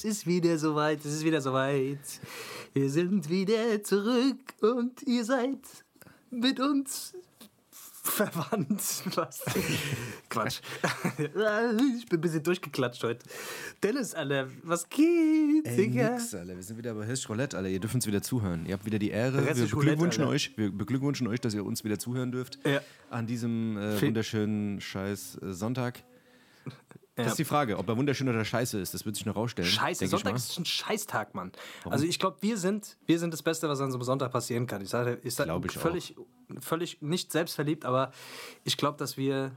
es 0.00 0.04
ist 0.04 0.26
wieder 0.26 0.56
soweit, 0.56 1.04
es 1.04 1.12
ist 1.12 1.24
wieder 1.26 1.42
soweit. 1.42 1.98
Wir 2.72 2.88
sind 2.88 3.28
wieder 3.28 3.82
zurück 3.82 4.38
und 4.62 5.02
ihr 5.02 5.26
seid 5.26 5.58
mit 6.30 6.58
uns 6.58 7.12
verwandt. 8.02 8.80
Was? 9.14 9.42
Quatsch. 10.30 10.60
ich 11.18 12.06
bin 12.06 12.18
ein 12.18 12.20
bisschen 12.22 12.42
durchgeklatscht 12.42 13.04
heute. 13.04 13.26
Dennis, 13.82 14.14
Alter, 14.14 14.48
was 14.62 14.88
geht, 14.88 15.66
Ey, 15.66 15.76
Digga? 15.76 16.12
nix, 16.12 16.34
Alter. 16.34 16.56
Wir 16.56 16.62
sind 16.62 16.78
wieder 16.78 16.94
bei 16.94 17.04
Hirsch 17.04 17.28
Roulette, 17.28 17.58
Alter. 17.58 17.68
Ihr 17.68 17.80
dürft 17.80 17.94
uns 17.94 18.06
wieder 18.06 18.22
zuhören. 18.22 18.64
Ihr 18.64 18.72
habt 18.72 18.86
wieder 18.86 18.98
die 18.98 19.10
Ehre. 19.10 19.44
Wir 19.44 19.66
beglückwünschen 19.66 20.24
Roulette, 20.24 20.26
euch, 20.28 20.56
wir 20.56 20.72
beglückwünschen 20.72 21.26
euch, 21.26 21.42
dass 21.42 21.52
ihr 21.52 21.66
uns 21.66 21.84
wieder 21.84 21.98
zuhören 21.98 22.32
dürft. 22.32 22.58
Ja. 22.64 22.80
An 23.10 23.26
diesem 23.26 23.76
äh, 23.76 24.00
wunderschönen 24.00 24.80
Scheiß 24.80 25.42
äh, 25.42 25.52
Sonntag. 25.52 26.02
Ja. 27.20 27.24
Das 27.24 27.32
ist 27.34 27.38
die 27.38 27.44
Frage, 27.44 27.78
ob 27.78 27.88
er 27.88 27.96
wunderschön 27.96 28.28
oder 28.28 28.44
scheiße 28.44 28.78
ist. 28.80 28.94
Das 28.94 29.04
wird 29.04 29.16
sich 29.16 29.26
noch 29.26 29.36
rausstellen. 29.36 29.70
Scheiße, 29.70 30.06
Sonntag 30.06 30.36
ist 30.36 30.58
ein 30.58 30.64
Scheißtag, 30.64 31.34
Mann. 31.34 31.52
Also 31.84 32.04
ich 32.04 32.18
glaube, 32.18 32.38
wir 32.40 32.56
sind, 32.56 32.96
wir 33.06 33.18
sind 33.18 33.32
das 33.32 33.42
Beste, 33.42 33.68
was 33.68 33.80
an 33.80 33.90
so 33.90 33.98
einem 33.98 34.04
Sonntag 34.04 34.32
passieren 34.32 34.66
kann. 34.66 34.82
Ich 34.82 34.88
sage, 34.88 35.18
ich 35.22 35.34
sage 35.34 35.68
völlig, 35.68 36.16
völlig 36.60 37.02
nicht 37.02 37.32
selbstverliebt, 37.32 37.84
aber 37.84 38.12
ich 38.64 38.76
glaube, 38.76 38.98
dass 38.98 39.16
wir, 39.16 39.52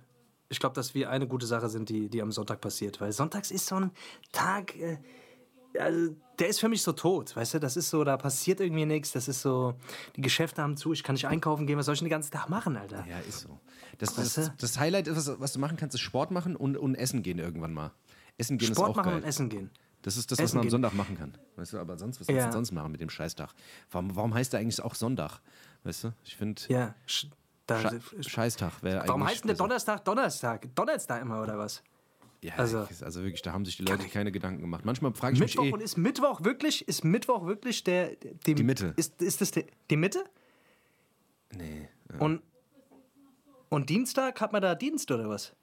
ich 0.49 0.59
glaube, 0.59 0.75
dass 0.75 0.93
wir 0.93 1.09
eine 1.09 1.27
gute 1.27 1.45
Sache 1.45 1.69
sind, 1.69 1.89
die, 1.89 2.09
die 2.09 2.21
am 2.21 2.31
Sonntag 2.31 2.61
passiert. 2.61 3.01
Weil 3.01 3.11
Sonntags 3.11 3.51
ist 3.51 3.65
so 3.65 3.75
ein 3.75 3.91
Tag, 4.31 4.75
äh, 4.75 4.97
also 5.79 6.15
der 6.39 6.47
ist 6.47 6.59
für 6.59 6.69
mich 6.69 6.81
so 6.81 6.91
tot, 6.93 7.35
weißt 7.35 7.55
du? 7.55 7.59
Das 7.59 7.77
ist 7.77 7.89
so, 7.89 8.03
da 8.03 8.17
passiert 8.17 8.59
irgendwie 8.59 8.85
nichts. 8.85 9.11
Das 9.11 9.27
ist 9.27 9.41
so, 9.41 9.75
die 10.15 10.21
Geschäfte 10.21 10.61
haben 10.61 10.75
zu, 10.77 10.93
ich 10.93 11.03
kann 11.03 11.13
nicht 11.13 11.27
einkaufen 11.27 11.67
gehen. 11.67 11.77
Was 11.77 11.85
soll 11.85 11.93
ich 11.93 11.99
denn 11.99 12.07
den 12.07 12.11
ganzen 12.11 12.31
Tag 12.31 12.49
machen, 12.49 12.75
Alter? 12.77 13.05
Ja, 13.07 13.19
ist 13.19 13.41
so. 13.41 13.59
Das, 13.99 14.17
Weißt 14.17 14.37
du? 14.37 14.53
das 14.57 14.79
Highlight, 14.79 15.07
ist, 15.07 15.15
was, 15.15 15.39
was 15.39 15.53
du 15.53 15.59
machen 15.59 15.77
kannst, 15.77 15.93
ist 15.95 16.01
Sport 16.01 16.31
machen 16.31 16.55
und, 16.55 16.75
und 16.77 16.95
essen 16.95 17.21
gehen 17.23 17.37
irgendwann 17.39 17.73
mal. 17.73 17.91
Essen 18.37 18.57
gehen 18.57 18.71
ist 18.71 18.77
Sport 18.77 18.91
auch 18.91 18.95
machen 18.95 19.09
geil. 19.11 19.21
und 19.21 19.23
essen 19.23 19.49
gehen. 19.49 19.69
Das 20.01 20.17
ist 20.17 20.31
das, 20.31 20.39
was 20.39 20.45
Essen 20.45 20.55
man 20.57 20.61
am 20.61 20.63
gehen. 20.65 20.71
Sonntag 20.71 20.93
machen 20.95 21.17
kann. 21.17 21.37
Weißt 21.55 21.73
du, 21.73 21.77
aber 21.79 21.97
sonst, 21.97 22.19
was 22.19 22.27
Ja. 22.27 22.47
du 22.47 22.51
sonst 22.51 22.71
machen 22.71 22.91
mit 22.91 22.99
dem 22.99 23.09
Scheißtag? 23.09 23.51
Warum, 23.91 24.15
warum 24.15 24.33
heißt 24.33 24.51
der 24.51 24.59
eigentlich 24.59 24.81
auch 24.81 24.95
Sonntag? 24.95 25.39
Weißt 25.83 26.05
du, 26.05 26.13
ich 26.23 26.35
finde, 26.35 26.61
Ja, 26.67 26.95
sch- 27.07 27.27
Scheißtag 28.27 28.83
wäre 28.83 28.97
eigentlich. 28.99 29.07
warum 29.09 29.25
heißt 29.25 29.43
denn 29.43 29.47
der. 29.49 29.57
Donnerstag 29.57 30.03
Donnerstag? 30.03 30.75
Donnerstag 30.75 31.21
immer 31.21 31.41
oder 31.41 31.57
was? 31.57 31.81
Ja, 32.43 32.55
Also- 32.57 32.87
also, 33.01 33.23
wirklich, 33.23 33.41
da 33.41 33.53
haben 33.53 33.63
sich 33.65 33.77
die 33.77 33.83
Leute 33.83 34.07
keine 34.09 34.31
Gedanken 34.31 34.61
gemacht. 34.61 34.83
Manchmal 34.85 35.13
frage 35.13 35.35
ich 35.35 35.39
Mittwoch 35.39 35.61
mich 35.63 35.71
eh. 35.71 35.73
und 35.73 35.81
ist 35.81 35.97
Mittwoch 35.97 36.43
wirklich, 36.43 36.87
ist 36.87 37.03
Mittwoch 37.05 37.45
wirklich 37.45 37.83
der, 37.83 38.15
die, 38.45 38.53
Die 38.55 38.63
Mitte. 38.63 38.93
Ist, 38.97 39.21
ist 39.21 39.39
das 39.41 39.51
die, 39.51 39.65
die 39.89 39.95
Mitte? 39.97 40.23
Nee, 41.55 41.87
ja, 42.11 42.19
Und, 42.19 42.41
und 43.69 43.89
Dienstag 43.89 44.41
hat 44.41 44.51
man 44.51 44.61
da 44.61 44.75
Dienst 44.75 45.09
oder 45.11 45.29
was? 45.29 45.53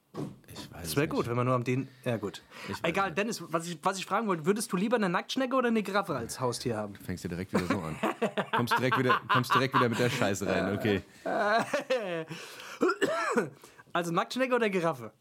ich 0.47 0.69
weiß 0.73 0.81
Das 0.81 0.95
wäre 0.97 1.07
gut, 1.07 1.27
wenn 1.27 1.35
man 1.37 1.45
nur 1.45 1.55
am 1.55 1.63
den. 1.63 1.87
Ja, 2.03 2.17
gut. 2.17 2.41
Egal, 2.83 3.07
nicht. 3.09 3.17
Dennis, 3.17 3.41
was 3.47 3.67
ich, 3.67 3.79
was 3.81 3.97
ich 3.97 4.05
fragen 4.05 4.27
wollte, 4.27 4.45
würdest 4.45 4.71
du 4.73 4.75
lieber 4.77 4.97
eine 4.97 5.07
Nacktschnecke 5.07 5.55
oder 5.55 5.69
eine 5.69 5.83
Giraffe 5.83 6.15
als 6.15 6.39
Haustier 6.39 6.75
haben? 6.75 6.95
Fängst 6.95 7.23
du 7.23 7.29
direkt 7.29 7.53
wieder 7.53 7.65
so 7.67 7.79
an. 7.79 7.95
kommst, 8.55 8.77
direkt 8.77 8.97
wieder, 8.97 9.21
kommst 9.29 9.53
direkt 9.53 9.73
wieder 9.75 9.87
mit 9.87 9.99
der 9.99 10.09
Scheiße 10.09 10.47
rein, 10.47 10.77
okay. 10.77 11.01
Also 13.93 14.11
Nacktschnecke 14.11 14.55
oder 14.55 14.69
Giraffe? 14.69 15.11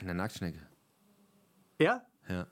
Eine 0.00 0.14
Nacktschnecke. 0.14 0.60
Ja? 1.78 2.02
Ja. 2.28 2.46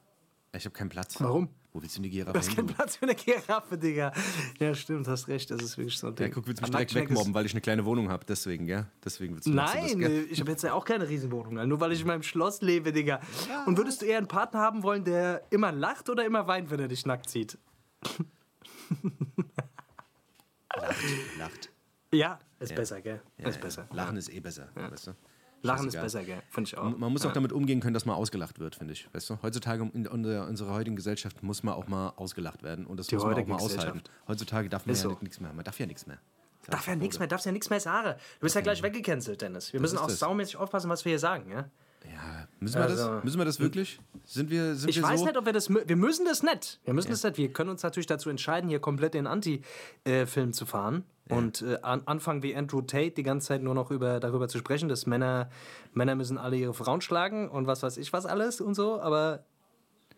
Ich 0.52 0.64
habe 0.64 0.72
keinen 0.74 0.88
Platz. 0.88 1.20
Warum? 1.20 1.48
Wo 1.72 1.82
willst 1.82 1.96
du 1.96 2.02
denn 2.02 2.10
die 2.10 2.16
Du 2.18 2.24
Giraffe 2.24 2.38
hast 2.38 2.54
keinen? 2.54 2.66
Platz 2.68 2.96
für 2.96 3.02
eine 3.06 3.16
Giraffe, 3.16 3.76
Digga. 3.76 4.12
Ja, 4.60 4.74
stimmt, 4.76 5.08
hast 5.08 5.26
recht. 5.26 5.50
Das 5.50 5.60
ist 5.60 5.76
wirklich 5.76 5.98
so 5.98 6.06
ein 6.06 6.10
Ja, 6.12 6.24
Ding. 6.26 6.32
guck, 6.32 6.46
willst 6.46 6.60
du 6.60 6.66
mich 6.66 6.70
direkt 6.70 6.94
wegmobben, 6.94 7.34
weil 7.34 7.46
ich 7.46 7.52
eine 7.52 7.60
kleine 7.60 7.84
Wohnung 7.84 8.10
habe. 8.10 8.24
Deswegen, 8.24 8.66
gell? 8.66 8.86
Deswegen 9.04 9.34
willst 9.34 9.48
du 9.48 9.52
das, 9.52 9.74
Nein, 9.74 10.00
äh, 10.02 10.20
ich 10.22 10.38
habe 10.40 10.52
jetzt 10.52 10.62
ja 10.62 10.72
auch 10.72 10.84
keine 10.84 11.08
Riesenwohnung, 11.08 11.66
nur 11.66 11.80
weil 11.80 11.90
ich 11.90 12.00
in 12.02 12.06
meinem 12.06 12.22
Schloss 12.22 12.60
lebe, 12.62 12.92
Digga. 12.92 13.20
Und 13.66 13.76
würdest 13.76 14.02
du 14.02 14.06
eher 14.06 14.18
einen 14.18 14.28
Partner 14.28 14.60
haben 14.60 14.84
wollen, 14.84 15.04
der 15.04 15.42
immer 15.50 15.72
lacht 15.72 16.08
oder 16.08 16.24
immer 16.24 16.46
weint, 16.46 16.70
wenn 16.70 16.78
er 16.78 16.86
dich 16.88 17.04
nackt 17.06 17.28
sieht? 17.28 17.58
Lacht, 20.76 20.96
lacht. 21.38 21.70
Ja, 22.12 22.38
ist 22.60 22.70
Ja. 22.70 22.76
besser, 22.76 23.00
gell? 23.00 23.20
Ja, 23.38 23.48
ist 23.48 23.56
ja. 23.56 23.60
besser. 23.62 23.88
Lachen 23.90 24.16
ist 24.16 24.28
eh 24.32 24.38
besser, 24.40 24.68
weißt 24.74 25.08
du? 25.08 25.14
Lachen 25.64 25.88
ist 25.88 25.94
besser, 26.00 26.22
gell? 26.24 26.42
Finde 26.50 26.68
ich 26.68 26.78
auch. 26.78 26.96
Man 26.96 27.12
muss 27.12 27.24
auch 27.26 27.32
damit 27.32 27.52
umgehen 27.52 27.80
können, 27.80 27.94
dass 27.94 28.04
man 28.06 28.16
ausgelacht 28.16 28.58
wird, 28.60 28.76
finde 28.76 28.92
ich. 28.92 29.08
Weißt 29.12 29.30
du? 29.30 29.38
Heutzutage 29.42 29.90
in 29.94 30.06
unserer, 30.06 30.46
unserer 30.46 30.74
heutigen 30.74 30.96
Gesellschaft 30.96 31.42
muss 31.42 31.62
man 31.62 31.74
auch 31.74 31.86
mal 31.88 32.10
ausgelacht 32.16 32.62
werden 32.62 32.86
und 32.86 32.98
das 32.98 33.06
Die 33.08 33.14
muss 33.16 33.24
man 33.24 33.34
auch 33.34 33.46
mal 33.46 33.56
aushalten. 33.56 34.02
Heutzutage 34.28 34.68
darf 34.68 34.86
man 34.86 34.92
Ist 34.94 35.02
ja 35.02 35.10
so. 35.10 35.18
nichts 35.20 35.40
mehr. 35.40 35.52
Man 35.52 35.64
darf 35.64 35.78
ja 35.80 35.86
nichts 35.86 36.06
mehr. 36.06 36.18
Darf 36.68 36.86
ja 36.86 36.96
nichts 36.96 37.18
mehr, 37.18 37.28
darfst 37.28 37.44
ja 37.46 37.52
nichts 37.52 37.68
mehr 37.68 37.80
sagen. 37.80 38.18
Du 38.38 38.44
bist 38.44 38.54
ja 38.54 38.60
gleich 38.62 38.82
weggecancelt, 38.82 39.42
Dennis. 39.42 39.72
Wir 39.72 39.80
müssen 39.80 39.96
ist 39.96 40.00
auch 40.00 40.06
das. 40.06 40.18
saumäßig 40.18 40.56
aufpassen, 40.56 40.88
was 40.88 41.04
wir 41.04 41.10
hier 41.10 41.18
sagen, 41.18 41.50
ja? 41.50 41.68
Ja, 42.06 42.48
müssen 42.60 42.74
wir, 42.76 42.82
Also- 42.82 43.14
das, 43.14 43.24
müssen 43.24 43.38
wir 43.38 43.44
das 43.46 43.60
wirklich? 43.60 43.98
Sind 44.26 44.50
wir, 44.50 44.74
sind 44.74 44.90
Ich 44.90 44.96
wir 44.96 45.02
weiß 45.02 45.20
so? 45.20 45.26
nicht, 45.26 45.36
ob 45.38 45.46
wir 45.46 45.52
das. 45.54 45.68
Wir 45.70 45.96
müssen 45.96 46.26
das 46.26 46.42
nicht. 46.42 46.80
Wir 46.84 46.92
müssen 46.94 47.10
das 47.10 47.22
nicht. 47.22 47.38
Wir 47.38 47.50
können 47.52 47.70
uns 47.70 47.82
natürlich 47.82 48.06
dazu 48.06 48.28
entscheiden, 48.28 48.68
hier 48.68 48.78
komplett 48.80 49.14
den 49.14 49.26
Anti-Film 49.26 50.52
zu 50.52 50.66
fahren 50.66 51.04
und 51.30 51.62
äh, 51.62 51.78
an, 51.82 52.02
anfangen 52.06 52.42
wie 52.42 52.54
Andrew 52.54 52.82
Tate 52.82 53.12
die 53.12 53.22
ganze 53.22 53.48
Zeit 53.48 53.62
nur 53.62 53.74
noch 53.74 53.90
über, 53.90 54.20
darüber 54.20 54.46
zu 54.48 54.58
sprechen, 54.58 54.88
dass 54.88 55.06
Männer, 55.06 55.48
Männer 55.92 56.14
müssen 56.14 56.36
alle 56.38 56.56
ihre 56.56 56.74
Frauen 56.74 57.00
schlagen 57.00 57.48
und 57.48 57.66
was 57.66 57.82
weiß 57.82 57.96
ich 57.96 58.12
was 58.12 58.26
alles 58.26 58.60
und 58.60 58.74
so, 58.74 59.00
aber 59.00 59.44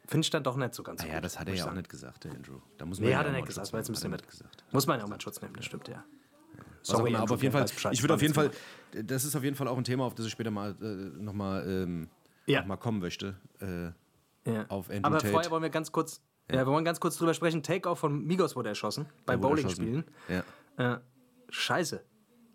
finde 0.07 0.25
ich 0.25 0.31
dann 0.31 0.43
doch 0.43 0.57
nicht 0.57 0.75
so 0.75 0.83
ganz 0.83 1.01
so 1.03 1.07
Ah 1.07 1.11
ja, 1.11 1.17
gut, 1.17 1.25
das 1.25 1.39
hat 1.39 1.49
er 1.49 1.55
ja 1.55 1.63
auch 1.63 1.67
sagen. 1.67 1.77
nicht 1.79 1.89
gesagt, 1.89 2.25
der 2.25 2.33
Andrew. 2.33 2.59
Da 2.79 2.87
muss 2.87 2.99
man 2.99 3.07
Nee, 3.07 3.13
ja 3.13 3.19
hat 3.19 3.27
er 3.27 3.31
auch 3.31 3.35
nicht 3.35 3.43
mal 3.43 3.47
gesagt, 3.47 3.67
Schutz 3.69 3.73
weil 3.73 3.87
wir 3.89 3.95
Hat 3.97 4.05
er 4.05 4.09
mit. 4.11 4.29
gesagt. 4.29 4.65
Muss 4.73 4.87
man 4.87 4.99
ja 4.99 5.05
auch 5.05 5.09
mal 5.09 5.21
Schutz 5.21 5.41
nehmen, 5.43 5.55
das 5.57 5.65
stimmt, 5.65 5.89
ja. 5.89 6.05
Auch 6.93 7.05
immer, 7.05 7.19
aber 7.21 7.35
auf 7.35 7.43
jeden 7.43 7.53
Fall, 7.53 7.67
ich 7.93 8.03
würde 8.03 8.15
auf 8.15 8.23
jeden 8.23 8.35
Fall, 8.35 8.51
Bescheid. 8.93 9.11
das 9.11 9.25
ist 9.25 9.35
auf 9.35 9.43
jeden 9.43 9.57
Fall 9.57 9.67
auch 9.67 9.77
ein 9.77 9.83
Thema, 9.85 10.05
auf 10.05 10.15
das 10.15 10.27
ich 10.27 10.33
später 10.33 10.53
mal 10.53 10.77
äh, 10.81 10.85
nochmal 11.21 11.65
ähm, 11.69 12.09
Ja. 12.47 12.61
noch 12.61 12.67
mal 12.69 12.77
kommen 12.77 13.01
möchte. 13.01 13.35
Äh, 13.61 13.87
Ja. 14.51 14.67
auf 14.69 14.89
Andrew 14.91 15.01
Aber 15.05 15.19
Tate. 15.19 15.33
vorher 15.33 15.51
wollen 15.51 15.63
wir 15.65 15.71
ganz 15.71 15.91
kurz, 15.91 16.21
ja. 16.49 16.59
wir 16.59 16.67
wollen 16.69 16.85
ganz 16.85 17.01
kurz 17.01 17.17
drüber 17.17 17.35
sprechen. 17.35 17.65
Takeoff 17.65 17.99
von 17.99 18.25
Migos 18.25 18.55
wurde 18.55 18.69
erschossen 18.69 19.07
bei 19.25 19.37
Bowling-Spielen. 19.37 20.05
Ja. 20.29 20.45
Äh, 20.77 20.97
scheiße. 21.49 22.05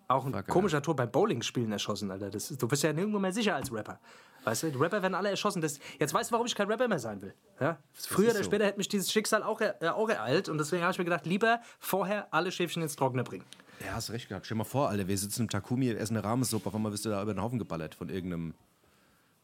Auch 0.08 0.26
ein 0.26 0.34
Fuck, 0.34 0.48
komischer 0.48 0.82
Tod 0.82 0.98
beim 0.98 1.10
Bowling-Spielen 1.10 1.72
erschossen, 1.72 2.12
Alter. 2.12 2.30
Das 2.30 2.50
du 2.50 2.68
bist 2.68 2.84
ja 2.84 2.92
nirgendwo 2.92 3.20
mehr 3.20 3.32
sicher 3.32 3.56
als 3.56 3.72
Rapper. 3.72 4.00
Weißt 4.44 4.64
du, 4.64 4.72
die 4.72 4.78
Rapper 4.78 5.02
werden 5.02 5.16
alle 5.16 5.30
erschossen. 5.30 5.62
Das, 5.62 5.80
jetzt 6.00 6.14
weißt 6.14 6.30
du, 6.32 6.34
warum 6.34 6.48
ich 6.48 6.56
kein 6.56 6.68
Rapper 6.68 6.88
mehr 6.88 7.00
sein 7.00 7.22
will. 7.22 7.34
Ja? 7.60 7.78
Früher 7.94 8.28
ist 8.30 8.34
oder 8.36 8.44
so. 8.44 8.50
später 8.50 8.66
hätte 8.66 8.78
mich 8.78 8.90
dieses 8.90 9.12
Schicksal 9.12 9.44
auch, 9.44 9.62
äh, 9.62 9.74
auch 9.88 10.10
ereilt. 10.10 10.50
Und 10.50 10.58
deswegen 10.58 10.82
habe 10.82 10.92
ich 10.92 10.98
mir 10.98 11.06
gedacht, 11.06 11.26
lieber 11.26 11.62
vorher 11.80 12.28
alle 12.34 12.52
Schäfchen 12.52 12.82
ins 12.82 12.96
Trockene 12.96 13.24
bringen. 13.24 13.46
Ja, 13.86 13.94
hast 13.94 14.12
recht 14.12 14.28
gehabt. 14.30 14.46
Stell 14.46 14.58
mal 14.58 14.64
vor, 14.64 14.90
Alter, 14.90 15.08
wir 15.08 15.18
sitzen 15.18 15.44
im 15.44 15.50
Takumi, 15.50 15.90
essen 15.90 16.18
eine 16.18 16.26
Rahmensuppe, 16.26 16.68
auf 16.68 16.76
einmal 16.76 16.92
bist 16.92 17.06
du 17.06 17.10
da 17.10 17.22
über 17.22 17.34
den 17.34 17.42
Haufen 17.42 17.58
geballert 17.60 17.96
von 17.96 18.10
irgendeinem, 18.10 18.54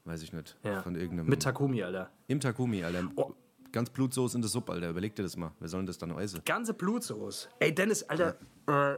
weiß 0.05 0.21
ich 0.21 0.33
nicht, 0.33 0.57
Ja. 0.63 0.81
von 0.81 0.95
irgendeinem... 0.95 1.29
Mit 1.29 1.41
Takumi, 1.43 1.81
Alter. 1.83 2.09
Im 2.27 2.39
Takumi, 2.39 2.83
Alter. 2.83 3.03
Oh. 3.15 3.31
Ganz 3.77 3.91
Blutsoße 3.91 4.35
in 4.35 4.41
der 4.41 4.49
Suppe, 4.49 4.71
Alter. 4.71 4.89
Überleg 4.89 5.15
dir 5.15 5.21
das 5.21 5.37
mal. 5.37 5.51
Wer 5.59 5.69
soll 5.69 5.81
denn 5.81 5.85
das 5.85 5.99
dann 5.99 6.17
essen? 6.17 6.41
Ganze 6.45 6.73
Blutsoße. 6.73 7.47
Ey, 7.59 7.75
Dennis, 7.75 8.01
Alter, 8.01 8.35
äh, 8.65 8.97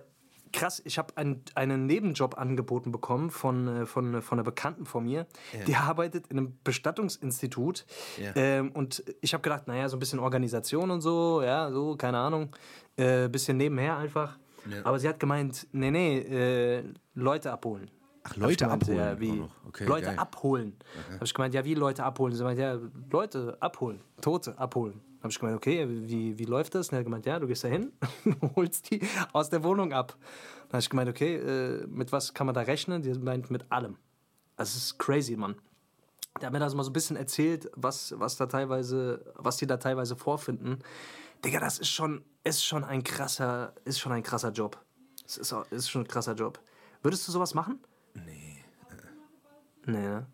krass, 0.54 0.82
ich 0.86 0.98
habe 0.98 1.18
einen, 1.18 1.44
einen 1.54 1.86
Nebenjob 1.86 2.38
angeboten 2.38 2.94
bekommen 2.94 3.30
von, 3.30 3.68
äh, 3.68 3.86
von, 3.86 4.22
von 4.22 4.38
einer 4.38 4.46
Bekannten 4.46 4.86
von 4.86 5.04
mir. 5.04 5.28
Die 5.68 5.76
arbeitet 5.76 6.28
in 6.28 6.38
einem 6.38 6.58
Bestattungsinstitut. 6.64 7.86
Ja. 8.22 8.32
Ähm, 8.36 8.72
und 8.72 9.04
ich 9.20 9.34
habe 9.34 9.42
gedacht, 9.42 9.68
naja, 9.68 9.90
so 9.90 9.98
ein 9.98 10.00
bisschen 10.00 10.20
Organisation 10.20 10.92
und 10.92 11.02
so, 11.02 11.42
ja, 11.44 11.70
so, 11.72 11.98
keine 11.98 12.20
Ahnung. 12.20 12.56
Äh, 12.96 13.28
bisschen 13.28 13.58
nebenher 13.58 13.98
einfach. 13.98 14.38
Ja. 14.70 14.86
Aber 14.86 14.98
sie 14.98 15.10
hat 15.10 15.20
gemeint, 15.20 15.68
nee, 15.74 15.92
nee, 15.92 16.20
äh, 16.20 16.84
Leute 17.16 17.52
abholen. 17.52 17.92
Ach, 18.32 18.36
Leute 18.38 18.66
gemeint, 18.66 18.84
abholen 18.84 18.98
Ja, 18.98 19.20
wie. 19.20 19.44
Okay, 19.68 19.86
Leute 19.86 20.06
geil. 20.08 20.18
abholen. 20.20 20.78
Habe 21.14 21.26
ich 21.26 21.34
gemeint, 21.34 21.54
ja, 21.54 21.66
wie 21.66 21.74
Leute 21.74 22.04
abholen? 22.04 22.34
Sie 22.36 22.44
meint, 22.44 22.60
ja, 22.60 22.78
Leute 23.12 23.58
abholen, 23.60 24.02
Tote 24.22 24.58
abholen. 24.58 25.02
Habe 25.20 25.32
ich 25.32 25.40
gemeint, 25.40 25.58
okay, 25.58 25.86
wie, 25.90 26.38
wie 26.40 26.46
läuft 26.46 26.76
das? 26.76 26.90
Und 26.90 26.94
er 26.94 27.00
hat 27.00 27.06
gemeint, 27.06 27.26
ja, 27.26 27.40
du 27.40 27.48
gehst 27.48 27.64
da 27.64 27.68
hin, 27.68 27.92
holst 28.56 28.90
die 28.90 29.02
aus 29.34 29.50
der 29.50 29.64
Wohnung 29.64 29.92
ab. 29.92 30.16
Dann 30.70 30.74
habe 30.74 30.80
ich 30.80 30.90
gemeint, 30.90 31.10
okay, 31.10 31.36
äh, 31.36 31.88
mit 31.88 32.12
was 32.12 32.34
kann 32.34 32.46
man 32.46 32.54
da 32.56 32.62
rechnen? 32.62 33.02
Die 33.02 33.12
meint, 33.14 33.52
mit 33.52 33.70
allem. 33.72 33.98
Das 34.56 34.76
ist 34.76 34.98
crazy, 34.98 35.36
Mann. 35.36 35.56
Der 36.40 36.48
hat 36.48 36.54
mir 36.54 36.60
das 36.60 36.74
mal 36.74 36.84
so 36.84 36.90
ein 36.90 36.94
bisschen 36.94 37.18
erzählt, 37.18 37.70
was, 37.76 38.14
was 38.18 38.38
da 38.38 38.46
teilweise, 38.46 39.26
was 39.36 39.58
die 39.58 39.68
da 39.68 39.78
teilweise 39.78 40.16
vorfinden. 40.16 40.80
Digga, 41.44 41.60
das 41.60 41.80
ist 41.80 41.90
schon, 41.90 42.24
ist 42.44 42.64
schon 42.64 42.84
ein 42.84 43.04
krasser, 43.04 43.74
ist 43.84 44.00
schon 44.00 44.12
ein 44.12 44.24
krasser 44.24 44.52
Job. 44.52 44.82
Es 45.26 45.38
ist, 45.38 45.54
ist 45.72 45.90
schon 45.90 46.04
ein 46.04 46.08
krasser 46.08 46.34
Job. 46.34 46.60
Würdest 47.02 47.28
du 47.28 47.32
sowas 47.32 47.54
machen? 47.54 47.80
Nee. 48.14 48.64
Nee, 49.86 49.98
ne? 49.98 50.26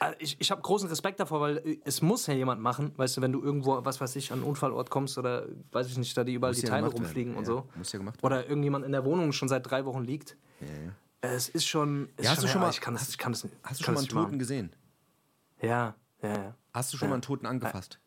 Also 0.00 0.16
Ich, 0.18 0.36
ich 0.40 0.50
habe 0.50 0.60
großen 0.60 0.88
Respekt 0.88 1.20
davor, 1.20 1.40
weil 1.40 1.58
äh, 1.58 1.78
es 1.84 2.02
muss 2.02 2.26
ja 2.26 2.34
jemand 2.34 2.60
machen, 2.60 2.92
weißt 2.96 3.16
du, 3.16 3.20
wenn 3.22 3.32
du 3.32 3.42
irgendwo, 3.42 3.84
was 3.84 4.00
weiß 4.00 4.16
ich, 4.16 4.32
an 4.32 4.40
einen 4.40 4.48
Unfallort 4.48 4.90
kommst 4.90 5.16
oder 5.18 5.46
weiß 5.72 5.86
ich 5.88 5.96
nicht, 5.98 6.16
da 6.16 6.24
die 6.24 6.34
überall 6.34 6.52
Muss 6.52 6.60
die 6.60 6.66
ja 6.66 6.70
Teile 6.70 6.82
gemacht 6.82 6.94
werden. 6.94 7.04
rumfliegen 7.06 7.34
und 7.36 7.42
Ja, 7.44 7.46
so. 7.46 7.68
muss 7.76 7.92
ja 7.92 7.98
gemacht 7.98 8.22
Oder 8.22 8.46
irgendjemand 8.48 8.84
in 8.84 8.92
der 8.92 9.04
Wohnung 9.04 9.32
schon 9.32 9.48
seit 9.48 9.68
drei 9.70 9.84
Wochen 9.86 10.02
liegt. 10.02 10.36
Ja, 10.60 10.66
ja. 10.66 10.92
Es 11.22 11.48
ist 11.48 11.66
schon. 11.66 12.10
Ist 12.18 12.24
Ja, 12.26 12.30
hast 12.32 12.42
du 12.42 12.48
schon 12.48 12.60
mal- 12.60 12.68
Ich 12.70 12.80
kann 12.82 12.92
das, 12.94 13.08
ich 13.08 13.16
kann 13.16 13.32
das 13.32 13.44
nicht. 13.44 13.56
Hast 13.62 13.80
du 13.80 13.84
schon 13.84 13.94
mal 13.94 14.00
einen 14.00 14.08
Toten 14.08 14.38
gesehen? 14.38 14.66
machen. 14.66 15.66
Ja, 15.68 15.94
ja, 16.22 16.28
ja. 16.28 16.54
Hast 16.74 16.92
du 16.92 16.98
schon 16.98 17.08
mal 17.08 17.14
einen 17.14 17.22
Toten 17.22 17.46
angefasst? 17.46 17.98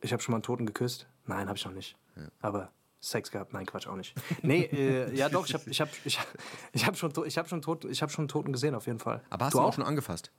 Ich 0.00 0.12
habe 0.12 0.22
schon 0.22 0.32
mal 0.32 0.36
einen 0.36 0.42
Toten 0.44 0.66
geküsst. 0.66 1.08
Nein, 1.24 1.48
habe 1.48 1.56
ich 1.58 1.64
noch 1.64 1.72
nicht. 1.72 1.96
Aber 2.40 2.70
Sex 3.10 3.30
gehabt? 3.30 3.52
Nein, 3.52 3.66
Quatsch, 3.66 3.86
auch 3.86 3.96
nicht. 3.96 4.14
Nee, 4.42 4.62
äh, 4.64 5.14
ja 5.14 5.28
doch, 5.28 5.46
ich 5.46 5.54
habe 5.54 5.70
ich 5.70 5.80
hab, 5.80 5.88
ich 6.04 6.18
hab, 6.18 6.26
ich 6.72 6.86
hab 6.86 6.96
schon, 6.96 7.12
ich 7.24 7.38
hab 7.38 7.48
schon, 7.48 7.62
tot, 7.62 7.84
ich 7.84 8.02
hab 8.02 8.10
schon 8.10 8.24
einen 8.24 8.28
Toten 8.28 8.52
gesehen, 8.52 8.74
auf 8.74 8.86
jeden 8.86 8.98
Fall. 8.98 9.22
Aber 9.30 9.46
hast 9.46 9.54
du 9.54 9.58
du 9.58 9.62
auch? 9.64 9.68
auch 9.68 9.74
schon 9.74 9.84
angefasst? 9.84 10.30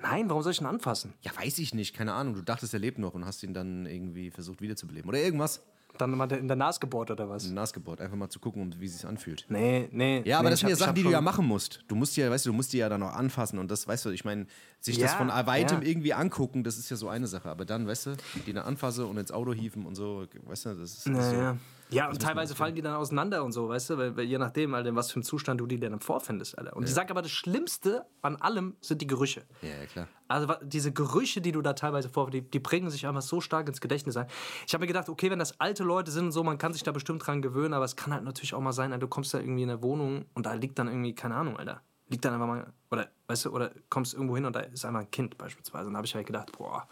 Nein, 0.00 0.28
warum 0.28 0.42
soll 0.42 0.52
ich 0.52 0.60
ihn 0.60 0.66
anfassen? 0.66 1.14
Ja, 1.20 1.30
weiß 1.36 1.58
ich 1.58 1.74
nicht, 1.74 1.94
keine 1.94 2.12
Ahnung. 2.12 2.34
Du 2.34 2.42
dachtest, 2.42 2.74
er 2.74 2.80
lebt 2.80 2.98
noch 2.98 3.14
und 3.14 3.24
hast 3.24 3.42
ihn 3.42 3.54
dann 3.54 3.86
irgendwie 3.86 4.30
versucht 4.30 4.60
wiederzubeleben. 4.60 5.08
Oder 5.08 5.18
irgendwas. 5.18 5.62
Dann 5.98 6.10
mal 6.12 6.30
in 6.32 6.48
der 6.48 6.56
Nase 6.56 6.80
gebohrt 6.80 7.10
oder 7.10 7.28
was? 7.28 7.48
Nasgebohrt, 7.50 8.00
einfach 8.00 8.16
mal 8.16 8.28
zu 8.30 8.40
gucken, 8.40 8.62
um- 8.62 8.80
wie 8.80 8.86
es 8.86 8.94
sich 8.98 9.06
anfühlt. 9.06 9.44
Nee, 9.48 9.88
nee. 9.92 10.22
Ja, 10.24 10.38
aber 10.38 10.44
nee, 10.48 10.50
das 10.52 10.60
sind 10.60 10.70
ja 10.70 10.74
hab- 10.74 10.78
Sachen, 10.80 10.94
die 10.94 11.02
du 11.02 11.10
ja 11.10 11.20
machen 11.20 11.46
musst. 11.46 11.84
Du 11.86 11.94
musst 11.94 12.16
ja, 12.16 12.30
weißt 12.30 12.46
du, 12.46 12.50
du 12.50 12.54
musst 12.56 12.72
die 12.72 12.78
ja 12.78 12.88
dann 12.88 13.02
auch 13.02 13.12
anfassen 13.12 13.58
und 13.58 13.70
das, 13.70 13.86
weißt 13.86 14.06
du, 14.06 14.10
ich 14.10 14.24
meine, 14.24 14.46
sich 14.80 14.98
das 14.98 15.12
Ja, 15.12 15.18
von 15.18 15.28
weitem 15.28 15.82
ja. 15.82 15.88
irgendwie 15.88 16.14
angucken, 16.14 16.64
das 16.64 16.78
ist 16.78 16.88
ja 16.90 16.96
so 16.96 17.08
eine 17.08 17.26
Sache. 17.26 17.48
Aber 17.50 17.64
dann, 17.64 17.86
weißt 17.86 18.06
du, 18.06 18.16
die 18.46 18.52
dann 18.52 18.64
anfasse 18.64 19.06
und 19.06 19.18
ins 19.18 19.30
Auto 19.32 19.52
hieven 19.52 19.84
und 19.86 19.94
so, 19.94 20.26
weißt 20.46 20.66
du, 20.66 20.68
das 20.74 20.92
ist, 20.94 21.06
das 21.06 21.24
ist 21.26 21.30
so. 21.30 21.56
Ja, 21.92 22.04
ja 22.04 22.10
und 22.10 22.20
teilweise 22.20 22.54
fallen 22.54 22.74
die 22.74 22.82
dann 22.82 22.94
auseinander 22.94 23.44
und 23.44 23.52
so, 23.52 23.68
weißt 23.68 23.90
du, 23.90 23.98
weil, 23.98 24.16
weil 24.16 24.24
je 24.24 24.38
nachdem, 24.38 24.74
Alter, 24.74 24.88
in 24.90 24.96
was 24.96 25.10
für 25.10 25.16
einem 25.16 25.24
Zustand 25.24 25.60
du 25.60 25.66
die 25.66 25.78
dann 25.78 26.00
vorfindest, 26.00 26.58
Alter. 26.58 26.76
Und 26.76 26.84
ich 26.84 26.94
sag 26.94 27.10
aber, 27.10 27.22
das 27.22 27.30
Schlimmste 27.30 28.06
an 28.22 28.36
allem 28.36 28.76
sind 28.80 29.00
die 29.02 29.06
Gerüche. 29.06 29.42
Ja, 29.62 29.68
ja, 29.68 29.86
klar. 29.86 30.08
Also 30.28 30.54
diese 30.62 30.92
Gerüche, 30.92 31.40
die 31.40 31.52
du 31.52 31.60
da 31.60 31.74
teilweise 31.74 32.08
vor, 32.08 32.30
die, 32.30 32.42
die 32.42 32.60
prägen 32.60 32.88
sich 32.90 33.06
einfach 33.06 33.22
so 33.22 33.40
stark 33.40 33.68
ins 33.68 33.80
Gedächtnis 33.80 34.16
ein. 34.16 34.26
Ich 34.66 34.72
habe 34.72 34.82
mir 34.82 34.88
gedacht, 34.88 35.08
okay, 35.08 35.30
wenn 35.30 35.38
das 35.38 35.60
alte 35.60 35.84
Leute 35.84 36.10
sind 36.10 36.26
und 36.26 36.32
so, 36.32 36.42
man 36.42 36.58
kann 36.58 36.72
sich 36.72 36.82
da 36.82 36.92
bestimmt 36.92 37.26
dran 37.26 37.42
gewöhnen, 37.42 37.74
aber 37.74 37.84
es 37.84 37.96
kann 37.96 38.12
halt 38.12 38.24
natürlich 38.24 38.54
auch 38.54 38.60
mal 38.60 38.72
sein, 38.72 38.92
Alter, 38.92 39.00
du 39.00 39.08
kommst 39.08 39.34
da 39.34 39.38
irgendwie 39.38 39.62
in 39.62 39.70
eine 39.70 39.82
Wohnung 39.82 40.24
und 40.34 40.46
da 40.46 40.54
liegt 40.54 40.78
dann 40.78 40.88
irgendwie, 40.88 41.14
keine 41.14 41.34
Ahnung, 41.34 41.56
Alter. 41.56 41.82
Liegt 42.12 42.26
dann 42.26 42.34
einfach 42.34 42.46
mal, 42.46 42.70
oder 42.90 43.08
weißt 43.26 43.46
du, 43.46 43.50
oder 43.52 43.72
kommst 43.88 44.12
irgendwo 44.12 44.36
hin 44.36 44.44
und 44.44 44.54
da 44.54 44.60
ist 44.60 44.84
einfach 44.84 45.00
ein 45.00 45.10
Kind 45.10 45.38
beispielsweise. 45.38 45.86
Und 45.86 45.94
da 45.94 45.96
habe 45.96 46.06
ich 46.06 46.14
halt 46.14 46.26
gedacht, 46.26 46.52
boah, 46.52 46.86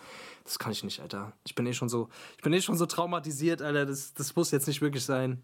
das 0.45 0.59
kann 0.59 0.73
ich 0.73 0.83
nicht, 0.83 0.99
Alter. 0.99 1.35
Ich 1.45 1.55
bin 1.55 1.67
eh 1.67 1.75
schon 1.75 1.91
so, 1.91 2.09
ich 2.39 2.43
bin 2.43 2.55
eh 2.55 2.63
schon 2.63 2.79
so 2.79 2.87
traumatisiert, 2.87 3.61
Alter. 3.61 3.85
Das, 3.85 4.15
das 4.15 4.35
muss 4.35 4.51
jetzt 4.51 4.67
nicht 4.67 4.81
wirklich 4.81 5.05
sein. 5.05 5.43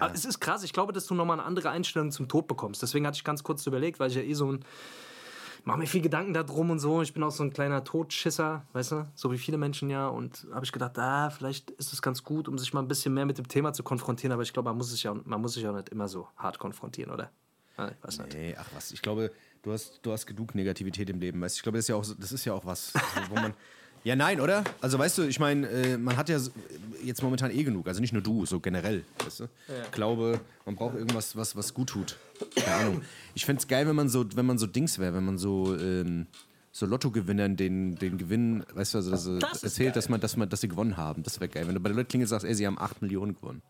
Aber 0.00 0.12
es 0.12 0.26
ist 0.26 0.38
krass, 0.38 0.64
ich 0.64 0.74
glaube, 0.74 0.92
dass 0.92 1.06
du 1.06 1.14
nochmal 1.14 1.38
eine 1.38 1.46
andere 1.46 1.70
Einstellung 1.70 2.10
zum 2.10 2.28
Tod 2.28 2.46
bekommst. 2.46 2.82
Deswegen 2.82 3.06
hatte 3.06 3.16
ich 3.16 3.24
ganz 3.24 3.42
kurz 3.42 3.66
überlegt, 3.66 4.00
weil 4.00 4.10
ich 4.10 4.16
ja 4.16 4.22
eh 4.22 4.34
so 4.34 4.52
ein. 4.52 4.64
Mach 5.64 5.76
mir 5.76 5.86
viel 5.86 6.02
Gedanken 6.02 6.34
darum 6.34 6.68
und 6.68 6.78
so. 6.78 7.00
Ich 7.00 7.14
bin 7.14 7.22
auch 7.22 7.30
so 7.30 7.42
ein 7.42 7.52
kleiner 7.52 7.82
Todschisser, 7.84 8.66
weißt 8.74 8.92
du? 8.92 9.06
So 9.14 9.32
wie 9.32 9.38
viele 9.38 9.56
Menschen 9.56 9.88
ja. 9.88 10.08
Und 10.08 10.46
habe 10.52 10.66
ich 10.66 10.72
gedacht, 10.72 10.98
ah, 10.98 11.30
vielleicht 11.30 11.70
ist 11.70 11.94
es 11.94 12.02
ganz 12.02 12.22
gut, 12.22 12.48
um 12.48 12.58
sich 12.58 12.74
mal 12.74 12.80
ein 12.80 12.88
bisschen 12.88 13.14
mehr 13.14 13.24
mit 13.24 13.38
dem 13.38 13.48
Thema 13.48 13.72
zu 13.72 13.82
konfrontieren. 13.82 14.32
Aber 14.32 14.42
ich 14.42 14.52
glaube, 14.52 14.68
man 14.68 14.76
muss 14.76 14.90
sich 14.90 15.02
ja, 15.02 15.14
man 15.14 15.40
muss 15.40 15.54
sich 15.54 15.62
ja 15.62 15.72
nicht 15.72 15.90
immer 15.90 16.08
so 16.08 16.28
hart 16.36 16.58
konfrontieren, 16.58 17.10
oder? 17.10 17.30
Ah, 17.80 17.90
Ich 17.98 18.04
weiß 18.06 18.18
nicht. 18.18 18.34
Nee, 18.34 18.54
ach 18.58 18.66
was, 18.74 18.92
ich 18.92 19.00
glaube, 19.02 19.30
du 19.62 19.72
hast, 19.72 20.00
du 20.02 20.12
hast 20.12 20.26
genug 20.26 20.54
Negativität 20.54 21.08
im 21.10 21.18
Leben. 21.20 21.40
Weißt? 21.40 21.56
du. 21.56 21.58
Ich 21.58 21.62
glaube, 21.62 21.78
das 21.78 21.84
ist 21.84 21.88
ja 21.88 21.94
auch, 21.96 22.06
das 22.18 22.32
ist 22.32 22.44
ja 22.44 22.52
auch 22.54 22.64
was, 22.66 22.92
wo 23.28 23.34
man. 23.34 23.54
Ja, 24.02 24.16
nein, 24.16 24.40
oder? 24.40 24.64
Also, 24.80 24.98
weißt 24.98 25.18
du, 25.18 25.22
ich 25.24 25.38
meine, 25.38 25.68
äh, 25.68 25.98
man 25.98 26.16
hat 26.16 26.30
ja 26.30 26.38
jetzt 27.04 27.22
momentan 27.22 27.50
eh 27.50 27.62
genug. 27.64 27.86
Also 27.86 28.00
nicht 28.00 28.14
nur 28.14 28.22
du, 28.22 28.46
so 28.46 28.58
generell. 28.58 29.04
Weißt 29.22 29.40
du? 29.40 29.44
Ich 29.84 29.90
glaube, 29.90 30.40
man 30.64 30.74
braucht 30.74 30.94
irgendwas, 30.94 31.36
was, 31.36 31.54
was 31.54 31.74
gut 31.74 31.90
tut. 31.90 32.16
Keine 32.54 32.76
Ahnung. 32.76 33.02
Ich 33.34 33.44
fände 33.44 33.60
es 33.60 33.68
geil, 33.68 33.86
wenn 33.86 33.94
man 33.96 34.08
so, 34.08 34.24
wenn 34.34 34.46
man 34.46 34.56
so 34.56 34.66
Dings 34.66 34.98
wäre, 34.98 35.12
wenn 35.12 35.26
man 35.26 35.36
so, 35.36 35.76
ähm, 35.76 36.26
so 36.72 36.86
Lottogewinnern 36.86 37.58
den, 37.58 37.96
den 37.96 38.16
Gewinn, 38.16 38.64
weißt 38.72 38.94
du, 38.94 38.98
also, 38.98 39.10
dass, 39.10 39.24
Das 39.38 39.56
ist 39.58 39.64
erzählt, 39.64 39.96
dass, 39.96 40.08
man, 40.08 40.18
dass, 40.18 40.34
man, 40.38 40.48
dass 40.48 40.62
sie 40.62 40.68
gewonnen 40.68 40.96
haben. 40.96 41.22
Das 41.22 41.38
wäre 41.38 41.50
geil. 41.50 41.66
Wenn 41.68 41.74
du 41.74 41.80
bei 41.80 41.90
den 41.90 41.96
Leuten 41.98 42.08
klingelst 42.08 42.32
und 42.32 42.36
sagst, 42.40 42.48
ey, 42.48 42.54
sie 42.54 42.66
haben 42.66 42.78
8 42.78 43.02
Millionen 43.02 43.34
gewonnen. 43.34 43.60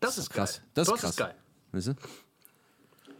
Das 0.00 0.18
ist 0.18 0.28
Krass. 0.30 0.54
geil. 0.56 0.64
Das 0.74 0.88
ist 0.88 0.94
krass. 0.96 1.16
geil. 1.16 1.34
Weißt 1.70 1.86
du? 1.86 1.94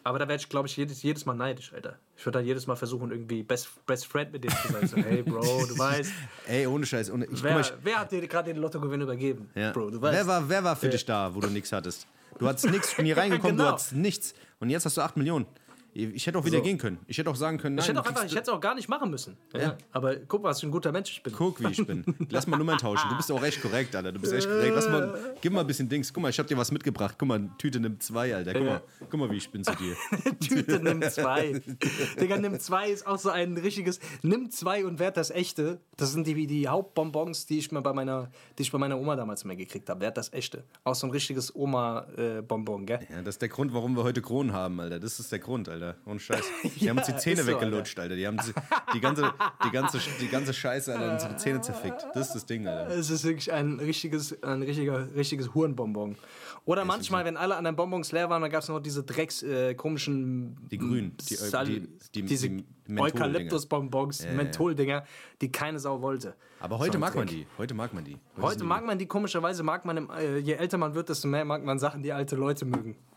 Aber 0.05 0.19
da 0.19 0.27
werde 0.29 0.41
ich, 0.43 0.49
glaube 0.49 0.67
ich, 0.69 0.77
jedes, 0.77 1.03
jedes 1.03 1.25
Mal 1.27 1.35
neidisch, 1.35 1.73
Alter. 1.73 1.99
Ich 2.17 2.25
würde 2.27 2.39
dann 2.39 2.47
jedes 2.47 2.67
Mal 2.67 2.77
versuchen, 2.77 3.11
irgendwie 3.11 3.43
Best, 3.43 3.69
Best 3.87 4.07
Friend 4.07 4.33
mit 4.33 4.43
dem 4.45 4.51
zu 4.51 4.73
sein. 4.73 4.87
So, 4.89 4.97
hey, 4.97 5.23
Bro, 5.23 5.67
du 5.67 5.79
weißt. 5.79 6.13
Ey, 6.49 6.67
ohne 6.67 6.85
Scheiß. 6.87 7.11
Ohne, 7.11 7.27
ich, 7.27 7.43
Wer, 7.43 7.55
mal, 7.55 7.61
ich, 7.61 7.73
wer 7.83 8.01
hat 8.01 8.11
dir 8.13 8.27
gerade 8.27 8.53
den 8.53 8.61
Lottogewinn 8.61 9.01
übergeben? 9.01 9.49
Ja. 9.55 9.71
Bro, 9.73 9.91
du 9.91 10.03
weißt. 10.03 10.15
wer, 10.19 10.27
war, 10.27 10.49
wer 10.49 10.65
war 10.65 10.77
für 10.77 10.89
dich 10.89 11.05
da, 11.05 11.35
wo 11.35 11.41
du 11.41 11.49
nichts 11.49 11.71
hattest? 11.73 12.07
Du 12.39 12.49
hattest 12.49 12.71
nichts, 12.71 12.95
bin 12.97 13.05
hier 13.07 13.17
reingekommen, 13.19 13.57
Genau. 13.57 13.69
du 13.69 13.75
hattest 13.75 13.93
nichts. 13.93 14.35
Und 14.59 14.71
jetzt 14.71 14.85
hast 14.87 14.97
du 14.97 15.03
8 15.03 15.17
Millionen. 15.17 15.47
Ich 15.94 16.27
hätte 16.27 16.39
auch 16.39 16.44
wieder 16.47 16.59
So. 16.59 16.62
gehen 16.65 16.79
können. 16.79 16.99
Ich 17.06 17.19
hätte 17.19 17.29
auch 17.29 17.37
sagen 17.37 17.59
können, 17.59 17.75
nein, 17.75 17.83
Ich 17.83 17.89
hätte 17.91 18.00
auch 18.00 18.06
einfach, 18.06 18.25
ich 18.25 18.33
hätte 18.33 18.43
es 18.43 18.49
auch 18.49 18.61
gar 18.61 18.75
nicht 18.75 18.89
machen 18.89 19.11
müssen. 19.11 19.37
Ja. 19.55 19.77
Aber 19.91 20.17
guck, 20.17 20.43
was 20.43 20.61
für 20.61 20.67
ein 20.67 20.71
guter 20.71 20.91
Mensch 20.91 21.11
ich 21.11 21.23
bin. 21.23 21.35
Guck, 21.35 21.61
wie 21.61 21.71
ich 21.71 21.87
bin. 21.87 22.03
Lass 22.31 22.47
mal 22.47 22.56
Nummern 22.56 22.79
tauschen. 22.79 23.11
Du 23.11 23.17
bist 23.17 23.31
auch 23.31 23.43
echt 23.43 23.61
korrekt, 23.61 23.94
Alter. 23.94 24.11
Du 24.11 24.19
bist 24.19 24.33
echt 24.33 24.49
korrekt. 24.49 24.73
Lass 24.75 24.89
mal, 24.89 25.35
gib 25.43 25.53
mal 25.53 25.61
ein 25.61 25.67
bisschen 25.67 25.91
Dings. 25.91 26.11
Guck 26.12 26.23
mal, 26.23 26.31
ich 26.31 26.39
hab 26.39 26.47
dir 26.47 26.56
was 26.56 26.73
mitgebracht. 26.73 27.17
Guck 27.19 27.29
mal, 27.29 27.50
Tüte 27.59 27.79
nimmt 27.79 28.03
zwei, 28.03 28.35
Alter. 28.35 28.55
Guck 28.55 28.65
mal, 28.65 28.83
guck 29.11 29.21
mal, 29.21 29.31
wie 29.31 29.37
ich 29.37 29.50
bin 29.50 29.65
zu 29.65 29.73
dir. 29.75 29.94
Tüte 30.41 30.79
nimm 30.81 31.03
zwei. 31.03 31.61
Digga, 32.19 32.39
nimm 32.39 32.59
zwei 32.59 32.91
ist 32.91 33.06
auch 33.06 33.19
so 33.19 33.29
ein 33.29 33.59
richtiges. 33.59 34.00
Nimm 34.23 34.50
zwei 34.50 34.87
und 34.87 34.99
werd 34.99 35.19
das 35.19 35.31
echte. 35.31 35.79
Das 35.99 36.12
sind 36.12 36.27
die, 36.27 36.47
die 36.47 36.69
Hauptbonbons, 36.69 37.44
die 37.47 37.59
ich 37.59 37.71
mir 37.71 37.83
bei 37.83 37.93
meiner, 37.93 38.31
die 38.56 38.62
ich 38.62 38.73
bei 38.73 38.79
meiner 38.79 38.99
Oma 38.99 39.15
damals 39.15 39.43
immer 39.44 39.56
gekriegt 39.56 39.91
habe. 39.91 40.00
Werd 40.00 40.17
das 40.17 40.33
echte. 40.33 40.65
Auch 40.85 40.94
so 40.94 41.06
ein 41.06 41.11
richtiges 41.11 41.55
Oma-Bonbon, 41.55 42.87
gell? 42.87 43.00
Ja, 43.11 43.19
das 43.23 43.35
ist 43.35 43.43
der 43.43 43.49
Grund, 43.50 43.75
warum 43.75 43.94
wir 43.94 44.05
heute 44.05 44.23
Kronen 44.23 44.53
haben, 44.55 44.81
Alter. 44.81 44.99
Das 44.99 45.21
ist 45.21 45.31
der 45.31 45.39
Grund, 45.39 45.69
Alter. 45.69 45.81
Ohne 46.06 46.20
Scheiß. 46.20 46.44
Die 46.81 46.88
haben 46.88 46.99
uns 46.99 47.06
die 47.06 47.17
Zähne 47.17 47.43
so, 47.43 47.50
weggelutscht, 47.50 47.99
Alter. 47.99 48.17
Die 48.17 48.26
haben 48.26 48.38
die, 48.38 48.52
die, 48.94 49.00
ganze, 49.00 49.32
die, 49.64 49.70
ganze, 49.70 49.99
die 50.20 50.29
ganze 50.29 50.52
Scheiße, 50.52 50.93
Alter, 50.93 51.12
unsere 51.12 51.37
Zähne 51.37 51.61
zerfickt. 51.61 52.06
Das 52.14 52.29
ist 52.29 52.34
das 52.34 52.46
Ding, 52.46 52.67
Alter. 52.67 52.94
Es 52.94 53.11
ist 53.11 53.25
wirklich 53.25 53.52
ein 53.52 53.79
richtiges, 53.79 54.43
ein 54.43 54.62
richtiger, 54.62 55.14
richtiges 55.14 55.55
Hurenbonbon. 55.55 56.17
Oder 56.64 56.85
manchmal, 56.85 57.25
wenn 57.25 57.37
alle 57.37 57.56
anderen 57.56 57.75
Bonbons 57.75 58.12
leer 58.12 58.31
waren, 58.31 58.41
dann 58.41 58.50
gab 58.50 58.62
es 58.62 58.69
noch 58.69 58.79
diese 58.79 59.03
Drecks 59.03 59.43
äh, 59.43 59.75
komischen. 59.75 60.56
Die 60.70 60.79
grünen, 60.79 61.17
die- 61.29 61.35
Sal- 61.35 61.67
die- 61.67 61.88
die- 62.14 62.23
diese 62.23 62.49
die 62.50 62.64
Menthol-Dinger. 62.87 63.25
Eukalyptus-Bonbons, 63.26 64.26
Menthol-Dinger, 64.37 65.05
die 65.41 65.50
keine 65.50 65.79
Sau 65.81 66.03
wollte. 66.03 66.35
Aber 66.61 66.79
heute 66.79 66.93
So 66.94 66.99
mag 67.00 67.14
man 67.17 67.26
Dreck. 67.26 67.37
die. 67.37 67.47
Heute 67.59 67.75
mag 67.75 67.93
man 67.93 68.05
die. 68.05 68.17
Heute 68.41 68.61
sind 68.61 68.69
mag 68.69 68.85
man 68.87 68.97
die, 68.99 69.06
komischerweise 69.06 69.64
mag 69.64 69.85
man, 69.85 69.97
im, 69.97 70.11
äh, 70.11 70.38
je 70.38 70.53
älter 70.53 70.79
man 70.79 70.94
wird, 70.94 71.09
desto 71.09 71.26
mehr 71.26 71.44
mag 71.44 71.64
man 71.64 71.81
Sachen, 71.81 72.03
die 72.03 72.12
alte 72.12 72.37
Leute 72.37 72.65
mögen. 72.65 72.96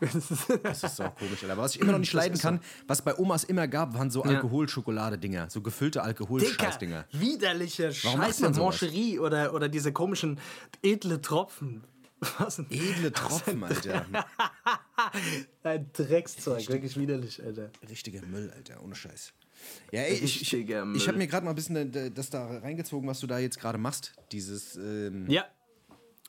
Das 0.62 0.82
ist 0.82 1.00
auch 1.00 1.14
komisch, 1.14 1.42
Alter. 1.42 1.52
Aber 1.52 1.62
was 1.62 1.76
ich 1.76 1.80
immer 1.80 1.92
noch 1.92 1.98
nicht 2.00 2.12
leiden 2.12 2.38
kann, 2.38 2.60
was 2.88 3.02
bei 3.02 3.16
Omas 3.16 3.44
immer 3.44 3.68
gab, 3.68 3.94
waren 3.94 4.10
so 4.10 4.22
Alkoholschokolade-Dinger. 4.22 5.50
So 5.50 5.60
gefüllte 5.60 6.02
Alkoholscheiß-Dinger. 6.02 7.04
widerliche 7.12 7.90
Warum 8.02 8.20
Scheiße, 8.22 8.42
man? 8.50 8.52
Mancherie 8.56 9.18
oder, 9.20 9.54
oder 9.54 9.68
diese 9.68 9.92
komischen 9.92 10.40
edle 10.82 11.20
Tropfen. 11.20 11.84
Was 12.38 12.58
ein, 12.58 12.66
Edle 12.70 13.12
Tropfen, 13.12 13.62
Alter. 13.62 14.06
ein 15.62 15.90
Dreckszeug, 15.92 16.68
wirklich 16.68 16.96
widerlich, 16.98 17.42
Alter. 17.42 17.70
Richtiger 17.88 18.22
Müll, 18.26 18.50
Alter. 18.54 18.82
Ohne 18.82 18.94
Scheiß. 18.94 19.32
Ja, 19.92 20.02
ey, 20.02 20.14
ich, 20.14 20.42
ich, 20.42 20.52
ich 20.52 21.08
habe 21.08 21.18
mir 21.18 21.26
gerade 21.26 21.44
mal 21.44 21.50
ein 21.52 21.56
bisschen 21.56 21.94
äh, 21.94 22.10
das 22.10 22.30
da 22.30 22.46
reingezogen, 22.58 23.08
was 23.08 23.20
du 23.20 23.26
da 23.26 23.38
jetzt 23.38 23.58
gerade 23.58 23.78
machst. 23.78 24.12
Dieses, 24.32 24.76
ähm, 24.76 25.28
Ja. 25.28 25.44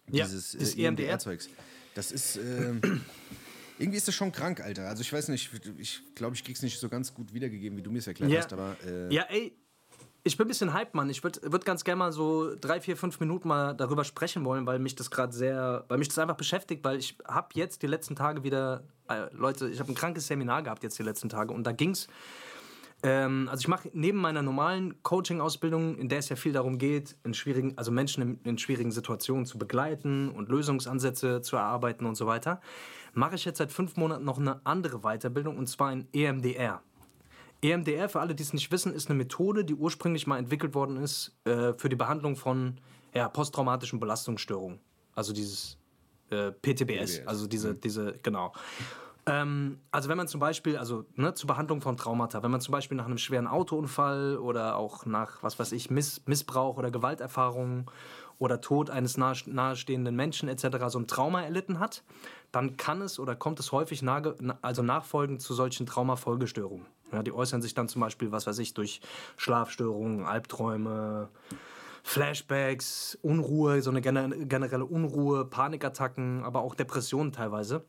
Ja, 0.10 0.26
dieses 0.26 0.54
das 0.54 0.76
äh, 0.76 0.84
EMDR. 0.86 1.06
EMDR-Zeugs. 1.10 1.50
Das 1.94 2.12
ist. 2.12 2.38
Ähm, 2.38 2.82
irgendwie 3.80 3.98
ist 3.98 4.08
das 4.08 4.16
schon 4.16 4.32
krank, 4.32 4.62
Alter. 4.62 4.88
Also 4.88 5.02
ich 5.02 5.12
weiß 5.12 5.28
nicht, 5.30 5.52
ich 5.78 6.02
glaube, 6.16 6.36
ich 6.36 6.44
krieg's 6.44 6.62
nicht 6.62 6.80
so 6.80 6.90
ganz 6.90 7.14
gut 7.14 7.34
wiedergegeben, 7.34 7.78
wie 7.78 7.82
du 7.84 7.92
mir 7.92 8.00
es 8.00 8.08
erklärt 8.08 8.32
Ja. 8.32 8.40
hast, 8.40 8.54
aber 8.54 8.78
äh, 8.86 9.14
Ja, 9.14 9.24
ey, 9.30 9.54
ich 10.24 10.38
bin 10.38 10.46
ein 10.46 10.50
bisschen 10.50 10.74
hype, 10.74 10.94
Mann. 10.94 11.10
Ich 11.10 11.24
würde 11.24 11.40
würd 11.44 11.66
ganz 11.66 11.84
gerne 11.84 12.00
mal 12.00 12.12
so 12.12 12.56
drei, 12.56 12.82
vier, 12.82 12.98
fünf 12.98 13.20
Minuten 13.20 13.48
mal 13.48 13.74
darüber 13.74 14.04
sprechen 14.04 14.44
wollen, 14.46 14.66
weil 14.66 14.80
mich 14.80 14.96
das 14.96 15.10
gerade 15.10 15.34
sehr, 15.34 15.86
weil 15.88 15.98
mich 15.98 16.10
das 16.10 16.20
einfach 16.20 16.36
beschäftigt, 16.36 16.84
weil 16.84 16.98
ich 16.98 17.18
habe 17.28 17.48
jetzt 17.54 17.82
die 17.82 17.88
letzten 17.88 18.16
Tage 18.16 18.44
wieder, 18.44 18.84
äh, 19.10 19.34
Leute, 19.34 19.70
ich 19.70 19.80
habe 19.80 19.92
ein 19.92 19.96
krankes 19.96 20.28
Seminar 20.28 20.64
gehabt 20.64 20.84
jetzt 20.84 21.00
die 21.00 21.04
letzten 21.04 21.30
Tage 21.30 21.54
und 21.54 21.66
da 21.66 21.72
ging's 21.72 22.08
ähm, 23.04 23.48
also 23.50 23.62
ich 23.62 23.68
mache 23.68 23.90
neben 23.94 24.18
meiner 24.18 24.42
normalen 24.42 25.02
Coaching-Ausbildung, 25.04 25.98
in 25.98 26.10
der 26.10 26.20
es 26.20 26.30
ja 26.30 26.36
viel 26.36 26.52
darum 26.52 26.80
geht, 26.80 27.16
in 27.24 27.34
schwierigen, 27.34 27.78
also 27.78 27.92
Menschen 27.92 28.24
in, 28.24 28.40
in 28.44 28.58
schwierigen 28.58 28.92
Situationen 28.92 29.46
zu 29.46 29.60
begleiten 29.60 30.30
und 30.32 30.50
Lösungsansätze 30.50 31.42
zu 31.42 31.58
erarbeiten 31.58 32.06
und 32.06 32.16
so 32.16 32.26
weiter, 32.26 32.60
mache 33.14 33.36
ich 33.36 33.46
jetzt 33.46 33.60
seit 33.60 33.72
fünf 33.72 33.98
Monaten 33.98 34.26
noch 34.26 34.40
eine 34.40 34.66
andere 34.66 35.02
Weiterbildung 35.02 35.58
und 35.58 35.68
zwar 35.68 35.92
in 35.92 36.08
EMDR. 36.12 36.82
EMDR, 37.62 38.10
für 38.10 38.20
alle, 38.20 38.36
die 38.36 38.44
es 38.44 38.54
nicht 38.54 38.72
wissen, 38.72 38.94
ist 38.94 39.10
eine 39.10 39.18
Methode, 39.18 39.66
die 39.66 39.74
ursprünglich 39.74 40.28
mal 40.28 40.38
entwickelt 40.38 40.76
worden 40.76 40.98
ist 40.98 41.36
äh, 41.46 41.74
für 41.74 41.90
die 41.90 41.96
Behandlung 41.96 42.36
von 42.36 42.80
ja, 43.14 43.28
posttraumatischen 43.30 44.00
Belastungsstörungen. 44.00 44.80
Also 45.16 45.34
dieses 45.34 45.78
äh, 46.30 46.52
PTBS, 46.52 47.18
PTBS, 47.18 47.28
also 47.28 47.48
diese, 47.48 47.74
diese, 47.74 48.14
genau. 48.22 48.54
Ähm, 49.26 49.80
also 49.92 50.08
wenn 50.08 50.18
man 50.18 50.28
zum 50.28 50.40
Beispiel, 50.40 50.78
also 50.78 51.06
ne, 51.16 51.34
zur 51.34 51.48
Behandlung 51.48 51.82
von 51.82 51.98
Traumata, 51.98 52.44
wenn 52.44 52.52
man 52.52 52.62
zum 52.62 52.72
Beispiel 52.72 52.96
nach 52.96 53.06
einem 53.06 53.18
schweren 53.18 53.48
Autounfall 53.48 54.38
oder 54.38 54.78
auch 54.78 55.06
nach, 55.06 55.44
was 55.44 55.58
weiß 55.60 55.72
ich, 55.74 55.90
Miss, 55.90 56.22
Missbrauch 56.28 56.78
oder 56.78 56.92
Gewalterfahrungen 56.92 57.88
oder 58.40 58.62
Tod 58.62 58.90
eines 58.90 59.18
nahe, 59.18 59.36
nahestehenden 59.48 60.16
Menschen 60.16 60.48
etc. 60.48 60.78
so 60.90 61.00
ein 61.00 61.08
Trauma 61.08 61.42
erlitten 61.42 61.80
hat, 61.80 62.04
dann 62.52 62.78
kann 62.78 63.02
es 63.02 63.20
oder 63.20 63.36
kommt 63.36 63.60
es 63.60 63.72
häufig 63.72 64.02
nage, 64.02 64.36
na- 64.40 64.60
also 64.62 64.84
nachfolgend 64.84 65.42
zu 65.42 65.54
solchen 65.54 65.86
Traumafolgestörungen. 65.86 66.86
Ja, 67.12 67.24
die 67.24 67.32
äußern 67.32 67.62
sich 67.62 67.74
dann 67.74 67.88
zum 67.88 68.02
Beispiel, 68.02 68.32
was 68.32 68.48
weiß 68.48 68.60
ich, 68.60 68.74
durch 68.74 69.02
Schlafstörungen, 69.38 70.26
Albträume, 70.26 71.30
Flashbacks, 72.04 73.18
Unruhe, 73.22 73.82
so 73.82 73.90
eine 73.90 74.02
gener- 74.02 74.46
generelle 74.46 74.86
Unruhe, 74.86 75.46
Panikattacken, 75.46 76.44
aber 76.44 76.62
auch 76.62 76.76
Depressionen 76.76 77.32
teilweise. 77.32 77.86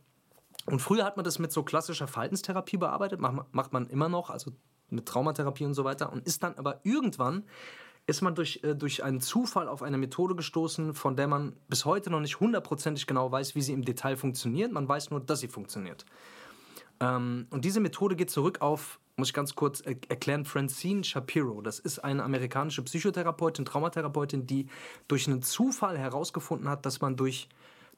Und 0.67 0.81
früher 0.81 1.05
hat 1.05 1.17
man 1.17 1.25
das 1.25 1.39
mit 1.39 1.53
so 1.53 1.63
klassischer 1.63 2.07
Verhaltenstherapie 2.07 2.77
bearbeitet, 2.77 3.21
macht, 3.21 3.53
macht 3.53 3.73
man 3.73 3.87
immer 3.87 4.09
noch, 4.09 4.31
also 4.31 4.53
mit 4.91 5.07
Traumatherapie 5.07 5.65
und 5.65 5.75
so 5.75 5.85
weiter. 5.85 6.13
Und 6.13 6.27
ist 6.27 6.43
dann 6.43 6.55
aber 6.57 6.81
irgendwann, 6.83 7.45
ist 8.07 8.23
man 8.23 8.35
durch, 8.35 8.61
äh, 8.65 8.75
durch 8.75 9.05
einen 9.05 9.21
Zufall 9.21 9.69
auf 9.69 9.83
eine 9.83 9.99
Methode 9.99 10.35
gestoßen, 10.35 10.95
von 10.95 11.17
der 11.17 11.29
man 11.29 11.57
bis 11.69 11.85
heute 11.85 12.11
noch 12.11 12.21
nicht 12.21 12.41
hundertprozentig 12.41 13.07
genau 13.07 13.31
weiß, 13.31 13.55
wie 13.55 13.63
sie 13.63 13.73
im 13.73 13.85
Detail 13.85 14.17
funktioniert. 14.17 14.73
Man 14.73 14.89
weiß 14.89 15.11
nur, 15.11 15.21
dass 15.21 15.41
sie 15.41 15.49
funktioniert. 15.49 16.07
Ähm, 17.01 17.47
und 17.51 17.65
diese 17.65 17.81
Methode 17.81 18.17
geht 18.17 18.31
zurück 18.31 18.61
auf, 18.61 18.99
muss 19.19 19.29
ich 19.29 19.35
ganz 19.35 19.55
kurz 19.55 19.81
er 19.81 19.97
erklären, 20.09 20.45
Francine 20.45 21.03
Shapiro. 21.03 21.61
Das 21.61 21.79
ist 21.81 21.99
eine 21.99 22.23
amerikanische 22.23 22.83
Psychotherapeutin, 22.83 23.65
Traumatherapeutin, 23.65 24.47
die 24.47 24.69
durch 25.09 25.27
einen 25.27 25.43
Zufall 25.43 25.99
herausgefunden 25.99 26.69
hat, 26.69 26.87
dass 26.87 27.01
man 27.01 27.17
durch, 27.17 27.49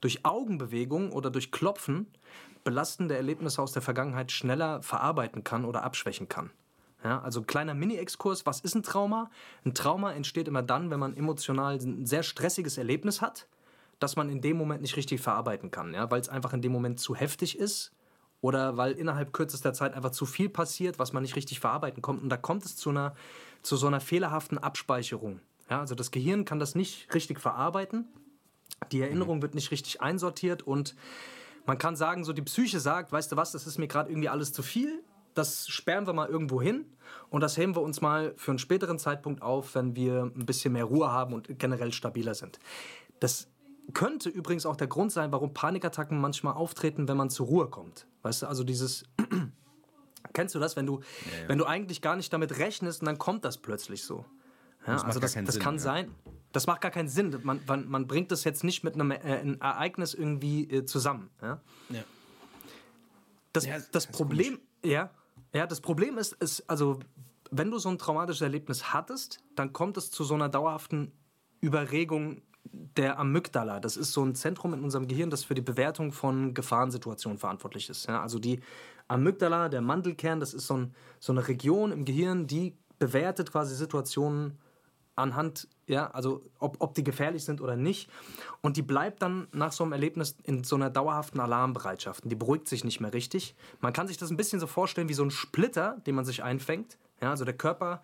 durch 0.00 0.25
Augenbewegung 0.25 1.12
oder 1.12 1.31
durch 1.31 1.53
Klopfen 1.53 2.07
belastende 2.65 3.17
Erlebnisse 3.17 3.61
aus 3.61 3.73
der 3.73 3.83
Vergangenheit 3.83 4.33
schneller 4.33 4.83
verarbeiten 4.83 5.45
kann 5.45 5.65
oder 5.65 5.83
abschwächen 5.83 6.29
kann. 6.29 6.50
Ja, 7.05 7.21
also 7.21 7.43
kleiner 7.43 7.75
Mini-Exkurs, 7.75 8.45
was 8.45 8.61
ist 8.61 8.75
ein 8.75 8.83
Trauma? 8.83 9.31
Ein 9.65 9.75
Trauma 9.75 10.12
entsteht 10.12 10.49
immer 10.49 10.62
dann, 10.62 10.91
wenn 10.91 11.00
man 11.00 11.17
emotional 11.17 11.79
ein 11.79 12.05
sehr 12.05 12.23
stressiges 12.23 12.77
Erlebnis 12.77 13.23
hat, 13.23 13.47
das 13.99 14.17
man 14.17 14.29
in 14.29 14.43
dem 14.43 14.59
Moment 14.59 14.83
nicht 14.83 14.97
richtig 14.97 15.21
verarbeiten 15.21 15.71
kann, 15.71 15.95
ja, 15.95 16.11
weil 16.11 16.21
es 16.21 16.29
einfach 16.29 16.53
in 16.53 16.61
dem 16.61 16.73
Moment 16.73 17.00
zu 17.00 17.15
heftig 17.15 17.59
ist 17.59 17.93
oder 18.40 18.76
weil 18.76 18.92
innerhalb 18.92 19.32
kürzester 19.32 19.73
Zeit 19.73 19.94
einfach 19.94 20.11
zu 20.11 20.26
viel 20.26 20.49
passiert, 20.49 20.99
was 20.99 21.12
man 21.12 21.23
nicht 21.23 21.37
richtig 21.37 21.61
verarbeiten 21.61 22.02
kommt. 22.02 22.23
Und 22.23 22.30
da 22.30 22.37
kommt 22.37 22.64
es 22.64 22.76
zu, 22.76 22.90
einer, 22.90 23.14
zu 23.62 23.76
so 23.76 23.87
einer 23.87 24.00
fehlerhaften 24.00 24.59
Abspeicherung. 24.59 25.40
Ja, 25.68 25.80
also 25.80 25.94
das 25.94 26.11
Gehirn 26.11 26.44
kann 26.44 26.59
das 26.59 26.75
nicht 26.75 27.12
richtig 27.14 27.38
verarbeiten, 27.38 28.09
die 28.92 29.02
Erinnerung 29.02 29.42
wird 29.42 29.54
nicht 29.54 29.70
richtig 29.70 30.00
einsortiert 30.00 30.62
und 30.62 30.97
man 31.66 31.78
kann 31.78 31.97
sagen, 31.97 32.25
so 32.25 32.32
die 32.32 32.42
Psyche 32.42 32.80
sagt, 32.80 33.12
weißt 33.12 33.32
du 33.32 33.37
was, 33.37 33.52
das 33.52 33.66
ist 33.66 33.78
mir 33.78 33.87
gerade 33.87 34.11
irgendwie 34.11 34.28
alles 34.28 34.52
zu 34.52 34.62
viel, 34.62 35.02
das 35.35 35.68
sperren 35.68 36.06
wir 36.06 36.12
mal 36.12 36.28
irgendwo 36.28 36.61
hin 36.61 36.87
und 37.28 37.42
das 37.42 37.56
heben 37.56 37.76
wir 37.76 37.82
uns 37.82 38.00
mal 38.00 38.35
für 38.37 38.50
einen 38.50 38.59
späteren 38.59 38.99
Zeitpunkt 38.99 39.42
auf, 39.42 39.75
wenn 39.75 39.94
wir 39.94 40.23
ein 40.23 40.47
bisschen 40.47 40.73
mehr 40.73 40.85
Ruhe 40.85 41.12
haben 41.12 41.35
und 41.35 41.59
generell 41.59 41.92
stabiler 41.92 42.35
sind. 42.35 42.59
Das 43.20 43.49
könnte 43.92 44.28
übrigens 44.28 44.66
auch 44.66 44.76
der 44.76 44.87
Grund 44.87 45.12
sein, 45.12 45.32
warum 45.32 45.54
Panikattacken 45.54 46.20
manchmal 46.20 46.54
auftreten, 46.54 47.09
wenn 47.09 47.16
man 47.16 47.30
zur 47.30 47.47
Ruhe 47.47 47.68
kommt. 47.68 48.06
Weißt 48.23 48.42
du, 48.42 48.47
also 48.47 48.64
dieses 48.64 49.04
Kennst 50.32 50.54
du 50.54 50.59
das, 50.59 50.76
wenn 50.76 50.87
du, 50.87 51.00
ja, 51.00 51.42
ja. 51.42 51.49
wenn 51.49 51.59
du 51.59 51.64
eigentlich 51.64 52.02
gar 52.02 52.16
nicht 52.16 52.32
damit 52.32 52.59
rechnest 52.59 53.00
und 53.00 53.06
dann 53.06 53.18
kommt 53.18 53.44
das 53.44 53.59
plötzlich 53.59 54.04
so? 54.04 54.25
Ja, 54.87 54.94
das 54.94 55.04
also 55.04 55.20
das, 55.20 55.35
das 55.35 55.54
Sinn, 55.54 55.62
kann 55.62 55.78
sein. 55.78 56.14
Das 56.52 56.66
macht 56.66 56.80
gar 56.80 56.90
keinen 56.90 57.09
Sinn. 57.09 57.38
Man, 57.42 57.61
man, 57.66 57.88
man 57.88 58.06
bringt 58.06 58.30
das 58.30 58.44
jetzt 58.44 58.64
nicht 58.64 58.82
mit 58.82 58.94
einem, 58.94 59.11
äh, 59.11 59.16
einem 59.16 59.61
Ereignis 59.61 60.14
irgendwie 60.14 60.70
äh, 60.70 60.85
zusammen. 60.85 61.30
Ja? 61.42 61.61
Das, 63.52 63.66
das, 63.66 63.90
das 63.90 64.06
Problem, 64.06 64.61
ja, 64.85 65.11
ja, 65.52 65.66
das 65.66 65.80
Problem 65.80 66.16
ist, 66.18 66.35
ist, 66.35 66.68
also, 66.70 67.00
wenn 67.50 67.70
du 67.70 67.78
so 67.78 67.88
ein 67.88 67.99
traumatisches 67.99 68.42
Erlebnis 68.42 68.92
hattest, 68.92 69.40
dann 69.56 69.73
kommt 69.73 69.97
es 69.97 70.11
zu 70.11 70.23
so 70.23 70.35
einer 70.35 70.49
dauerhaften 70.49 71.12
Überregung 71.61 72.42
der 72.64 73.19
Amygdala. 73.19 73.81
Das 73.81 73.97
ist 73.97 74.12
so 74.12 74.25
ein 74.25 74.35
Zentrum 74.35 74.75
in 74.75 74.85
unserem 74.85 75.09
Gehirn, 75.09 75.31
das 75.31 75.45
für 75.45 75.55
die 75.55 75.62
Bewertung 75.62 76.12
von 76.12 76.55
Gefahrensituationen 76.55 77.38
verantwortlich 77.38 77.88
ist. 77.88 78.07
Ja, 78.07 78.23
also 78.23 78.38
die 78.38 78.61
Amygdala, 79.09 79.69
der 79.69 79.81
Mandelkern, 79.81 80.40
das 80.40 80.55
ist 80.55 80.67
so, 80.67 80.76
ein, 80.76 80.95
so 81.19 81.33
eine 81.33 81.49
Region 81.49 81.93
im 81.93 82.05
Gehirn, 82.05 82.47
die 82.47 82.76
bewertet 82.99 83.50
quasi 83.50 83.75
Situationen 83.75 84.59
anhand, 85.17 85.69
ja, 85.87 86.11
also 86.11 86.43
ob, 86.59 86.76
ob 86.79 86.95
die 86.95 87.05
gefährlich 87.05 87.45
sind 87.45 87.61
oder 87.61 87.76
nicht. 87.76 88.09
Und 88.61 88.76
die 88.76 88.83
bleibt 88.83 89.23
dann 89.23 89.49
nach 89.52 89.73
so 89.73 89.85
einem 89.85 89.93
Erlebnis 89.93 90.37
in 90.45 90.64
so 90.64 90.76
einer 90.76 90.90
dauerhaften 90.90 91.40
Alarmbereitschaft. 91.40 92.25
Und 92.25 92.31
die 92.31 92.37
beruhigt 92.37 92.69
sich 92.69 92.85
nicht 92.85 93.00
mehr 93.00 93.12
richtig. 93.12 93.55
Man 93.81 93.93
kann 93.93 94.07
sich 94.07 94.17
das 94.17 94.31
ein 94.31 94.37
bisschen 94.37 94.61
so 94.61 94.67
vorstellen 94.67 95.09
wie 95.09 95.14
so 95.14 95.25
ein 95.25 95.31
Splitter, 95.31 95.99
den 96.07 96.14
man 96.14 96.25
sich 96.25 96.43
einfängt. 96.43 96.99
Ja, 97.21 97.31
also 97.31 97.45
der 97.45 97.55
Körper, 97.55 98.02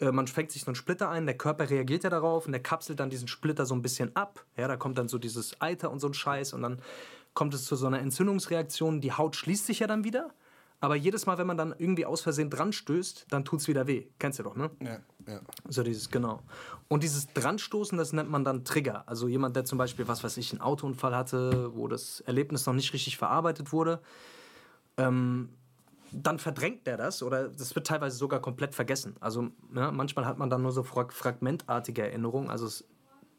äh, 0.00 0.12
man 0.12 0.26
fängt 0.26 0.50
sich 0.50 0.62
so 0.62 0.68
einen 0.68 0.74
Splitter 0.74 1.08
ein, 1.08 1.26
der 1.26 1.36
Körper 1.36 1.70
reagiert 1.70 2.04
ja 2.04 2.10
darauf 2.10 2.46
und 2.46 2.52
der 2.52 2.62
kapselt 2.62 3.00
dann 3.00 3.10
diesen 3.10 3.28
Splitter 3.28 3.66
so 3.66 3.74
ein 3.74 3.82
bisschen 3.82 4.14
ab. 4.14 4.44
Ja, 4.56 4.68
da 4.68 4.76
kommt 4.76 4.98
dann 4.98 5.08
so 5.08 5.18
dieses 5.18 5.60
Eiter 5.60 5.90
und 5.90 6.00
so 6.00 6.08
ein 6.08 6.14
Scheiß 6.14 6.52
und 6.52 6.62
dann 6.62 6.80
kommt 7.34 7.54
es 7.54 7.64
zu 7.64 7.76
so 7.76 7.86
einer 7.86 8.00
Entzündungsreaktion. 8.00 9.00
Die 9.00 9.12
Haut 9.12 9.36
schließt 9.36 9.66
sich 9.66 9.80
ja 9.80 9.86
dann 9.86 10.04
wieder. 10.04 10.30
Aber 10.78 10.94
jedes 10.94 11.24
Mal, 11.24 11.38
wenn 11.38 11.46
man 11.46 11.56
dann 11.56 11.74
irgendwie 11.78 12.04
aus 12.04 12.20
Versehen 12.20 12.50
dran 12.50 12.72
stößt, 12.72 13.26
dann 13.30 13.46
tut 13.46 13.60
es 13.60 13.68
wieder 13.68 13.86
weh. 13.86 14.08
Kennst 14.18 14.38
du 14.38 14.42
doch, 14.42 14.56
ne? 14.56 14.70
Ja, 14.82 14.98
ja. 15.26 15.40
So 15.68 15.82
dieses, 15.82 16.10
genau. 16.10 16.42
Und 16.88 17.02
dieses 17.02 17.32
Dranstoßen, 17.32 17.96
das 17.96 18.12
nennt 18.12 18.30
man 18.30 18.44
dann 18.44 18.62
Trigger. 18.64 19.08
Also 19.08 19.26
jemand, 19.26 19.56
der 19.56 19.64
zum 19.64 19.78
Beispiel, 19.78 20.06
was 20.06 20.22
weiß 20.22 20.36
ich, 20.36 20.52
einen 20.52 20.60
Autounfall 20.60 21.16
hatte, 21.16 21.74
wo 21.74 21.88
das 21.88 22.20
Erlebnis 22.20 22.66
noch 22.66 22.74
nicht 22.74 22.92
richtig 22.92 23.16
verarbeitet 23.16 23.72
wurde, 23.72 24.00
ähm, 24.98 25.48
dann 26.12 26.38
verdrängt 26.38 26.86
der 26.86 26.96
das 26.96 27.22
oder 27.22 27.48
das 27.48 27.74
wird 27.74 27.86
teilweise 27.86 28.16
sogar 28.16 28.40
komplett 28.40 28.74
vergessen. 28.74 29.16
Also 29.20 29.48
ja, 29.74 29.90
manchmal 29.90 30.26
hat 30.26 30.38
man 30.38 30.50
dann 30.50 30.62
nur 30.62 30.72
so 30.72 30.82
fragmentartige 30.82 32.02
Erinnerungen. 32.02 32.50
Also 32.50 32.66
es 32.66 32.84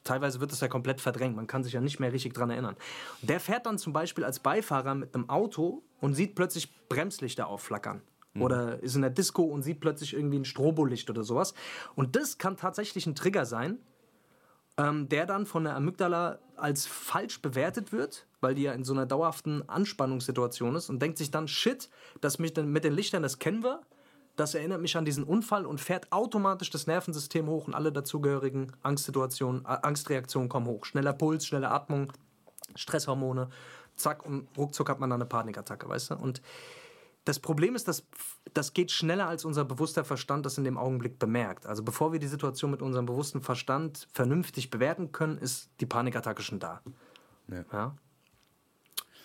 teilweise 0.04 0.40
wird 0.40 0.52
es 0.52 0.62
ja 0.62 0.68
komplett 0.68 1.02
verdrängt. 1.02 1.36
Man 1.36 1.48
kann 1.48 1.64
sich 1.64 1.74
ja 1.74 1.82
nicht 1.82 2.00
mehr 2.00 2.14
richtig 2.14 2.34
dran 2.34 2.50
erinnern. 2.50 2.76
Der 3.22 3.40
fährt 3.40 3.66
dann 3.66 3.78
zum 3.78 3.94
Beispiel 3.94 4.24
als 4.24 4.40
Beifahrer 4.40 4.96
mit 4.96 5.14
einem 5.14 5.30
Auto 5.30 5.84
und 6.00 6.14
sieht 6.14 6.36
plötzlich 6.36 6.88
Bremslichter 6.88 7.48
aufflackern. 7.48 8.02
Mhm. 8.34 8.42
Oder 8.42 8.84
ist 8.84 8.96
in 8.96 9.02
der 9.02 9.12
Disco 9.12 9.44
und 9.44 9.64
sieht 9.64 9.80
plötzlich 9.80 10.14
irgendwie 10.14 10.40
ein 10.40 10.46
Strobolicht 10.46 11.10
oder 11.10 11.24
sowas. 11.24 11.54
Und 11.96 12.16
das 12.16 12.38
kann 12.38 12.58
tatsächlich 12.58 13.06
ein 13.06 13.16
Trigger 13.16 13.46
sein, 13.46 13.80
ähm, 14.78 15.10
der 15.10 15.26
dann 15.26 15.46
von 15.46 15.64
der 15.64 15.76
Amygdala 15.76 16.40
als 16.56 16.86
falsch 16.86 17.42
bewertet 17.42 17.92
wird, 17.92 18.28
weil 18.42 18.56
die 18.56 18.64
ja 18.64 18.74
in 18.74 18.84
so 18.84 18.94
einer 18.94 19.06
dauerhaften 19.06 19.68
Anspannungssituation 19.68 20.76
ist 20.76 20.90
und 20.90 21.02
denkt 21.02 21.18
sich 21.18 21.32
dann, 21.32 21.48
shit, 21.48 21.90
das 22.22 22.40
mit 22.40 22.58
den, 22.58 22.72
mit 22.72 22.84
den 22.84 22.94
Lichtern, 22.94 23.24
das 23.24 23.40
kennen 23.40 23.64
wir, 23.64 23.82
das 24.36 24.54
erinnert 24.54 24.82
mich 24.82 24.96
an 24.96 25.06
diesen 25.06 25.24
Unfall 25.24 25.66
und 25.66 25.82
fährt 25.82 26.12
automatisch 26.12 26.70
das 26.70 26.86
Nervensystem 26.86 27.48
hoch 27.48 27.68
und 27.68 27.74
alle 27.74 27.92
dazugehörigen 27.92 28.72
Angstsituationen, 28.84 29.66
äh, 29.66 29.78
Angstreaktionen 29.82 30.48
kommen 30.48 30.68
hoch. 30.68 30.86
Schneller 30.86 31.14
Puls, 31.14 31.46
schnelle 31.46 31.72
Atmung, 31.72 32.14
Stresshormone, 32.76 33.50
zack, 33.96 34.26
und 34.26 34.48
ruckzuck 34.56 34.90
hat 34.90 35.00
man 35.00 35.10
dann 35.10 35.22
eine 35.22 35.28
Panikattacke, 35.28 35.90
weißt 35.90 36.12
du? 36.12 36.16
Und 36.16 36.42
das 37.28 37.40
Problem 37.40 37.76
ist, 37.76 37.88
dass 37.90 38.08
das 38.54 38.74
geht 38.74 38.90
schneller, 38.90 39.28
als 39.28 39.44
unser 39.44 39.66
bewusster 39.66 40.06
Verstand 40.06 40.46
das 40.46 40.58
in 40.58 40.64
dem 40.64 40.78
Augenblick 40.78 41.20
bemerkt. 41.20 41.66
Also 41.66 41.84
bevor 41.84 42.14
wir 42.14 42.20
die 42.20 42.28
Situation 42.28 42.72
mit 42.72 42.82
unserem 42.82 43.06
bewussten 43.06 43.42
Verstand 43.42 44.08
vernünftig 44.14 44.70
bewerten 44.70 45.12
können, 45.12 45.38
ist 45.38 45.70
die 45.82 45.86
Panikattacke 45.86 46.42
schon 46.42 46.60
da. 46.60 46.82
Ja. 47.50 47.66
ja? 47.74 47.96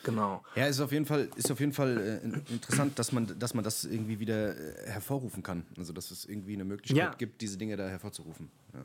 Genau. 0.03 0.43
Ja, 0.57 0.67
ist 0.67 0.81
auf 0.81 0.91
jeden 0.91 1.07
Fall, 1.07 1.29
ist 1.37 1.53
auf 1.53 1.61
jeden 1.61 1.73
Fall 1.73 2.21
äh, 2.25 2.53
interessant, 2.53 2.99
dass 2.99 3.13
man, 3.13 3.39
dass 3.39 3.55
man 3.55 3.63
das 3.63 3.85
irgendwie 3.85 4.19
wieder 4.19 4.57
äh, 4.57 4.91
hervorrufen 4.91 5.45
kann. 5.45 5.65
Also 5.79 5.93
dass 5.93 6.11
es 6.11 6.25
irgendwie 6.25 6.55
eine 6.55 6.65
Möglichkeit 6.65 6.97
ja. 6.97 7.15
gibt, 7.15 7.41
diese 7.41 7.57
Dinge 7.57 7.77
da 7.77 7.87
hervorzurufen. 7.87 8.51
Ja. 8.75 8.85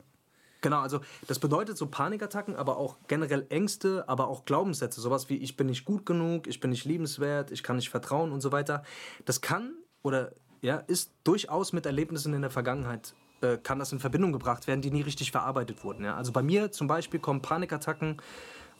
Genau, 0.60 0.80
also 0.80 1.00
das 1.26 1.38
bedeutet 1.38 1.78
so 1.78 1.86
Panikattacken, 1.86 2.56
aber 2.56 2.78
auch 2.78 2.96
generell 3.06 3.46
Ängste, 3.48 4.08
aber 4.08 4.28
auch 4.28 4.44
Glaubenssätze, 4.44 5.00
sowas 5.00 5.28
wie 5.28 5.36
ich 5.36 5.56
bin 5.56 5.68
nicht 5.68 5.84
gut 5.84 6.04
genug, 6.04 6.46
ich 6.46 6.60
bin 6.60 6.70
nicht 6.70 6.84
liebenswert, 6.84 7.52
ich 7.52 7.62
kann 7.62 7.76
nicht 7.76 7.90
vertrauen 7.90 8.32
und 8.32 8.40
so 8.40 8.50
weiter. 8.50 8.82
Das 9.24 9.40
kann 9.40 9.74
oder 10.02 10.32
ja, 10.60 10.76
ist 10.78 11.12
durchaus 11.22 11.72
mit 11.72 11.86
Erlebnissen 11.86 12.34
in 12.34 12.42
der 12.42 12.50
Vergangenheit 12.50 13.14
äh, 13.40 13.56
kann 13.58 13.78
das 13.78 13.92
in 13.92 14.00
Verbindung 14.00 14.32
gebracht 14.32 14.66
werden, 14.66 14.80
die 14.80 14.90
nie 14.90 15.02
richtig 15.02 15.30
verarbeitet 15.30 15.84
wurden. 15.84 16.04
Ja? 16.04 16.16
Also 16.16 16.32
bei 16.32 16.42
mir 16.42 16.72
zum 16.72 16.88
Beispiel 16.88 17.20
kommen 17.20 17.40
Panikattacken 17.40 18.20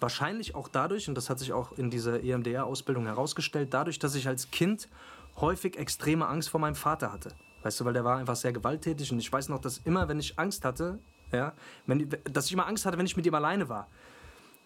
Wahrscheinlich 0.01 0.55
auch 0.55 0.69
dadurch, 0.69 1.09
und 1.09 1.17
das 1.17 1.29
hat 1.29 1.39
sich 1.41 1.53
auch 1.53 1.73
in 1.73 1.91
dieser 1.91 2.23
EMDR-Ausbildung 2.23 3.07
herausgestellt, 3.07 3.75
dadurch, 3.75 3.99
dass 3.99 4.15
ich 4.15 4.29
als 4.29 4.51
Kind 4.51 4.89
häufig 5.37 5.77
extreme 5.77 6.29
Angst 6.29 6.51
vor 6.51 6.61
meinem 6.61 6.77
Vater 6.77 7.13
hatte. 7.13 7.31
Weißt 7.63 7.81
du, 7.81 7.85
weil 7.85 7.95
der 7.95 8.05
war 8.05 8.19
einfach 8.19 8.37
sehr 8.37 8.53
gewalttätig 8.53 9.11
und 9.11 9.19
ich 9.19 9.33
weiß 9.33 9.49
noch, 9.49 9.61
dass 9.61 9.79
immer, 9.79 10.09
wenn 10.09 10.21
ich 10.21 10.39
Angst 10.39 10.65
hatte, 10.65 11.01
ja, 11.33 11.53
wenn, 11.87 12.09
dass 12.25 12.47
ich 12.47 12.53
immer 12.53 12.67
Angst 12.67 12.87
hatte, 12.87 12.99
wenn 12.99 13.07
ich 13.07 13.17
mit 13.17 13.27
ihm 13.27 13.35
alleine 13.35 13.69
war. 13.69 13.89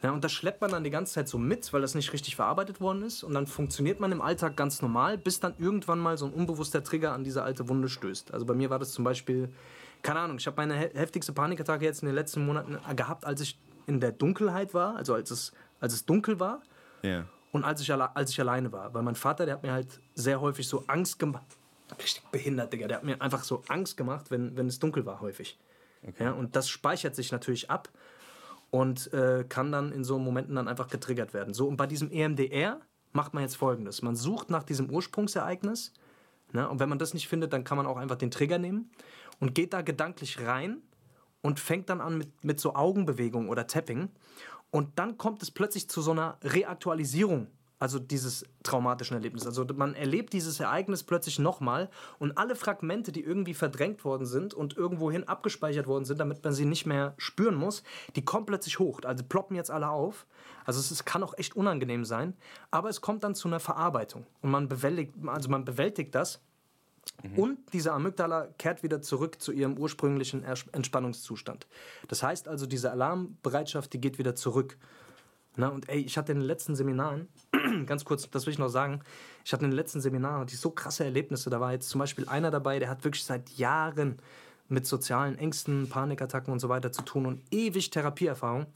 Ja, 0.03 0.11
und 0.11 0.25
das 0.25 0.33
schleppt 0.33 0.61
man 0.61 0.71
dann 0.73 0.83
die 0.83 0.91
ganze 0.91 1.15
Zeit 1.15 1.29
so 1.29 1.39
mit, 1.39 1.73
weil 1.73 1.81
das 1.81 1.95
nicht 1.95 2.13
richtig 2.13 2.35
verarbeitet 2.35 2.81
worden 2.81 3.03
ist. 3.03 3.23
Und 3.23 3.35
dann 3.35 3.47
funktioniert 3.47 4.01
man 4.01 4.11
im 4.11 4.21
Alltag 4.21 4.57
ganz 4.57 4.83
normal, 4.83 5.17
bis 5.17 5.39
dann 5.39 5.55
irgendwann 5.59 6.01
mal 6.01 6.19
so 6.19 6.27
ein 6.27 6.33
unbewusster 6.33 6.83
Trigger 6.83 7.13
an 7.13 7.23
diese 7.23 7.45
alte 7.45 7.69
Wunde 7.69 7.89
stößt. 7.89 8.35
Also 8.35 8.45
bei 8.45 8.55
mir 8.55 8.69
war 8.69 8.81
das 8.81 8.93
zum 8.93 9.05
Beispiel, 9.05 9.49
keine 10.03 10.19
Ahnung, 10.19 10.39
ich 10.39 10.47
habe 10.49 10.57
meine 10.57 10.75
heftigste 10.75 11.33
Panikattacke 11.33 11.85
jetzt 11.85 12.03
in 12.03 12.07
den 12.07 12.17
letzten 12.17 12.45
Monaten 12.45 12.79
gehabt, 12.97 13.25
als 13.25 13.41
ich 13.41 13.57
in 13.87 14.01
der 14.01 14.11
Dunkelheit 14.11 14.75
war, 14.75 14.97
also 14.97 15.15
als 15.15 15.31
es, 15.31 15.53
als 15.79 15.93
es 15.93 16.05
dunkel 16.05 16.41
war. 16.41 16.63
Ja. 17.03 17.25
Und 17.53 17.65
als 17.65 17.81
ich, 17.81 17.93
als 17.93 18.31
ich 18.31 18.41
alleine 18.41 18.73
war. 18.73 18.93
Weil 18.95 19.03
mein 19.03 19.15
Vater, 19.15 19.45
der 19.45 19.55
hat 19.57 19.63
mir 19.63 19.73
halt 19.73 20.01
sehr 20.15 20.41
häufig 20.41 20.67
so 20.67 20.85
Angst 20.89 21.19
gemacht. 21.19 21.47
Richtig 21.99 22.25
behindert, 22.31 22.73
Digga. 22.73 22.89
Der 22.89 22.97
hat 22.97 23.05
mir 23.05 23.21
einfach 23.21 23.45
so 23.45 23.63
Angst 23.69 23.97
gemacht, 23.97 24.31
wenn, 24.31 24.57
wenn 24.57 24.67
es 24.67 24.79
dunkel 24.79 25.05
war, 25.07 25.21
häufig. 25.21 25.59
Okay. 26.07 26.25
Ja, 26.25 26.33
und 26.33 26.57
das 26.57 26.69
speichert 26.69 27.15
sich 27.15 27.33
natürlich 27.33 27.71
ab 27.71 27.89
und 28.71 29.13
äh, 29.13 29.45
kann 29.49 29.71
dann 29.71 29.93
in 29.93 30.05
so 30.05 30.19
Momenten 30.19 30.57
dann 30.57 30.69
einfach 30.69 30.89
getriggert 30.89 31.35
werden. 31.35 31.55
So, 31.55 31.69
und 31.69 31.77
bei 31.77 31.87
diesem 31.87 32.11
EMDR 32.11 32.81
macht 33.13 33.35
man 33.35 33.43
jetzt 33.43 33.57
folgendes: 33.57 34.03
Man 34.03 34.17
sucht 34.17 34.51
nach 34.51 34.63
diesem 34.63 34.91
Ursprungsereignis. 34.91 35.93
Ne, 36.53 36.69
und 36.69 36.81
wenn 36.81 36.89
man 36.89 36.99
das 36.99 37.15
nicht 37.15 37.29
findet, 37.29 37.55
dann 37.55 37.65
kann 37.65 37.79
man 37.79 37.87
auch 37.87 37.97
einfach 37.97 38.17
den 38.17 38.31
Trigger 38.31 38.59
nehmen 38.59 38.91
und 39.41 39.55
geht 39.55 39.73
da 39.73 39.81
gedanklich 39.81 40.41
rein 40.41 40.83
und 41.41 41.59
fängt 41.59 41.89
dann 41.89 42.03
an 42.03 42.19
mit, 42.19 42.45
mit 42.45 42.61
so 42.61 42.75
Augenbewegungen 42.75 43.49
oder 43.49 43.67
Tapping. 43.67 44.11
Und 44.71 44.99
dann 44.99 45.17
kommt 45.17 45.43
es 45.43 45.51
plötzlich 45.51 45.89
zu 45.89 46.03
so 46.03 46.11
einer 46.11 46.39
Reaktualisierung 46.43 47.49
also 47.83 47.99
dieses 47.99 48.45
traumatische 48.63 49.13
Erlebnis. 49.13 49.45
Also 49.45 49.67
man 49.75 49.97
erlebt 49.97 50.33
dieses 50.35 50.61
Ereignis 50.61 51.03
plötzlich 51.03 51.41
nochmal 51.41 51.91
und 52.21 52.39
alle 52.39 52.55
Fragmente, 52.55 53.11
die 53.11 53.25
irgendwie 53.25 53.55
verdrängt 53.55 54.05
worden 54.05 54.25
sind 54.25 54.55
und 54.55 54.77
irgendwohin 54.77 55.27
abgespeichert 55.27 55.89
worden 55.89 56.05
sind, 56.05 56.21
damit 56.21 56.45
man 56.45 56.53
sie 56.53 56.65
nicht 56.65 56.87
mehr 56.87 57.15
spüren 57.19 57.57
muss, 57.57 57.83
die 58.15 58.25
kommen 58.25 58.47
plötzlich 58.47 58.79
hoch. 58.79 59.01
Also 59.03 59.25
ploppen 59.25 59.57
jetzt 59.57 59.73
alle 59.73 59.89
auf. 59.89 60.27
Also 60.65 60.79
es 60.79 60.93
ist, 60.93 61.05
kann 61.05 61.25
auch 61.25 61.37
echt 61.37 61.57
unangenehm 61.57 62.05
sein, 62.05 62.35
aber 62.71 62.89
es 62.89 63.01
kommt 63.01 63.25
dann 63.25 63.35
zu 63.35 63.49
einer 63.49 63.59
Verarbeitung 63.59 64.27
und 64.43 64.53
man 64.53 64.69
bewältigt, 64.69 65.15
also 65.27 65.49
man 65.49 65.65
bewältigt 65.65 66.15
das. 66.15 66.41
Und 67.37 67.59
diese 67.73 67.93
Amygdala 67.93 68.47
kehrt 68.59 68.85
wieder 68.85 69.03
zurück 69.03 69.43
zu 69.43 69.51
ihrem 69.51 69.77
ursprünglichen 69.77 70.45
Entspannungszustand. 70.45 71.67
Das 72.07 72.23
heißt 72.23 72.47
also, 72.47 72.67
diese 72.67 72.93
Alarmbereitschaft, 72.93 73.93
die 73.93 74.01
geht 74.01 74.19
wieder 74.19 74.37
zurück. 74.37 74.79
Na, 75.57 75.69
und 75.69 75.89
ey, 75.89 76.01
ich 76.01 76.17
hatte 76.17 76.33
in 76.33 76.39
den 76.39 76.47
letzten 76.47 76.75
Seminaren, 76.75 77.29
ganz 77.87 78.05
kurz, 78.05 78.29
das 78.31 78.47
will 78.47 78.53
ich 78.53 78.59
noch 78.59 78.69
sagen, 78.69 79.01
ich 79.45 79.53
hatte 79.53 79.65
in 79.65 79.71
den 79.71 79.77
letzten 79.77 80.01
Seminaren 80.01 80.47
die 80.47 80.57
so 80.57 80.71
krasse 80.71 81.05
Erlebnisse. 81.05 81.51
Da 81.51 81.61
war 81.61 81.73
jetzt 81.73 81.89
zum 81.89 81.99
Beispiel 81.99 82.29
einer 82.29 82.51
dabei, 82.51 82.79
der 82.79 82.89
hat 82.89 83.05
wirklich 83.05 83.25
seit 83.25 83.51
Jahren 83.51 84.19
mit 84.69 84.87
sozialen 84.87 85.37
Ängsten, 85.37 85.89
Panikattacken 85.89 86.53
und 86.53 86.61
so 86.61 86.69
weiter 86.69 86.93
zu 86.93 87.03
tun 87.03 87.27
und 87.27 87.43
ewig 87.51 87.91
Therapieerfahrung. 87.91 88.67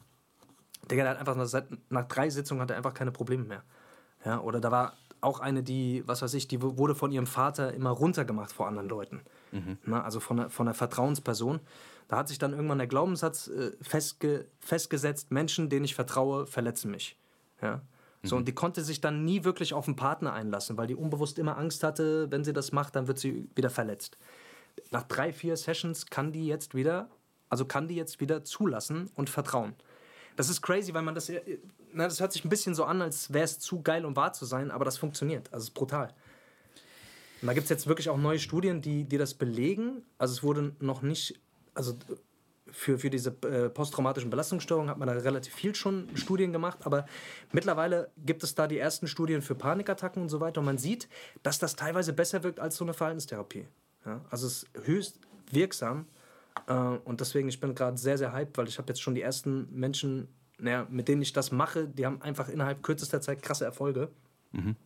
Der 0.91 1.09
hat 1.09 1.19
einfach 1.19 1.35
nach, 1.35 1.63
nach 1.89 2.05
drei 2.05 2.29
Sitzungen 2.31 2.61
hat 2.61 2.71
er 2.71 2.77
einfach 2.77 2.95
keine 2.95 3.13
Probleme 3.13 3.45
mehr. 3.45 3.63
Ja, 4.25 4.41
oder 4.41 4.61
da 4.61 4.71
war 4.71 4.95
auch 5.21 5.41
eine, 5.41 5.63
die, 5.63 6.03
was 6.07 6.23
weiß 6.23 6.35
ich, 6.35 6.47
die 6.47 6.61
wurde 6.61 6.95
von 6.95 7.11
ihrem 7.11 7.27
Vater 7.27 7.73
immer 7.73 7.91
runtergemacht 7.91 8.53
vor 8.53 8.69
anderen 8.69 8.89
Leuten. 8.89 9.23
Mhm. 9.53 9.79
Na, 9.85 10.03
also 10.03 10.21
von 10.21 10.41
einer, 10.41 10.51
von 10.51 10.69
einer 10.69 10.75
Vertrauensperson. 10.75 11.61
Da 12.09 12.19
hat 12.19 12.29
sich 12.29 12.39
dann 12.39 12.53
irgendwann 12.53 12.79
der 12.79 12.87
Glaubenssatz 12.87 13.49
äh, 13.49 13.73
festge 13.81 14.47
festgesetzt, 14.61 15.31
Menschen, 15.31 15.69
denen 15.69 15.85
ich 15.85 15.95
vertraue, 15.95 16.47
verletzen 16.47 16.91
mich. 16.91 17.19
Ja? 17.61 17.83
So, 18.23 18.37
mhm. 18.37 18.41
und 18.41 18.49
die 18.49 18.55
konnte 18.55 18.83
sich 18.83 19.01
dann 19.01 19.25
nie 19.25 19.45
wirklich 19.45 19.75
auf 19.75 19.87
einen 19.87 19.97
Partner 19.97 20.33
einlassen, 20.33 20.77
weil 20.77 20.87
die 20.87 20.95
unbewusst 20.95 21.39
immer 21.39 21.57
Angst 21.59 21.83
hatte, 21.83 22.31
wenn 22.31 22.45
sie 22.45 22.53
das 22.53 22.73
macht, 22.73 22.97
dann 22.97 23.09
wird 23.09 23.19
sie 23.19 23.49
wieder 23.55 23.71
verletzt. 23.71 24.19
Nach 24.91 25.03
drei, 25.03 25.33
vier 25.33 25.57
Sessions 25.57 26.07
kann 26.07 26.33
die 26.33 26.47
jetzt 26.47 26.75
wieder, 26.75 27.09
also 27.49 27.65
kann 27.65 27.89
die 27.89 27.97
jetzt 27.97 28.21
wieder 28.21 28.45
zulassen 28.45 29.11
und 29.15 29.31
vertrauen. 29.31 29.75
Das 30.37 30.51
ist 30.51 30.61
crazy, 30.61 30.93
weil 30.93 31.03
man 31.03 31.15
das, 31.15 31.29
äh, 31.29 31.59
na, 31.93 32.05
das 32.05 32.21
hört 32.21 32.33
sich 32.33 32.45
ein 32.45 32.51
bisschen 32.51 32.75
so 32.75 32.85
an, 32.85 33.01
als 33.01 33.33
wäre 33.33 33.45
es 33.45 33.59
zu 33.59 33.83
geil, 33.83 34.05
um 34.05 34.17
wahr 34.17 34.33
zu 34.33 34.45
sein, 34.45 34.71
aber 34.71 34.85
das 34.85 34.99
funktioniert. 34.99 35.53
Also 35.53 35.65
es 35.65 35.69
ist 35.69 35.75
brutal. 35.75 36.15
Und 37.41 37.49
da 37.49 37.55
gibt 37.55 37.65
es 37.65 37.71
jetzt 37.71 37.87
wirklich 37.87 38.09
auch 38.09 38.17
neue 38.17 38.39
Studien, 38.39 38.81
die, 38.81 39.05
die 39.05 39.19
das 39.19 39.35
belegen. 39.35 40.03
Also 40.19 40.35
es 40.35 40.43
wurde 40.43 40.75
noch 40.81 41.03
nicht 41.03 41.39
also 41.77 41.95
für, 42.71 42.99
für 42.99 43.11
diese 43.11 43.31
äh, 43.43 43.69
posttraumatischen 43.69 44.29
Belastungsstörungen 44.29 44.91
hat 44.91 44.99
man 44.99 45.09
da 45.09 45.15
relativ 45.15 45.55
viel 45.55 45.75
schon 45.75 46.09
Studien 46.15 46.53
gemacht, 46.53 46.79
aber 46.85 47.07
mittlerweile 47.53 48.11
gibt 48.19 48.43
es 48.43 48.55
da 48.55 48.67
die 48.67 48.79
ersten 48.79 49.07
Studien 49.07 49.41
für 49.41 49.55
Panikattacken 49.55 50.23
und 50.23 50.29
so 50.29 50.41
weiter 50.41 50.61
und 50.61 50.67
man 50.67 50.79
sieht, 50.79 51.09
dass 51.43 51.59
das 51.59 51.77
teilweise 51.77 52.13
besser 52.13 52.43
wirkt 52.43 52.61
als 52.61 52.77
so 52.77 52.85
eine 52.85 52.93
Verhaltenstherapie. 52.93 53.67
Ja? 54.05 54.21
Also 54.31 54.47
es 54.47 54.65
ist 54.65 54.87
höchst 54.87 55.21
wirksam 55.51 56.07
äh, 56.67 56.73
und 56.73 57.21
deswegen, 57.21 57.49
ich 57.49 57.61
bin 57.61 57.75
gerade 57.75 57.97
sehr, 57.97 58.19
sehr 58.19 58.33
hyped, 58.33 58.59
weil 58.59 58.69
ich 58.69 58.79
habe 58.79 58.89
jetzt 58.89 59.01
schon 59.01 59.15
die 59.15 59.23
ersten 59.23 59.69
Menschen, 59.73 60.29
naja, 60.59 60.87
mit 60.91 61.09
denen 61.09 61.23
ich 61.23 61.33
das 61.33 61.53
mache, 61.53 61.87
die 61.87 62.05
haben 62.05 62.21
einfach 62.23 62.49
innerhalb 62.49 62.83
kürzester 62.83 63.21
Zeit 63.21 63.43
krasse 63.43 63.65
Erfolge. 63.65 64.09
Mhm. 64.53 64.77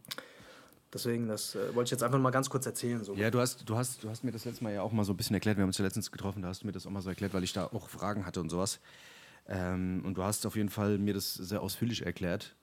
Deswegen, 0.93 1.29
das 1.29 1.55
äh, 1.55 1.75
wollte 1.75 1.89
ich 1.89 1.91
jetzt 1.93 2.03
einfach 2.03 2.19
mal 2.19 2.31
ganz 2.31 2.51
kurz 2.51 2.67
erzählen. 2.67 3.05
So. 3.05 3.15
Ja, 3.15 3.31
du 3.31 3.41
hast, 3.41 3.69
du, 3.69 3.77
hast, 3.77 4.03
du 4.03 4.11
hast 4.11 4.25
mir 4.25 4.33
das 4.33 4.45
letzte 4.45 4.65
Mal 4.65 4.73
ja 4.73 4.83
auch 4.83 4.93
mal 4.93 5.05
so 5.05 5.13
ein 5.13 5.17
bisschen 5.17 5.35
erklärt. 5.35 5.57
Wir 5.57 5.63
haben 5.63 5.69
uns 5.69 5.79
ja 5.79 5.85
letztens 5.85 6.11
getroffen, 6.11 6.43
da 6.43 6.49
hast 6.49 6.63
du 6.63 6.67
mir 6.67 6.73
das 6.73 6.87
auch 6.87 6.91
mal 6.91 7.01
so 7.01 7.09
erklärt, 7.09 7.33
weil 7.33 7.45
ich 7.45 7.53
da 7.53 7.67
auch 7.67 7.89
Fragen 7.89 8.27
hatte 8.27 8.41
und 8.41 8.51
sowas. 8.51 8.81
Ähm, 9.49 10.03
und 10.05 10.17
du 10.17 10.23
hast 10.23 10.47
auf 10.47 10.57
jeden 10.57 10.69
Fall 10.69 10.99
mir 10.99 11.15
das 11.15 11.35
sehr 11.35 11.63
ausführlich 11.63 12.05
erklärt. 12.05 12.57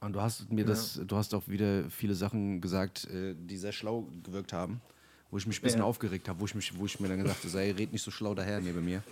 Und 0.00 0.14
du 0.14 0.20
hast 0.20 0.50
mir 0.50 0.62
ja. 0.62 0.66
das, 0.66 1.00
du 1.04 1.16
hast 1.16 1.34
auch 1.34 1.46
wieder 1.48 1.88
viele 1.90 2.14
Sachen 2.14 2.60
gesagt, 2.60 3.06
äh, 3.10 3.34
die 3.34 3.56
sehr 3.56 3.72
schlau 3.72 4.08
gewirkt 4.22 4.52
haben, 4.52 4.80
wo 5.30 5.36
ich 5.36 5.46
mich 5.46 5.60
ein 5.60 5.62
bisschen 5.62 5.80
ja. 5.80 5.86
aufgeregt 5.86 6.28
habe, 6.28 6.40
wo 6.40 6.46
ich, 6.46 6.54
mich, 6.54 6.78
wo 6.78 6.86
ich 6.86 7.00
mir 7.00 7.08
dann 7.08 7.18
gesagt 7.18 7.40
habe, 7.40 7.48
sei, 7.48 7.72
red 7.72 7.92
nicht 7.92 8.02
so 8.02 8.10
schlau 8.10 8.34
daher 8.34 8.60
neben 8.60 8.84
mir. 8.84 9.02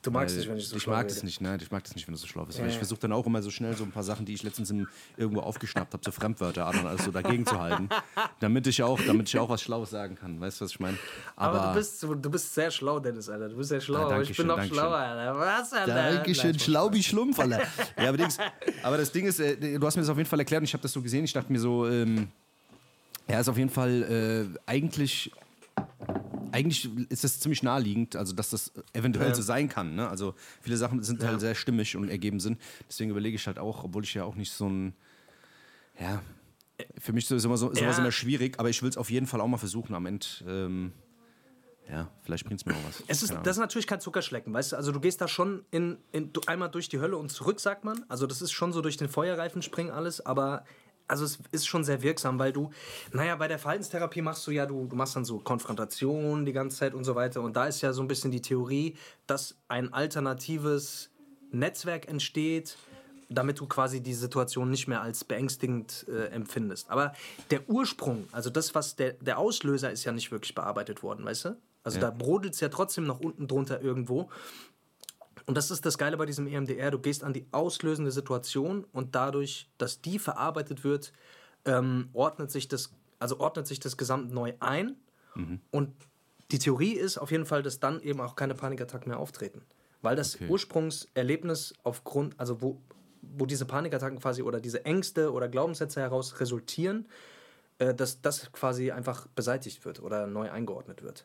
Du 0.00 0.12
magst 0.12 0.36
es 0.36 0.42
nicht, 0.42 0.50
wenn 0.50 0.58
ich 0.58 0.68
so 0.68 0.76
ich 0.76 0.86
mag 0.86 1.08
das 1.08 1.24
nicht, 1.24 1.40
ne? 1.40 1.58
Ich 1.60 1.70
mag 1.72 1.82
das 1.82 1.94
nicht, 1.94 2.06
wenn 2.06 2.14
du 2.14 2.20
so 2.20 2.26
schlau 2.28 2.44
bist. 2.44 2.58
Ja, 2.58 2.66
ich 2.66 2.76
versuche 2.76 3.00
dann 3.00 3.12
auch 3.12 3.26
immer 3.26 3.42
so 3.42 3.50
schnell 3.50 3.76
so 3.76 3.82
ein 3.82 3.90
paar 3.90 4.04
Sachen, 4.04 4.24
die 4.24 4.32
ich 4.32 4.44
letztens 4.44 4.70
im, 4.70 4.86
irgendwo 5.16 5.40
aufgeschnappt 5.40 5.92
habe, 5.92 6.04
so 6.04 6.12
Fremdwörter 6.12 6.68
und 6.68 6.86
alles 6.86 7.04
so 7.04 7.10
dagegen 7.10 7.44
zu 7.44 7.58
halten, 7.58 7.88
damit 8.40 8.68
ich 8.68 8.80
auch, 8.82 9.00
damit 9.06 9.28
ich 9.28 9.38
auch 9.38 9.48
was 9.48 9.60
Schlaues 9.60 9.90
sagen 9.90 10.14
kann. 10.14 10.40
Weißt 10.40 10.60
du, 10.60 10.66
was 10.66 10.70
ich 10.70 10.80
meine? 10.80 10.98
Aber, 11.34 11.60
aber, 11.60 11.72
du, 11.72 11.78
bist, 11.78 12.02
du 12.02 12.30
bist 12.30 12.54
sehr 12.54 12.70
schlau, 12.70 13.00
Dennis, 13.00 13.28
Alter. 13.28 13.48
Du 13.48 13.56
bist 13.56 13.70
sehr 13.70 13.80
schlau, 13.80 14.08
ja, 14.08 14.14
aber 14.14 14.22
ich 14.22 14.36
bin 14.36 14.46
noch 14.46 14.62
schlauer, 14.62 14.96
Alter. 14.96 15.38
Was, 15.38 15.72
Alter? 15.72 15.94
Dankeschön, 15.94 16.58
schlau 16.58 16.92
wie 16.92 17.02
Schlumpf, 17.02 17.38
Alter. 17.40 17.58
ja, 17.96 18.08
aber, 18.08 18.16
Dings, 18.16 18.38
aber 18.84 18.98
das 18.98 19.10
Ding 19.10 19.26
ist, 19.26 19.40
äh, 19.40 19.78
du 19.78 19.84
hast 19.84 19.96
mir 19.96 20.02
das 20.02 20.10
auf 20.10 20.16
jeden 20.16 20.28
Fall 20.28 20.38
erklärt 20.38 20.60
und 20.60 20.64
ich 20.64 20.74
habe 20.74 20.82
das 20.82 20.92
so 20.92 21.02
gesehen. 21.02 21.24
Ich 21.24 21.32
dachte 21.32 21.52
mir 21.52 21.58
so, 21.58 21.88
ähm, 21.88 22.28
er 23.26 23.40
ist 23.40 23.48
auf 23.48 23.58
jeden 23.58 23.70
Fall 23.70 24.48
äh, 24.56 24.58
eigentlich 24.70 25.32
eigentlich 26.58 26.90
ist 27.08 27.22
das 27.22 27.38
ziemlich 27.38 27.62
naheliegend, 27.62 28.16
also 28.16 28.34
dass 28.34 28.50
das 28.50 28.72
eventuell 28.92 29.28
ja. 29.28 29.34
so 29.34 29.42
sein 29.42 29.68
kann. 29.68 29.94
Ne? 29.94 30.08
Also 30.08 30.34
viele 30.60 30.76
Sachen 30.76 31.02
sind 31.02 31.22
ja. 31.22 31.28
halt 31.28 31.40
sehr 31.40 31.54
stimmig 31.54 31.96
und 31.96 32.08
ergeben 32.08 32.40
Sinn. 32.40 32.58
Deswegen 32.88 33.10
überlege 33.10 33.36
ich 33.36 33.46
halt 33.46 33.58
auch, 33.58 33.84
obwohl 33.84 34.02
ich 34.02 34.14
ja 34.14 34.24
auch 34.24 34.34
nicht 34.34 34.52
so 34.52 34.68
ein, 34.68 34.94
ja, 36.00 36.20
für 36.98 37.12
mich 37.12 37.24
ist 37.24 37.30
es 37.30 37.44
immer 37.44 37.56
so, 37.56 37.70
ist 37.70 37.80
ja. 37.80 37.96
immer 37.96 38.12
schwierig, 38.12 38.58
aber 38.58 38.70
ich 38.70 38.82
will 38.82 38.90
es 38.90 38.96
auf 38.96 39.10
jeden 39.10 39.26
Fall 39.26 39.40
auch 39.40 39.46
mal 39.46 39.56
versuchen 39.56 39.94
am 39.94 40.06
Ende. 40.06 40.26
Ähm, 40.46 40.92
ja, 41.88 42.10
vielleicht 42.22 42.44
bringt 42.44 42.60
es 42.60 42.66
mir 42.66 42.74
auch 42.74 42.84
was. 42.86 43.02
Es 43.06 43.22
ist, 43.22 43.32
das 43.44 43.56
ist 43.56 43.60
natürlich 43.60 43.86
kein 43.86 44.00
Zuckerschlecken, 44.00 44.52
weißt 44.52 44.72
du? 44.72 44.76
Also 44.76 44.92
du 44.92 45.00
gehst 45.00 45.20
da 45.20 45.28
schon 45.28 45.64
in, 45.70 45.96
in, 46.12 46.30
einmal 46.46 46.70
durch 46.70 46.88
die 46.88 46.98
Hölle 47.00 47.16
und 47.16 47.30
zurück, 47.30 47.60
sagt 47.60 47.84
man. 47.84 48.04
Also 48.08 48.26
das 48.26 48.42
ist 48.42 48.52
schon 48.52 48.72
so 48.72 48.82
durch 48.82 48.96
den 48.96 49.08
Feuerreifen 49.08 49.62
springen 49.62 49.90
alles, 49.90 50.24
aber 50.24 50.64
also 51.08 51.24
es 51.24 51.38
ist 51.50 51.66
schon 51.66 51.84
sehr 51.84 52.02
wirksam, 52.02 52.38
weil 52.38 52.52
du, 52.52 52.70
naja, 53.12 53.34
bei 53.36 53.48
der 53.48 53.58
Verhaltenstherapie 53.58 54.22
machst 54.22 54.46
du 54.46 54.50
ja, 54.50 54.66
du, 54.66 54.86
du 54.86 54.94
machst 54.94 55.16
dann 55.16 55.24
so 55.24 55.38
Konfrontationen 55.38 56.44
die 56.44 56.52
ganze 56.52 56.76
Zeit 56.76 56.94
und 56.94 57.04
so 57.04 57.14
weiter. 57.14 57.40
Und 57.40 57.56
da 57.56 57.66
ist 57.66 57.80
ja 57.80 57.92
so 57.92 58.02
ein 58.02 58.08
bisschen 58.08 58.30
die 58.30 58.42
Theorie, 58.42 58.96
dass 59.26 59.56
ein 59.68 59.92
alternatives 59.92 61.10
Netzwerk 61.50 62.08
entsteht, 62.08 62.76
damit 63.30 63.60
du 63.60 63.66
quasi 63.66 64.00
die 64.00 64.14
Situation 64.14 64.70
nicht 64.70 64.86
mehr 64.86 65.02
als 65.02 65.24
beängstigend 65.24 66.06
äh, 66.08 66.26
empfindest. 66.28 66.90
Aber 66.90 67.14
der 67.50 67.68
Ursprung, 67.68 68.26
also 68.32 68.50
das, 68.50 68.74
was 68.74 68.96
der, 68.96 69.14
der 69.14 69.38
Auslöser 69.38 69.90
ist 69.90 70.04
ja 70.04 70.12
nicht 70.12 70.30
wirklich 70.30 70.54
bearbeitet 70.54 71.02
worden, 71.02 71.24
weißt 71.24 71.46
du? 71.46 71.56
Also 71.84 72.00
ja. 72.00 72.06
da 72.06 72.10
brodelt 72.10 72.54
es 72.54 72.60
ja 72.60 72.68
trotzdem 72.68 73.04
noch 73.04 73.20
unten 73.20 73.46
drunter 73.46 73.80
irgendwo. 73.80 74.28
Und 75.48 75.56
das 75.56 75.70
ist 75.70 75.86
das 75.86 75.96
Geile 75.96 76.18
bei 76.18 76.26
diesem 76.26 76.46
EMDR. 76.46 76.90
Du 76.90 76.98
gehst 76.98 77.24
an 77.24 77.32
die 77.32 77.46
auslösende 77.52 78.10
Situation 78.10 78.84
und 78.92 79.14
dadurch, 79.14 79.70
dass 79.78 80.02
die 80.02 80.18
verarbeitet 80.18 80.84
wird, 80.84 81.14
ähm, 81.64 82.10
ordnet 82.12 82.50
sich 82.50 82.68
das, 82.68 82.92
also 83.18 83.40
ordnet 83.40 83.66
sich 83.66 83.80
das 83.80 83.96
Gesamt 83.96 84.30
neu 84.30 84.52
ein. 84.60 84.96
Mhm. 85.34 85.60
Und 85.70 85.94
die 86.50 86.58
Theorie 86.58 86.92
ist 86.92 87.16
auf 87.16 87.30
jeden 87.30 87.46
Fall, 87.46 87.62
dass 87.62 87.80
dann 87.80 88.02
eben 88.02 88.20
auch 88.20 88.36
keine 88.36 88.54
Panikattacken 88.54 89.08
mehr 89.08 89.18
auftreten. 89.18 89.62
Weil 90.02 90.16
das 90.16 90.34
okay. 90.34 90.48
Ursprungserlebnis 90.50 91.72
aufgrund, 91.82 92.38
also 92.38 92.60
wo, 92.60 92.78
wo 93.22 93.46
diese 93.46 93.64
Panikattacken 93.64 94.18
quasi 94.18 94.42
oder 94.42 94.60
diese 94.60 94.84
Ängste 94.84 95.32
oder 95.32 95.48
Glaubenssätze 95.48 96.02
heraus 96.02 96.40
resultieren, 96.40 97.08
äh, 97.78 97.94
dass 97.94 98.20
das 98.20 98.52
quasi 98.52 98.90
einfach 98.90 99.26
beseitigt 99.28 99.82
wird 99.86 100.02
oder 100.02 100.26
neu 100.26 100.50
eingeordnet 100.50 101.02
wird. 101.02 101.24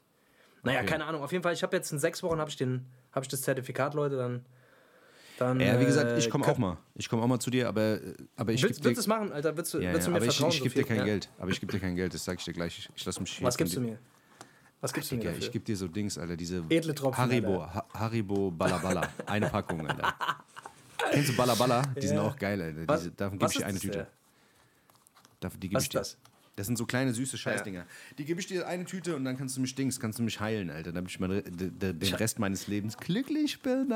Naja, 0.63 0.79
okay. 0.79 0.91
keine 0.91 1.03
Ahnung. 1.03 1.23
Auf 1.23 1.33
jeden 1.33 1.43
Fall, 1.43 1.53
ich 1.53 1.61
habe 1.61 1.75
jetzt 1.75 1.91
in 1.91 1.99
sechs 1.99 2.23
Wochen 2.23 2.39
habe 2.39 2.49
ich, 2.49 2.55
hab 3.13 3.23
ich 3.23 3.29
das 3.29 3.41
Zertifikat, 3.41 3.93
Leute, 3.93 4.17
dann. 4.17 4.45
Dann, 5.39 5.59
ja, 5.59 5.79
wie 5.79 5.85
gesagt, 5.85 6.17
ich 6.17 6.29
komme 6.29 6.45
auch 6.45 6.57
mal. 6.57 6.77
Ich 6.93 7.09
komme 7.09 7.23
auch 7.23 7.27
mal 7.27 7.39
zu 7.39 7.49
dir, 7.49 7.67
aber, 7.67 7.99
aber 8.35 8.53
ich 8.53 8.61
Willst, 8.61 8.83
willst 8.83 8.97
du 8.97 9.01
es 9.01 9.07
machen, 9.07 9.31
Alter? 9.31 9.57
Willst 9.57 9.73
du, 9.73 9.79
ja, 9.79 9.91
willst 9.91 10.05
du 10.05 10.11
mir 10.11 10.17
aber 10.17 10.25
vertrauen? 10.25 10.51
Ich, 10.51 10.57
ich 10.57 10.63
gebe 10.63 10.75
dir 10.75 10.83
kein 10.83 10.97
ja. 10.97 11.05
Geld. 11.05 11.29
Aber 11.39 11.49
ich 11.49 11.59
gebe 11.59 11.71
dir 11.71 11.79
kein 11.79 11.95
Geld, 11.95 12.13
das 12.13 12.23
sage 12.23 12.37
ich 12.37 12.45
dir 12.45 12.53
gleich. 12.53 12.77
Ich, 12.77 12.89
ich 12.95 13.05
lasse 13.05 13.19
mich 13.19 13.43
Was 13.43 13.57
gibst 13.57 13.75
du 13.75 13.81
mir? 13.81 13.97
Was 14.79 14.93
gibst 14.93 15.11
du 15.11 15.15
mir? 15.15 15.23
Dafür? 15.23 15.39
Ich 15.39 15.51
gebe 15.51 15.65
dir 15.65 15.75
so 15.75 15.87
Dings, 15.87 16.17
Alter. 16.17 16.37
Diese 16.37 16.63
Edle 16.69 16.93
Tropfen, 16.93 17.23
Haribo, 17.23 17.61
ha 17.61 17.85
Haribo 17.93 18.51
Balabala. 18.51 19.09
Eine 19.25 19.49
Packung, 19.49 19.87
Alter. 19.87 20.13
Kennst 21.11 21.29
du 21.29 21.35
Balabala? 21.35 21.81
Die 21.81 22.01
ja. 22.01 22.07
sind 22.09 22.17
auch 22.19 22.35
geil, 22.35 22.61
Alter. 22.61 22.97
Diese, 22.97 23.11
davon 23.11 23.39
gebe 23.39 23.51
ich 23.51 23.57
dir 23.57 23.65
eine 23.65 23.79
Tüte. 23.79 24.07
Davon, 25.39 25.59
die 25.59 25.69
gebe 25.69 25.81
ich 25.81 25.89
dir. 25.89 25.99
Was 25.99 26.09
ist 26.09 26.19
das? 26.21 26.32
Das 26.55 26.67
sind 26.67 26.77
so 26.77 26.85
kleine 26.85 27.13
süße 27.13 27.37
Scheißdinger. 27.37 27.79
Ja. 27.79 27.85
Die 28.17 28.25
gebe 28.25 28.39
ich 28.39 28.47
dir 28.47 28.67
eine 28.67 28.85
Tüte 28.85 29.15
und 29.15 29.25
dann 29.25 29.37
kannst 29.37 29.57
du 29.57 29.61
mich 29.61 29.73
dings, 29.75 29.99
kannst 29.99 30.19
du 30.19 30.23
mich 30.23 30.39
heilen, 30.39 30.69
Alter. 30.69 30.91
Damit 30.91 31.11
ich 31.11 31.19
mal 31.19 31.41
den 31.41 32.13
Rest 32.15 32.39
meines 32.39 32.67
Lebens 32.67 32.97
glücklich 32.97 33.61
bin. 33.61 33.91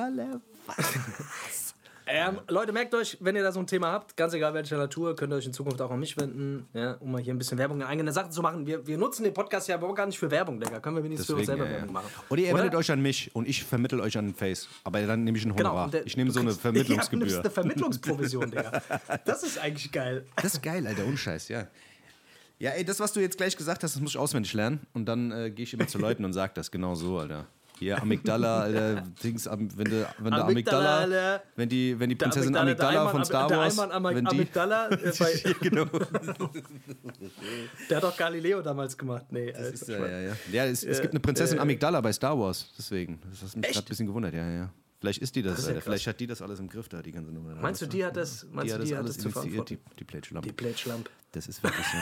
Ähm, 2.09 2.39
Leute, 2.47 2.71
merkt 2.71 2.95
euch, 2.95 3.17
wenn 3.19 3.35
ihr 3.35 3.43
da 3.43 3.51
so 3.51 3.59
ein 3.59 3.67
Thema 3.67 3.91
habt, 3.91 4.15
ganz 4.15 4.33
egal 4.33 4.53
welcher 4.53 4.77
Natur, 4.77 5.13
könnt 5.15 5.33
ihr 5.33 5.35
euch 5.35 5.45
in 5.45 5.51
Zukunft 5.51 5.81
auch 5.81 5.91
an 5.91 5.99
mich 5.99 6.15
wenden, 6.15 6.65
ja, 6.73 6.93
um 6.93 7.11
mal 7.11 7.21
hier 7.21 7.33
ein 7.33 7.37
bisschen 7.37 7.57
Werbung 7.57 7.81
in 7.81 7.85
eigene 7.85 8.13
Sachen 8.13 8.31
zu 8.31 8.41
machen. 8.41 8.65
Wir, 8.65 8.87
wir 8.87 8.97
nutzen 8.97 9.23
den 9.23 9.33
Podcast 9.33 9.67
ja 9.67 9.75
aber 9.75 9.93
gar 9.93 10.05
nicht 10.05 10.17
für 10.17 10.31
Werbung, 10.31 10.57
Digga. 10.57 10.79
Können 10.79 10.95
wir 10.95 11.03
wenigstens 11.03 11.27
Deswegen, 11.27 11.45
für 11.45 11.51
uns 11.51 11.59
selber 11.59 11.69
ja, 11.69 11.79
Werbung 11.79 11.93
machen. 11.93 12.07
Oder 12.29 12.41
ihr 12.43 12.55
wendet 12.55 12.75
euch 12.75 12.89
an 12.91 13.01
mich 13.01 13.35
und 13.35 13.45
ich 13.45 13.61
vermittel 13.65 13.99
euch 13.99 14.17
an 14.17 14.27
den 14.27 14.35
Face. 14.35 14.69
Aber 14.85 15.01
dann 15.01 15.25
nehme 15.25 15.37
ich 15.37 15.43
einen 15.43 15.55
genau, 15.55 15.71
Honorar. 15.71 15.87
Genau, 15.87 15.97
der, 15.97 16.07
ich 16.07 16.15
nehme 16.15 16.31
so 16.31 16.39
eine 16.39 16.51
Vermittlungsgebühr. 16.53 17.27
Ja, 17.27 17.39
eine 17.41 17.49
Vermittlungsprovision, 17.49 18.51
Digga. 18.51 18.81
Das 19.25 19.43
ist 19.43 19.59
eigentlich 19.59 19.91
geil. 19.91 20.25
Das 20.37 20.53
ist 20.53 20.63
geil, 20.63 20.87
Alter. 20.87 21.05
Unscheiß, 21.05 21.49
ja. 21.49 21.67
Ja, 22.59 22.71
ey, 22.71 22.83
das, 22.83 22.99
was 22.99 23.13
du 23.13 23.19
jetzt 23.19 23.37
gleich 23.37 23.55
gesagt 23.55 23.83
hast, 23.83 23.95
das 23.95 24.01
muss 24.01 24.11
ich 24.11 24.17
auswendig 24.17 24.53
lernen. 24.53 24.79
Und 24.93 25.05
dann 25.05 25.31
äh, 25.31 25.51
gehe 25.51 25.63
ich 25.63 25.73
immer 25.73 25.87
zu 25.87 25.99
Leuten 25.99 26.25
und 26.25 26.33
sage 26.33 26.53
das 26.55 26.71
genau 26.71 26.95
so, 26.95 27.19
Alter. 27.19 27.45
Hier, 27.79 28.01
Amygdala, 28.01 28.61
Alter, 28.61 29.03
Dings, 29.23 29.45
wenn 29.45 29.69
du, 29.69 30.07
wenn 30.17 30.31
du 30.31 30.43
Amygdala, 30.43 31.03
Amygdala, 31.03 31.41
wenn 31.55 31.69
die, 31.69 31.99
wenn 31.99 32.09
die 32.09 32.17
Der 32.17 32.25
Prinzessin 32.25 32.55
Amygdala, 32.55 32.91
der 32.91 33.01
Amygdala 33.01 33.11
von 33.11 33.25
Star 33.25 33.47
der 33.47 33.57
Wars, 33.59 33.77
Ayman 33.77 33.91
Amag- 33.91 34.15
wenn 34.15 34.25
die, 34.25 34.31
Amygdala, 34.31 34.89
äh, 34.91 35.13
bei, 35.19 35.55
genau. 35.61 35.85
der 37.87 37.97
hat 37.97 38.03
doch 38.03 38.17
Galileo 38.17 38.63
damals 38.63 38.97
gemacht. 38.97 39.25
Nee, 39.29 39.49
äh, 39.49 39.73
Ist, 39.73 39.87
ja, 39.87 39.99
ja, 39.99 40.19
ja. 40.21 40.33
ja 40.51 40.65
es, 40.65 40.83
es 40.83 40.99
gibt 41.01 41.13
eine 41.13 41.19
Prinzessin 41.19 41.59
äh, 41.59 41.61
Amygdala 41.61 42.01
bei 42.01 42.11
Star 42.11 42.39
Wars, 42.39 42.73
deswegen. 42.75 43.19
Das 43.29 43.43
hat 43.43 43.55
mich 43.55 43.67
gerade 43.67 43.85
ein 43.85 43.89
bisschen 43.89 44.07
gewundert, 44.07 44.33
ja, 44.33 44.49
ja. 44.49 44.73
Vielleicht 44.99 45.21
ist 45.21 45.35
die 45.35 45.43
das, 45.43 45.59
ist 45.59 45.69
ja. 45.69 45.79
Vielleicht 45.79 46.07
hat 46.07 46.19
die 46.19 46.25
das 46.25 46.41
alles 46.41 46.59
im 46.59 46.67
Griff 46.67 46.89
da, 46.89 47.03
die 47.03 47.11
ganze 47.11 47.31
Nummer. 47.31 47.53
Meinst 47.53 47.83
du, 47.83 47.85
die 47.85 48.03
hat 48.03 48.17
das, 48.17 48.47
meinst 48.51 48.65
die 48.65 48.69
du, 48.69 48.73
hat 48.73 48.81
das 48.81 48.87
die 48.89 48.95
hat 48.95 49.03
alles 49.03 49.17
das 49.17 49.33
zu 49.33 49.39
initiiert, 49.41 49.69
die, 49.69 49.77
die 49.99 50.03
Plätschlampe. 50.03 50.47
Die 50.49 50.53
Plätschlamp. 50.53 51.09
Das 51.31 51.47
ist 51.47 51.61
wirklich 51.61 51.85
so. 51.85 51.97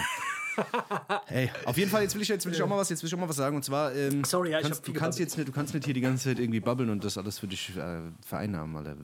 Hey, 1.28 1.52
auf 1.66 1.78
jeden 1.78 1.90
Fall, 1.90 2.04
jetzt 2.04 2.16
will 2.16 2.22
ich, 2.22 2.28
jetzt 2.28 2.46
will 2.46 2.54
ich 2.54 2.62
auch 2.62 2.68
mal 2.68 2.78
was, 2.78 2.90
jetzt 2.90 3.02
will 3.04 3.08
ich 3.08 3.14
auch 3.14 3.20
mal 3.20 3.30
was 3.30 3.36
sagen. 3.36 3.56
Und 3.56 3.64
zwar, 3.64 3.94
ähm, 3.96 4.24
Sorry, 4.24 4.52
ja, 4.52 4.60
ich 4.60 4.64
kannst, 4.64 4.86
viel 4.86 4.94
du 4.94 5.00
kannst 5.00 5.18
gebabbelt. 5.18 5.20
jetzt 5.20 5.38
nicht, 5.38 5.48
du 5.48 5.52
kannst 5.52 5.74
nicht 5.74 5.86
hier 5.86 5.94
die 5.94 6.02
ganze 6.02 6.26
Zeit 6.26 6.40
irgendwie 6.40 6.60
babbeln 6.60 6.90
und 6.90 7.04
das 7.04 7.18
alles 7.18 7.40
für 7.40 7.48
dich 7.48 7.76
äh, 7.76 8.02
vereinnahmen, 8.26 8.76
Alter. 8.76 8.96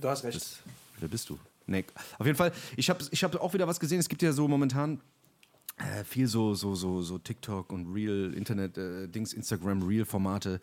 Du 0.00 0.08
hast 0.08 0.24
recht. 0.24 0.36
Das, 0.36 0.58
wer 0.98 1.08
bist 1.08 1.28
du? 1.28 1.38
Nee. 1.66 1.84
Auf 2.18 2.26
jeden 2.26 2.38
Fall, 2.38 2.52
ich 2.76 2.88
habe 2.90 3.04
ich 3.10 3.24
hab 3.24 3.34
auch 3.36 3.54
wieder 3.54 3.66
was 3.66 3.80
gesehen. 3.80 3.98
Es 3.98 4.08
gibt 4.08 4.22
ja 4.22 4.32
so 4.32 4.46
momentan 4.46 5.00
äh, 5.78 6.04
viel 6.04 6.26
so, 6.26 6.54
so, 6.54 6.74
so, 6.74 7.02
so 7.02 7.18
TikTok 7.18 7.72
und 7.72 7.92
Real, 7.92 8.32
Internet, 8.34 8.78
äh, 8.78 9.08
Dings, 9.08 9.32
Instagram, 9.32 9.82
Real-Formate, 9.82 10.60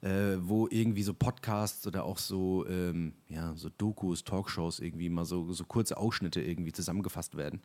äh, 0.00 0.36
wo 0.40 0.68
irgendwie 0.70 1.02
so 1.02 1.14
Podcasts 1.14 1.86
oder 1.86 2.04
auch 2.04 2.18
so, 2.18 2.66
ähm, 2.66 3.12
ja, 3.28 3.52
so 3.56 3.68
Dokus, 3.68 4.24
Talkshows 4.24 4.80
irgendwie 4.80 5.10
mal 5.10 5.24
so, 5.24 5.52
so 5.52 5.64
kurze 5.64 5.96
Ausschnitte 5.96 6.40
irgendwie 6.40 6.72
zusammengefasst 6.72 7.36
werden. 7.36 7.60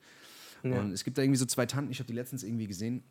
Und 0.71 0.91
es 0.91 1.03
gibt 1.03 1.17
da 1.17 1.21
irgendwie 1.21 1.37
so 1.37 1.45
zwei 1.45 1.65
Tanten, 1.65 1.91
ich 1.91 1.99
habe 1.99 2.07
die 2.07 2.13
letztens 2.13 2.43
irgendwie 2.43 2.67
gesehen, 2.67 3.03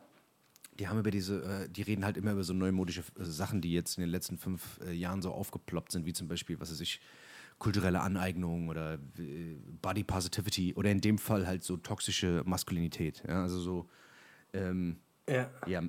die 0.78 0.88
haben 0.88 0.98
über 0.98 1.10
diese, 1.10 1.42
äh, 1.42 1.68
die 1.68 1.82
reden 1.82 2.04
halt 2.04 2.16
immer 2.16 2.32
über 2.32 2.44
so 2.44 2.54
neumodische 2.54 3.02
äh, 3.18 3.24
Sachen, 3.24 3.60
die 3.60 3.72
jetzt 3.72 3.98
in 3.98 4.02
den 4.02 4.10
letzten 4.10 4.38
fünf 4.38 4.80
äh, 4.86 4.92
Jahren 4.92 5.20
so 5.20 5.32
aufgeploppt 5.32 5.92
sind, 5.92 6.06
wie 6.06 6.12
zum 6.14 6.28
Beispiel, 6.28 6.58
was 6.60 6.70
weiß 6.70 6.80
ich, 6.80 7.00
kulturelle 7.58 8.00
Aneignung 8.00 8.68
oder 8.68 8.94
äh, 9.18 9.56
Body 9.82 10.02
Positivity 10.02 10.74
oder 10.74 10.90
in 10.90 11.00
dem 11.00 11.18
Fall 11.18 11.46
halt 11.46 11.62
so 11.62 11.76
toxische 11.76 12.42
Maskulinität. 12.46 13.22
Ja? 13.28 13.42
Also 13.42 13.60
so, 13.60 13.88
ähm, 14.54 14.96
Ja. 15.28 15.50
ja, 15.66 15.82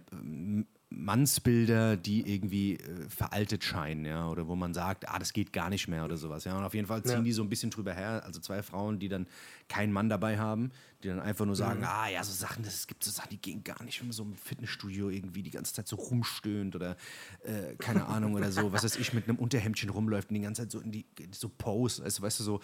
Mannsbilder, 0.96 1.98
die 1.98 2.34
irgendwie 2.34 2.76
äh, 2.76 3.10
veraltet 3.10 3.64
scheinen, 3.64 4.06
ja, 4.06 4.28
oder 4.28 4.48
wo 4.48 4.56
man 4.56 4.74
sagt, 4.74 5.10
ah, 5.10 5.20
das 5.20 5.34
geht 5.34 5.52
gar 5.54 5.70
nicht 5.70 5.88
mehr 5.88 6.06
oder 6.06 6.18
sowas, 6.18 6.44
ja. 6.44 6.58
Und 6.58 6.64
auf 6.64 6.74
jeden 6.74 6.88
Fall 6.88 7.04
ziehen 7.04 7.18
Ja. 7.18 7.22
die 7.22 7.32
so 7.32 7.44
ein 7.44 7.50
bisschen 7.50 7.72
drüber 7.72 7.94
her, 7.94 8.24
also 8.26 8.40
zwei 8.40 8.62
Frauen, 8.64 9.00
die 9.00 9.10
dann 9.10 9.28
keinen 9.70 9.92
Mann 9.92 10.10
dabei 10.10 10.38
haben, 10.38 10.72
die 11.04 11.08
dann 11.08 11.20
einfach 11.20 11.46
nur 11.46 11.56
sagen, 11.56 11.84
ah, 11.84 12.08
ja, 12.10 12.24
so 12.24 12.32
Sachen, 12.32 12.64
das, 12.64 12.76
es 12.76 12.88
gibt 12.88 13.04
so 13.04 13.12
Sachen, 13.12 13.30
die 13.32 13.38
gehen 13.42 13.64
gar 13.64 13.82
nicht, 13.84 14.00
wenn 14.00 14.08
man 14.08 14.14
so 14.14 14.24
im 14.24 14.36
Fitnessstudio 14.36 15.10
irgendwie 15.10 15.44
die 15.44 15.52
ganze 15.52 15.74
Zeit 15.74 15.88
so 15.88 15.96
rumstöhnt 15.96 16.76
oder 16.76 16.96
äh, 17.44 17.76
keine 17.78 18.06
Ahnung 18.08 18.36
oder 18.36 18.52
so, 18.52 18.72
was 18.72 18.84
weiß 18.84 18.98
ich, 18.98 19.14
mit 19.14 19.28
einem 19.28 19.38
Unterhemdchen 19.38 19.90
rumläuft 19.90 20.30
und 20.30 20.36
die 20.36 20.42
ganze 20.42 20.62
Zeit 20.64 20.72
so 20.72 20.80
in 20.80 20.92
die, 20.92 21.06
so 21.32 21.50
Pose, 21.50 22.04
also, 22.04 22.22
weißt 22.22 22.40
du, 22.40 22.44
so, 22.44 22.62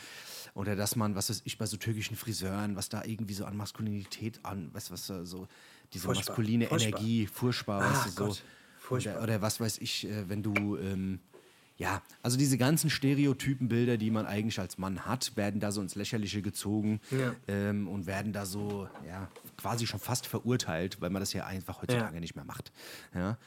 oder 0.54 0.76
dass 0.76 0.96
man, 0.96 1.15
was 1.15 1.30
weiß 1.30 1.42
ich, 1.46 1.58
bei 1.58 1.65
so 1.65 1.78
türkischen 1.78 2.15
Friseuren, 2.15 2.76
was 2.76 2.89
da 2.89 3.04
irgendwie 3.04 3.34
so 3.34 3.46
an 3.46 3.58
Maskulinität 3.58 4.39
an, 4.46 4.74
weißt 4.74 4.89
du, 4.89 4.94
was 4.94 5.08
da 5.08 5.26
so, 5.26 5.48
diese 5.93 6.06
Furchtbar. 6.06 6.32
maskuline 6.32 6.67
Furchtbar. 6.67 6.99
Energie, 6.99 7.28
furchtbar, 7.28 7.82
Ah, 7.82 7.89
weißt 8.06 8.19
du, 8.19 8.32
so. 8.34 8.38
Furchtbar. 8.80 9.13
Oder, 9.15 9.23
oder 9.23 9.41
was 9.41 9.60
weiß 9.60 9.78
ich, 9.80 10.08
äh, 10.08 10.30
wenn 10.30 10.41
du, 10.43 10.78
ähm, 10.78 11.19
ja, 11.78 12.02
also 12.21 12.38
diese 12.38 12.58
ganzen 12.58 12.89
Stereotypenbilder, 12.89 13.97
die 13.97 14.12
man 14.12 14.25
eigentlich 14.25 14.60
als 14.60 14.78
Mann 14.78 15.06
hat, 15.06 15.36
werden 15.38 15.60
da 15.62 15.71
so 15.71 15.82
ins 15.82 15.95
Lächerliche 15.95 16.41
gezogen 16.41 16.99
Ja. 17.12 17.36
ähm, 17.47 17.88
und 17.88 18.06
werden 18.06 18.34
da 18.34 18.45
so, 18.45 18.89
ja, 19.08 19.30
quasi 19.58 19.88
schon 19.88 19.99
fast 19.99 20.25
verurteilt, 20.28 20.99
weil 21.02 21.10
man 21.10 21.21
das 21.21 21.34
ja 21.34 21.45
einfach 21.45 21.82
heutzutage 21.82 22.15
Ja. 22.15 22.19
nicht 22.19 22.36
mehr 22.36 22.45
macht. 22.45 22.71
Ja. 23.13 23.38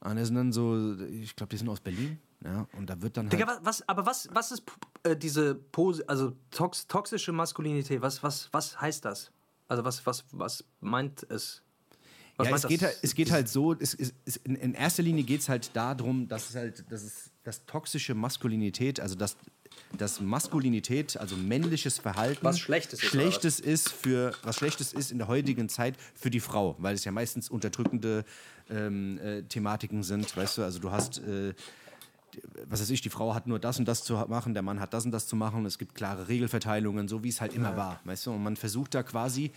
Und 0.00 0.16
das 0.16 0.28
sind 0.28 0.36
dann 0.36 0.52
so, 0.52 0.96
ich 1.00 1.36
glaube, 1.36 1.50
die 1.50 1.56
sind 1.58 1.68
aus 1.68 1.80
Berlin, 1.80 2.18
ja, 2.44 2.66
und 2.76 2.90
da 2.90 3.00
wird 3.00 3.16
dann 3.16 3.26
halt, 3.30 3.34
Digga, 3.34 3.60
was, 3.62 3.88
aber 3.88 4.04
was, 4.04 4.28
was 4.32 4.50
ist 4.50 4.64
äh, 5.04 5.16
diese 5.16 5.54
Pose, 5.54 6.02
also 6.08 6.32
tox, 6.50 6.88
toxische 6.88 7.30
Maskulinität? 7.32 8.02
Was, 8.02 8.20
was, 8.22 8.48
was 8.52 8.80
heißt 8.80 9.04
das? 9.04 9.30
Also 9.68 9.84
was, 9.84 10.04
was, 10.04 10.24
was 10.32 10.64
meint 10.80 11.22
es? 11.30 11.62
Was 12.36 12.48
ja, 12.48 12.56
es 12.56 12.66
geht, 12.66 12.82
halt, 12.82 12.98
es 13.02 13.14
geht 13.14 13.30
halt 13.30 13.48
so, 13.48 13.74
es, 13.74 13.94
es, 13.94 14.14
es, 14.24 14.36
in, 14.38 14.56
in 14.56 14.74
erster 14.74 15.02
Linie 15.02 15.22
geht 15.22 15.40
es 15.40 15.48
halt 15.48 15.70
darum, 15.74 16.28
dass 16.28 16.50
es 16.50 16.56
halt, 16.56 16.84
dass 16.90 17.02
es 17.02 17.30
dass 17.44 17.66
toxische 17.66 18.14
Maskulinität, 18.14 19.00
also 19.00 19.14
dass, 19.14 19.36
dass 19.98 20.20
Maskulinität, 20.20 21.16
also 21.16 21.36
männliches 21.36 21.98
Verhalten, 21.98 22.44
Was 22.44 22.58
Schlechtes 22.60 23.00
Schlechtes 23.00 23.60
ist 23.60 23.90
für 23.90 24.32
was 24.42 24.56
Schlechtes 24.56 24.92
ist 24.92 25.10
in 25.10 25.18
der 25.18 25.28
heutigen 25.28 25.68
Zeit 25.68 25.96
für 26.14 26.30
die 26.30 26.40
Frau, 26.40 26.76
weil 26.78 26.94
es 26.94 27.04
ja 27.04 27.12
meistens 27.12 27.50
unterdrückende 27.50 28.24
ähm, 28.70 29.18
äh, 29.18 29.42
Thematiken 29.42 30.02
sind, 30.02 30.34
weißt 30.36 30.58
du, 30.58 30.62
also 30.62 30.78
du 30.78 30.90
hast 30.90 31.18
äh, 31.18 31.52
was 32.66 32.80
weiß 32.80 32.90
ich, 32.90 33.02
die 33.02 33.10
Frau 33.10 33.34
hat 33.34 33.46
nur 33.46 33.58
das 33.58 33.78
und 33.78 33.86
das 33.86 34.04
zu 34.04 34.14
machen, 34.14 34.54
der 34.54 34.62
Mann 34.62 34.80
hat 34.80 34.94
das 34.94 35.04
und 35.04 35.10
das 35.10 35.26
zu 35.26 35.36
machen. 35.36 35.66
Es 35.66 35.78
gibt 35.78 35.94
klare 35.94 36.28
Regelverteilungen, 36.28 37.08
so 37.08 37.22
wie 37.22 37.28
es 37.28 37.40
halt 37.40 37.54
immer 37.54 37.76
war, 37.76 38.00
weißt 38.04 38.26
du. 38.26 38.32
Und 38.32 38.42
man 38.42 38.56
versucht 38.56 38.94
da 38.94 39.02
quasi, 39.02 39.50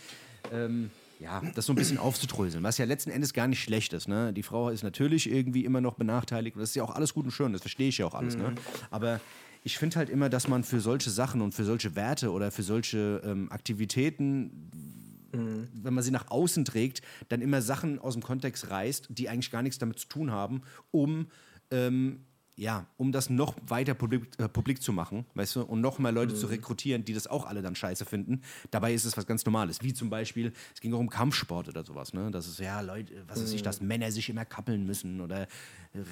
ähm, 0.51 0.91
ja, 1.19 1.41
das 1.55 1.65
so 1.65 1.73
ein 1.73 1.75
bisschen 1.75 1.97
aufzudröseln, 1.97 2.63
was 2.63 2.77
ja 2.77 2.85
letzten 2.85 3.09
Endes 3.09 3.33
gar 3.33 3.47
nicht 3.47 3.61
schlecht 3.61 3.93
ist. 3.93 4.07
Ne? 4.07 4.33
Die 4.33 4.43
Frau 4.43 4.69
ist 4.69 4.83
natürlich 4.83 5.31
irgendwie 5.31 5.65
immer 5.65 5.81
noch 5.81 5.95
benachteiligt 5.95 6.55
und 6.55 6.61
das 6.61 6.69
ist 6.69 6.75
ja 6.75 6.83
auch 6.83 6.93
alles 6.93 7.13
gut 7.13 7.25
und 7.25 7.31
schön, 7.31 7.53
das 7.53 7.61
verstehe 7.61 7.89
ich 7.89 7.97
ja 7.97 8.05
auch 8.05 8.15
alles. 8.15 8.35
Ne? 8.35 8.53
Aber 8.91 9.21
ich 9.63 9.77
finde 9.77 9.95
halt 9.97 10.09
immer, 10.09 10.29
dass 10.29 10.47
man 10.47 10.63
für 10.63 10.79
solche 10.79 11.09
Sachen 11.09 11.41
und 11.41 11.53
für 11.53 11.63
solche 11.63 11.95
Werte 11.95 12.31
oder 12.31 12.51
für 12.51 12.63
solche 12.63 13.21
ähm, 13.25 13.51
Aktivitäten 13.51 14.69
wenn 15.37 15.93
man 15.93 16.03
sie 16.03 16.11
nach 16.11 16.29
außen 16.29 16.65
trägt, 16.65 17.01
dann 17.29 17.41
immer 17.41 17.61
Sachen 17.61 17.99
aus 17.99 18.13
dem 18.13 18.23
Kontext 18.23 18.69
reißt, 18.69 19.07
die 19.09 19.29
eigentlich 19.29 19.51
gar 19.51 19.63
nichts 19.63 19.77
damit 19.77 19.99
zu 19.99 20.07
tun 20.07 20.31
haben, 20.31 20.61
um 20.91 21.27
ähm, 21.71 22.25
ja, 22.55 22.87
um 22.97 23.11
das 23.11 23.29
noch 23.29 23.55
weiter 23.67 23.93
publik, 23.93 24.27
äh, 24.37 24.47
publik 24.47 24.81
zu 24.81 24.93
machen, 24.93 25.25
weißt 25.33 25.57
du, 25.57 25.61
und 25.63 25.81
noch 25.81 25.99
mehr 25.99 26.11
Leute 26.11 26.33
zu 26.35 26.47
rekrutieren, 26.47 27.03
die 27.03 27.13
das 27.13 27.27
auch 27.27 27.45
alle 27.45 27.61
dann 27.61 27.75
scheiße 27.75 28.05
finden. 28.05 28.41
Dabei 28.71 28.93
ist 28.93 29.05
es 29.05 29.17
was 29.17 29.27
ganz 29.27 29.45
Normales, 29.45 29.81
wie 29.81 29.93
zum 29.93 30.09
Beispiel, 30.09 30.53
es 30.73 30.79
ging 30.79 30.93
auch 30.93 30.99
um 30.99 31.09
Kampfsport 31.09 31.67
oder 31.67 31.83
sowas, 31.83 32.13
ne, 32.13 32.31
dass 32.31 32.47
es, 32.47 32.57
ja, 32.59 32.79
Leute, 32.81 33.23
was 33.27 33.41
weiß 33.41 33.51
ich, 33.51 33.61
dass 33.61 33.81
Männer 33.81 34.11
sich 34.11 34.29
immer 34.29 34.45
kappeln 34.45 34.85
müssen 34.85 35.19
oder 35.21 35.47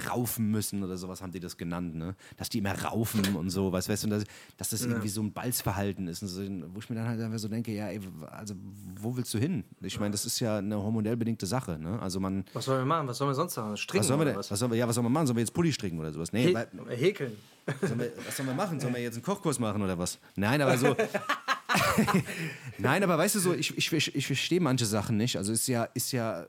raufen 0.10 0.50
müssen 0.50 0.84
oder 0.84 0.98
sowas 0.98 1.22
haben 1.22 1.32
die 1.32 1.40
das 1.40 1.58
genannt, 1.58 1.96
ne, 1.96 2.16
dass 2.38 2.50
die 2.50 2.60
immer 2.60 2.74
raufen 2.74 3.36
und 3.36 3.50
so, 3.50 3.72
weißt, 3.72 3.90
weißt 3.90 4.06
du, 4.06 4.08
dass, 4.10 4.24
dass 4.58 4.70
das 4.70 4.86
irgendwie 4.86 5.10
so 5.10 5.22
ein 5.22 5.32
Balzverhalten 5.34 6.08
ist, 6.08 6.22
und 6.22 6.28
so, 6.28 6.42
wo 6.74 6.80
ich 6.80 6.90
mir 6.90 6.96
dann 6.96 7.08
halt 7.08 7.22
einfach 7.22 7.40
so 7.40 7.48
denke, 7.48 7.72
ja, 7.72 7.88
ey, 7.88 8.00
also, 8.32 8.56
wo 9.02 9.16
willst 9.16 9.34
du 9.34 9.38
hin? 9.38 9.64
Ich 9.82 10.00
meine, 10.00 10.12
das 10.12 10.26
ist 10.26 10.40
ja 10.40 10.58
eine 10.58 10.78
hormonell 10.78 11.18
bedingte 11.18 11.46
Sache, 11.46 11.78
ne, 11.80 12.00
also 12.02 12.20
man, 12.20 12.46
Was 12.54 12.66
sollen 12.66 12.82
wir 12.82 12.86
machen? 12.86 13.08
Was 13.08 13.18
sollen 13.18 13.30
wir 13.30 13.36
sonst 13.36 13.56
machen? 13.58 13.78
Stricken 13.78 14.00
was 14.00 14.08
sollen 14.08 14.20
wir 14.20 14.26
denn, 14.26 14.36
was? 14.36 14.52
was 14.52 14.60
sollen 14.60 14.72
wir, 14.72 14.78
ja, 14.78 14.88
was 14.88 14.96
sollen 14.96 15.06
wir 15.06 15.10
machen? 15.10 15.28
Sollen 15.28 15.38
wir 15.38 15.44
jetzt 15.44 15.54
Pulli 15.54 15.72
stricken 15.72 16.00
oder 16.00 16.12
sowas? 16.12 16.32
Nee, 16.32 16.48
He 16.48 16.54
weil, 16.54 16.68
häkeln. 16.90 17.34
Sollen 17.82 18.00
wir, 18.00 18.12
was 18.26 18.36
sollen 18.36 18.50
wir 18.50 18.56
machen? 18.56 18.80
Sollen 18.80 18.94
wir 18.94 19.02
jetzt 19.02 19.16
einen 19.16 19.24
Kochkurs 19.24 19.60
machen 19.60 19.82
oder 19.82 19.98
was? 19.98 20.20
Nein, 20.36 20.62
aber 20.62 20.78
so. 20.78 20.96
Nein, 22.78 23.04
aber 23.04 23.18
weißt 23.18 23.36
du 23.36 23.40
so, 23.40 23.54
ich, 23.54 23.78
ich, 23.78 23.92
ich, 23.92 24.16
ich 24.16 24.28
verstehe 24.28 24.60
manche 24.60 24.86
Sachen 24.86 25.18
nicht. 25.18 25.38
Also 25.38 25.54
ist 25.54 25.68
ja, 25.68 25.86
ist 25.94 26.12
ja 26.12 26.46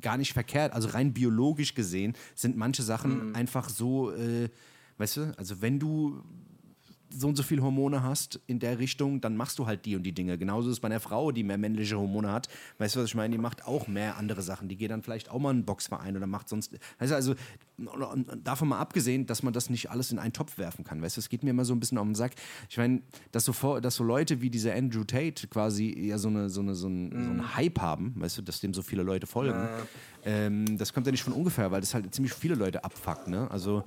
gar 0.00 0.16
nicht 0.16 0.32
verkehrt. 0.32 0.72
Also 0.72 0.88
rein 0.88 1.12
biologisch 1.12 1.74
gesehen 1.74 2.14
sind 2.34 2.56
manche 2.56 2.82
Sachen 2.82 3.34
einfach 3.34 3.68
so, 3.68 4.12
äh, 4.12 4.48
weißt 4.98 5.16
du, 5.16 5.34
also 5.36 5.60
wenn 5.60 5.78
du 5.78 6.22
so 7.16 7.28
und 7.28 7.36
so 7.36 7.42
viel 7.42 7.62
Hormone 7.62 8.02
hast 8.02 8.40
in 8.46 8.58
der 8.58 8.78
Richtung, 8.78 9.20
dann 9.20 9.36
machst 9.36 9.58
du 9.58 9.66
halt 9.66 9.84
die 9.84 9.96
und 9.96 10.02
die 10.02 10.12
Dinge. 10.12 10.38
Genauso 10.38 10.68
ist 10.68 10.74
es 10.74 10.80
bei 10.80 10.86
einer 10.86 11.00
Frau, 11.00 11.32
die 11.32 11.42
mehr 11.42 11.58
männliche 11.58 11.98
Hormone 11.98 12.32
hat. 12.32 12.48
Weißt 12.78 12.96
du, 12.96 13.00
was 13.00 13.06
ich 13.06 13.14
meine? 13.14 13.32
Die 13.32 13.40
macht 13.40 13.66
auch 13.66 13.86
mehr 13.86 14.16
andere 14.16 14.42
Sachen. 14.42 14.68
Die 14.68 14.76
geht 14.76 14.90
dann 14.90 15.02
vielleicht 15.02 15.30
auch 15.30 15.38
mal 15.38 15.50
in 15.50 15.58
einen 15.58 15.64
Boxverein 15.64 16.16
oder 16.16 16.26
macht 16.26 16.48
sonst. 16.48 16.72
Weißt 16.98 17.12
du, 17.12 17.16
also 17.16 17.34
davon 18.42 18.68
mal 18.68 18.78
abgesehen, 18.78 19.26
dass 19.26 19.42
man 19.42 19.52
das 19.52 19.70
nicht 19.70 19.90
alles 19.90 20.12
in 20.12 20.18
einen 20.18 20.32
Topf 20.32 20.58
werfen 20.58 20.84
kann. 20.84 21.02
Weißt 21.02 21.16
du, 21.16 21.20
es 21.20 21.28
geht 21.28 21.42
mir 21.42 21.50
immer 21.50 21.64
so 21.64 21.74
ein 21.74 21.80
bisschen 21.80 21.98
auf 21.98 22.04
den 22.04 22.14
Sack. 22.14 22.32
Ich 22.68 22.76
meine, 22.76 23.02
dass 23.32 23.44
so, 23.44 23.80
dass 23.80 23.96
so 23.96 24.04
Leute 24.04 24.40
wie 24.40 24.50
dieser 24.50 24.74
Andrew 24.74 25.04
Tate 25.04 25.46
quasi 25.48 26.06
ja 26.06 26.18
so, 26.18 26.28
eine, 26.28 26.50
so, 26.50 26.60
eine, 26.60 26.74
so, 26.74 26.86
einen, 26.86 27.10
so 27.10 27.30
einen 27.30 27.56
Hype 27.56 27.80
haben, 27.80 28.14
weißt 28.16 28.38
du, 28.38 28.42
dass 28.42 28.60
dem 28.60 28.74
so 28.74 28.82
viele 28.82 29.02
Leute 29.02 29.26
folgen. 29.26 29.68
Ähm, 30.24 30.78
das 30.78 30.92
kommt 30.92 31.06
ja 31.06 31.12
nicht 31.12 31.22
von 31.22 31.32
ungefähr, 31.32 31.70
weil 31.70 31.80
das 31.80 31.94
halt 31.94 32.12
ziemlich 32.14 32.32
viele 32.32 32.54
Leute 32.54 32.84
abfuckt. 32.84 33.28
Ne? 33.28 33.50
Also 33.50 33.84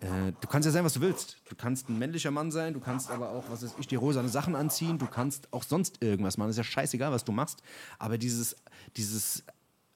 äh, 0.00 0.32
du 0.40 0.48
kannst 0.48 0.66
ja 0.66 0.72
sein, 0.72 0.84
was 0.84 0.94
du 0.94 1.00
willst. 1.00 1.38
Du 1.48 1.54
kannst 1.54 1.88
ein 1.88 1.98
männlicher 1.98 2.30
Mann 2.30 2.50
sein, 2.50 2.74
du 2.74 2.80
kannst 2.80 3.10
aber 3.10 3.30
auch, 3.30 3.44
was 3.50 3.62
weiß 3.62 3.74
ich, 3.78 3.86
die 3.86 3.96
rosane 3.96 4.28
Sachen 4.28 4.54
anziehen, 4.54 4.98
du 4.98 5.06
kannst 5.06 5.52
auch 5.52 5.62
sonst 5.62 6.02
irgendwas 6.02 6.36
machen. 6.36 6.50
ist 6.50 6.56
ja 6.56 6.64
scheißegal, 6.64 7.12
was 7.12 7.24
du 7.24 7.32
machst. 7.32 7.62
Aber 7.98 8.18
dieses, 8.18 8.56
dieses, 8.96 9.44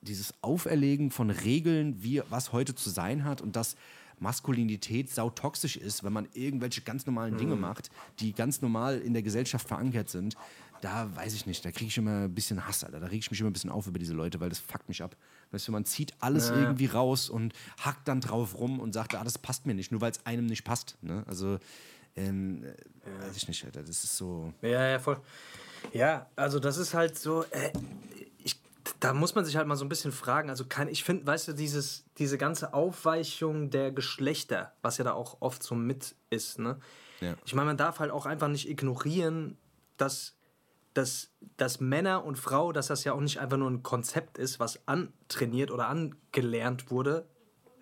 dieses 0.01 0.35
Auferlegen 0.43 1.11
von 1.11 1.31
Regeln, 1.31 2.03
wie 2.03 2.23
was 2.31 2.53
heute 2.53 2.75
zu 2.75 2.91
sein 2.91 3.25
hat 3.25 3.41
und 3.41 3.57
dass 3.57 3.77
Maskulinität 4.21 5.11
sautoxisch 5.11 5.77
ist, 5.77 6.05
wenn 6.05 6.13
man 6.13 6.29
irgendwelche 6.33 6.81
ganz 6.81 7.07
normalen 7.07 7.37
Dinge 7.37 7.57
macht, 7.57 7.91
die 8.21 8.33
ganz 8.33 8.63
normal 8.63 8.99
in 8.99 9.13
der 9.13 9.23
Gesellschaft 9.23 9.69
verankert 9.69 10.09
sind, 10.11 10.37
da 10.81 11.15
weiß 11.15 11.35
ich 11.35 11.47
nicht, 11.47 11.65
da 11.65 11.71
kriege 11.71 11.89
ich 11.89 11.99
immer 11.99 12.25
ein 12.25 12.35
bisschen 12.35 12.67
Hass, 12.67 12.85
Alter. 12.85 13.01
Da 13.01 13.07
reg 13.07 13.19
ich 13.19 13.31
mich 13.31 13.41
immer 13.41 13.51
ein 13.51 13.53
bisschen 13.53 13.71
auf 13.71 13.87
über 13.87 13.99
diese 13.99 14.15
Leute, 14.15 14.41
weil 14.41 14.49
das 14.49 14.59
fuckt 14.59 14.89
mich 14.89 15.03
ab. 15.03 15.17
Weißt 15.51 15.67
du, 15.69 15.73
man 15.73 15.85
zieht 15.85 16.15
alles 16.21 16.51
irgendwie 16.51 16.87
raus 16.87 17.31
und 17.31 17.55
hackt 17.81 18.07
dann 18.09 18.21
drauf 18.21 18.59
rum 18.59 18.81
und 18.81 18.93
sagt, 18.93 19.15
ah, 19.15 19.25
das 19.25 19.39
passt 19.39 19.67
mir 19.67 19.75
nicht, 19.75 19.93
nur 19.93 20.01
weil 20.01 20.11
es 20.11 20.25
einem 20.27 20.47
nicht 20.47 20.65
passt. 20.65 20.97
Ne? 21.01 21.25
Also, 21.27 21.59
ähm, 22.17 22.65
äh, 22.65 23.27
weiß 23.27 23.37
ich 23.37 23.49
nicht, 23.49 23.65
Alter. 23.65 23.83
Das 23.83 24.05
ist 24.05 24.17
so. 24.17 24.53
Ja, 24.63 24.89
ja, 24.89 24.99
voll. 24.99 25.21
Ja, 25.93 26.27
also 26.37 26.59
das 26.59 26.77
ist 26.77 26.95
halt 26.95 27.19
so, 27.19 27.45
äh, 27.51 27.73
ich, 28.39 28.61
da 29.01 29.15
muss 29.15 29.35
man 29.35 29.45
sich 29.45 29.57
halt 29.57 29.67
mal 29.67 29.77
so 29.77 29.85
ein 29.85 29.89
bisschen 29.89 30.13
fragen. 30.13 30.51
Also 30.51 30.65
kann, 30.67 30.89
ich 30.89 31.05
finde, 31.05 31.27
weißt 31.27 31.49
du, 31.49 31.53
dieses, 31.53 32.05
diese 32.19 32.39
ganze 32.39 32.75
Aufweichung 32.75 33.71
der 33.71 33.93
Geschlechter, 33.93 34.73
was 34.83 34.99
ja 34.99 35.05
da 35.05 35.13
auch 35.13 35.39
oft 35.41 35.63
so 35.63 35.75
mit 35.75 36.15
ist, 36.31 36.59
ne? 36.59 36.79
Ja. 37.21 37.35
Ich 37.45 37.55
meine, 37.55 37.67
man 37.67 37.77
darf 37.77 37.99
halt 37.99 38.11
auch 38.11 38.27
einfach 38.27 38.49
nicht 38.49 38.69
ignorieren, 38.69 39.57
dass, 39.97 40.38
dass, 40.99 41.31
dass 41.57 41.79
Männer 41.79 42.25
und 42.25 42.39
Frau, 42.39 42.73
dass 42.73 42.89
das 42.89 43.05
ja 43.05 43.13
auch 43.13 43.21
nicht 43.21 43.39
einfach 43.39 43.57
nur 43.57 43.71
ein 43.71 43.85
Konzept 43.85 44.37
ist, 44.37 44.59
was 44.59 44.87
antrainiert 44.89 45.71
oder 45.71 45.89
angelernt 45.89 46.91
wurde, 46.91 47.27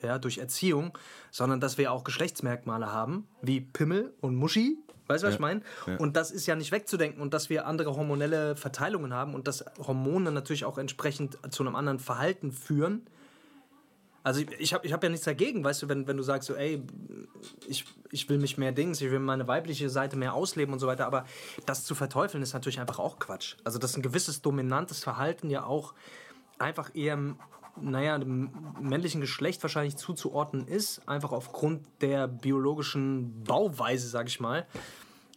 ja, 0.03 0.19
durch 0.19 0.37
Erziehung, 0.37 0.97
sondern 1.31 1.59
dass 1.59 1.79
wir 1.79 1.91
auch 1.93 2.05
Geschlechtsmerkmale 2.05 2.93
haben, 2.93 3.27
wie 3.41 3.63
Pimmel 3.63 4.15
und 4.21 4.37
Muschi. 4.37 4.77
Weißt 5.07 5.23
du, 5.23 5.29
was 5.29 5.35
ich 5.35 5.41
meine? 5.41 5.63
ja. 5.87 5.97
Und 5.97 6.17
das 6.17 6.31
ist 6.31 6.47
ja 6.47 6.57
nicht 6.57 6.73
wegzudenken 6.73 7.23
und 7.23 7.33
dass 7.33 7.49
wir 7.49 7.67
andere 7.67 7.97
hormonelle 7.97 8.55
Verteilungen 8.55 9.15
haben 9.15 9.35
und 9.35 9.49
dass 9.49 9.65
Hormone 9.79 10.31
natürlich 10.31 10.65
auch 10.65 10.77
entsprechend 10.77 11.39
zu 11.51 11.63
einem 11.63 11.75
anderen 11.75 11.99
Verhalten 11.99 12.53
führen. 12.53 13.07
Also 14.27 14.41
ich, 14.41 14.51
ich 14.59 14.75
habe 14.75 14.85
ich 14.85 14.93
hab 14.93 15.05
ja 15.05 15.09
nichts 15.09 15.25
dagegen, 15.25 15.63
weißt 15.63 15.83
du, 15.85 15.89
wenn, 15.89 16.09
wenn 16.09 16.17
du 16.17 16.23
sagst 16.25 16.49
so, 16.49 16.57
ey, 16.57 16.83
ich, 17.69 17.85
ich 18.11 18.29
will 18.29 18.39
mich 18.39 18.59
mehr 18.59 18.73
Dings, 18.73 19.01
ich 19.01 19.09
will 19.13 19.21
meine 19.21 19.47
weibliche 19.47 19.89
Seite 19.89 20.17
mehr 20.17 20.35
ausleben 20.35 20.73
und 20.73 20.81
so 20.81 20.89
weiter, 20.89 21.07
aber 21.07 21.27
das 21.65 21.85
zu 21.85 21.95
verteufeln 21.95 22.43
ist 22.43 22.53
natürlich 22.53 22.81
einfach 22.81 22.99
auch 22.99 23.21
Quatsch. 23.21 23.55
Also 23.63 23.79
dass 23.79 23.97
ein 23.97 24.03
gewisses 24.03 24.43
dominantes 24.43 25.05
Verhalten 25.05 25.49
ja 25.49 25.63
auch 25.65 25.95
einfach 26.59 26.91
eher, 26.93 27.17
naja, 27.81 28.19
dem 28.19 28.51
männlichen 28.81 29.21
Geschlecht 29.21 29.63
wahrscheinlich 29.63 29.97
zuzuordnen 29.97 30.67
ist, 30.67 31.09
einfach 31.09 31.31
aufgrund 31.31 31.87
der 32.01 32.27
biologischen 32.27 33.45
Bauweise, 33.45 34.09
sag 34.09 34.27
ich 34.27 34.41
mal. 34.41 34.67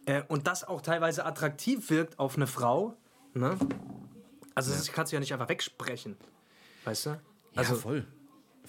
Äh, 0.06 0.24
und 0.26 0.48
das 0.48 0.64
auch 0.64 0.80
teilweise 0.80 1.24
attraktiv 1.24 1.90
wirkt 1.90 2.18
auf 2.18 2.34
eine 2.34 2.48
Frau, 2.48 2.96
ne? 3.34 3.56
Also 4.56 4.72
das 4.72 4.90
kannst 4.90 5.12
du 5.12 5.16
ja 5.16 5.20
nicht 5.20 5.32
einfach 5.32 5.48
wegsprechen, 5.48 6.16
weißt 6.84 7.06
du? 7.06 7.20
Also, 7.54 7.74
ja, 7.74 7.80
voll. 7.80 8.06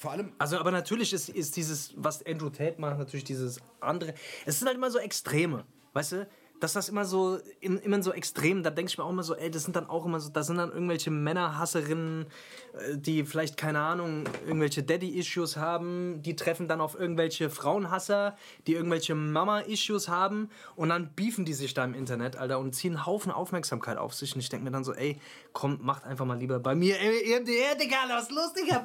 Vor 0.01 0.09
allem, 0.09 0.31
also, 0.39 0.57
aber 0.57 0.71
natürlich 0.71 1.13
ist, 1.13 1.29
ist 1.29 1.55
dieses, 1.55 1.93
was 1.95 2.25
Andrew 2.25 2.49
Tate 2.49 2.81
macht, 2.81 2.97
natürlich 2.97 3.23
dieses 3.23 3.59
andere. 3.81 4.15
Es 4.47 4.57
sind 4.57 4.67
halt 4.67 4.75
immer 4.75 4.89
so 4.89 4.97
Extreme, 4.97 5.63
weißt 5.93 6.13
du? 6.13 6.27
Dass 6.61 6.73
das 6.73 6.87
immer 6.87 7.03
so, 7.03 7.39
in, 7.59 7.77
immer 7.77 8.01
so 8.01 8.13
extrem, 8.13 8.63
da 8.63 8.69
denke 8.69 8.89
ich 8.89 8.97
mir 8.97 9.03
auch 9.03 9.09
immer 9.09 9.23
so, 9.23 9.35
ey, 9.35 9.51
das 9.51 9.63
sind 9.63 9.75
dann 9.75 9.89
auch 9.89 10.05
immer 10.05 10.19
so, 10.19 10.29
da 10.29 10.43
sind 10.43 10.57
dann 10.57 10.71
irgendwelche 10.71 11.11
Männerhasserinnen, 11.11 12.27
äh, 12.73 12.97
die 12.97 13.25
vielleicht, 13.25 13.57
keine 13.57 13.79
Ahnung, 13.79 14.23
irgendwelche 14.45 14.83
Daddy-Issues 14.83 15.57
haben, 15.57 16.21
die 16.21 16.35
treffen 16.35 16.69
dann 16.69 16.79
auf 16.79 16.97
irgendwelche 16.97 17.49
Frauenhasser, 17.49 18.37
die 18.67 18.75
irgendwelche 18.75 19.15
Mama-Issues 19.15 20.07
haben 20.07 20.49
und 20.75 20.89
dann 20.89 21.13
beefen 21.15 21.43
die 21.43 21.53
sich 21.53 21.73
da 21.73 21.83
im 21.83 21.93
Internet, 21.93 22.37
Alter, 22.37 22.59
und 22.59 22.73
ziehen 22.73 22.95
einen 22.95 23.05
Haufen 23.05 23.31
Aufmerksamkeit 23.31 23.97
auf 23.97 24.13
sich. 24.13 24.33
Und 24.35 24.41
ich 24.41 24.49
denke 24.49 24.63
mir 24.63 24.71
dann 24.71 24.83
so, 24.83 24.93
ey, 24.93 25.19
komm, 25.51 25.79
macht 25.81 26.05
einfach 26.05 26.25
mal 26.25 26.37
lieber 26.37 26.59
bei 26.59 26.75
mir 26.75 26.97
EMDR, 26.99 27.75
Digga, 27.75 27.97
was 28.07 28.29
los, 28.29 28.53
Digga? 28.53 28.83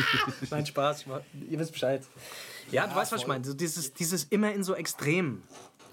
Nein, 0.50 0.66
Spaß, 0.66 1.00
ich 1.00 1.06
mach, 1.06 1.20
ihr 1.48 1.58
wisst 1.58 1.72
Bescheid. 1.72 2.02
Ja, 2.72 2.86
du 2.86 2.94
weißt, 2.94 3.12
was 3.12 3.20
ich 3.20 3.26
meine. 3.26 3.44
So 3.44 3.54
dieses, 3.54 3.92
dieses 3.92 4.24
immer 4.24 4.52
in 4.52 4.64
so 4.64 4.74
Extrem. 4.74 5.42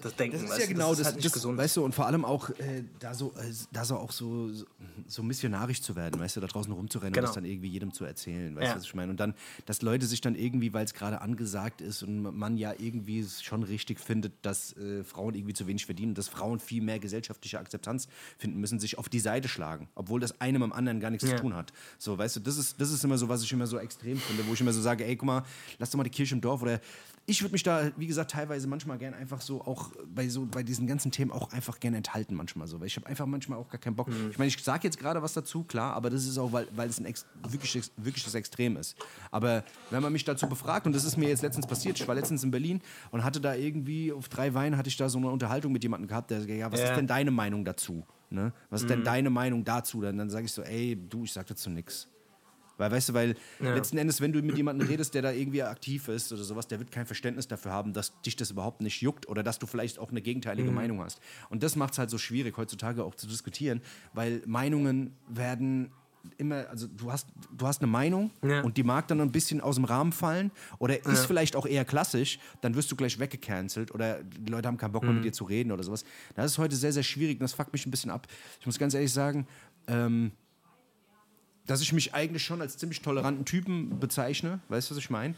Das 0.02 0.16
Denken, 0.16 0.34
Das 0.36 0.42
ist 0.44 0.50
weißt 0.50 0.60
ja 0.60 0.66
genau 0.66 0.90
das, 0.90 1.00
ist 1.00 1.04
halt 1.06 1.16
nicht 1.16 1.26
das 1.26 1.32
gesund. 1.32 1.58
weißt 1.58 1.76
du, 1.76 1.84
und 1.84 1.94
vor 1.94 2.06
allem 2.06 2.24
auch 2.24 2.50
äh, 2.50 2.84
da 2.98 3.14
so, 3.14 3.32
äh, 3.36 3.52
da 3.72 3.84
so 3.84 3.96
auch 3.96 4.12
so, 4.12 4.50
so, 5.06 5.22
missionarisch 5.22 5.82
zu 5.82 5.96
werden, 5.96 6.18
weißt 6.20 6.36
du, 6.36 6.40
da 6.40 6.46
draußen 6.46 6.72
rumzurennen 6.72 7.12
Genau. 7.12 7.24
und 7.24 7.28
das 7.28 7.34
dann 7.34 7.44
irgendwie 7.44 7.68
jedem 7.68 7.92
zu 7.92 8.04
erzählen, 8.04 8.54
weißt 8.56 8.64
Ja. 8.66 8.72
du, 8.74 8.78
was 8.80 8.84
ich 8.86 8.94
meine? 8.94 9.10
Und 9.10 9.20
dann, 9.20 9.34
dass 9.66 9.82
Leute 9.82 10.06
sich 10.06 10.20
dann 10.20 10.34
irgendwie, 10.34 10.72
weil 10.72 10.84
es 10.84 10.94
gerade 10.94 11.20
angesagt 11.20 11.80
ist 11.80 12.02
und 12.02 12.22
man 12.22 12.56
ja 12.56 12.72
irgendwie 12.78 13.20
es 13.20 13.42
schon 13.42 13.62
richtig 13.62 14.00
findet, 14.00 14.32
dass 14.42 14.76
äh, 14.76 15.04
Frauen 15.04 15.34
irgendwie 15.34 15.54
zu 15.54 15.66
wenig 15.66 15.86
verdienen, 15.86 16.14
dass 16.14 16.28
Frauen 16.28 16.60
viel 16.60 16.82
mehr 16.82 16.98
gesellschaftliche 16.98 17.58
Akzeptanz 17.58 18.08
finden 18.38 18.58
müssen, 18.60 18.78
sich 18.80 18.98
auf 18.98 19.08
die 19.08 19.20
Seite 19.20 19.48
schlagen, 19.48 19.88
obwohl 19.94 20.20
das 20.20 20.40
eine 20.40 20.58
mit 20.58 20.66
dem 20.66 20.72
anderen 20.72 21.00
gar 21.00 21.10
nichts 21.10 21.26
Ja. 21.28 21.36
zu 21.36 21.42
tun 21.42 21.54
hat. 21.54 21.72
So, 21.98 22.16
weißt 22.18 22.36
du, 22.36 22.40
das 22.40 22.56
ist, 22.56 22.80
das 22.80 22.90
ist 22.90 23.04
immer 23.04 23.18
so, 23.18 23.28
was 23.28 23.42
ich 23.42 23.52
immer 23.52 23.66
so 23.66 23.78
extrem 23.78 24.18
finde, 24.18 24.46
wo 24.46 24.54
ich 24.54 24.60
immer 24.60 24.72
so 24.72 24.80
sage, 24.80 25.04
ey, 25.04 25.16
guck 25.16 25.26
mal, 25.26 25.42
lass 25.78 25.90
doch 25.90 25.96
mal 25.98 26.04
die 26.04 26.10
Kirche 26.10 26.34
im 26.34 26.40
Dorf 26.40 26.62
oder 26.62 26.80
ich 27.30 27.42
würde 27.42 27.52
mich 27.52 27.62
da, 27.62 27.90
wie 27.96 28.06
gesagt, 28.06 28.32
teilweise 28.32 28.66
manchmal 28.66 28.98
gern 28.98 29.14
einfach 29.14 29.40
so 29.40 29.62
auch 29.62 29.92
bei 30.14 30.28
so 30.28 30.46
bei 30.46 30.62
diesen 30.62 30.86
ganzen 30.86 31.10
Themen 31.12 31.30
auch 31.30 31.52
einfach 31.52 31.78
gerne 31.80 31.96
enthalten 31.96 32.34
manchmal 32.34 32.66
so, 32.66 32.80
weil 32.80 32.88
ich 32.88 32.96
habe 32.96 33.06
einfach 33.06 33.26
manchmal 33.26 33.58
auch 33.58 33.68
gar 33.68 33.78
keinen 33.80 33.96
Bock. 33.96 34.08
Ich 34.30 34.38
meine, 34.38 34.48
ich 34.48 34.62
sage 34.62 34.80
jetzt 34.84 34.98
gerade 34.98 35.22
was 35.22 35.32
dazu, 35.32 35.62
klar, 35.64 35.94
aber 35.94 36.10
das 36.10 36.26
ist 36.26 36.36
auch, 36.38 36.52
weil, 36.52 36.66
weil 36.74 36.88
es 36.88 36.98
ein 36.98 37.06
ex, 37.06 37.24
wirkliches, 37.48 37.92
wirkliches 37.96 38.34
Extrem 38.34 38.76
ist. 38.76 38.96
Aber 39.30 39.64
wenn 39.90 40.02
man 40.02 40.12
mich 40.12 40.24
dazu 40.24 40.48
befragt, 40.48 40.86
und 40.86 40.94
das 40.94 41.04
ist 41.04 41.16
mir 41.16 41.28
jetzt 41.28 41.42
letztens 41.42 41.66
passiert, 41.66 41.98
ich 42.00 42.06
war 42.08 42.14
letztens 42.14 42.42
in 42.42 42.50
Berlin 42.50 42.80
und 43.12 43.22
hatte 43.24 43.40
da 43.40 43.54
irgendwie 43.54 44.12
auf 44.12 44.28
drei 44.28 44.52
Weinen 44.54 44.76
hatte 44.76 44.88
ich 44.88 44.96
da 44.96 45.08
so 45.08 45.18
eine 45.18 45.30
Unterhaltung 45.30 45.72
mit 45.72 45.82
jemandem 45.82 46.08
gehabt, 46.08 46.30
der 46.30 46.40
sagt, 46.40 46.50
ja, 46.50 46.70
was 46.72 46.80
Ja. 46.80 46.90
ist 46.90 46.96
denn 46.96 47.06
deine 47.06 47.30
Meinung 47.30 47.64
dazu? 47.64 48.04
Ne? 48.30 48.52
Was 48.70 48.82
ist 48.82 48.90
denn 48.90 49.02
deine 49.04 49.30
Meinung 49.30 49.64
dazu? 49.64 50.00
Dann, 50.00 50.16
dann 50.18 50.30
sage 50.30 50.44
ich 50.46 50.52
so, 50.52 50.62
ey, 50.62 50.96
du, 51.08 51.24
ich 51.24 51.32
sag 51.32 51.46
dazu 51.46 51.68
nichts. 51.70 52.08
Weil, 52.80 52.90
weißt 52.90 53.10
du, 53.10 53.14
weil 53.14 53.36
letzten 53.60 53.98
Endes, 53.98 54.20
wenn 54.20 54.32
du 54.32 54.42
mit 54.42 54.56
jemandem 54.56 54.88
redest, 54.88 55.14
der 55.14 55.22
da 55.22 55.30
irgendwie 55.30 55.62
aktiv 55.62 56.08
ist 56.08 56.32
oder 56.32 56.42
sowas, 56.42 56.66
der 56.66 56.78
wird 56.80 56.90
kein 56.90 57.06
Verständnis 57.06 57.46
dafür 57.46 57.70
haben, 57.72 57.92
dass 57.92 58.20
dich 58.22 58.34
das 58.36 58.50
überhaupt 58.50 58.80
nicht 58.80 59.00
juckt 59.02 59.28
oder 59.28 59.42
dass 59.42 59.58
du 59.58 59.66
vielleicht 59.66 59.98
auch 59.98 60.10
eine 60.10 60.22
gegenteilige 60.22 60.70
Meinung 60.74 61.00
hast. 61.02 61.20
Und 61.50 61.62
das 61.62 61.76
macht 61.76 61.92
es 61.92 61.98
halt 61.98 62.10
so 62.10 62.18
schwierig, 62.18 62.56
heutzutage 62.56 63.04
auch 63.04 63.14
zu 63.14 63.26
diskutieren, 63.28 63.82
weil 64.14 64.42
Meinungen 64.46 65.14
werden 65.28 65.92
immer, 66.36 66.68
also 66.68 66.86
du 66.86 67.10
hast, 67.10 67.28
du 67.56 67.66
hast 67.66 67.80
eine 67.80 67.90
Meinung 67.90 68.30
Ja. 68.42 68.60
und 68.60 68.76
die 68.76 68.82
mag 68.82 69.08
dann 69.08 69.20
ein 69.22 69.32
bisschen 69.32 69.60
aus 69.62 69.76
dem 69.76 69.84
Rahmen 69.86 70.12
fallen 70.12 70.50
oder 70.78 71.02
ist 71.06 71.24
vielleicht 71.26 71.56
auch 71.56 71.64
eher 71.66 71.86
klassisch, 71.86 72.38
dann 72.60 72.74
wirst 72.74 72.92
du 72.92 72.96
gleich 72.96 73.18
weggecancelt 73.18 73.90
oder 73.94 74.22
die 74.22 74.50
Leute 74.52 74.68
haben 74.68 74.76
keinen 74.76 74.92
Bock 74.92 75.02
mehr 75.04 75.12
mit 75.14 75.24
dir 75.24 75.32
zu 75.32 75.44
reden 75.44 75.72
oder 75.72 75.82
sowas. 75.82 76.04
Das 76.34 76.44
ist 76.52 76.58
heute 76.58 76.76
sehr, 76.76 76.92
sehr 76.92 77.02
schwierig 77.04 77.36
und 77.40 77.44
das 77.44 77.54
fuckt 77.54 77.72
mich 77.72 77.86
ein 77.86 77.90
bisschen 77.90 78.10
ab. 78.10 78.26
Ich 78.60 78.66
muss 78.66 78.78
ganz 78.78 78.92
ehrlich 78.92 79.12
sagen, 79.12 79.46
ähm, 79.86 80.32
dass 81.70 81.80
ich 81.80 81.92
mich 81.92 82.14
eigentlich 82.14 82.44
schon 82.44 82.60
als 82.60 82.76
ziemlich 82.76 83.00
toleranten 83.00 83.44
Typen 83.44 84.00
bezeichne, 84.00 84.58
weißt 84.68 84.90
du, 84.90 84.94
was 84.96 85.02
ich 85.02 85.08
meine? 85.10 85.34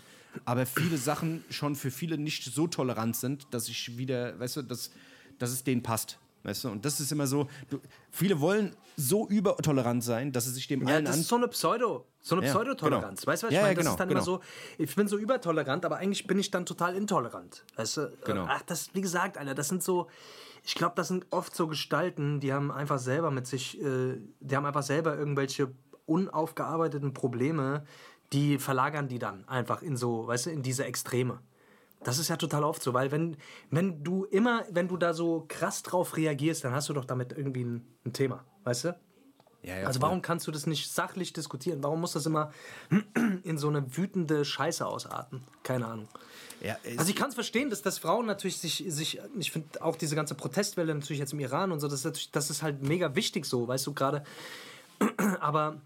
Aber 0.46 0.64
viele 0.64 0.96
Sachen 0.96 1.44
schon 1.50 1.76
für 1.76 1.90
viele 1.90 2.16
nicht 2.16 2.42
so 2.44 2.66
tolerant 2.66 3.16
sind, 3.16 3.46
dass 3.50 3.68
ich 3.68 3.98
wieder, 3.98 4.38
weißt 4.40 4.56
du, 4.56 4.62
dass, 4.62 4.90
dass 5.38 5.50
es 5.50 5.62
denen 5.62 5.82
passt. 5.82 6.18
Weißt 6.44 6.64
du, 6.64 6.70
und 6.70 6.84
das 6.86 6.98
ist 7.00 7.12
immer 7.12 7.26
so, 7.26 7.48
du, 7.68 7.80
viele 8.10 8.40
wollen 8.40 8.74
so 8.96 9.28
übertolerant 9.28 10.02
sein, 10.02 10.32
dass 10.32 10.46
sie 10.46 10.52
sich 10.52 10.66
dem 10.66 10.88
Ja, 10.88 10.94
allen 10.94 11.04
das 11.04 11.18
ist 11.18 11.28
so 11.28 11.36
eine 11.36 11.48
Pseudo, 11.48 12.06
so 12.20 12.34
eine 12.36 12.46
Ja, 12.46 12.52
Pseudotoleranz. 12.52 13.20
genau. 13.20 13.32
Weißt 13.32 13.42
du, 13.42 13.46
was 13.46 13.52
ich 13.52 13.56
Ja, 13.56 13.60
ja, 13.60 13.66
meine? 13.66 13.74
Das 13.76 13.84
genau, 13.84 13.90
ist 13.92 14.00
dann 14.00 14.08
genau. 14.08 14.18
immer 14.20 14.24
so, 14.24 14.40
ich 14.78 14.94
bin 14.96 15.08
so 15.08 15.18
übertolerant, 15.18 15.84
aber 15.84 15.98
eigentlich 15.98 16.26
bin 16.26 16.38
ich 16.38 16.50
dann 16.50 16.64
total 16.66 16.96
intolerant. 16.96 17.64
Weißt 17.76 17.98
du? 17.98 18.12
Genau. 18.24 18.46
Ach, 18.48 18.62
das, 18.62 18.92
wie 18.94 19.02
gesagt, 19.02 19.36
Alter, 19.38 19.54
das 19.54 19.68
sind 19.68 19.82
so, 19.82 20.08
ich 20.64 20.74
glaube, 20.74 20.94
das 20.96 21.08
sind 21.08 21.26
oft 21.30 21.54
so 21.54 21.68
Gestalten, 21.68 22.40
die 22.40 22.52
haben 22.52 22.70
einfach 22.72 22.98
selber 22.98 23.30
mit 23.30 23.46
sich, 23.46 23.80
äh, 23.80 24.16
die 24.40 24.56
haben 24.56 24.64
einfach 24.66 24.82
selber 24.82 25.16
irgendwelche 25.16 25.70
unaufgearbeiteten 26.12 27.14
Probleme, 27.14 27.84
die 28.32 28.58
verlagern 28.58 29.08
die 29.08 29.18
dann 29.18 29.46
einfach 29.48 29.82
in 29.82 29.96
so, 29.96 30.26
weißt 30.26 30.46
du, 30.46 30.50
in 30.50 30.62
diese 30.62 30.84
Extreme. 30.84 31.40
Das 32.04 32.18
ist 32.18 32.28
ja 32.28 32.36
total 32.36 32.64
oft 32.64 32.82
so, 32.82 32.94
weil 32.94 33.12
wenn, 33.12 33.36
wenn 33.70 34.02
du 34.02 34.24
immer, 34.24 34.64
wenn 34.70 34.88
du 34.88 34.96
da 34.96 35.14
so 35.14 35.44
krass 35.48 35.82
drauf 35.82 36.16
reagierst, 36.16 36.64
dann 36.64 36.72
hast 36.72 36.88
du 36.88 36.92
doch 36.92 37.04
damit 37.04 37.32
irgendwie 37.32 37.64
ein, 37.64 37.86
ein 38.04 38.12
Thema, 38.12 38.44
weißt 38.64 38.84
du? 38.84 38.96
Ja, 39.62 39.78
ja, 39.78 39.86
Also 39.86 40.02
warum 40.02 40.22
kannst 40.22 40.48
du 40.48 40.50
das 40.50 40.66
nicht 40.66 40.90
sachlich 40.90 41.32
diskutieren? 41.32 41.84
Warum 41.84 42.00
muss 42.00 42.12
das 42.12 42.26
immer 42.26 42.50
in 43.44 43.58
so 43.58 43.68
eine 43.68 43.96
wütende 43.96 44.44
Scheiße 44.44 44.84
ausarten? 44.84 45.44
Keine 45.62 45.86
Ahnung. 45.86 46.08
Ja, 46.60 46.76
Also 46.98 47.10
ich 47.10 47.16
kann 47.16 47.28
es 47.28 47.36
verstehen, 47.36 47.70
dass, 47.70 47.82
dass 47.82 47.98
Frauen 47.98 48.26
natürlich 48.26 48.58
sich, 48.58 48.84
sich 48.88 49.20
ich 49.38 49.52
finde 49.52 49.80
auch 49.82 49.94
diese 49.94 50.16
ganze 50.16 50.34
Protestwelle 50.34 50.92
natürlich 50.92 51.20
jetzt 51.20 51.32
im 51.32 51.38
Iran 51.38 51.70
und 51.70 51.78
so, 51.78 51.86
das 51.86 52.00
ist, 52.00 52.04
natürlich, 52.04 52.30
das 52.32 52.50
ist 52.50 52.62
halt 52.62 52.82
mega 52.82 53.14
wichtig 53.14 53.44
so, 53.44 53.68
weißt 53.68 53.86
du, 53.86 53.94
gerade. 53.94 54.24
Aber 55.40 55.80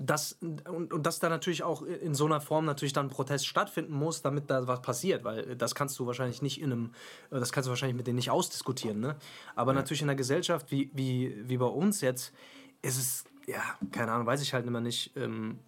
das, 0.00 0.32
und, 0.40 0.92
und 0.92 1.06
dass 1.06 1.18
da 1.18 1.28
natürlich 1.28 1.62
auch 1.62 1.82
in 1.82 2.14
so 2.14 2.24
einer 2.24 2.40
Form 2.40 2.64
natürlich 2.64 2.94
dann 2.94 3.08
Protest 3.08 3.46
stattfinden 3.46 3.92
muss, 3.92 4.22
damit 4.22 4.50
da 4.50 4.66
was 4.66 4.80
passiert, 4.80 5.24
weil 5.24 5.56
das 5.56 5.74
kannst 5.74 5.98
du 5.98 6.06
wahrscheinlich 6.06 6.40
nicht 6.40 6.60
in 6.60 6.72
einem, 6.72 6.90
das 7.30 7.52
kannst 7.52 7.66
du 7.66 7.70
wahrscheinlich 7.70 7.96
mit 7.96 8.06
denen 8.06 8.16
nicht 8.16 8.30
ausdiskutieren, 8.30 8.98
ne? 8.98 9.16
Aber 9.54 9.74
natürlich 9.74 10.00
in 10.00 10.08
einer 10.08 10.16
Gesellschaft 10.16 10.70
wie, 10.70 10.90
wie, 10.94 11.36
wie 11.46 11.58
bei 11.58 11.66
uns 11.66 12.00
jetzt, 12.00 12.32
ist 12.80 12.98
es, 12.98 13.24
ja, 13.46 13.62
keine 13.92 14.12
Ahnung, 14.12 14.26
weiß 14.26 14.40
ich 14.40 14.54
halt 14.54 14.66
immer 14.66 14.80
nicht, 14.80 15.14
ähm, 15.16 15.58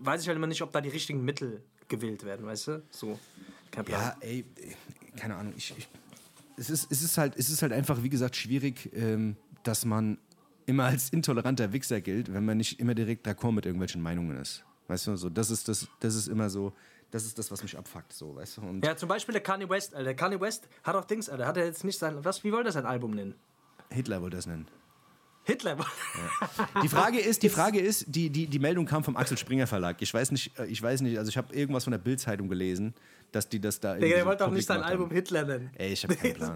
weiß 0.00 0.20
ich 0.20 0.28
halt 0.28 0.36
immer 0.36 0.46
nicht, 0.46 0.60
ob 0.60 0.70
da 0.70 0.82
die 0.82 0.90
richtigen 0.90 1.24
Mittel 1.24 1.62
gewählt 1.88 2.24
werden, 2.24 2.44
weißt 2.44 2.68
du? 2.68 2.82
So, 2.90 3.18
kein 3.70 3.86
Plan. 3.86 4.00
Ja, 4.00 4.16
ey, 4.20 4.44
keine 5.16 5.36
Ahnung. 5.36 5.54
Ich, 5.56 5.74
ich, 5.76 5.88
es, 6.58 6.68
ist, 6.68 6.92
es, 6.92 7.02
ist 7.02 7.16
halt, 7.16 7.34
es 7.36 7.48
ist 7.48 7.62
halt 7.62 7.72
einfach, 7.72 8.02
wie 8.02 8.10
gesagt, 8.10 8.36
schwierig, 8.36 8.90
ähm, 8.94 9.36
dass 9.62 9.86
man 9.86 10.18
immer 10.66 10.84
als 10.84 11.10
intoleranter 11.10 11.72
Wichser 11.72 12.00
gilt, 12.00 12.32
wenn 12.32 12.44
man 12.44 12.56
nicht 12.56 12.80
immer 12.80 12.94
direkt 12.94 13.26
d'accord 13.26 13.52
mit 13.52 13.66
irgendwelchen 13.66 14.02
Meinungen 14.02 14.38
ist. 14.40 14.64
Weißt 14.88 15.06
du, 15.06 15.16
so, 15.16 15.30
das 15.30 15.50
ist, 15.50 15.68
das, 15.68 15.88
das 16.00 16.14
ist 16.14 16.28
immer 16.28 16.50
so, 16.50 16.72
das 17.10 17.24
ist 17.24 17.38
das, 17.38 17.50
was 17.50 17.62
mich 17.62 17.76
abfuckt, 17.78 18.12
so, 18.12 18.34
weißt 18.36 18.58
du. 18.58 18.60
Und 18.62 18.84
Ja, 18.84 18.96
zum 18.96 19.08
Beispiel 19.08 19.32
der 19.32 19.42
Kanye 19.42 19.68
West, 19.68 19.94
Alter. 19.94 20.04
Der 20.04 20.16
Kanye 20.16 20.40
West 20.40 20.68
hat 20.82 20.94
auch 20.94 21.04
Dings, 21.04 21.28
Alter. 21.28 21.46
Hat 21.46 21.56
er 21.56 21.64
jetzt 21.64 21.84
nicht 21.84 21.98
sein, 21.98 22.16
was, 22.24 22.44
wie 22.44 22.52
wollte 22.52 22.68
er 22.70 22.72
sein 22.72 22.86
Album 22.86 23.12
nennen? 23.12 23.34
Hitler 23.90 24.20
wollte 24.20 24.36
das 24.36 24.46
nennen. 24.46 24.66
Hitler. 25.44 25.76
Die 26.82 26.88
Frage 26.88 27.20
ist, 27.20 27.42
die 27.42 27.50
Frage 27.50 27.78
ist, 27.78 28.06
die, 28.08 28.30
die, 28.30 28.46
die 28.46 28.58
Meldung 28.58 28.86
kam 28.86 29.04
vom 29.04 29.14
Axel 29.16 29.36
Springer 29.36 29.66
Verlag. 29.66 30.00
Ich 30.00 30.12
weiß 30.12 30.30
nicht, 30.32 30.58
äh, 30.58 30.64
ich 30.66 30.82
weiß 30.82 31.02
nicht, 31.02 31.18
also 31.18 31.28
ich 31.28 31.36
habe 31.36 31.54
irgendwas 31.54 31.84
von 31.84 31.90
der 31.90 31.98
Bild-Zeitung 31.98 32.48
gelesen, 32.48 32.94
dass 33.34 33.48
die 33.48 33.60
das 33.60 33.80
da 33.80 33.94
Digga, 33.94 34.16
der 34.16 34.26
wollte 34.26 34.38
doch 34.38 34.46
publik 34.46 34.58
nicht 34.58 34.66
sein 34.66 34.82
Album. 34.82 35.10
Hitler 35.10 35.44
nennen. 35.44 35.70
Ey, 35.76 35.92
ich 35.92 36.04
habe 36.04 36.14
keinen 36.16 36.34
Plan. 36.34 36.52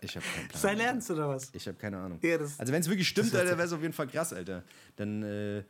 Ich 0.00 0.16
habe 0.16 0.24
keinen 0.34 0.48
Plan. 0.48 0.60
Sein. 0.60 0.80
Ernst 0.80 1.10
oder 1.10 1.28
was? 1.28 1.50
Ich 1.52 1.66
habe 1.66 1.76
keine 1.78 1.98
Ahnung. 1.98 2.18
Ja, 2.22 2.38
das- 2.38 2.58
also 2.60 2.72
wenn 2.72 2.80
es 2.80 2.88
wirklich 2.88 3.08
stimmt, 3.08 3.34
Alter, 3.34 3.56
wäre 3.58 3.66
es 3.66 3.72
auf 3.72 3.82
jeden 3.82 3.92
Fall 3.94 4.06
krass, 4.06 4.32
Alter. 4.32 4.62
Dann 4.96 5.22
äh, 5.22 5.62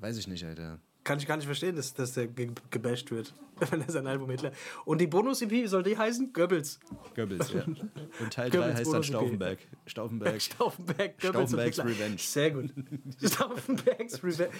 weiß 0.00 0.16
ich 0.18 0.28
nicht, 0.28 0.44
Alter. 0.44 0.78
Kann 1.06 1.20
ich 1.20 1.26
gar 1.28 1.36
nicht 1.36 1.46
verstehen, 1.46 1.76
dass, 1.76 1.94
dass 1.94 2.14
der 2.14 2.26
ge 2.26 2.50
gebasht 2.68 3.12
wird, 3.12 3.32
wenn 3.70 3.80
er 3.80 3.88
sein 3.92 4.08
Album 4.08 4.28
Hitler. 4.28 4.50
Und 4.84 5.00
die 5.00 5.06
Bonus-EP, 5.06 5.68
soll 5.68 5.84
die 5.84 5.96
heißen? 5.96 6.32
Goebbels. 6.32 6.80
Goebbels, 7.14 7.52
ja. 7.52 7.62
Und 7.64 8.32
Teil 8.32 8.50
3 8.50 8.56
Goebbels 8.58 8.78
heißt 8.80 8.92
dann. 8.92 9.02
Stauffenberg. 9.04 9.58
Stauffenberg. 9.86 10.42
Stauffenberg, 10.42 11.20
Goebbels 11.20 11.52
und 11.54 11.60
Stauffenbergs 11.60 11.76
Hitler. 11.76 11.90
Revenge. 11.90 12.18
Sehr 12.18 12.50
gut. 12.50 12.72
Stauffenbergs 13.22 14.22
Revenge. 14.24 14.50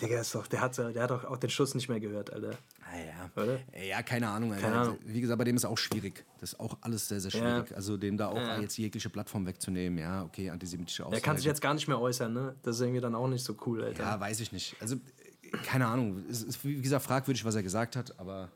Digga, 0.00 0.20
ist 0.20 0.34
doch, 0.34 0.46
der, 0.46 0.60
hat, 0.60 0.76
der 0.76 1.02
hat 1.02 1.10
doch 1.10 1.24
auch 1.24 1.38
den 1.38 1.48
Schuss 1.50 1.74
nicht 1.74 1.88
mehr 1.88 2.00
gehört, 2.00 2.32
Alter. 2.32 2.50
Ah, 2.82 2.98
ja. 2.98 3.42
Oder? 3.42 3.58
Ja, 3.82 4.02
keine 4.02 4.28
Ahnung. 4.28 4.52
Alter. 4.52 4.62
Keine 4.68 4.78
Ahnung. 4.80 4.98
Wie 5.06 5.20
gesagt, 5.22 5.38
bei 5.38 5.44
dem 5.44 5.56
ist 5.56 5.64
auch 5.64 5.78
schwierig. 5.78 6.24
Das 6.40 6.52
ist 6.52 6.60
auch 6.60 6.76
alles 6.82 7.08
sehr, 7.08 7.20
sehr 7.20 7.30
Ja. 7.30 7.38
schwierig. 7.62 7.74
Also 7.74 7.96
dem 7.96 8.18
da 8.18 8.28
auch 8.28 8.60
jetzt 8.60 8.76
jegliche 8.76 9.08
Plattform 9.08 9.46
wegzunehmen. 9.46 9.98
Ja, 9.98 10.22
okay, 10.24 10.50
antisemitische 10.50 11.04
Aussagen. 11.06 11.14
Er 11.18 11.24
kann 11.24 11.36
sich 11.38 11.46
jetzt 11.46 11.62
gar 11.62 11.72
nicht 11.72 11.88
mehr 11.88 11.98
äußern, 11.98 12.32
ne? 12.32 12.54
Das 12.62 12.76
ist 12.76 12.82
irgendwie 12.82 13.00
dann 13.00 13.14
auch 13.14 13.26
nicht 13.28 13.42
so 13.42 13.56
cool, 13.66 13.82
Alter. 13.82 14.02
Ja, 14.02 14.20
weiß 14.20 14.40
ich 14.40 14.52
nicht. 14.52 14.76
Also, 14.80 14.96
keine 15.64 15.86
Ahnung. 15.86 16.24
Es 16.30 16.42
ist, 16.42 16.64
wie 16.64 16.80
gesagt, 16.80 17.04
fragwürdig, 17.04 17.44
was 17.44 17.54
er 17.54 17.62
gesagt 17.62 17.96
hat, 17.96 18.18
aber 18.18 18.50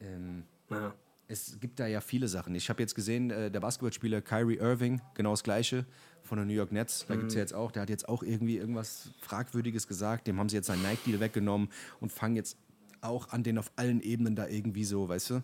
ähm, 0.00 0.44
Ja. 0.70 0.94
es 1.28 1.58
gibt 1.60 1.80
da 1.80 1.86
ja 1.86 2.00
viele 2.00 2.28
Sachen. 2.28 2.54
Ich 2.54 2.68
habe 2.68 2.82
jetzt 2.82 2.94
gesehen, 2.94 3.30
äh, 3.30 3.50
der 3.50 3.60
Basketballspieler 3.60 4.20
Kyrie 4.22 4.56
Irving, 4.58 5.00
genau 5.14 5.30
das 5.32 5.42
Gleiche, 5.42 5.86
von 6.22 6.38
den 6.38 6.48
New 6.48 6.54
York 6.54 6.72
Nets. 6.72 7.04
Da 7.08 7.14
gibt 7.14 7.28
es 7.28 7.34
ja 7.34 7.40
jetzt 7.40 7.54
auch, 7.54 7.70
der 7.70 7.82
hat 7.82 7.90
jetzt 7.90 8.08
auch 8.08 8.22
irgendwie 8.22 8.56
irgendwas 8.56 9.10
Fragwürdiges 9.20 9.86
gesagt. 9.86 10.26
Dem 10.26 10.38
haben 10.38 10.48
sie 10.48 10.56
jetzt 10.56 10.66
seinen 10.66 10.82
Nike-Deal 10.82 11.20
weggenommen 11.20 11.68
und 12.00 12.10
fangen 12.12 12.34
jetzt 12.36 12.56
auch 13.00 13.28
an, 13.30 13.42
den 13.44 13.58
auf 13.58 13.70
allen 13.76 14.00
Ebenen 14.00 14.34
da 14.34 14.48
irgendwie 14.48 14.84
so, 14.84 15.08
weißt 15.08 15.30
du, 15.30 15.42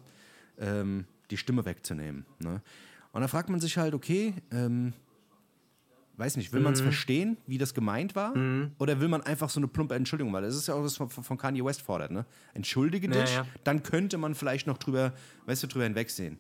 ähm, 0.59 1.05
die 1.31 1.37
Stimme 1.37 1.65
wegzunehmen. 1.65 2.27
Ne? 2.41 2.61
Und 3.13 3.21
da 3.21 3.29
fragt 3.29 3.49
man 3.49 3.61
sich 3.61 3.77
halt, 3.79 3.95
okay, 3.95 4.35
ähm, 4.51 4.93
weiß 6.23 6.37
nicht, 6.37 6.53
will 6.53 6.61
man 6.61 6.73
es 6.73 6.81
verstehen, 6.81 7.37
wie 7.49 7.59
das 7.59 7.75
gemeint 7.75 8.15
war? 8.15 8.33
Oder 8.79 9.01
will 9.01 9.09
man 9.09 9.23
einfach 9.23 9.51
so 9.51 9.59
eine 9.59 9.67
plumpe 9.67 9.95
Entschuldigung? 9.97 10.33
Weil 10.33 10.43
das 10.43 10.55
ist 10.55 10.69
ja 10.69 10.75
auch 10.75 10.83
das 10.83 10.97
von, 10.97 11.09
von 11.11 11.37
Kanye 11.37 11.65
West 11.65 11.83
fordert, 11.83 12.13
ne? 12.13 12.25
Entschuldige 12.55 13.09
dich, 13.09 13.41
dann 13.65 13.83
könnte 13.83 14.19
man 14.19 14.35
vielleicht 14.35 14.67
noch 14.69 14.79
drüber, 14.79 15.13
weißt 15.47 15.65
du, 15.65 15.67
drüber 15.67 15.85
hinwegsehen. 15.85 16.39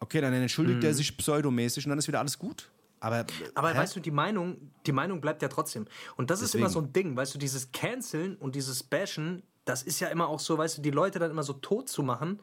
Okay, 0.00 0.20
dann 0.20 0.32
entschuldigt 0.32 0.82
er 0.82 0.94
sich 0.94 1.16
pseudomäßig 1.16 1.86
und 1.86 1.90
dann 1.90 1.98
ist 1.98 2.08
wieder 2.08 2.18
alles 2.20 2.38
gut. 2.38 2.70
Aber, 3.00 3.24
Aber 3.54 3.72
hä? 3.72 3.78
weißt 3.78 3.96
du, 3.96 4.00
die 4.00 4.10
Meinung, 4.10 4.56
die 4.86 4.92
Meinung 4.92 5.20
bleibt 5.20 5.42
ja 5.42 5.48
trotzdem. 5.48 5.86
Und 6.16 6.30
das 6.30 6.42
ist 6.42 6.54
immer 6.54 6.66
Deswegen. 6.66 6.84
so 6.84 6.88
ein 6.88 6.92
Ding, 6.92 7.16
weißt 7.16 7.34
du, 7.34 7.38
dieses 7.38 7.72
Canceln 7.72 8.36
und 8.36 8.54
dieses 8.54 8.82
Bashen, 8.82 9.42
das 9.64 9.82
ist 9.82 10.00
ja 10.00 10.08
immer 10.08 10.28
auch 10.28 10.40
so, 10.40 10.58
weißt 10.58 10.78
du, 10.78 10.82
die 10.82 10.90
Leute 10.90 11.18
dann 11.18 11.30
immer 11.30 11.42
so 11.42 11.54
tot 11.54 11.88
zu 11.88 12.02
machen, 12.02 12.40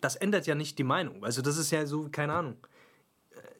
das 0.00 0.14
ändert 0.16 0.46
ja 0.46 0.54
nicht 0.54 0.78
die 0.78 0.84
Meinung. 0.84 1.24
Also 1.24 1.42
das 1.42 1.56
ist 1.56 1.70
ja 1.70 1.86
so, 1.86 2.08
keine 2.10 2.34
Ahnung. 2.34 2.56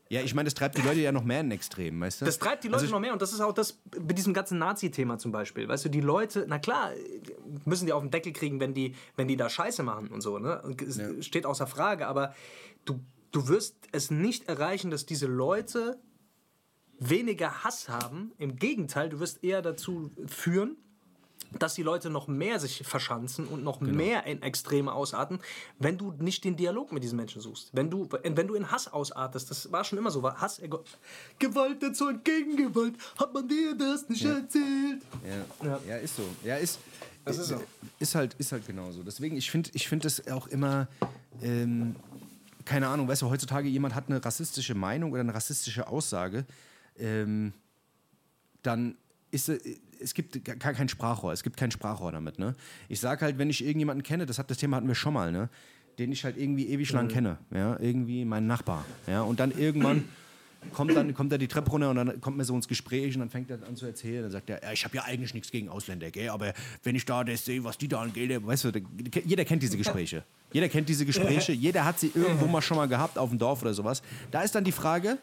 Ja, 0.09 0.21
ich 0.23 0.35
meine, 0.35 0.47
das 0.47 0.55
treibt 0.55 0.79
die 0.79 0.83
Leute 0.83 1.01
ja 1.01 1.11
noch 1.11 1.25
mehr 1.25 1.40
in 1.40 1.47
den 1.47 1.57
Extremen, 1.57 2.01
weißt 2.01 2.21
du? 2.21 2.25
Das 2.25 2.38
treibt 2.38 2.62
die 2.62 2.69
Leute 2.69 2.83
Also 2.83 2.92
noch 2.92 3.01
mehr 3.01 3.12
und 3.12 3.21
das 3.21 3.33
ist 3.33 3.40
auch 3.40 3.53
das 3.53 3.81
mit 4.01 4.16
diesem 4.16 4.35
ganzen 4.35 4.59
Nazi-Thema 4.59 5.19
zum 5.19 5.33
Beispiel. 5.33 5.69
Weißt 5.69 5.85
du, 5.85 5.88
die 5.88 6.01
Leute, 6.01 6.47
na 6.49 6.59
klar, 6.59 6.92
müssen 7.64 7.87
die 7.87 7.92
auf 7.92 8.03
den 8.03 8.11
Deckel 8.11 8.33
kriegen, 8.33 8.61
wenn 8.61 8.73
die, 8.73 8.95
wenn 9.16 9.27
die 9.27 9.37
da 9.37 9.49
Scheiße 9.49 9.83
machen 9.83 10.09
und 10.09 10.21
so, 10.21 10.38
ne? 10.38 10.62
Es 10.81 11.27
steht 11.27 11.45
außer 11.45 11.66
Frage, 11.66 12.07
aber 12.07 12.35
du, 12.85 13.01
du 13.33 13.49
wirst 13.49 13.77
es 13.92 14.11
nicht 14.11 14.49
erreichen, 14.49 14.90
dass 14.90 15.07
diese 15.07 15.27
Leute 15.27 15.99
weniger 16.99 17.64
Hass 17.64 17.88
haben. 17.88 18.33
Im 18.38 18.57
Gegenteil, 18.57 19.09
du 19.09 19.21
wirst 19.21 19.42
eher 19.42 19.61
dazu 19.61 20.11
führen, 20.27 20.77
dass 21.59 21.75
die 21.75 21.83
Leute 21.83 22.11
noch 22.11 22.29
mehr 22.29 22.59
sich 22.61 22.83
verschanzen 22.87 23.47
und 23.47 23.62
noch 23.64 23.81
mehr 23.81 24.27
in 24.27 24.42
Extreme 24.42 24.92
ausarten, 24.92 25.40
wenn 25.79 25.99
du 25.99 26.12
nicht 26.19 26.45
den 26.45 26.57
Dialog 26.57 26.92
mit 26.92 27.03
diesen 27.03 27.16
Menschen 27.16 27.40
suchst. 27.40 27.71
Wenn 27.73 27.90
du, 27.90 28.09
wenn 28.11 28.47
du 28.47 28.55
in 28.55 28.71
Hass 28.71 28.92
ausartest, 28.92 29.51
das 29.51 29.71
war 29.73 29.85
schon 29.85 29.99
immer 29.99 30.11
so, 30.11 30.23
war 30.23 30.40
Hass, 30.40 30.59
Ego 30.59 30.83
Gewalt 31.38 31.83
erzeugt 31.83 32.25
Gegengewalt, 32.25 32.95
hat 33.19 33.33
man 33.33 33.49
dir 33.49 33.75
das 33.77 34.09
nicht 34.09 34.25
erzählt? 34.25 35.03
Ja. 35.27 35.66
Ja. 35.66 35.81
Ja. 35.88 35.97
ist 35.97 36.16
so. 36.16 36.23
Ja, 36.45 36.57
ist, 36.57 36.79
Das 37.25 37.38
ist 37.38 37.49
so. 37.49 37.61
ist 37.99 38.14
halt, 38.14 38.35
ist 38.35 38.53
halt 38.53 38.66
genauso. 38.66 39.03
Deswegen, 39.03 39.37
ich 39.37 39.51
finde 39.51 39.71
ich 39.75 39.88
find 39.88 40.05
das 40.05 40.27
auch 40.29 40.47
immer, 40.49 40.88
ähm, 41.42 41.97
keine 42.64 42.88
Ahnung, 42.88 43.09
weißt 43.09 43.23
du, 43.23 43.31
heutzutage 43.31 43.69
jemand 43.69 43.95
hat 43.95 44.05
eine 44.09 44.25
rassistische 44.25 44.75
Meinung 44.75 45.12
oder 45.12 45.21
eine 45.21 45.35
rassistische 45.35 45.87
Aussage, 45.88 46.45
ähm, 46.99 47.53
dann 48.62 48.97
ist 49.31 49.49
äh, 49.49 49.59
es 50.00 50.14
gibt 50.14 50.44
gar 50.44 50.72
kein 50.72 50.88
Sprachrohr, 50.88 51.32
es 51.32 51.42
gibt 51.42 51.56
kein 51.56 51.70
Sprachrohr 51.70 52.12
damit, 52.12 52.38
ne? 52.38 52.54
Ich 52.88 53.00
sage 53.00 53.24
halt, 53.24 53.38
wenn 53.38 53.50
ich 53.50 53.64
irgendjemanden 53.64 54.02
kenne, 54.02 54.26
das 54.26 54.38
hat 54.38 54.50
das 54.50 54.59
Thema 54.59 54.76
hatten 54.76 54.88
wir 54.88 54.94
schon 54.94 55.14
mal, 55.14 55.32
ne? 55.32 55.48
Den 55.98 56.12
ich 56.12 56.24
halt 56.24 56.37
irgendwie 56.37 56.68
ewig 56.68 56.92
lang 56.92 57.09
kenne, 57.09 57.38
ja, 57.50 57.78
irgendwie 57.80 58.24
mein 58.24 58.46
Nachbar, 58.46 58.85
ja, 59.06 59.22
und 59.22 59.40
dann 59.40 59.50
irgendwann 59.50 60.04
kommt 60.72 60.96
dann 60.96 61.14
kommt 61.14 61.32
er 61.32 61.38
die 61.38 61.48
Treppe 61.48 61.70
runter 61.70 61.90
und 61.90 61.96
dann 61.96 62.20
kommt 62.20 62.37
mir 62.37 62.44
so 62.44 62.54
ins 62.54 62.68
Gespräch 62.68 63.14
und 63.14 63.20
dann 63.20 63.30
fängt 63.30 63.50
er 63.50 63.59
an 63.66 63.76
zu 63.76 63.87
erzählen, 63.87 64.22
dann 64.22 64.30
sagt 64.30 64.50
er, 64.50 64.62
ja, 64.62 64.72
ich 64.72 64.85
habe 64.85 64.96
ja 64.96 65.04
eigentlich 65.04 65.35
nichts 65.35 65.50
gegen 65.50 65.68
Ausländer, 65.68 66.11
gell, 66.11 66.28
aber 66.28 66.52
wenn 66.82 66.94
ich 66.94 67.04
da 67.04 67.24
das 67.24 67.44
sehe, 67.44 67.62
was 67.64 67.78
die 67.78 67.88
da 67.88 68.00
angeht, 68.00 68.44
weißt 68.44 68.64
du, 68.64 68.72
jeder 69.24 69.44
kennt 69.44 69.62
diese 69.62 69.76
Gespräche. 69.76 70.24
Jeder 70.52 70.68
kennt 70.68 70.88
diese 70.88 71.04
Gespräche, 71.04 71.52
jeder 71.66 71.85
hat 71.85 71.98
sie 71.98 72.11
irgendwo 72.14 72.46
mal 72.46 72.62
schon 72.62 72.76
mal 72.76 72.88
gehabt 72.88 73.18
auf 73.18 73.30
dem 73.30 73.38
Dorf 73.38 73.62
oder 73.62 73.74
sowas. 73.74 74.02
Da 74.30 74.42
ist 74.42 74.54
dann 74.54 74.64
die 74.64 74.72
Frage, 74.72 75.18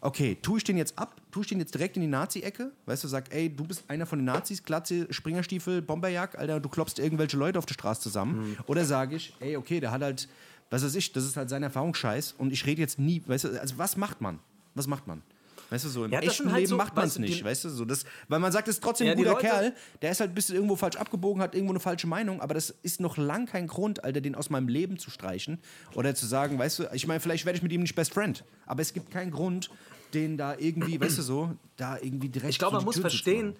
okay, 0.00 0.36
tue 0.40 0.58
ich 0.58 0.64
den 0.64 0.76
jetzt 0.76 0.98
ab? 0.98 1.20
Tue 1.30 1.42
ich 1.42 1.48
den 1.48 1.58
jetzt 1.58 1.74
direkt 1.74 1.96
in 1.96 2.02
die 2.02 2.08
Nazi-Ecke? 2.08 2.72
Weißt 2.86 3.04
du, 3.04 3.08
sag, 3.08 3.32
ey, 3.34 3.54
du 3.54 3.64
bist 3.64 3.84
einer 3.88 4.06
von 4.06 4.18
den 4.18 4.26
Nazis, 4.26 4.62
Glatze, 4.62 5.06
Springerstiefel, 5.12 5.82
Bomberjack, 5.82 6.38
Alter, 6.38 6.60
du 6.60 6.68
klopfst 6.68 6.98
irgendwelche 6.98 7.36
Leute 7.36 7.58
auf 7.58 7.66
der 7.66 7.74
Straße 7.74 8.00
zusammen. 8.02 8.56
Oder 8.66 8.84
sage 8.84 9.16
ich, 9.16 9.34
ey, 9.40 9.56
okay, 9.56 9.80
der 9.80 9.90
hat 9.90 10.02
halt, 10.02 10.28
was 10.70 10.84
weiß 10.84 10.94
ich, 10.94 11.12
das 11.12 11.24
ist 11.24 11.36
halt 11.36 11.48
sein 11.48 11.62
Erfahrungsscheiß 11.62 12.34
und 12.38 12.52
ich 12.52 12.64
rede 12.66 12.80
jetzt 12.80 12.98
nie, 12.98 13.22
weißt 13.26 13.44
du, 13.44 13.60
also 13.60 13.78
was 13.78 13.96
macht 13.96 14.20
man? 14.20 14.38
Was 14.74 14.86
macht 14.86 15.06
man? 15.06 15.22
Weißt 15.70 15.84
du, 15.84 15.88
so 15.90 16.04
im 16.04 16.12
Ja, 16.12 16.20
echten 16.20 16.50
halt 16.50 16.60
Leben 16.60 16.70
so, 16.70 16.76
macht 16.76 16.96
man 16.96 17.06
es 17.06 17.18
nicht, 17.18 17.44
weißt 17.44 17.64
du, 17.64 17.68
so 17.68 17.84
das, 17.84 18.04
weil 18.28 18.38
man 18.38 18.52
sagt, 18.52 18.68
es 18.68 18.76
ist 18.76 18.82
trotzdem 18.82 19.06
Ja, 19.06 19.12
ein 19.12 19.18
guter 19.18 19.32
Leute- 19.32 19.46
Kerl, 19.46 19.74
der 20.00 20.10
ist 20.12 20.20
halt 20.20 20.30
ein 20.30 20.34
bisschen 20.34 20.54
irgendwo 20.54 20.76
falsch 20.76 20.96
abgebogen, 20.96 21.42
hat 21.42 21.54
irgendwo 21.54 21.72
eine 21.72 21.80
falsche 21.80 22.06
Meinung, 22.06 22.40
aber 22.40 22.54
das 22.54 22.70
ist 22.82 23.00
noch 23.00 23.16
lang 23.18 23.46
kein 23.46 23.66
Grund, 23.66 24.02
Alter, 24.02 24.20
den 24.22 24.34
aus 24.34 24.48
meinem 24.48 24.68
Leben 24.68 24.98
zu 24.98 25.10
streichen 25.10 25.60
oder 25.94 26.14
zu 26.14 26.26
sagen, 26.26 26.58
weißt 26.58 26.78
du, 26.78 26.84
ich 26.94 27.06
meine, 27.06 27.20
vielleicht 27.20 27.44
werde 27.44 27.58
ich 27.58 27.62
mit 27.62 27.72
ihm 27.72 27.82
nicht 27.82 27.94
Best 27.94 28.14
Friend, 28.14 28.44
aber 28.66 28.80
es 28.80 28.94
gibt 28.94 29.10
keinen 29.10 29.30
Grund, 29.30 29.70
den 30.14 30.38
da 30.38 30.56
irgendwie, 30.56 30.98
weißt 30.98 31.18
du 31.18 31.22
so, 31.22 31.54
da 31.76 31.98
irgendwie 31.98 32.30
direkt 32.30 32.50
Ich 32.52 32.58
glaube, 32.58 32.76
man 32.76 32.84
muss 32.86 32.94
Tür 32.94 33.02
zu 33.04 33.10
verstehen, 33.10 33.54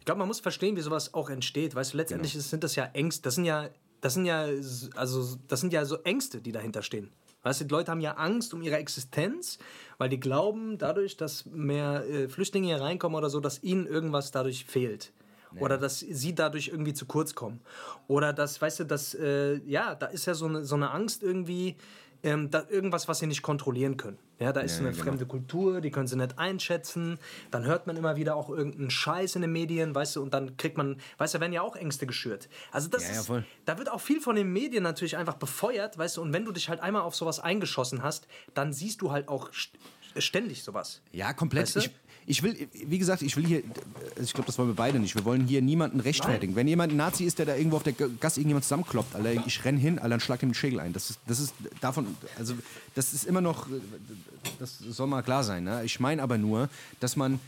ich 0.00 0.04
glaube, 0.04 0.18
man 0.18 0.28
muss 0.28 0.40
verstehen, 0.40 0.76
wie 0.76 0.80
sowas 0.82 1.12
auch 1.14 1.28
entsteht. 1.30 1.74
Weißt 1.74 1.92
du, 1.92 1.96
letztendlich 1.98 2.32
Genau. 2.32 2.44
sind 2.44 2.62
das 2.64 2.76
ja 2.76 2.84
Ängste, 2.94 3.22
das 3.22 3.34
sind 3.36 3.44
ja, 3.44 3.68
das 4.00 4.14
sind 4.14 4.24
ja, 4.26 4.46
also 4.96 5.36
das 5.48 5.60
sind 5.60 5.72
ja 5.72 5.84
so 5.84 5.96
Ängste, 6.02 6.40
die 6.40 6.52
dahinter 6.52 6.82
stehen. 6.82 7.10
Weißt 7.48 7.62
du, 7.62 7.64
die 7.64 7.72
Leute 7.72 7.90
haben 7.90 8.00
ja 8.00 8.12
Angst 8.12 8.52
um 8.52 8.60
ihre 8.60 8.76
Existenz, 8.76 9.58
weil 9.96 10.10
die 10.10 10.20
glauben, 10.20 10.76
dadurch, 10.76 11.16
dass 11.16 11.46
mehr 11.46 12.04
äh, 12.06 12.28
Flüchtlinge 12.28 12.66
hier 12.66 12.80
reinkommen 12.80 13.16
oder 13.16 13.30
so, 13.30 13.40
dass 13.40 13.62
ihnen 13.62 13.86
irgendwas 13.86 14.30
dadurch 14.30 14.66
fehlt. 14.66 15.12
Oder 15.58 15.78
dass 15.78 16.00
sie 16.00 16.34
dadurch 16.34 16.68
irgendwie 16.68 16.92
zu 16.92 17.06
kurz 17.06 17.34
kommen. 17.34 17.60
Oder 18.06 18.34
dass, 18.34 18.60
weißt 18.60 18.80
du, 18.80 18.84
dass, 18.84 19.14
äh, 19.14 19.60
ja, 19.64 19.94
da 19.94 20.04
ist 20.06 20.26
ja 20.26 20.34
so 20.34 20.44
eine, 20.44 20.66
so 20.66 20.74
eine 20.74 20.90
Angst 20.90 21.22
irgendwie, 21.22 21.76
ähm, 22.22 22.50
da 22.50 22.64
irgendwas, 22.68 23.06
was 23.08 23.20
sie 23.20 23.26
nicht 23.26 23.42
kontrollieren 23.42 23.96
können. 23.96 24.18
Ja, 24.40 24.52
da 24.52 24.60
ist 24.60 24.74
Ja, 24.74 24.80
eine 24.86 24.90
genau. 24.92 25.02
fremde 25.04 25.26
Kultur, 25.26 25.80
die 25.80 25.90
können 25.90 26.06
sie 26.06 26.16
nicht 26.16 26.38
einschätzen. 26.38 27.18
Dann 27.50 27.64
hört 27.64 27.86
man 27.86 27.96
immer 27.96 28.16
wieder 28.16 28.36
auch 28.36 28.50
irgendeinen 28.50 28.90
Scheiß 28.90 29.36
in 29.36 29.42
den 29.42 29.52
Medien, 29.52 29.94
weißt 29.94 30.16
du, 30.16 30.22
und 30.22 30.34
dann 30.34 30.56
kriegt 30.56 30.76
man, 30.76 31.00
weißt 31.18 31.34
du, 31.34 31.38
da 31.38 31.40
werden 31.42 31.52
ja 31.52 31.62
auch 31.62 31.76
Ängste 31.76 32.06
geschürt. 32.06 32.48
Also 32.72 32.88
das 32.88 33.04
Ja, 33.08 33.14
ja, 33.14 33.20
ist, 33.20 33.26
voll. 33.26 33.44
da 33.64 33.78
wird 33.78 33.90
auch 33.90 34.00
viel 34.00 34.20
von 34.20 34.36
den 34.36 34.52
Medien 34.52 34.82
natürlich 34.82 35.16
einfach 35.16 35.34
befeuert, 35.34 35.98
weißt 35.98 36.16
du, 36.16 36.22
und 36.22 36.32
wenn 36.32 36.44
du 36.44 36.52
dich 36.52 36.68
halt 36.68 36.80
einmal 36.80 37.02
auf 37.02 37.14
sowas 37.16 37.40
eingeschossen 37.40 38.02
hast, 38.02 38.26
dann 38.54 38.72
siehst 38.72 39.00
du 39.02 39.10
halt 39.12 39.28
auch 39.28 39.52
st 39.52 39.70
ständig 40.16 40.64
sowas. 40.64 41.02
Ja, 41.12 41.32
komplett. 41.32 41.64
Weißt 41.64 41.76
du? 41.76 41.80
ich, 41.80 41.90
ich 42.28 42.42
will, 42.42 42.68
wie 42.74 42.98
gesagt, 42.98 43.22
ich 43.22 43.36
will 43.38 43.46
hier, 43.46 43.62
ich 44.22 44.34
glaube, 44.34 44.46
das 44.46 44.58
wollen 44.58 44.68
wir 44.68 44.74
beide 44.74 44.98
nicht. 44.98 45.14
Wir 45.14 45.24
wollen 45.24 45.46
hier 45.46 45.62
niemanden 45.62 45.98
rechtfertigen. 45.98 46.54
Wenn 46.56 46.68
jemand 46.68 46.92
ein 46.92 46.96
Nazi 46.96 47.24
ist, 47.24 47.38
der 47.38 47.46
da 47.46 47.56
irgendwo 47.56 47.76
auf 47.76 47.84
der 47.84 47.94
Gasse 47.94 48.40
irgendjemand 48.40 48.64
zusammenkloppt, 48.64 49.16
Alter, 49.16 49.46
ich 49.46 49.64
renn 49.64 49.78
hin, 49.78 49.98
Alter, 49.98 50.14
und 50.14 50.20
schlag 50.20 50.42
ihm 50.42 50.50
den 50.50 50.54
Schädel 50.54 50.78
ein. 50.78 50.92
Das 50.92 51.08
ist, 51.08 51.20
das 51.26 51.40
ist 51.40 51.54
davon, 51.80 52.06
also 52.38 52.54
das 52.94 53.14
ist 53.14 53.24
immer 53.24 53.40
noch, 53.40 53.66
das 54.58 54.78
soll 54.78 55.06
mal 55.06 55.22
klar 55.22 55.42
sein. 55.42 55.64
Ne? 55.64 55.82
Ich 55.84 56.00
meine 56.00 56.22
aber 56.22 56.36
nur, 56.36 56.68
dass 57.00 57.16
man, 57.16 57.40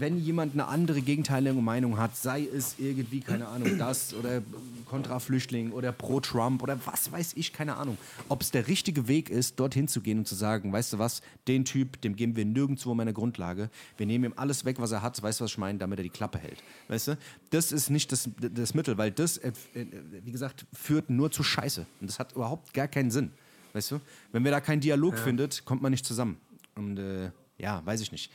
wenn 0.00 0.18
jemand 0.18 0.52
eine 0.54 0.66
andere 0.66 1.00
gegenteilige 1.02 1.60
Meinung 1.60 1.98
hat, 1.98 2.16
sei 2.16 2.46
es 2.46 2.76
irgendwie, 2.78 3.20
keine 3.20 3.48
Ahnung, 3.48 3.78
das 3.78 4.14
oder 4.14 4.42
kontra 4.86 5.18
Flüchtling 5.18 5.72
oder 5.72 5.92
pro 5.92 6.20
Trump 6.20 6.62
oder 6.62 6.78
was 6.84 7.10
weiß 7.10 7.32
ich, 7.36 7.52
keine 7.52 7.76
Ahnung, 7.76 7.98
ob 8.28 8.42
es 8.42 8.50
der 8.50 8.68
richtige 8.68 9.08
Weg 9.08 9.30
ist, 9.30 9.58
dorthin 9.58 9.88
zu 9.88 10.00
gehen 10.00 10.18
und 10.18 10.28
zu 10.28 10.34
sagen, 10.34 10.72
weißt 10.72 10.94
du 10.94 10.98
was, 10.98 11.22
den 11.46 11.64
Typ, 11.64 12.00
dem 12.00 12.16
geben 12.16 12.36
wir 12.36 12.44
nirgendwo 12.44 12.94
meine 12.94 13.12
Grundlage, 13.12 13.70
wir 13.96 14.06
nehmen 14.06 14.24
ihm 14.24 14.34
alles 14.36 14.64
weg, 14.64 14.76
was 14.78 14.92
er 14.92 15.02
hat, 15.02 15.22
weißt 15.22 15.40
du, 15.40 15.44
was 15.44 15.52
ich 15.52 15.58
meine, 15.58 15.78
damit 15.78 15.98
er 15.98 16.02
die 16.02 16.10
Klappe 16.10 16.38
hält. 16.38 16.62
Weißt 16.88 17.08
du, 17.08 17.18
das 17.50 17.72
ist 17.72 17.90
nicht 17.90 18.12
das, 18.12 18.28
das 18.38 18.74
Mittel, 18.74 18.98
weil 18.98 19.10
das, 19.10 19.38
äh, 19.38 19.52
äh, 19.74 19.86
wie 20.24 20.32
gesagt, 20.32 20.66
führt 20.72 21.10
nur 21.10 21.30
zu 21.30 21.42
Scheiße 21.42 21.86
und 22.00 22.10
das 22.10 22.18
hat 22.18 22.32
überhaupt 22.32 22.74
gar 22.74 22.88
keinen 22.88 23.10
Sinn. 23.10 23.30
Weißt 23.72 23.90
du, 23.90 24.00
wenn 24.32 24.44
wir 24.44 24.50
da 24.50 24.60
keinen 24.60 24.80
Dialog 24.80 25.18
findet, 25.18 25.64
kommt 25.64 25.82
man 25.82 25.90
nicht 25.90 26.04
zusammen. 26.04 26.38
Und 26.74 26.98
äh, 26.98 27.30
ja, 27.58 27.84
weiß 27.84 28.00
ich 28.00 28.12
nicht. 28.12 28.30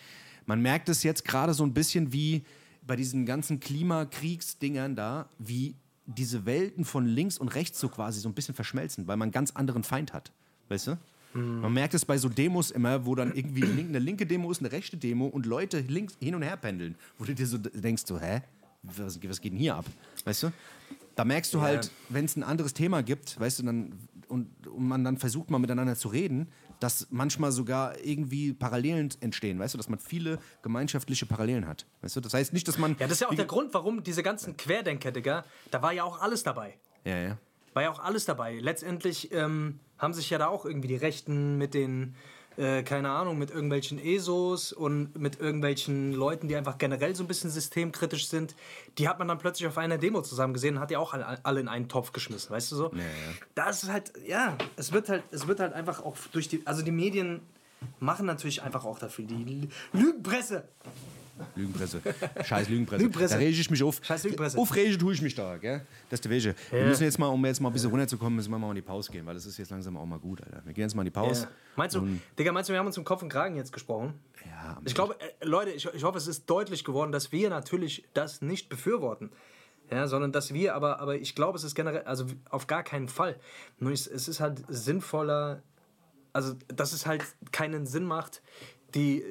Man 0.45 0.61
merkt 0.61 0.89
es 0.89 1.03
jetzt 1.03 1.25
gerade 1.25 1.53
so 1.53 1.63
ein 1.63 1.73
bisschen 1.73 2.11
wie 2.13 2.43
bei 2.85 2.95
diesen 2.95 3.25
ganzen 3.25 3.59
Klimakriegsdingern 3.59 4.95
da, 4.95 5.29
wie 5.39 5.75
diese 6.05 6.45
Welten 6.45 6.83
von 6.85 7.05
links 7.05 7.37
und 7.37 7.47
rechts 7.49 7.79
so 7.79 7.87
quasi 7.89 8.19
so 8.19 8.27
ein 8.29 8.33
bisschen 8.33 8.53
verschmelzen, 8.55 9.07
weil 9.07 9.15
man 9.17 9.27
einen 9.27 9.31
ganz 9.31 9.51
anderen 9.51 9.83
Feind 9.83 10.13
hat. 10.13 10.31
Weißt 10.69 10.87
du? 10.87 10.97
Man 11.33 11.73
merkt 11.73 11.93
es 11.95 12.05
bei 12.05 12.17
so 12.17 12.29
Demos 12.29 12.69
immer, 12.69 13.05
wo 13.07 13.15
dann 13.15 13.33
irgendwie 13.33 13.63
eine 13.63 13.97
linke 13.99 14.25
Demo 14.27 14.51
ist, 14.51 14.59
eine 14.59 14.71
rechte 14.71 14.97
Demo 14.97 15.25
und 15.27 15.45
Leute 15.47 15.79
links 15.79 16.15
hin 16.19 16.35
und 16.35 16.43
her 16.43 16.57
pendeln, 16.57 16.95
wo 17.17 17.23
du 17.25 17.33
dir 17.33 17.47
so 17.47 17.57
denkst, 17.57 18.03
so, 18.05 18.19
hä? 18.19 18.41
Was, 18.83 19.17
was 19.23 19.41
geht 19.41 19.53
denn 19.53 19.57
hier 19.59 19.75
ab? 19.75 19.85
Weißt 20.25 20.43
du? 20.43 20.51
Da 21.15 21.25
merkst 21.25 21.53
du 21.53 21.57
Ja. 21.59 21.63
halt, 21.63 21.91
wenn 22.09 22.25
es 22.25 22.35
ein 22.35 22.43
anderes 22.43 22.73
Thema 22.73 23.01
gibt, 23.01 23.39
weißt 23.39 23.59
du, 23.59 23.63
dann 23.63 23.93
und, 24.27 24.67
und 24.67 24.87
man 24.87 25.03
dann 25.03 25.17
versucht 25.17 25.49
mal 25.49 25.59
miteinander 25.59 25.95
zu 25.95 26.07
reden, 26.09 26.47
dass 26.84 27.07
manchmal 27.11 27.53
sogar 27.53 27.97
irgendwie 28.03 28.51
Parallelen 28.51 29.09
entstehen, 29.21 29.57
weißt 29.57 29.73
du, 29.73 29.77
dass 29.77 29.88
man 29.88 29.99
viele 29.99 30.38
gemeinschaftliche 30.63 31.25
Parallelen 31.25 31.65
hat. 31.65 31.86
Weißt 32.01 32.17
du? 32.17 32.19
Das 32.19 32.34
heißt 32.34 32.51
nicht, 32.51 32.67
dass 32.67 32.77
man. 32.77 32.97
Ja, 32.99 33.07
das 33.07 33.13
ist 33.13 33.19
ja 33.21 33.29
auch 33.29 33.36
der 33.36 33.45
Grund, 33.45 33.73
warum 33.73 34.03
diese 34.03 34.21
ganzen 34.21 34.57
Querdenker, 34.57 35.13
Digga, 35.13 35.45
da 35.71 35.81
war 35.81 35.93
ja 35.93 36.03
auch 36.03 36.19
alles 36.19 36.43
dabei. 36.43 36.77
Ja, 37.05 37.17
ja. 37.17 37.38
War 37.73 37.84
ja 37.84 37.89
auch 37.89 37.99
alles 37.99 38.25
dabei. 38.25 38.59
Letztendlich 38.59 39.31
ähm, 39.31 39.79
haben 39.97 40.13
sich 40.13 40.29
ja 40.29 40.38
da 40.38 40.47
auch 40.47 40.65
irgendwie 40.65 40.89
die 40.89 40.97
Rechten 40.97 41.57
mit 41.57 41.73
den, 41.73 42.15
äh, 42.57 42.83
keine 42.83 43.09
Ahnung, 43.09 43.37
mit 43.37 43.51
irgendwelchen 43.51 44.03
ESOs 44.03 44.73
und 44.73 45.17
mit 45.17 45.39
irgendwelchen 45.39 46.13
Leuten, 46.13 46.47
die 46.47 46.55
einfach 46.55 46.77
generell 46.77 47.15
so 47.15 47.23
ein 47.23 47.27
bisschen 47.27 47.49
systemkritisch 47.49 48.27
sind, 48.27 48.55
die 48.97 49.07
hat 49.07 49.19
man 49.19 49.27
dann 49.27 49.37
plötzlich 49.37 49.67
auf 49.67 49.77
einer 49.77 49.97
Demo 49.97 50.21
zusammen 50.21 50.53
gesehen 50.53 50.75
und 50.75 50.81
hat 50.81 50.89
die 50.89 50.97
auch 50.97 51.13
alle, 51.43 51.59
in 51.59 51.67
einen 51.67 51.89
Topf 51.89 52.11
geschmissen, 52.11 52.51
weißt 52.51 52.71
du 52.71 52.75
so? 52.75 52.91
ja. 52.93 53.03
Da 53.55 53.69
ist 53.69 53.83
es 53.83 53.89
halt, 53.89 54.13
ja, 54.27 54.57
es 54.75 54.91
wird 54.91 55.09
halt, 55.09 55.23
es 55.31 55.47
wird 55.47 55.59
halt 55.59 55.73
einfach 55.73 56.03
auch 56.03 56.17
durch 56.31 56.47
die, 56.47 56.65
also 56.65 56.81
die 56.81 56.91
Medien 56.91 57.41
machen 57.99 58.25
natürlich 58.25 58.61
einfach 58.63 58.85
auch 58.85 58.99
dafür, 58.99 59.25
die 59.25 59.69
Lügenpresse. 59.91 60.67
Lügenpresse. 61.55 62.01
Scheiß 62.43 62.69
Lügenpresse. 62.69 63.03
Lügenpresse. 63.03 63.34
Da 63.36 63.39
rege 63.39 63.59
ich 63.59 63.69
mich 63.69 63.84
auf. 63.84 63.99
Scheiß 64.03 64.23
Lügenpresse. 64.23 64.57
Aufregen 64.57 64.97
tue 64.99 65.13
ich 65.13 65.21
mich 65.21 65.36
da, 65.36 65.57
gell? 65.57 65.86
Das 66.09 66.17
ist 66.17 66.25
der 66.25 66.31
Wege. 66.31 66.55
Wir 66.71 66.86
müssen 66.86 67.03
jetzt 67.03 67.17
mal, 67.19 67.27
um 67.27 67.45
jetzt 67.45 67.59
mal 67.59 67.69
ein 67.69 67.73
bisschen 67.73 67.89
runterzukommen, 67.89 68.36
müssen 68.36 68.51
wir 68.51 68.59
mal 68.59 68.69
in 68.69 68.75
die 68.75 68.81
Pause 68.81 69.11
gehen, 69.11 69.25
weil 69.25 69.34
das 69.34 69.45
ist 69.45 69.57
jetzt 69.57 69.71
langsam 69.71 69.97
auch 69.97 70.05
mal 70.05 70.19
gut, 70.19 70.41
Alter. 70.41 70.61
Wir 70.65 70.73
gehen 70.73 70.84
jetzt 70.84 70.95
mal 70.95 71.01
in 71.01 71.05
die 71.05 71.11
Pause. 71.11 71.43
Ja. 71.43 71.51
Meinst 71.75 71.95
du, 71.95 72.07
Digga, 72.38 72.51
meinst 72.51 72.69
du, 72.69 72.73
wir 72.73 72.79
haben 72.79 72.88
uns 72.88 72.97
im 72.97 73.03
Kopf 73.03 73.21
und 73.23 73.29
Kragen 73.29 73.55
jetzt 73.55 73.73
gesprochen? 73.73 74.13
Ja, 74.45 74.79
Ich 74.86 74.93
glaube, 74.93 75.15
äh, 75.19 75.45
Leute, 75.45 75.71
ich, 75.71 75.86
ich 75.93 76.03
hoffe, 76.03 76.17
es 76.17 76.27
ist 76.27 76.49
deutlich 76.49 76.84
geworden, 76.84 77.11
dass 77.11 77.31
wir 77.31 77.49
natürlich 77.49 78.05
das 78.13 78.41
nicht 78.41 78.69
befürworten. 78.69 79.31
Ja, 79.91 80.07
sondern 80.07 80.31
dass 80.31 80.53
wir, 80.53 80.75
aber, 80.75 80.99
aber 80.99 81.15
ich 81.17 81.36
glaube, 81.36 81.57
es 81.57 81.63
ist 81.63 81.75
generell, 81.75 82.03
also 82.03 82.25
auf 82.49 82.67
gar 82.67 82.84
keinen 82.84 83.09
Fall. 83.09 83.39
Nur 83.79 83.91
es, 83.91 84.07
es 84.07 84.27
ist 84.27 84.39
halt 84.39 84.63
sinnvoller, 84.67 85.61
also 86.31 86.53
dass 86.67 86.93
es 86.93 87.05
halt 87.05 87.23
keinen 87.51 87.86
Sinn 87.86 88.05
macht, 88.05 88.41
die, 88.95 89.23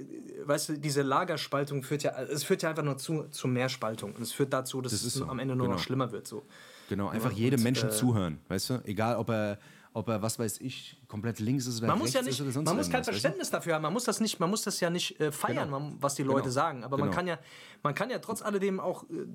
weißt 0.44 0.70
du, 0.70 0.78
diese 0.78 1.02
Lagerspaltung 1.02 1.82
führt 1.82 2.02
ja, 2.02 2.12
es 2.22 2.44
führt 2.44 2.62
ja 2.62 2.70
einfach 2.70 2.82
nur 2.82 2.98
zu, 2.98 3.24
zu 3.30 3.46
mehr 3.48 3.68
Spaltung. 3.68 4.14
Und 4.14 4.22
es 4.22 4.32
führt 4.32 4.52
dazu, 4.52 4.80
dass 4.80 4.92
ist 4.92 5.04
es 5.04 5.14
so, 5.14 5.26
am 5.26 5.38
Ende 5.38 5.54
nur 5.56 5.66
genau. 5.66 5.76
noch 5.76 5.82
schlimmer 5.82 6.10
wird. 6.12 6.26
So. 6.26 6.44
Genau, 6.88 7.08
einfach 7.08 7.30
Ja, 7.32 7.38
jedem 7.38 7.60
und, 7.60 7.64
Menschen 7.64 7.88
äh, 7.88 7.92
zuhören, 7.92 8.40
weißt 8.48 8.70
du? 8.70 8.80
Egal, 8.84 9.16
ob 9.16 9.30
er, 9.30 9.58
ob 9.94 10.08
er, 10.08 10.20
was 10.22 10.38
weiß 10.38 10.60
ich, 10.60 11.00
komplett 11.06 11.38
links 11.38 11.66
ist 11.66 11.80
Man 11.82 11.98
muss 11.98 12.12
ja 12.12 12.22
nicht, 12.22 12.38
man 12.40 12.46
muss 12.48 12.54
kein 12.54 12.66
irgendwas, 12.76 12.90
weißt 12.92 13.06
du? 13.08 13.12
Verständnis 13.12 13.50
dafür 13.50 13.74
haben. 13.74 13.82
Man 13.82 13.92
muss 13.92 14.04
das 14.04 14.20
nicht, 14.20 14.40
man 14.40 14.50
muss 14.50 14.62
das 14.62 14.80
ja 14.80 14.90
nicht 14.90 15.20
äh, 15.20 15.30
feiern, 15.30 15.70
Genau. 15.70 15.92
was 16.00 16.14
die 16.14 16.22
Leute 16.22 16.42
Genau. 16.42 16.52
sagen. 16.52 16.84
Aber 16.84 16.96
man 16.98 17.06
Genau. 17.08 17.16
kann 17.16 17.26
ja, 17.26 17.38
man 17.82 17.94
kann 17.94 18.10
ja 18.10 18.18
trotz 18.18 18.42
alledem 18.42 18.80
auch 18.80 19.04
äh, 19.04 19.26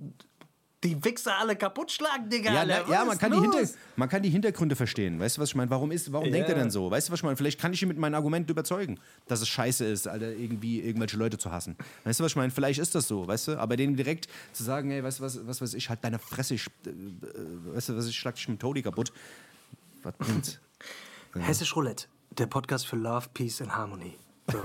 die 0.83 1.03
Wichser 1.03 1.37
alle 1.39 1.55
kaputt 1.55 1.91
schlagen, 1.91 2.29
Digga. 2.29 2.53
Ja, 2.53 2.63
na, 2.65 2.87
ja 2.87 3.03
man, 3.03 3.17
kann 3.17 3.31
die 3.31 3.39
Hinter, 3.39 3.67
man 3.95 4.09
kann 4.09 4.21
die 4.21 4.29
Hintergründe 4.29 4.75
verstehen. 4.75 5.19
Weißt 5.19 5.37
du, 5.37 5.41
was 5.41 5.49
ich 5.49 5.55
meine? 5.55 5.71
Warum, 5.71 5.91
ist, 5.91 6.13
warum 6.13 6.31
denkt 6.31 6.49
er 6.49 6.55
Ja. 6.55 6.61
denn 6.63 6.69
so? 6.71 6.91
Weißt 6.91 7.07
du, 7.07 7.11
was 7.13 7.19
ich 7.19 7.23
meine? 7.23 7.35
Vielleicht 7.35 7.59
kann 7.59 7.73
ich 7.73 7.81
ihn 7.81 7.87
mit 7.87 7.97
meinen 7.97 8.13
Argumenten 8.13 8.51
überzeugen, 8.51 8.99
dass 9.27 9.41
es 9.41 9.47
scheiße 9.49 9.85
ist, 9.85 10.07
Alter, 10.07 10.31
irgendwie 10.33 10.79
irgendwelche 10.81 11.17
Leute 11.17 11.39
zu 11.39 11.51
hassen. 11.51 11.75
Weißt 12.03 12.19
du, 12.19 12.23
was 12.23 12.33
ich 12.33 12.35
meine? 12.35 12.51
Vielleicht 12.51 12.79
ist 12.79 12.93
das 12.93 13.07
so, 13.07 13.27
weißt 13.27 13.47
du? 13.47 13.57
Aber 13.59 13.75
denen 13.75 13.95
direkt 13.95 14.27
zu 14.53 14.63
sagen, 14.63 14.91
ey, 14.91 15.03
weißt 15.03 15.19
du, 15.19 15.23
was, 15.23 15.47
was 15.47 15.61
weiß 15.61 15.73
ich, 15.73 15.89
halt 15.89 16.03
deine 16.03 16.19
Fresse, 16.19 16.53
ich, 16.53 16.67
äh, 16.85 16.89
äh, 16.89 17.75
weißt 17.75 17.89
du, 17.89 17.97
was 17.97 18.05
ich 18.07 18.15
schlag 18.15 18.35
dich 18.35 18.47
mit 18.47 18.59
Todi 18.59 18.83
kaputt. 18.83 19.11
Was 20.03 20.13
bringt's? 20.17 20.59
Hessisch 21.39 21.75
Roulette, 21.75 22.05
der 22.37 22.45
Podcast 22.45 22.85
für 22.85 22.95
Love, 22.97 23.27
Peace 23.33 23.61
and 23.61 23.75
Harmony. 23.75 24.15
So. 24.51 24.59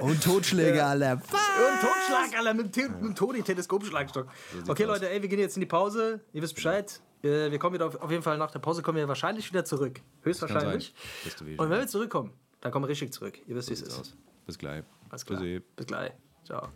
Und 0.00 0.22
Totschläge, 0.22 0.84
Alter. 0.84 1.12
Und 1.14 1.22
Totschlag, 1.22 2.38
Alter, 2.38 2.54
mit, 2.54 2.76
dem- 2.76 2.92
mit 2.92 3.02
dem 3.02 3.14
Todi-Teleskopschlagstock. 3.14 4.26
Okay. 4.66 4.84
Leute, 4.84 5.08
ey, 5.10 5.22
wir 5.22 5.28
gehen 5.28 5.38
jetzt 5.38 5.56
in 5.56 5.60
die 5.60 5.66
Pause. 5.66 6.20
Ihr 6.32 6.42
wisst 6.42 6.54
Bescheid. 6.54 7.00
Wir 7.22 7.58
kommen 7.58 7.74
wieder 7.74 7.86
auf, 7.86 7.96
auf 7.96 8.10
jeden 8.10 8.22
Fall 8.22 8.38
nach 8.38 8.50
der 8.50 8.60
Pause 8.60 8.82
kommen 8.82 8.98
wir 8.98 9.08
wahrscheinlich 9.08 9.48
wieder 9.50 9.64
zurück. 9.64 10.00
Höchstwahrscheinlich. 10.22 10.94
Und 11.40 11.58
wenn 11.70 11.80
wir 11.80 11.86
zurückkommen, 11.88 12.32
dann 12.60 12.72
kommen 12.72 12.84
wir 12.84 12.88
richtig 12.90 13.12
zurück. 13.12 13.38
Ihr 13.46 13.56
wisst, 13.56 13.70
wie 13.70 13.74
es 13.74 13.82
ist. 13.82 13.98
aus. 13.98 14.14
Bis 14.46 14.58
gleich. 14.58 14.84
Alles 15.10 15.24
klar. 15.26 15.40
Tschüssi. 15.40 15.62
Bis 15.76 15.86
gleich. 15.86 16.12
Ciao. 16.44 16.68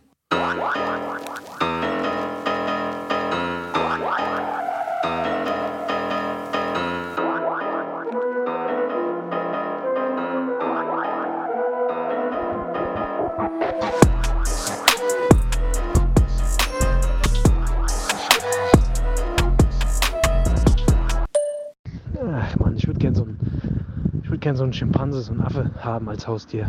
Gern 24.53 24.57
so 24.59 24.65
einen 24.65 24.73
Schimpanse, 24.75 25.23
so 25.23 25.33
einen 25.33 25.41
Affe 25.41 25.71
haben 25.81 26.11
als 26.11 26.29
Haustier. 26.29 26.69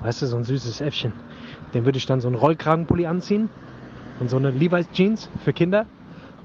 Weißt 0.00 0.22
du, 0.22 0.26
so 0.26 0.36
ein 0.36 0.44
süßes 0.44 0.80
Äffchen. 0.80 1.12
Dem 1.74 1.84
würde 1.84 1.98
ich 1.98 2.06
dann 2.06 2.20
so 2.20 2.28
einen 2.28 2.36
Rollkragenpulli 2.36 3.06
anziehen 3.06 3.48
und 4.20 4.30
so 4.30 4.36
eine 4.36 4.50
Levi's 4.50 4.88
Jeans 4.92 5.28
für 5.44 5.52
Kinder 5.52 5.86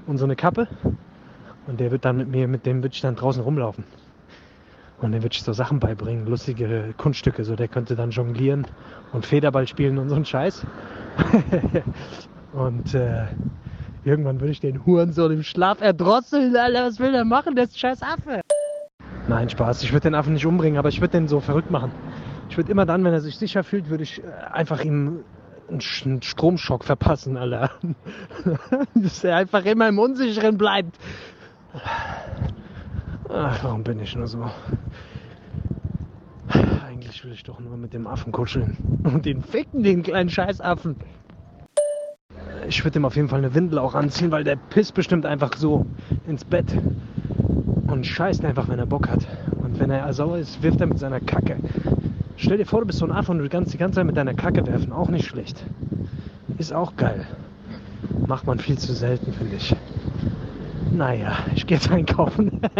und 0.08 0.18
so 0.18 0.24
eine 0.24 0.34
Kappe. 0.34 0.66
Und 1.68 1.78
der 1.78 1.92
wird 1.92 2.04
dann 2.04 2.16
mit 2.16 2.28
mir, 2.28 2.48
mit 2.48 2.66
dem 2.66 2.82
würde 2.82 2.94
ich 2.94 3.00
dann 3.00 3.14
draußen 3.14 3.42
rumlaufen. 3.42 3.84
Und 5.00 5.12
dem 5.12 5.22
würde 5.22 5.34
ich 5.34 5.42
so 5.44 5.52
Sachen 5.52 5.78
beibringen, 5.78 6.26
lustige 6.26 6.94
Kunststücke. 6.96 7.44
So, 7.44 7.54
der 7.54 7.68
könnte 7.68 7.94
dann 7.94 8.10
jonglieren 8.10 8.66
und 9.12 9.24
Federball 9.24 9.68
spielen 9.68 9.98
und 9.98 10.08
so 10.08 10.16
ein 10.16 10.24
Scheiß. 10.24 10.66
und 12.54 12.92
äh, 12.92 13.26
irgendwann 14.04 14.40
würde 14.40 14.50
ich 14.50 14.60
den 14.60 14.84
Hurensohn 14.84 15.30
im 15.30 15.42
Schlaf 15.44 15.80
erdrosseln, 15.80 16.56
Alter. 16.56 16.86
Was 16.86 16.98
will 16.98 17.12
der 17.12 17.24
machen, 17.24 17.54
der 17.54 17.68
scheiß 17.72 18.02
Affe? 18.02 18.40
Nein, 19.28 19.48
Spaß. 19.50 19.82
Ich 19.82 19.92
würde 19.92 20.02
den 20.02 20.14
Affen 20.14 20.34
nicht 20.34 20.46
umbringen, 20.46 20.78
aber 20.78 20.88
ich 20.88 21.00
würde 21.00 21.18
den 21.18 21.28
so 21.28 21.40
verrückt 21.40 21.70
machen. 21.70 21.90
Ich 22.48 22.56
würde 22.56 22.70
immer 22.70 22.86
dann, 22.86 23.02
wenn 23.04 23.12
er 23.12 23.20
sich 23.20 23.36
sicher 23.36 23.64
fühlt, 23.64 23.90
würde 23.90 24.04
ich 24.04 24.22
äh, 24.22 24.26
einfach 24.52 24.84
ihm 24.84 25.20
einen 25.68 25.80
Sch- 25.80 26.04
einen 26.06 26.22
Stromschock 26.22 26.84
verpassen, 26.84 27.36
Alter. 27.36 27.70
Dass 28.94 29.24
er 29.24 29.36
einfach 29.36 29.64
immer 29.64 29.88
im 29.88 29.98
Unsicheren 29.98 30.56
bleibt. 30.56 30.96
Ach, 33.28 33.64
warum 33.64 33.82
bin 33.82 33.98
ich 34.00 34.14
nur 34.14 34.28
so? 34.28 34.48
Eigentlich 36.86 37.24
will 37.24 37.32
ich 37.32 37.42
doch 37.42 37.58
nur 37.58 37.76
mit 37.76 37.92
dem 37.92 38.06
Affen 38.06 38.30
kuscheln. 38.30 38.76
Und 39.04 39.26
den 39.26 39.42
ficken, 39.42 39.82
den 39.82 40.04
kleinen 40.04 40.30
Scheißaffen. 40.30 40.94
Ich 42.68 42.84
würde 42.84 43.00
ihm 43.00 43.04
auf 43.04 43.16
jeden 43.16 43.28
Fall 43.28 43.38
eine 43.38 43.54
Windel 43.54 43.80
auch 43.80 43.94
anziehen, 43.94 44.30
weil 44.30 44.44
der 44.44 44.56
pisst 44.56 44.94
bestimmt 44.94 45.26
einfach 45.26 45.56
so 45.56 45.84
ins 46.28 46.44
Bett. 46.44 46.66
Und 47.88 48.06
scheißt 48.06 48.44
einfach, 48.44 48.68
wenn 48.68 48.78
er 48.78 48.86
Bock 48.86 49.08
hat. 49.08 49.26
Und 49.62 49.78
wenn 49.78 49.90
er 49.90 50.12
sauer 50.12 50.38
ist, 50.38 50.62
wirft 50.62 50.80
er 50.80 50.86
mit 50.86 50.98
seiner 50.98 51.20
Kacke. 51.20 51.56
Stell 52.36 52.58
dir 52.58 52.66
vor, 52.66 52.80
du 52.80 52.86
bist 52.86 52.98
so 52.98 53.06
ein 53.06 53.12
Affe 53.12 53.32
und 53.32 53.38
du 53.38 53.48
kannst 53.48 53.72
die 53.72 53.78
ganze 53.78 53.96
Zeit 53.96 54.06
mit 54.06 54.16
deiner 54.16 54.34
Kacke 54.34 54.66
werfen. 54.66 54.92
Auch 54.92 55.08
nicht 55.08 55.26
schlecht. 55.26 55.64
Ist 56.58 56.72
auch 56.72 56.96
geil. 56.96 57.26
Macht 58.26 58.46
man 58.46 58.58
viel 58.58 58.76
zu 58.78 58.92
selten, 58.92 59.32
finde 59.32 59.56
ich. 59.56 59.74
Naja, 60.92 61.38
ich 61.54 61.66
gehe 61.66 61.76
jetzt 61.78 61.90
einkaufen. 61.90 62.60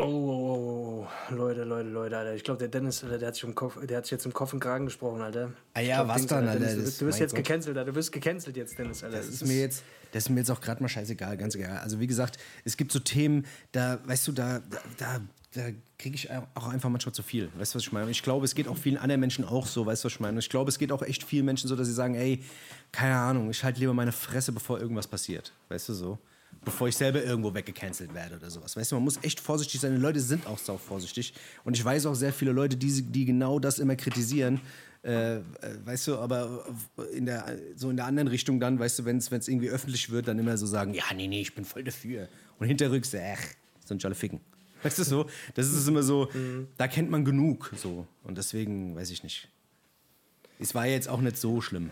Oh, 0.00 0.04
oh, 0.04 1.06
oh, 1.30 1.34
Leute, 1.34 1.64
Leute, 1.64 1.88
Leute, 1.88 2.16
Alter. 2.16 2.34
Ich 2.34 2.44
glaube, 2.44 2.58
der 2.58 2.68
Dennis, 2.68 3.02
Alter, 3.02 3.18
der 3.18 3.28
hat, 3.28 3.34
sich 3.34 3.44
um 3.44 3.54
Kopf, 3.54 3.78
der 3.84 3.96
hat 3.98 4.04
sich 4.06 4.12
jetzt 4.12 4.26
im 4.26 4.32
Kopf 4.32 4.52
und 4.52 4.60
Kragen 4.60 4.84
gesprochen, 4.86 5.20
Alter. 5.20 5.50
Ah 5.74 5.80
ja, 5.80 5.96
glaub, 5.96 6.08
was 6.08 6.16
Dings, 6.18 6.26
dann, 6.28 6.38
Alter, 6.48 6.50
Alter, 6.52 6.60
Dennis, 6.60 6.74
Du 6.74 6.80
das- 6.80 6.84
bist, 6.90 7.00
du 7.00 7.06
bist 7.06 7.18
mein 7.18 7.24
jetzt 7.24 7.34
Gott. 7.34 7.44
gecancelt, 7.44 7.76
Alter. 7.78 7.90
Du 7.90 7.96
wirst 7.96 8.12
gecancelt 8.12 8.56
jetzt, 8.56 8.78
Dennis, 8.78 9.04
Alter. 9.04 9.16
Das 9.16 9.28
ist 9.28 9.46
mir 9.46 9.60
jetzt, 9.60 9.84
das 10.12 10.24
ist 10.24 10.30
mir 10.30 10.40
jetzt 10.40 10.50
auch 10.50 10.60
gerade 10.60 10.82
mal 10.82 10.88
scheißegal, 10.88 11.36
ganz 11.36 11.54
egal. 11.54 11.78
Also 11.78 12.00
wie 12.00 12.06
gesagt, 12.06 12.38
es 12.64 12.76
gibt 12.76 12.92
so 12.92 12.98
Themen, 12.98 13.46
da, 13.72 13.98
weißt 14.06 14.28
du, 14.28 14.32
da, 14.32 14.60
da, 14.96 15.20
da, 15.52 15.70
kriege 15.98 16.14
ich 16.14 16.30
auch 16.30 16.68
einfach 16.68 16.88
manchmal 16.90 17.14
zu 17.14 17.24
viel. 17.24 17.50
Weißt 17.58 17.74
du, 17.74 17.76
was 17.76 17.82
ich 17.82 17.92
meine? 17.92 18.06
Und 18.06 18.12
ich 18.12 18.22
glaube, 18.22 18.44
es 18.44 18.54
geht 18.54 18.68
auch 18.68 18.76
vielen 18.76 18.96
anderen 18.98 19.20
Menschen 19.20 19.44
auch 19.44 19.66
so, 19.66 19.84
weißt 19.84 20.04
du, 20.04 20.06
was 20.06 20.12
ich 20.12 20.20
meine? 20.20 20.34
Und 20.34 20.38
ich 20.38 20.48
glaube, 20.48 20.68
es 20.68 20.78
geht 20.78 20.92
auch 20.92 21.02
echt 21.02 21.24
vielen 21.24 21.44
Menschen 21.44 21.66
so, 21.66 21.74
dass 21.74 21.88
sie 21.88 21.92
sagen, 21.92 22.14
ey, 22.14 22.44
keine 22.92 23.16
Ahnung, 23.16 23.50
ich 23.50 23.64
halte 23.64 23.80
lieber 23.80 23.94
meine 23.94 24.12
Fresse, 24.12 24.52
bevor 24.52 24.80
irgendwas 24.80 25.08
passiert. 25.08 25.52
Weißt 25.68 25.88
du 25.88 25.94
so? 25.94 26.18
Bevor 26.64 26.86
ich 26.86 26.96
selber 26.96 27.22
irgendwo 27.22 27.52
weggecancelt 27.52 28.14
werde 28.14 28.36
oder 28.36 28.48
sowas. 28.50 28.76
Weißt 28.76 28.92
du, 28.92 28.96
man 28.96 29.04
muss 29.04 29.18
echt 29.22 29.40
vorsichtig 29.40 29.80
sein. 29.80 29.94
Die 29.94 30.00
Leute 30.00 30.20
sind 30.20 30.46
auch 30.46 30.58
sau 30.58 30.76
vorsichtig. 30.76 31.34
Und 31.64 31.76
ich 31.76 31.84
weiß 31.84 32.06
auch 32.06 32.14
sehr 32.14 32.32
viele 32.32 32.52
Leute, 32.52 32.76
die, 32.76 33.02
die 33.02 33.24
genau 33.24 33.58
das 33.58 33.80
immer 33.80 33.96
kritisieren. 33.96 34.60
Äh, 35.04 35.36
äh, 35.36 35.42
weißt 35.84 36.08
du, 36.08 36.16
aber 36.16 36.66
in 37.12 37.26
der, 37.26 37.56
so 37.76 37.88
in 37.90 37.96
der 37.96 38.06
anderen 38.06 38.28
Richtung 38.28 38.58
dann, 38.58 38.78
weißt 38.78 38.98
du, 38.98 39.04
wenn 39.04 39.18
es 39.18 39.30
irgendwie 39.48 39.70
öffentlich 39.70 40.10
wird, 40.10 40.28
dann 40.28 40.38
immer 40.38 40.56
so 40.56 40.66
sagen, 40.66 40.92
ja, 40.92 41.04
nee, 41.14 41.28
nee, 41.28 41.40
ich 41.40 41.54
bin 41.54 41.64
voll 41.64 41.84
dafür. 41.84 42.28
Und 42.58 42.66
hinterrücks, 42.66 43.14
ach, 43.14 43.40
schon 43.86 44.00
alle 44.02 44.14
ficken. 44.14 44.40
Weißt 44.82 44.98
du 44.98 45.02
so? 45.02 45.26
Das 45.54 45.66
ist 45.66 45.88
immer 45.88 46.04
so, 46.04 46.28
da 46.76 46.86
kennt 46.86 47.10
man 47.10 47.24
genug 47.24 47.72
so. 47.76 48.06
Und 48.22 48.38
deswegen, 48.38 48.94
weiß 48.94 49.10
ich 49.10 49.24
nicht. 49.24 49.48
Es 50.60 50.72
war 50.72 50.86
jetzt 50.86 51.08
auch 51.08 51.20
nicht 51.20 51.36
so 51.36 51.60
schlimm. 51.60 51.90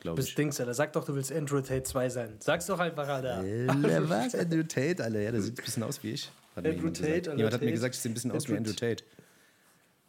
Glaube 0.00 0.16
Bis 0.16 0.28
ich. 0.28 0.34
Dings, 0.34 0.58
Alter. 0.60 0.74
Sag 0.74 0.92
doch, 0.94 1.04
du 1.04 1.14
willst 1.14 1.30
Andrew 1.32 1.60
Tate 1.60 1.82
2 1.82 2.08
sein. 2.08 2.36
Sag's 2.40 2.66
doch 2.66 2.78
einfach, 2.78 3.06
Alter. 3.06 3.38
Alter, 3.38 4.08
was? 4.08 4.34
Andrew 4.34 4.62
Tate, 4.62 5.02
Alter. 5.04 5.20
Ja, 5.20 5.30
der 5.30 5.42
sieht 5.42 5.58
ein 5.58 5.64
bisschen 5.64 5.82
aus 5.82 6.02
wie 6.02 6.12
ich. 6.12 6.30
Andrew 6.54 6.72
jemand 6.72 6.96
Tate, 6.96 7.12
gesagt. 7.20 7.36
Jemand 7.38 7.54
hat 7.54 7.60
mir 7.60 7.66
Tate. 7.66 7.72
gesagt, 7.72 7.94
ich 7.94 8.00
sehe 8.00 8.10
ein 8.10 8.14
bisschen 8.14 8.32
aus 8.32 8.48
wie 8.48 8.56
Andrew 8.56 8.70
Andrew 8.72 8.88
Tate. 8.88 9.04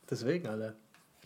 Deswegen, 0.10 0.48
Alter. 0.48 0.76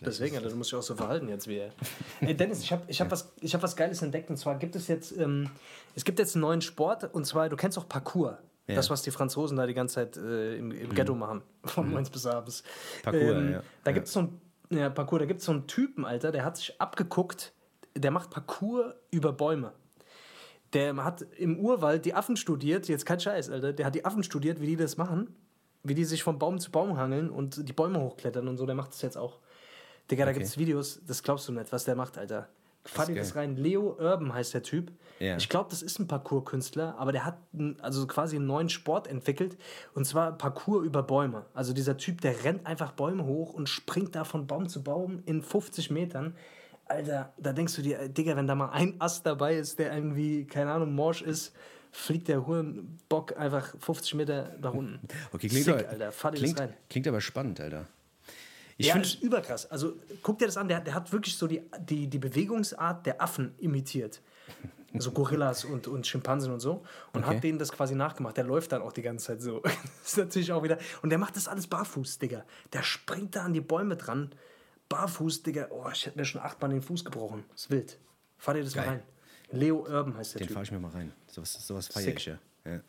Deswegen, 0.06 0.36
Alter, 0.38 0.50
du 0.50 0.56
musst 0.56 0.72
dich 0.72 0.78
auch 0.80 0.84
so 0.84 0.96
verhalten 0.96 1.28
jetzt 1.30 1.48
wie 1.48 1.58
er. 1.58 1.72
Ey, 2.22 2.36
Dennis, 2.36 2.62
ich 2.62 2.72
habe 2.72 2.84
ich 2.88 3.02
hab 3.02 3.12
was, 3.12 3.34
ich 3.42 3.54
hab 3.54 3.62
was 3.64 3.76
Geiles 3.76 4.02
entdeckt. 4.02 4.30
Und 4.30 4.38
zwar 4.38 4.56
gibt 4.58 4.76
es 4.76 4.88
jetzt, 4.88 5.18
ähm, 5.18 5.50
es 5.96 6.06
gibt 6.06 6.20
jetzt 6.20 6.36
einen 6.36 6.42
neuen 6.42 6.62
Sport. 6.62 7.14
Und 7.14 7.26
zwar, 7.26 7.50
du 7.50 7.56
kennst 7.56 7.78
auch 7.78 7.88
Parkour. 7.90 8.38
Ja. 8.68 8.76
Das, 8.76 8.90
was 8.90 9.04
die 9.04 9.12
Franzosen 9.12 9.58
da 9.58 9.68
die 9.68 9.74
ganze 9.76 9.96
Zeit 9.96 10.18
äh, 10.18 10.58
im, 10.58 10.72
im 10.72 10.94
Ghetto 10.96 11.14
machen. 11.14 11.44
Von 11.66 11.90
morgens 11.90 12.10
bis 12.10 12.26
abends. 12.26 12.64
Parkour, 13.04 13.22
ähm, 13.36 13.52
ja. 13.54 13.64
Da 13.84 13.92
Ja. 13.92 13.94
gibt 13.94 14.08
es 14.08 14.14
so 14.14 14.20
einen 14.22 14.42
ja, 14.72 14.90
Parkour, 14.90 15.20
da 15.20 15.26
gibt's 15.26 15.46
so 15.46 15.52
einen 15.52 15.68
Typen, 15.68 16.04
Alter, 16.06 16.32
der 16.32 16.44
hat 16.44 16.58
sich 16.58 16.82
abgeguckt, 16.82 17.54
der 17.96 18.10
macht 18.10 18.32
Parkour 18.32 18.96
über 19.12 19.32
Bäume. 19.32 19.74
Der 20.74 20.96
hat 21.04 21.22
im 21.38 21.60
Urwald 21.60 22.06
die 22.06 22.16
Affen 22.16 22.36
studiert, 22.36 22.88
jetzt 22.88 23.06
kein 23.06 23.20
Scheiß, 23.20 23.50
Alter. 23.52 23.72
Der 23.74 23.86
hat 23.86 23.94
die 23.96 24.04
Affen 24.04 24.24
studiert, 24.24 24.60
wie 24.60 24.66
die 24.66 24.76
das 24.76 24.98
machen. 24.98 25.36
Wie 25.84 25.94
die 25.94 26.04
sich 26.04 26.24
von 26.24 26.40
Baum 26.40 26.60
zu 26.60 26.72
Baum 26.72 26.98
hangeln 26.98 27.30
und 27.30 27.70
die 27.70 27.74
Bäume 27.74 28.02
hochklettern 28.02 28.48
und 28.48 28.58
so. 28.58 28.66
Der 28.66 28.74
macht 28.74 28.92
das 28.92 29.04
jetzt 29.04 29.18
auch. 29.18 29.38
Digga, 30.12 30.26
da 30.26 30.32
Okay. 30.32 30.40
gibt's 30.40 30.58
Videos, 30.58 31.02
das 31.06 31.24
glaubst 31.24 31.48
du 31.48 31.52
nicht, 31.54 31.72
was 31.72 31.86
der 31.86 31.96
macht, 31.96 32.18
Alter. 32.18 32.48
Fahr 32.88 33.08
dir 33.08 33.16
das 33.16 33.36
rein. 33.36 33.56
Leo 33.56 33.96
Urban 34.00 34.32
heißt 34.32 34.54
der 34.54 34.62
Typ. 34.62 34.92
Ja. 35.20 35.38
Ich 35.38 35.50
glaube, 35.50 35.70
das 35.72 35.82
ist 35.82 35.98
ein 35.98 36.08
Parkour-Künstler, 36.08 36.96
aber 37.00 37.12
der 37.12 37.26
hat 37.26 37.38
also 37.82 38.06
quasi 38.06 38.36
einen 38.36 38.46
neuen 38.46 38.70
Sport 38.70 39.08
entwickelt. 39.08 39.58
Und 39.96 40.06
zwar 40.06 40.38
Parkour 40.38 40.84
über 40.84 41.02
Bäume. 41.02 41.46
Also 41.56 41.74
dieser 41.74 41.98
Typ, 41.98 42.22
der 42.22 42.44
rennt 42.44 42.68
einfach 42.68 42.92
Bäume 42.92 43.26
hoch 43.26 43.54
und 43.54 43.70
springt 43.70 44.14
da 44.14 44.24
von 44.24 44.46
Baum 44.46 44.70
zu 44.70 44.84
Baum 44.84 45.24
in 45.26 45.42
50 45.42 45.90
Metern. 45.90 46.36
Alter, 46.88 47.34
da 47.40 47.54
denkst 47.54 47.76
du 47.76 47.82
dir, 47.82 48.08
Digga, 48.08 48.36
wenn 48.36 48.46
da 48.46 48.54
mal 48.54 48.70
ein 48.70 48.94
Ast 49.02 49.26
dabei 49.26 49.56
ist, 49.56 49.80
der 49.80 49.92
irgendwie, 49.92 50.46
keine 50.46 50.72
Ahnung, 50.72 50.94
morsch 50.94 51.24
ist, 51.24 51.56
fliegt 51.92 52.28
der 52.28 52.46
Hurenbock 52.46 53.36
einfach 53.38 53.74
50 53.80 54.14
Meter 54.14 54.56
nach 54.62 54.74
unten. 54.76 55.00
Okay, 55.34 55.48
klingt, 55.48 55.66
Sick, 55.66 55.74
aber, 55.80 55.90
Alter. 55.90 56.12
Fahr 56.12 56.30
dir 56.32 56.38
klingt, 56.38 56.60
das 56.60 56.68
rein. 56.68 56.74
klingt 56.88 57.08
aber 57.08 57.22
spannend, 57.22 57.60
Alter. 57.60 57.88
Ich 58.78 58.92
finde, 58.92 59.08
ist 59.08 59.22
überkrass. 59.22 59.70
Also 59.72 59.94
guck 60.22 60.40
dir 60.40 60.48
das 60.48 60.58
an, 60.58 60.68
der, 60.68 60.82
der 60.82 60.94
hat 60.94 61.12
wirklich 61.14 61.38
so 61.38 61.48
die, 61.48 61.62
die, 61.88 62.08
die 62.08 62.20
Bewegungsart 62.20 63.06
der 63.06 63.22
Affen 63.22 63.56
imitiert. 63.60 64.22
Also 64.94 65.12
Gorillas 65.12 65.66
und, 65.66 65.88
und 65.88 66.08
Schimpansen 66.08 66.52
und 66.54 66.60
so. 66.62 66.84
Und 67.14 67.24
Okay. 67.26 67.36
hat 67.36 67.44
denen 67.44 67.60
das 67.60 67.72
quasi 67.72 67.96
nachgemacht. 67.96 68.38
Der 68.38 68.44
läuft 68.46 68.72
dann 68.72 68.82
auch 68.82 68.94
die 68.94 69.02
ganze 69.02 69.28
Zeit 69.28 69.42
so. 69.42 69.62
Das 69.64 69.74
ist 70.08 70.18
natürlich 70.18 70.52
auch 70.52 70.64
wieder. 70.64 70.78
Und 71.02 71.10
der 71.10 71.18
macht 71.20 71.36
das 71.36 71.48
alles 71.48 71.68
barfuß, 71.68 72.20
Digga. 72.20 72.46
Der 72.74 72.84
springt 72.84 73.36
da 73.36 73.44
an 73.44 73.54
die 73.54 73.62
Bäume 73.62 73.98
dran. 73.98 74.32
Barfuß, 74.90 75.44
Digga. 75.44 75.68
Oh, 75.72 75.90
ich 75.92 76.06
hätte 76.06 76.18
mir 76.18 76.26
schon 76.26 76.42
achtmal 76.42 76.70
den 76.70 76.82
Fuß 76.82 77.04
gebrochen. 77.04 77.44
Das 77.52 77.62
ist 77.64 77.70
wild. 77.72 77.98
Fahr 78.38 78.54
dir 78.54 78.64
das 78.64 78.74
Geil. 78.74 78.86
mal 78.86 78.92
rein. 78.92 79.04
Leo 79.52 79.80
Urban 79.80 80.16
heißt 80.18 80.36
der 80.36 80.40
den 80.40 80.48
Typ. 80.48 80.54
fahre 80.54 80.64
ich 80.66 80.72
mir 80.72 80.80
mal 80.80 80.92
rein. 80.92 81.12
Sowas, 81.28 81.54
sowas 81.66 81.88
feiere 81.88 82.16
ich 82.16 82.26
ja. 82.26 82.38
ja. 82.66 82.80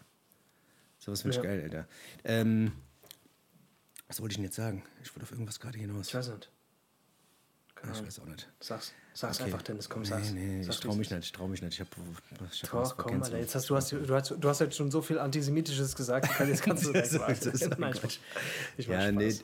Sowas 0.98 1.22
finde 1.22 1.36
ich 1.36 1.42
Ja. 1.42 1.48
geil, 1.50 1.62
Alter. 1.64 1.86
Ähm, 2.24 2.72
was 4.08 4.20
wollte 4.20 4.32
ich 4.32 4.36
denn 4.36 4.44
jetzt 4.44 4.56
sagen? 4.56 4.82
Ich 5.02 5.10
wollte 5.14 5.24
auf 5.24 5.32
irgendwas 5.32 5.58
gerade 5.60 5.78
hinaus. 5.78 6.08
Ich 6.08 6.14
weiß 6.14 6.28
nicht. 6.28 6.50
Keine 7.74 7.92
Ich 7.92 8.02
weiß 8.06 8.20
auch 8.20 8.24
nicht. 8.26 8.48
Sag's, 8.58 8.92
sag's 9.12 9.36
Okay. 9.38 9.44
einfach, 9.52 9.60
Dennis. 9.60 9.86
Komm, 9.90 10.02
sag's. 10.02 10.30
Nee, 10.30 10.40
nee, 10.40 10.62
Sag's, 10.62 10.78
ich 10.78 10.84
es 10.86 10.96
mich 10.96 11.10
nicht, 11.10 11.24
ich 11.24 11.32
traue 11.32 11.48
mich 11.50 11.60
nicht. 11.60 11.74
Ich 11.74 11.80
habe 11.80 11.90
ich 12.50 12.62
hab 12.62 12.70
vor 12.70 12.96
komm. 12.96 13.22
Alter, 13.22 13.36
jetzt 13.38 13.54
hast 13.54 13.68
du, 13.68 13.76
hast, 13.76 13.92
du, 13.92 14.14
hast, 14.14 14.30
du 14.30 14.48
hast 14.48 14.60
jetzt 14.60 14.76
schon 14.76 14.90
so 14.90 15.02
viel 15.02 15.18
Antisemitisches 15.18 15.94
gesagt, 15.94 16.26
jetzt 16.40 16.62
kannst 16.62 16.86
du 16.86 16.92
Das 16.94 17.12
wegwarten. 17.12 17.74
Nein, 17.78 17.92
ich 17.94 18.02
mach, 18.02 18.10
ich 18.78 18.86
Ja, 18.86 19.02
Spaß. 19.02 19.12
nee. 19.12 19.34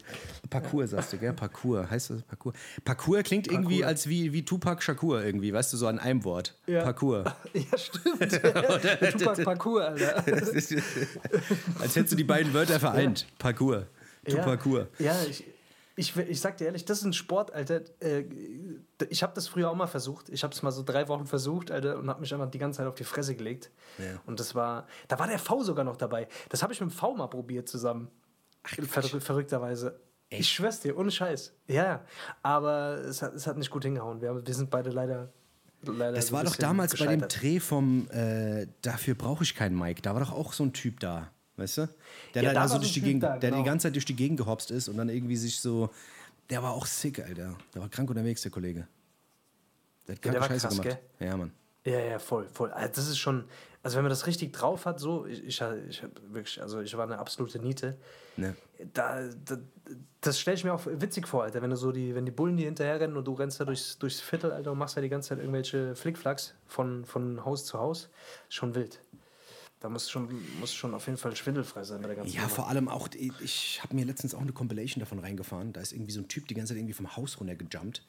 Parcours 0.48 0.90
sagst 0.92 1.12
du, 1.12 1.18
gell? 1.18 1.34
Parcours. 1.34 1.90
Heißt 1.90 2.08
das 2.08 2.22
Parcours? 2.22 2.56
Parcours 2.82 3.22
klingt 3.24 3.48
irgendwie 3.48 3.80
Parkour. 3.80 3.88
als 3.88 4.08
wie, 4.08 4.32
wie 4.32 4.46
Tupac 4.46 4.82
Shakur 4.82 5.22
irgendwie, 5.22 5.52
weißt 5.52 5.70
du, 5.74 5.76
so 5.76 5.86
an 5.86 5.98
einem 5.98 6.24
Wort. 6.24 6.54
Ja. 6.66 6.84
Parcours. 6.84 7.30
Ja, 7.52 7.76
stimmt. 7.76 8.32
Tupac 9.20 9.44
Parkour, 9.44 9.84
Alter. 9.88 10.24
als 10.26 11.96
hättest 11.96 12.12
du 12.12 12.16
die 12.16 12.24
beiden 12.24 12.54
Wörter 12.54 12.80
vereint. 12.80 13.26
Parcours. 13.38 13.84
Ja, 14.26 14.36
Tupacours. 14.36 14.86
ja 14.98 15.14
ich, 15.28 15.44
ich, 15.96 16.16
ich 16.16 16.40
sag 16.40 16.56
dir 16.56 16.66
ehrlich, 16.66 16.84
das 16.84 16.98
ist 16.98 17.04
ein 17.04 17.12
Sport, 17.12 17.52
Alter. 17.52 17.82
Äh, 18.00 18.24
Ich 19.10 19.22
habe 19.22 19.32
das 19.34 19.48
früher 19.48 19.70
auch 19.70 19.74
mal 19.74 19.86
versucht. 19.86 20.28
Ich 20.30 20.42
habe 20.42 20.54
es 20.54 20.62
mal 20.62 20.70
so 20.70 20.82
drei 20.82 21.06
Wochen 21.08 21.26
versucht, 21.26 21.70
Alter, 21.70 21.98
und 21.98 22.08
habe 22.08 22.20
mich 22.20 22.32
einfach 22.32 22.50
die 22.50 22.58
ganze 22.58 22.78
Zeit 22.78 22.86
auf 22.86 22.94
die 22.94 23.04
Fresse 23.04 23.34
gelegt. 23.34 23.70
Ja. 23.98 24.20
Und 24.26 24.40
das 24.40 24.54
war, 24.54 24.86
da 25.08 25.18
war 25.18 25.26
der 25.26 25.38
V 25.38 25.62
sogar 25.62 25.84
noch 25.84 25.96
dabei. 25.96 26.28
Das 26.48 26.62
habe 26.62 26.72
ich 26.72 26.80
mit 26.80 26.90
dem 26.90 26.92
V 26.94 27.14
mal 27.14 27.26
probiert 27.26 27.68
zusammen. 27.68 28.08
Ver 28.64 29.02
verrückterweise. 29.20 30.00
Ich 30.30 30.48
schwör's 30.48 30.80
dir, 30.80 30.96
ohne 30.96 31.10
Scheiß. 31.10 31.52
Ja, 31.66 31.84
ja. 31.84 32.04
Aber 32.42 32.94
es 33.04 33.20
hat, 33.20 33.34
es 33.34 33.46
hat 33.46 33.58
nicht 33.58 33.70
gut 33.70 33.82
hingehauen. 33.84 34.20
Wir, 34.22 34.30
haben- 34.30 34.46
wir 34.46 34.54
sind 34.54 34.70
beide 34.70 34.88
leider. 34.90 35.30
leider 35.82 36.12
Das 36.12 36.32
war 36.32 36.42
doch 36.44 36.56
damals 36.56 36.96
bei 36.96 37.06
dem. 37.06 37.28
Dreh 37.28 37.60
vom 37.60 38.08
äh, 38.10 38.66
Dafür 38.80 39.14
brauche 39.14 39.42
ich 39.44 39.54
keinen 39.54 39.76
Mike. 39.78 40.00
Da 40.00 40.14
war 40.14 40.20
doch 40.20 40.32
auch 40.32 40.52
so 40.54 40.64
ein 40.64 40.72
Typ 40.72 41.00
da, 41.00 41.30
weißt 41.62 41.78
du? 41.78 41.88
Der 42.34 42.42
Ja, 42.42 42.52
da, 42.52 42.60
da 42.60 42.68
so 42.68 42.78
durch 42.78 42.92
die 42.92 43.00
Gegend, 43.00 43.22
da, 43.22 43.38
der 43.38 43.50
die 43.50 43.56
genau. 43.56 43.64
ganze 43.64 43.84
Zeit 43.84 43.94
durch 43.94 44.04
die 44.04 44.16
Gegend 44.16 44.38
gehopst 44.38 44.70
ist 44.70 44.88
und 44.88 44.96
dann 44.96 45.08
irgendwie 45.08 45.36
sich 45.36 45.60
so. 45.60 45.90
Der 46.50 46.62
war 46.62 46.72
auch 46.72 46.86
sick, 46.86 47.20
Alter. 47.20 47.56
Der 47.74 47.80
war 47.80 47.88
krank 47.88 48.10
unterwegs, 48.10 48.42
der 48.42 48.50
Kollege. 48.50 48.86
Der 50.06 50.16
hat 50.16 50.24
Ja, 50.24 50.32
kranke 50.32 50.40
war 50.40 50.48
Scheiße 50.48 50.68
krass, 50.68 50.80
gemacht. 50.80 50.98
Ja, 51.20 51.36
Mann. 51.36 51.52
Ja, 51.84 51.98
ja, 51.98 52.18
voll, 52.18 52.46
voll. 52.52 52.70
Also 52.70 52.92
das 52.94 53.08
ist 53.08 53.18
schon, 53.18 53.44
also 53.82 53.96
wenn 53.96 54.04
man 54.04 54.10
das 54.10 54.26
richtig 54.28 54.52
drauf 54.52 54.86
hat, 54.86 55.00
so, 55.00 55.26
ich, 55.26 55.42
ich, 55.44 55.60
ich 55.88 56.02
wirklich, 56.28 56.62
also 56.62 56.80
ich 56.80 56.96
war 56.96 57.04
eine 57.04 57.18
absolute 57.18 57.58
Niete. 57.58 57.98
Ne. 58.36 58.54
Da, 58.92 59.28
da, 59.44 59.56
das 60.20 60.38
stelle 60.38 60.56
ich 60.56 60.64
mir 60.64 60.72
auch 60.74 60.86
witzig 60.86 61.26
vor, 61.26 61.42
Alter, 61.42 61.60
wenn 61.60 61.70
du 61.70 61.76
so 61.76 61.90
die, 61.90 62.14
wenn 62.14 62.24
die 62.24 62.30
Bullen 62.30 62.56
dir 62.56 62.66
hinterherrennen 62.66 63.16
und 63.16 63.26
du 63.26 63.32
rennst 63.32 63.58
da 63.58 63.64
durchs, 63.64 63.98
durchs 63.98 64.20
Viertel, 64.20 64.52
Alter, 64.52 64.70
und 64.70 64.78
machst 64.78 64.96
da 64.96 65.00
die 65.00 65.08
ganze 65.08 65.30
Zeit 65.30 65.38
irgendwelche 65.38 65.96
Flickflacks 65.96 66.54
von, 66.66 67.04
von 67.04 67.44
Haus 67.44 67.64
zu 67.64 67.78
Haus. 67.78 68.08
Schon 68.48 68.76
wild. 68.76 69.00
Da 69.82 69.88
muss 69.88 70.08
schon, 70.08 70.28
muss 70.60 70.72
schon 70.72 70.94
auf 70.94 71.06
jeden 71.06 71.18
Fall 71.18 71.34
schwindelfrei 71.34 71.82
sein 71.82 72.00
bei 72.00 72.06
der 72.06 72.16
ganzen 72.16 72.32
Ja, 72.32 72.42
Nummer. 72.42 72.54
vor 72.54 72.68
allem 72.68 72.88
auch, 72.88 73.08
ich 73.40 73.80
habe 73.82 73.96
mir 73.96 74.04
letztens 74.04 74.32
auch 74.32 74.40
eine 74.40 74.52
Compilation 74.52 75.00
davon 75.00 75.18
reingefahren. 75.18 75.72
Da 75.72 75.80
ist 75.80 75.92
irgendwie 75.92 76.12
so 76.12 76.20
ein 76.20 76.28
Typ 76.28 76.46
die 76.46 76.54
ganze 76.54 76.72
Zeit 76.72 76.78
irgendwie 76.78 76.94
vom 76.94 77.16
Haus 77.16 77.40
runtergejumpt. 77.40 78.04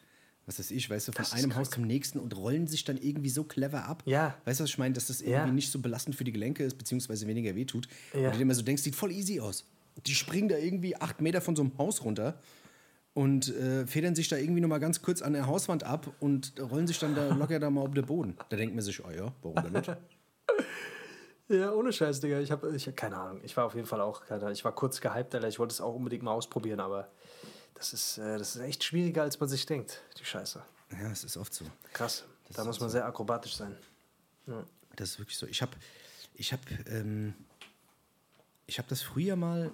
Was 0.46 0.60
weiß 0.60 0.70
ich, 0.72 0.88
weißt 0.90 1.08
du, 1.08 1.12
von 1.14 1.26
einem 1.32 1.50
krank. 1.50 1.56
Haus 1.56 1.70
zum 1.72 1.84
nächsten 1.88 2.20
und 2.20 2.36
rollen 2.36 2.68
sich 2.68 2.84
dann 2.84 2.98
irgendwie 2.98 3.30
so 3.30 3.44
clever 3.44 3.86
ab. 3.86 4.04
Ja. 4.06 4.38
Weißt 4.46 4.60
du, 4.60 4.66
was 4.66 4.70
ich 4.70 4.78
meine? 4.78 4.94
Dass 4.94 5.08
das 5.08 5.22
irgendwie 5.22 5.34
Ja. 5.34 5.48
nicht 5.48 5.72
so 5.72 5.80
belastend 5.80 6.16
für 6.16 6.26
die 6.26 6.32
Gelenke 6.34 6.64
ist, 6.64 6.78
beziehungsweise 6.78 7.26
weniger 7.28 7.56
wehtut. 7.56 7.88
Ja. 8.14 8.20
Und 8.20 8.26
du 8.34 8.38
dir 8.38 8.42
immer 8.44 8.54
so 8.54 8.62
denkst, 8.62 8.84
sieht 8.84 8.96
voll 8.96 9.12
easy 9.12 9.40
aus. 9.40 9.66
Die 10.06 10.14
springen 10.14 10.50
da 10.50 10.58
irgendwie 10.58 10.96
acht 10.98 11.22
Meter 11.22 11.42
von 11.42 11.56
so 11.56 11.64
einem 11.64 11.76
Haus 11.80 12.04
runter 12.04 12.40
und 13.16 13.48
äh, 13.56 13.88
federn 13.88 14.14
sich 14.16 14.28
da 14.28 14.36
irgendwie 14.38 14.62
nochmal 14.62 14.80
ganz 14.80 15.02
kurz 15.02 15.22
an 15.24 15.34
der 15.34 15.48
Hauswand 15.48 15.84
ab 15.86 16.14
und 16.20 16.54
rollen 16.60 16.86
sich 16.88 17.00
dann 17.00 17.16
da 17.16 17.34
locker 17.34 17.60
da 17.60 17.70
mal 17.72 17.82
auf 17.82 17.92
den 17.94 18.06
Boden. 18.06 18.36
Da 18.50 18.58
denkt 18.58 18.76
man 18.76 18.84
sich, 18.84 19.04
oh 19.04 19.10
ja, 19.10 19.34
warum 19.42 19.64
denn 19.64 19.74
nicht? 19.74 19.92
Ja, 21.50 21.72
ohne 21.74 21.92
Scheiß, 21.92 22.20
Digga. 22.22 22.40
Ich 22.40 22.52
habe 22.52 22.76
ich 22.76 22.88
hab 22.88 22.96
keine 22.96 23.18
Ahnung. 23.18 23.42
Ich 23.44 23.56
war 23.58 23.66
auf 23.66 23.76
jeden 23.76 23.88
Fall 23.88 24.02
auch, 24.02 24.26
keine, 24.26 24.52
ich 24.52 24.64
war 24.64 24.74
kurz 24.74 25.02
gehypt, 25.02 25.36
Alter. 25.36 25.48
Ich 25.48 25.60
wollte 25.60 25.74
es 25.74 25.82
auch 25.82 25.94
unbedingt 25.94 26.24
mal 26.24 26.32
ausprobieren, 26.32 26.80
aber 26.80 27.10
das 27.76 27.94
ist, 27.94 28.18
äh, 28.18 28.38
das 28.38 28.56
ist 28.56 28.62
echt 28.62 28.84
schwieriger, 28.84 29.24
als 29.24 29.40
man 29.40 29.50
sich 29.50 29.66
denkt, 29.66 30.02
die 30.20 30.26
Scheiße. 30.26 30.64
Ja, 30.92 31.12
es 31.12 31.24
ist 31.24 31.38
oft 31.38 31.54
so. 31.54 31.66
Krass. 31.92 32.24
da 32.54 32.64
muss 32.64 32.80
man 32.80 32.90
sehr 32.90 33.06
akrobatisch 33.06 33.56
sein. 33.56 33.76
Das 34.96 35.10
ist 35.10 35.20
wirklich 35.20 35.38
so. 35.38 35.48
Ich 35.48 35.62
habe, 35.62 35.72
ich 36.36 36.54
habe, 36.54 36.62
ähm, 36.88 37.34
ich 38.68 38.78
habe 38.78 38.88
das 38.88 39.02
früher 39.02 39.36
mal, 39.36 39.72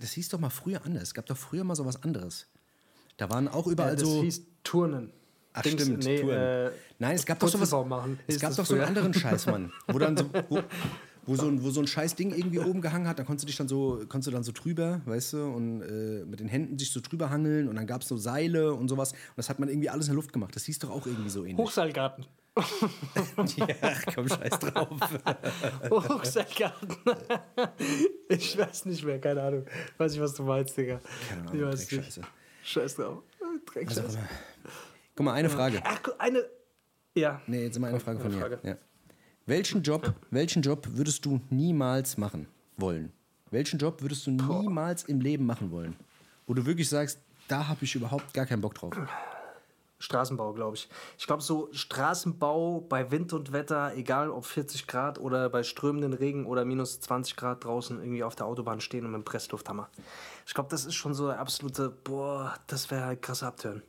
das 0.00 0.12
hieß 0.12 0.28
doch 0.30 0.40
mal 0.40 0.50
früher 0.50 0.84
anders. 0.84 1.04
Es 1.04 1.14
gab 1.14 1.26
doch 1.26 1.36
früher 1.36 1.64
mal 1.64 1.74
so 1.76 1.86
was 1.86 2.02
anderes. 2.02 2.46
Da 3.16 3.30
waren 3.30 3.48
auch 3.48 3.66
überall 3.66 3.90
Ja, 3.90 3.96
das 3.96 4.08
so. 4.08 4.22
hieß 4.22 4.42
Turnen. 4.62 5.12
Ach 5.58 5.62
Dings- 5.62 5.82
stimmt, 5.82 6.04
nee, 6.04 6.20
Touren. 6.20 6.38
Äh, 6.38 6.70
Nein, 6.98 7.14
es 7.16 7.26
gab 7.26 7.38
doch 7.38 7.48
sowas. 7.48 7.70
Purzelbaum 7.70 7.88
machen, 7.88 8.18
Es 8.26 8.40
gab 8.40 8.54
doch 8.56 8.66
so 8.66 8.74
einen 8.74 8.84
anderen 8.84 9.14
Scheiß, 9.14 9.46
Mann. 9.46 9.72
Wo 9.86 9.98
dann 9.98 10.16
so, 10.16 10.24
wo, 10.48 10.60
wo 11.26 11.34
so 11.36 11.46
ein, 11.46 11.62
wo 11.62 11.70
so 11.70 11.80
ein 11.80 11.86
scheiß 11.86 12.14
Ding 12.16 12.32
irgendwie 12.34 12.58
oben 12.60 12.80
gehangen 12.80 13.06
hat, 13.06 13.18
da 13.18 13.22
konntest 13.24 13.44
du 13.44 13.46
dich 13.48 13.56
dann 13.56 13.68
so, 13.68 14.00
konntest 14.08 14.26
du 14.28 14.30
dann 14.30 14.42
so 14.44 14.52
drüber, 14.52 15.00
weißt 15.04 15.34
du, 15.34 15.44
und 15.44 15.82
äh, 15.82 16.24
mit 16.24 16.40
den 16.40 16.48
Händen 16.48 16.78
sich 16.78 16.90
so 16.90 17.00
drüber 17.00 17.30
hangeln 17.30 17.68
und 17.68 17.76
dann 17.76 17.86
gab 17.86 18.02
es 18.02 18.08
so 18.08 18.16
Seile 18.16 18.72
und 18.74 18.88
sowas. 18.88 19.12
Und 19.12 19.18
das 19.36 19.48
hat 19.50 19.58
man 19.58 19.68
irgendwie 19.68 19.90
alles 19.90 20.06
in 20.06 20.12
der 20.12 20.16
Luft 20.16 20.32
gemacht. 20.32 20.56
Das 20.56 20.64
hieß 20.64 20.78
doch 20.80 20.90
auch 20.90 21.06
irgendwie 21.06 21.28
so 21.30 21.44
ähnlich. 21.44 21.58
Hochseilgarten. 21.58 22.24
ja, 23.56 23.66
komm, 24.14 24.28
scheiß 24.28 24.58
drauf. 24.58 24.88
Hochseilgarten. 25.90 26.88
ich 28.28 28.58
weiß 28.58 28.86
nicht 28.86 29.04
mehr, 29.04 29.20
keine 29.20 29.42
Ahnung. 29.42 29.64
Weiß 29.96 30.12
nicht, 30.12 30.20
was 30.20 30.34
du 30.34 30.42
meinst, 30.42 30.76
Digga. 30.76 31.00
Keine 31.28 31.42
Ich 31.44 31.50
Ahnung, 31.52 31.72
weiß 31.72 31.78
nicht. 31.80 31.92
Dreckscheiße. 31.92 32.20
Scheiß 32.64 32.96
drauf. 32.96 33.22
Dreckscheiße. 33.72 34.18
Guck 35.18 35.24
mal, 35.24 35.32
eine 35.32 35.50
Frage. 35.50 35.82
Ach, 35.82 35.98
eine. 36.18 36.44
Ja. 37.12 37.42
Nee, 37.48 37.64
jetzt 37.64 37.76
mal 37.80 37.88
eine 37.88 37.98
Frage 37.98 38.20
von 38.20 38.32
eine 38.32 38.48
mir. 38.50 38.60
Ja. 38.62 38.76
Welchen 39.46 39.82
Job, 39.82 40.14
welchen 40.30 40.62
Job 40.62 40.86
würdest 40.92 41.24
du 41.24 41.40
niemals 41.50 42.18
machen 42.18 42.46
wollen? 42.76 43.12
Welchen 43.50 43.80
Job 43.80 44.00
würdest 44.00 44.28
du 44.28 44.30
niemals 44.30 45.02
im 45.02 45.20
Leben 45.20 45.44
machen 45.44 45.72
wollen? 45.72 45.96
Wo 46.46 46.54
du 46.54 46.64
wirklich 46.66 46.88
sagst, 46.88 47.18
da 47.48 47.66
habe 47.66 47.82
ich 47.82 47.96
überhaupt 47.96 48.32
gar 48.32 48.46
keinen 48.46 48.60
Bock 48.60 48.76
drauf. 48.76 48.94
Straßenbau, 49.98 50.52
glaube 50.52 50.76
ich. 50.76 50.88
Ich 51.18 51.26
glaube, 51.26 51.42
so 51.42 51.68
Straßenbau 51.72 52.82
bei 52.88 53.10
Wind 53.10 53.32
und 53.32 53.50
Wetter, 53.50 53.94
egal 53.96 54.30
ob 54.30 54.44
40 54.44 54.86
Grad 54.86 55.18
oder 55.18 55.50
bei 55.50 55.64
strömenden 55.64 56.12
Regen 56.12 56.46
oder 56.46 56.64
minus 56.64 57.00
20 57.00 57.34
Grad 57.34 57.64
draußen 57.64 57.98
irgendwie 57.98 58.22
auf 58.22 58.36
der 58.36 58.46
Autobahn 58.46 58.80
stehen 58.80 59.04
und 59.04 59.10
mit 59.10 59.22
dem 59.22 59.24
Presslufthammer. 59.24 59.88
Ich 60.46 60.54
glaube, 60.54 60.70
das 60.70 60.84
ist 60.84 60.94
schon 60.94 61.12
so 61.12 61.26
der 61.26 61.40
absolute, 61.40 61.90
boah, 61.90 62.54
das 62.68 62.88
wäre 62.92 63.04
halt 63.04 63.20
krasser 63.20 63.48
Abtören. 63.48 63.82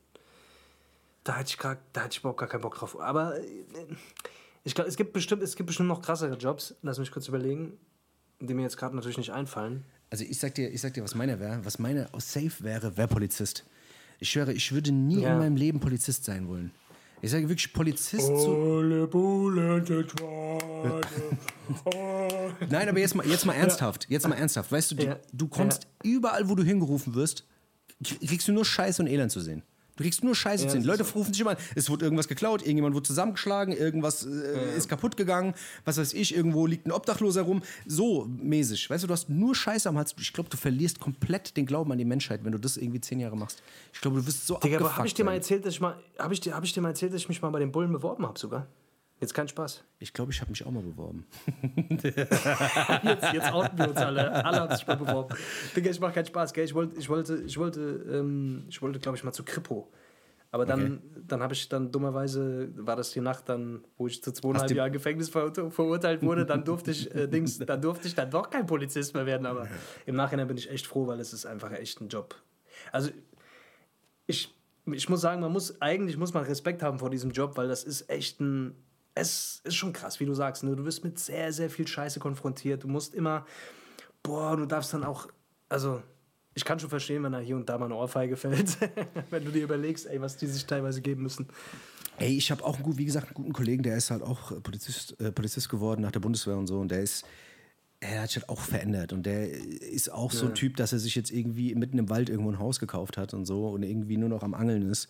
Da 1.24 1.38
hätte 1.38 1.49
ich, 1.49 1.57
gar, 1.57 1.78
da 1.93 2.01
hätte 2.01 2.13
ich 2.13 2.20
überhaupt 2.20 2.39
gar 2.39 2.49
keinen 2.49 2.61
Bock 2.61 2.76
drauf. 2.76 2.99
Aber 2.99 3.38
äh, 3.39 3.43
ich 4.63 4.76
glaube, 4.76 4.89
es 4.89 4.95
gibt 4.95 5.13
bestimmt, 5.13 5.43
es 5.43 5.55
gibt 5.55 5.67
bestimmt 5.67 5.89
noch 5.89 6.01
krassere 6.01 6.36
Jobs. 6.38 6.76
Lass 6.82 6.99
mich 6.99 7.11
kurz 7.11 7.28
überlegen, 7.28 7.78
die 8.39 8.53
mir 8.53 8.63
jetzt 8.63 8.78
gerade 8.78 8.95
natürlich 8.95 9.17
nicht 9.17 9.32
einfallen. 9.32 9.84
Also 10.09 10.24
ich 10.24 10.39
sag 10.39 10.55
dir, 10.55 10.70
ich 10.72 10.82
sag 10.82 10.93
dir, 10.93 11.03
was 11.03 11.13
meiner 11.15 11.39
wäre. 11.39 11.63
Was 11.65 11.78
meiner 11.78 12.09
safe 12.17 12.63
wäre, 12.63 12.97
wäre 12.97 13.07
Polizist. 13.07 13.65
Ich 14.20 14.30
schwöre, 14.32 14.53
ich 14.53 14.72
würde 14.72 14.91
nie 14.91 15.22
Ja. 15.22 15.34
in 15.34 15.39
meinem 15.39 15.55
Leben 15.55 15.80
Polizist 15.80 16.26
sein 16.26 16.47
wollen. 16.47 16.72
Ich 17.22 17.32
sage 17.32 17.47
wirklich 17.49 17.74
Polizist 17.74 18.26
zu. 18.26 19.07
Bullen 19.11 19.89
Nein, 22.70 22.89
aber 22.89 22.99
jetzt 22.99 23.15
mal, 23.15 23.26
jetzt 23.28 23.45
mal 23.45 23.53
ernsthaft. 23.53 24.07
Jetzt 24.09 24.28
mal 24.28 24.36
ernsthaft. 24.36 24.72
Weißt 24.72 24.91
du, 24.91 24.95
Ja. 24.95 25.17
du 25.34 25.47
kommst 25.47 25.88
überall, 26.03 26.49
wo 26.49 26.55
du 26.55 26.63
hingerufen 26.63 27.13
wirst, 27.15 27.45
kriegst 28.03 28.47
du 28.47 28.53
nur 28.53 28.65
Scheiße 28.65 29.01
und 29.01 29.07
Elend 29.09 29.32
zu 29.32 29.41
sehen. 29.41 29.63
Du 30.00 30.04
kriegst 30.04 30.24
nur 30.24 30.34
Scheiße 30.34 30.64
zu 30.64 30.72
sehen. 30.72 30.80
das 30.80 30.88
Leute 30.88 31.04
ist 31.04 31.14
rufen 31.14 31.34
sich 31.34 31.41
immer 31.41 31.52
an, 31.52 31.58
es 31.76 31.89
wurde 31.89 32.06
irgendwas 32.06 32.30
geklaut, 32.30 32.62
irgendjemand 32.62 32.95
wurde 32.95 33.06
zusammengeschlagen, 33.06 33.76
irgendwas 33.76 34.26
äh, 34.26 34.78
ist 34.78 34.88
kaputt 34.88 35.18
gegangen, 35.18 35.54
was 35.84 35.97
weiß 35.97 36.14
ich, 36.14 36.34
irgendwo 36.34 36.68
liegt 36.68 36.88
ein 36.88 36.93
Obdachloser 36.93 37.41
rum. 37.41 37.62
So 37.86 38.26
mäßig. 38.26 38.89
Weißt 38.89 39.04
du, 39.04 39.08
du 39.08 39.14
hast 39.14 39.30
nur 39.30 39.54
Scheiße 39.54 39.89
am 39.89 39.97
Hals. 39.97 40.16
Ich 40.18 40.32
glaube, 40.32 40.50
du 40.50 40.56
verlierst 40.56 41.02
komplett 41.02 41.58
den 41.58 41.66
Glauben 41.66 41.91
an 41.91 41.97
die 41.97 42.06
Menschheit, 42.06 42.45
wenn 42.45 42.54
du 42.54 42.58
das 42.58 42.78
irgendwie 42.78 43.02
zehn 43.02 43.20
Jahre 43.20 43.36
machst. 43.36 43.62
Ich 43.91 44.00
glaube, 44.00 44.22
du 44.22 44.26
wirst 44.26 44.47
so 44.47 44.54
Digga, 44.56 44.78
aber 44.78 44.86
abgefuckt 44.86 44.97
habe 45.00 45.08
ich 45.08 45.14
dir 45.16 45.26
mal 45.26 45.32
sein. 45.32 45.38
erzählt, 45.39 45.66
dass 45.66 45.74
ich 45.74 45.82
mal, 45.82 45.97
habe 46.18 46.34
ich 46.34 46.39
dir, 46.39 46.56
habe 46.56 46.66
ich 46.66 46.72
dir 46.72 46.80
mal 46.80 46.89
erzählt, 46.89 47.14
dass 47.14 47.20
ich 47.20 47.28
mich 47.28 47.41
mal 47.41 47.50
bei 47.50 47.60
den 47.60 47.74
Bullen 47.74 47.91
beworben 47.91 48.26
habe 48.26 48.39
sogar? 48.39 48.68
Jetzt 49.20 49.34
kein 49.34 49.47
Spaß. 49.47 49.84
Ich 49.99 50.13
glaube, 50.13 50.32
ich 50.32 50.39
habe 50.39 50.49
mich 50.49 50.65
auch 50.65 50.72
mal 50.72 50.82
beworben. 50.82 51.26
Jetzt, 52.03 53.34
jetzt 53.34 53.51
outen 53.51 53.78
wir 53.78 53.89
uns 53.89 53.97
alle. 53.97 54.45
Alle 54.45 54.61
haben 54.61 54.74
sich 54.74 54.88
mal 54.88 54.95
beworben. 54.95 55.36
Digga, 55.76 55.91
ich 55.91 55.99
mache 55.99 56.13
keinen 56.13 56.26
Spaß, 56.26 56.53
gell? 56.53 56.63
Ich 56.63 56.74
wollte, 56.74 56.97
ich 56.97 57.09
wollte, 57.09 57.36
ich 57.45 57.57
wollte, 57.57 57.82
ähm, 58.09 58.63
ich 58.70 58.82
wollte, 58.82 58.99
glaube 58.99 59.17
ich, 59.17 59.24
mal 59.26 59.34
zu 59.34 59.43
Kripo. 59.43 59.91
Aber 60.51 60.65
dann, 60.65 61.01
dann 61.28 61.43
habe 61.43 61.53
ich 61.53 61.70
dann 61.70 61.91
dummerweise, 61.91 62.70
war 62.76 62.95
das 62.95 63.11
die 63.11 63.22
Nacht 63.22 63.47
dann, 63.49 63.84
wo 63.97 64.07
ich 64.07 64.24
zu 64.24 64.32
zweieinhalb 64.32 64.72
Jahren 64.72 64.91
Gefängnis 64.91 65.30
ver 65.30 65.53
verurteilt 65.70 66.24
wurde, 66.24 66.45
dann 66.45 66.63
durfte 66.63 66.89
ich, 66.89 67.13
äh, 67.13 67.28
Dings, 67.28 67.59
dann 67.65 67.82
durfte 67.82 68.07
ich 68.07 68.15
dann 68.15 68.32
doch 68.32 68.49
kein 68.49 68.65
Polizist 68.65 69.13
mehr 69.13 69.28
werden. 69.28 69.45
Aber 69.45 69.67
im 70.07 70.15
Nachhinein 70.15 70.47
bin 70.47 70.57
ich 70.57 70.72
echt 70.72 70.88
froh, 70.88 71.05
weil 71.05 71.20
es 71.20 71.34
ist 71.34 71.45
einfach 71.45 71.72
echt 71.72 72.01
ein 72.01 72.07
Job. 72.07 72.36
Also 72.91 73.11
ich, 74.26 74.55
ich 74.88 75.07
muss 75.07 75.22
sagen, 75.22 75.41
man 75.41 75.51
muss, 75.51 75.80
eigentlich 75.82 76.17
muss 76.17 76.34
man 76.34 76.45
Respekt 76.45 76.82
haben 76.82 76.97
vor 76.97 77.11
diesem 77.11 77.30
Job, 77.32 77.55
weil 77.57 77.67
das 77.67 77.84
ist 77.84 78.09
echt 78.09 78.39
ein, 78.39 78.76
es 79.20 79.61
ist 79.63 79.76
schon 79.76 79.93
krass, 79.93 80.20
wie 80.20 80.26
du 80.26 80.34
sagst, 80.34 80.63
ne? 80.63 80.76
du 80.76 80.86
wirst 80.86 81.03
mit 81.03 81.20
sehr, 81.20 81.51
sehr 81.53 81.70
viel 81.70 81.88
Scheiße 81.88 82.20
konfrontiert, 82.20 82.84
du 82.84 82.88
musst 82.88 83.13
immer, 83.15 83.45
boah, 84.24 84.55
du 84.57 84.65
darfst 84.65 84.93
dann 84.93 85.03
auch, 85.03 85.28
also 85.70 86.01
ich 86.55 86.65
kann 86.65 86.80
schon 86.80 86.89
verstehen, 86.89 87.24
wenn 87.24 87.32
da 87.32 87.39
hier 87.39 87.55
und 87.55 87.70
da 87.70 87.78
mal 87.78 87.86
eine 87.86 87.95
Ohrfeige 87.95 88.36
fällt, 88.36 88.78
wenn 89.30 89.45
du 89.45 89.51
dir 89.51 89.63
überlegst, 89.63 90.07
ey, 90.07 90.20
was 90.20 90.36
die 90.38 90.47
sich 90.47 90.65
teilweise 90.65 91.01
geben 91.01 91.24
müssen. 91.24 91.47
Ey, 92.17 92.36
ich 92.36 92.51
habe 92.51 92.65
auch, 92.65 92.76
einen, 92.76 92.84
gut- 92.84 92.97
wie 92.97 93.05
gesagt, 93.05 93.28
einen 93.28 93.36
guten 93.36 93.53
Kollegen, 93.53 93.82
der 93.84 93.95
ist 93.95 94.11
halt 94.11 94.24
auch 94.24 94.51
äh, 94.51 94.59
Polizist, 94.59 95.20
äh, 95.22 95.32
Polizist 95.32 95.70
geworden 95.70 96.01
nach 96.01 96.11
der 96.11 96.20
Bundeswehr 96.20 96.57
und 96.57 96.67
so. 96.67 96.80
Und 96.80 96.91
der 96.91 97.01
ist, 97.01 97.24
er 98.01 98.24
hat 98.24 98.30
sich 98.30 98.41
halt 98.41 98.49
auch 98.49 98.59
verändert. 98.59 99.13
Und 99.13 99.26
der 99.26 99.49
ist 99.49 100.11
auch 100.11 100.32
so 100.34 100.47
ein 100.47 100.55
Typ, 100.55 100.76
dass 100.76 100.91
er 100.91 100.99
sich 100.99 101.15
jetzt 101.15 101.32
irgendwie 101.32 101.74
mitten 101.76 101.97
im 101.97 102.09
Wald 102.09 102.30
irgendwo 102.30 102.51
ein 102.51 102.59
Haus 102.59 102.80
gekauft 102.82 103.15
hat 103.15 103.34
und 103.34 103.45
so 103.45 103.70
und 103.70 103.84
irgendwie 103.84 104.17
nur 104.17 104.28
noch 104.28 104.43
am 104.43 104.53
Angeln 104.53 104.89
ist, 104.89 105.07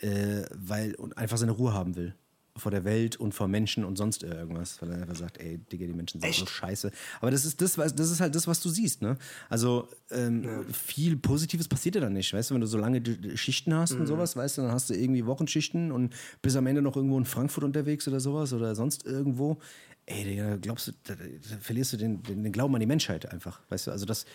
äh, 0.00 0.42
weil 0.56 0.96
und 0.96 1.16
einfach 1.16 1.36
seine 1.38 1.52
Ruhe 1.52 1.72
haben 1.72 1.94
will. 1.94 2.16
Vor 2.60 2.70
der 2.70 2.84
Welt 2.84 3.16
und 3.16 3.34
vor 3.34 3.48
Menschen 3.48 3.84
und 3.84 3.96
sonst 3.96 4.22
irgendwas. 4.22 4.80
Weil 4.80 4.92
er 4.92 5.02
einfach 5.02 5.16
sagt, 5.16 5.38
ey, 5.38 5.58
Digga, 5.58 5.86
die 5.86 5.92
Menschen 5.92 6.20
sind 6.20 6.34
so 6.34 6.46
scheiße. 6.46 6.92
Aber 7.20 7.30
das 7.30 7.44
ist 7.44 7.60
das, 7.60 7.78
was, 7.78 7.94
das 7.94 8.10
ist 8.10 8.20
halt 8.20 8.34
das, 8.34 8.46
was 8.46 8.60
du 8.60 8.68
siehst, 8.68 9.02
ne? 9.02 9.16
Also 9.48 9.88
ähm, 10.10 10.64
viel 10.72 11.16
Positives 11.16 11.68
passiert 11.68 11.94
ja 11.94 12.00
dann 12.00 12.12
nicht, 12.12 12.32
weißt 12.32 12.50
du, 12.50 12.54
wenn 12.54 12.60
du 12.60 12.66
so 12.66 12.78
lange 12.78 13.02
Schichten 13.36 13.74
hast 13.74 13.92
und 13.92 14.06
sowas, 14.06 14.36
weißt 14.36 14.58
du, 14.58 14.62
dann 14.62 14.72
hast 14.72 14.90
du 14.90 14.94
irgendwie 14.94 15.26
Wochenschichten 15.26 15.90
und 15.92 16.14
bist 16.42 16.56
am 16.56 16.66
Ende 16.66 16.82
noch 16.82 16.96
irgendwo 16.96 17.18
in 17.18 17.24
Frankfurt 17.24 17.64
unterwegs 17.64 18.06
oder 18.08 18.20
sowas 18.20 18.52
oder 18.52 18.74
sonst 18.74 19.06
irgendwo. 19.06 19.58
Ey, 20.06 20.24
Digga, 20.24 20.56
glaubst 20.56 20.88
du, 20.88 20.92
da, 21.04 21.14
da 21.14 21.56
verlierst 21.60 21.92
du 21.92 21.96
den, 21.96 22.22
den, 22.22 22.42
den 22.42 22.52
Glauben 22.52 22.74
an 22.74 22.80
die 22.80 22.86
Menschheit 22.86 23.30
einfach, 23.30 23.60
weißt 23.68 23.86
du? 23.86 23.90
Also 23.92 24.06
das, 24.06 24.26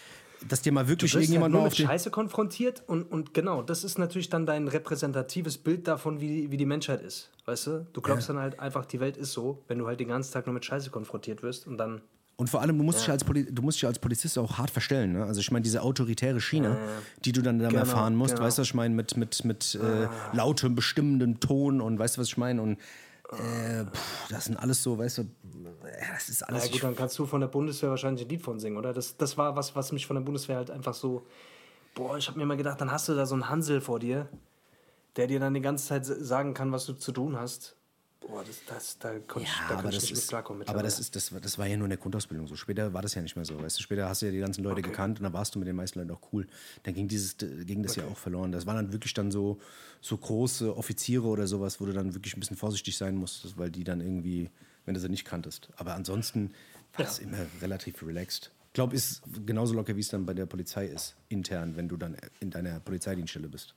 dass 0.48 0.62
dir 0.62 0.72
mal 0.72 0.88
wirklich 0.88 1.12
Du 1.12 1.18
wirst 1.18 1.22
halt 1.22 1.24
irgendjemand 1.24 1.52
nur 1.54 1.62
mal 1.62 1.66
mit 1.66 1.74
auf 1.74 1.78
den 1.78 1.88
Scheiße 1.88 2.12
konfrontiert 2.12 2.84
und, 2.88 3.04
und 3.04 3.34
genau, 3.34 3.62
das 3.62 3.84
ist 3.84 3.98
natürlich 3.98 4.30
dann 4.30 4.46
dein 4.46 4.68
repräsentatives 4.68 5.58
Bild 5.58 5.88
davon, 5.88 6.22
wie, 6.22 6.52
wie 6.52 6.58
die 6.58 6.66
Menschheit 6.66 7.02
ist. 7.02 7.32
Weißt 7.46 7.68
du? 7.68 7.88
Du 7.94 8.02
glaubst 8.02 8.30
dann 8.30 8.38
halt 8.38 8.60
einfach, 8.60 8.86
die 8.86 9.00
Welt 9.00 9.18
ist 9.18 9.34
so, 9.34 9.64
wenn 9.68 9.80
du 9.80 9.88
halt 9.88 10.00
den 10.00 10.08
ganzen 10.08 10.34
Tag 10.34 10.46
nur 10.46 10.54
mit 10.54 10.66
Scheiße 10.66 10.90
konfrontiert 10.90 11.44
wirst 11.44 11.68
und 11.68 11.78
dann. 11.78 12.02
Und 12.38 12.50
vor 12.50 12.62
allem, 12.62 12.78
du 12.78 12.84
musst, 12.84 13.00
dich, 13.00 13.10
als 13.10 13.24
Poli 13.24 13.46
du 13.50 13.62
musst 13.62 13.78
dich 13.78 13.88
als 13.88 13.98
Polizist 13.98 14.38
auch 14.38 14.58
hart 14.58 14.70
verstellen. 14.70 15.14
Ne? 15.14 15.24
Also 15.24 15.40
ich 15.40 15.52
meine, 15.52 15.64
diese 15.64 15.82
autoritäre 15.82 16.42
Schiene, 16.42 16.78
die 17.24 17.32
du 17.32 17.42
dann 17.42 17.60
da 17.60 17.70
Genau, 17.70 17.80
erfahren 17.80 18.14
musst, 18.16 18.34
genau. 18.34 18.44
Ah. 18.44 18.48
weißt 18.48 18.58
du, 18.58 18.62
was 18.62 18.68
ich 18.68 18.74
meine, 18.74 18.94
mit, 18.94 19.16
mit, 19.16 19.46
mit 19.46 19.76
äh, 19.76 20.08
lautem, 20.36 20.76
bestimmendem 20.76 21.40
Ton 21.40 21.80
und 21.80 21.98
weißt 21.98 22.18
du, 22.18 22.22
was 22.22 22.28
ich 22.28 22.38
meine? 22.38 22.62
Und 22.62 22.78
äh, 23.32 23.86
pff, 23.86 24.28
das 24.30 24.46
sind 24.46 24.58
alles 24.58 24.84
so, 24.84 24.98
weißt 24.98 25.20
du, 25.20 25.24
das 26.12 26.30
ist 26.30 26.42
Na 26.42 26.48
alles... 26.48 26.66
ja, 26.66 26.72
gut, 26.72 26.84
dann 26.84 26.96
kannst 26.96 27.18
du 27.18 27.26
von 27.26 27.42
der 27.42 27.48
Bundeswehr 27.48 27.90
wahrscheinlich 27.90 28.26
ein 28.26 28.30
Lied 28.30 28.42
von 28.42 28.60
singen, 28.60 28.78
oder? 28.78 28.94
Das, 28.94 29.18
das 29.18 29.38
war 29.38 29.56
was, 29.56 29.76
was 29.76 29.92
mich 29.92 30.06
von 30.06 30.16
der 30.16 30.24
Bundeswehr 30.24 30.58
halt 30.58 30.72
einfach 30.72 30.94
so. 30.94 31.26
Boah, 31.96 32.18
ich 32.18 32.28
habe 32.28 32.38
mir 32.38 32.44
immer 32.44 32.58
gedacht, 32.58 32.82
dann 32.82 32.92
hast 32.92 33.08
du 33.08 33.16
da 33.16 33.26
so 33.26 33.36
einen 33.36 33.50
Hansel 33.50 33.82
vor 33.82 34.00
dir, 34.00 34.28
der 35.16 35.28
dir 35.28 35.40
dann 35.40 35.54
die 35.54 35.62
ganze 35.62 35.88
Zeit 35.88 36.06
sagen 36.06 36.54
kann, 36.54 36.72
was 36.72 36.86
du 36.86 36.94
zu 36.94 37.12
tun 37.12 37.40
hast. 37.40 37.76
Boah, 38.28 38.44
das, 38.44 38.62
das, 38.66 38.98
da 38.98 39.20
konnte 39.20 39.48
ich, 39.48 39.56
ja, 39.56 39.68
da 39.70 39.78
aber 39.78 39.90
ich 39.90 39.96
das, 39.96 40.04
nicht 40.04 40.12
mit 40.14 40.20
ist, 40.20 40.28
klarkommen. 40.30 40.68
aber 40.68 40.82
das, 40.82 41.00
ist, 41.00 41.16
das, 41.16 41.32
war- 41.32 41.40
das 41.40 41.58
war 41.60 41.68
ja 41.68 41.78
nur 41.78 41.86
in 41.86 41.90
der 41.92 42.00
Grundausbildung 42.00 42.48
so. 42.48 42.56
Später 42.56 42.92
war 42.92 43.02
das 43.04 43.14
ja 43.14 43.22
nicht 43.22 43.36
mehr 43.36 43.46
so. 43.46 43.62
Weißt 43.62 43.78
du? 43.78 43.84
Später 43.84 44.10
hast 44.10 44.22
du 44.22 44.26
ja 44.26 44.32
die 44.32 44.40
ganzen 44.40 44.64
Leute 44.64 44.82
gekannt 44.82 45.20
und 45.20 45.24
dann 45.26 45.34
warst 45.34 45.54
du 45.54 45.60
mit 45.60 45.68
den 45.68 45.76
meisten 45.76 46.00
Leuten 46.00 46.12
auch 46.12 46.34
cool. 46.34 46.48
Dann 46.84 46.96
ging, 46.96 47.08
dieses, 47.08 47.38
ging 47.38 47.84
das 47.84 47.96
ja 47.96 48.06
auch 48.06 48.18
verloren. 48.18 48.52
Das 48.52 48.66
waren 48.66 48.78
dann 48.78 48.92
wirklich 48.94 49.14
dann 49.14 49.32
so, 49.32 49.60
so 50.02 50.18
große 50.18 50.76
Offiziere 50.76 51.26
oder 51.28 51.46
sowas, 51.46 51.80
wo 51.80 51.86
du 51.86 51.94
dann 51.94 52.14
wirklich 52.16 52.36
ein 52.36 52.40
bisschen 52.40 52.58
vorsichtig 52.58 52.98
sein 52.98 53.16
musstest, 53.16 53.58
weil 53.58 53.70
die 53.70 53.84
dann 53.84 54.02
irgendwie, 54.02 54.50
wenn 54.86 54.96
du 54.96 55.00
sie 55.00 55.10
nicht 55.10 55.26
kanntest. 55.26 55.70
Aber 55.76 55.94
ansonsten 55.94 56.52
war 56.96 57.06
das 57.06 57.20
immer 57.20 57.38
relativ 57.62 58.02
relaxed. 58.02 58.52
Ich 58.68 58.74
glaube, 58.74 58.96
ist 58.96 59.22
genauso 59.46 59.74
locker, 59.74 59.96
wie 59.96 60.02
es 60.02 60.10
dann 60.10 60.26
bei 60.26 60.34
der 60.34 60.48
Polizei 60.48 60.88
ist, 60.88 61.16
intern, 61.30 61.78
wenn 61.78 61.88
du 61.88 61.96
dann 61.96 62.18
in 62.42 62.50
deiner 62.50 62.80
Polizeidienststelle 62.80 63.48
bist. 63.48 63.74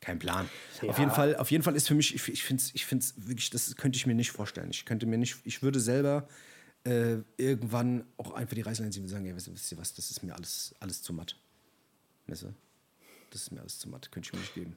Kein 0.00 0.18
Plan. 0.18 0.48
Auf 0.86 0.98
jeden 0.98 1.10
Fall, 1.10 1.36
auf 1.36 1.50
jeden 1.50 1.64
Fall 1.64 1.74
ist 1.74 1.88
für 1.88 1.94
mich, 1.94 2.14
ich, 2.14 2.28
ich 2.28 2.44
finde 2.44 2.60
es 2.62 2.74
ich 2.74 2.86
find's 2.86 3.14
wirklich, 3.16 3.50
das 3.50 3.74
könnte 3.76 3.96
ich 3.96 4.06
mir 4.06 4.14
nicht 4.14 4.30
vorstellen. 4.30 4.70
Ich 4.70 4.84
könnte 4.84 5.06
mir 5.06 5.18
nicht, 5.18 5.38
ich 5.44 5.62
würde 5.62 5.80
selber 5.80 6.28
äh, 6.84 7.16
irgendwann 7.38 8.04
auch 8.16 8.32
einfach 8.32 8.54
die 8.54 8.60
Reißleine 8.60 8.90
ziehen 8.92 9.02
und 9.02 9.08
sagen, 9.08 9.24
ja, 9.26 9.34
wisst, 9.34 9.48
ihr- 9.48 9.54
wisst 9.54 9.72
ihr 9.72 9.78
was, 9.78 9.94
das 9.94 10.10
ist 10.10 10.22
mir 10.22 10.34
alles, 10.34 10.74
alles 10.80 11.02
zu 11.02 11.12
matt. 11.12 11.36
Weißt 12.28 12.42
du? 12.42 12.54
Das 13.30 13.42
ist 13.42 13.50
mir 13.52 13.60
alles 13.60 13.78
zu 13.78 13.88
matt, 13.88 14.12
könnte 14.12 14.28
ich 14.28 14.32
mir 14.32 14.38
nicht 14.40 14.54
geben. 14.54 14.76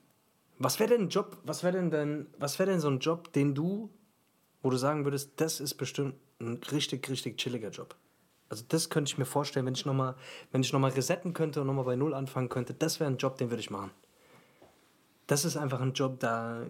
Was 0.58 0.80
wäre 0.80 0.90
denn 0.90 1.04
ein 1.04 1.10
Job, 1.10 1.38
was 1.44 1.64
wäre 1.64 1.74
denn 1.78 1.92
denn, 1.92 2.28
was 2.40 2.58
wäre 2.58 2.72
denn 2.72 2.80
so 2.80 2.90
ein 2.90 3.00
Job, 3.00 3.32
den 3.34 3.54
du, 3.54 3.90
wo 4.62 4.70
du 4.70 4.78
sagen 4.78 5.04
würdest, 5.06 5.34
das 5.38 5.60
ist 5.60 5.76
bestimmt 5.76 6.16
ein 6.40 6.60
richtig, 6.72 7.08
richtig 7.10 7.38
chilliger 7.38 7.70
Job? 7.70 7.96
Also 8.50 8.64
das 8.68 8.90
könnte 8.90 9.10
ich 9.12 9.18
mir 9.20 9.26
vorstellen, 9.26 9.66
wenn 9.68 9.76
ich 9.76 9.86
nochmal, 9.86 10.16
wenn 10.52 10.62
ich 10.62 10.74
nochmal 10.74 10.92
resetten 10.92 11.34
könnte 11.34 11.62
und 11.62 11.68
nochmal 11.68 11.86
bei 11.86 11.96
Null 11.96 12.14
anfangen 12.16 12.50
könnte, 12.50 12.74
das 12.74 13.00
wäre 13.00 13.10
ein 13.12 13.18
Job, 13.18 13.38
den 13.38 13.52
würde 13.52 13.62
ich 13.62 13.70
machen. 13.70 13.92
Das 15.30 15.46
ist 15.46 15.58
einfach 15.58 15.80
ein 15.82 15.94
Job, 15.94 16.20
da 16.20 16.66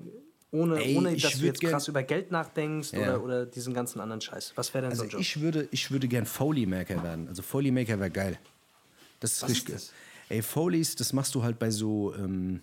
ohne, 0.52 0.84
Ey, 0.84 0.98
ohne 0.98 1.16
dass 1.16 1.38
du 1.38 1.46
jetzt 1.46 1.62
gern- 1.62 1.72
krass 1.72 1.88
über 1.88 2.04
Geld 2.04 2.30
nachdenkst 2.32 2.92
Ja. 2.92 3.00
oder, 3.16 3.24
oder 3.24 3.46
diesen 3.46 3.74
ganzen 3.74 4.00
anderen 4.02 4.20
Scheiß. 4.20 4.54
Was 4.56 4.74
wäre 4.74 4.82
denn 4.84 4.92
Also 4.92 5.04
so 5.04 5.08
ein 5.08 5.12
Job? 5.12 5.22
ich 5.22 5.40
würde, 5.40 5.68
ich 5.72 5.92
würde 5.92 6.08
gern 6.08 6.26
Foley-Maker 6.26 7.02
werden. 7.04 7.28
Also 7.30 7.42
Foley-Maker 7.42 8.00
wäre 8.00 8.10
geil. 8.12 8.38
Das 9.22 9.34
ist 9.34 9.44
Was 9.44 9.50
richtig. 9.52 9.76
ist 9.76 9.88
das? 9.90 9.94
Ey, 10.30 10.42
Foleys, 10.42 10.96
das 10.96 11.14
machst 11.14 11.34
du 11.36 11.44
halt 11.44 11.58
bei 11.58 11.72
so, 11.72 12.14
ähm, 12.16 12.62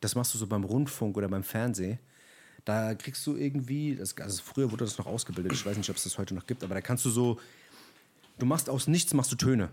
das 0.00 0.14
machst 0.14 0.34
du 0.34 0.38
so 0.38 0.46
beim 0.46 0.64
Rundfunk 0.64 1.16
oder 1.16 1.28
beim 1.28 1.42
Fernsehen. 1.44 1.98
Da 2.64 2.94
kriegst 2.94 3.26
du 3.26 3.36
irgendwie, 3.36 3.96
das, 3.96 4.16
also 4.18 4.42
früher 4.42 4.70
wurde 4.70 4.84
das 4.84 4.98
noch 4.98 5.06
ausgebildet, 5.06 5.52
ich 5.52 5.64
weiß 5.66 5.76
nicht, 5.76 5.90
ob 5.90 5.96
es 5.96 6.04
das 6.04 6.18
heute 6.18 6.34
noch 6.34 6.46
gibt, 6.46 6.62
aber 6.62 6.74
da 6.74 6.80
kannst 6.80 7.04
du 7.04 7.10
so, 7.10 7.40
du 8.38 8.46
machst 8.46 8.68
aus 8.68 8.86
nichts, 8.86 9.14
machst 9.14 9.32
du 9.32 9.36
Töne. 9.36 9.70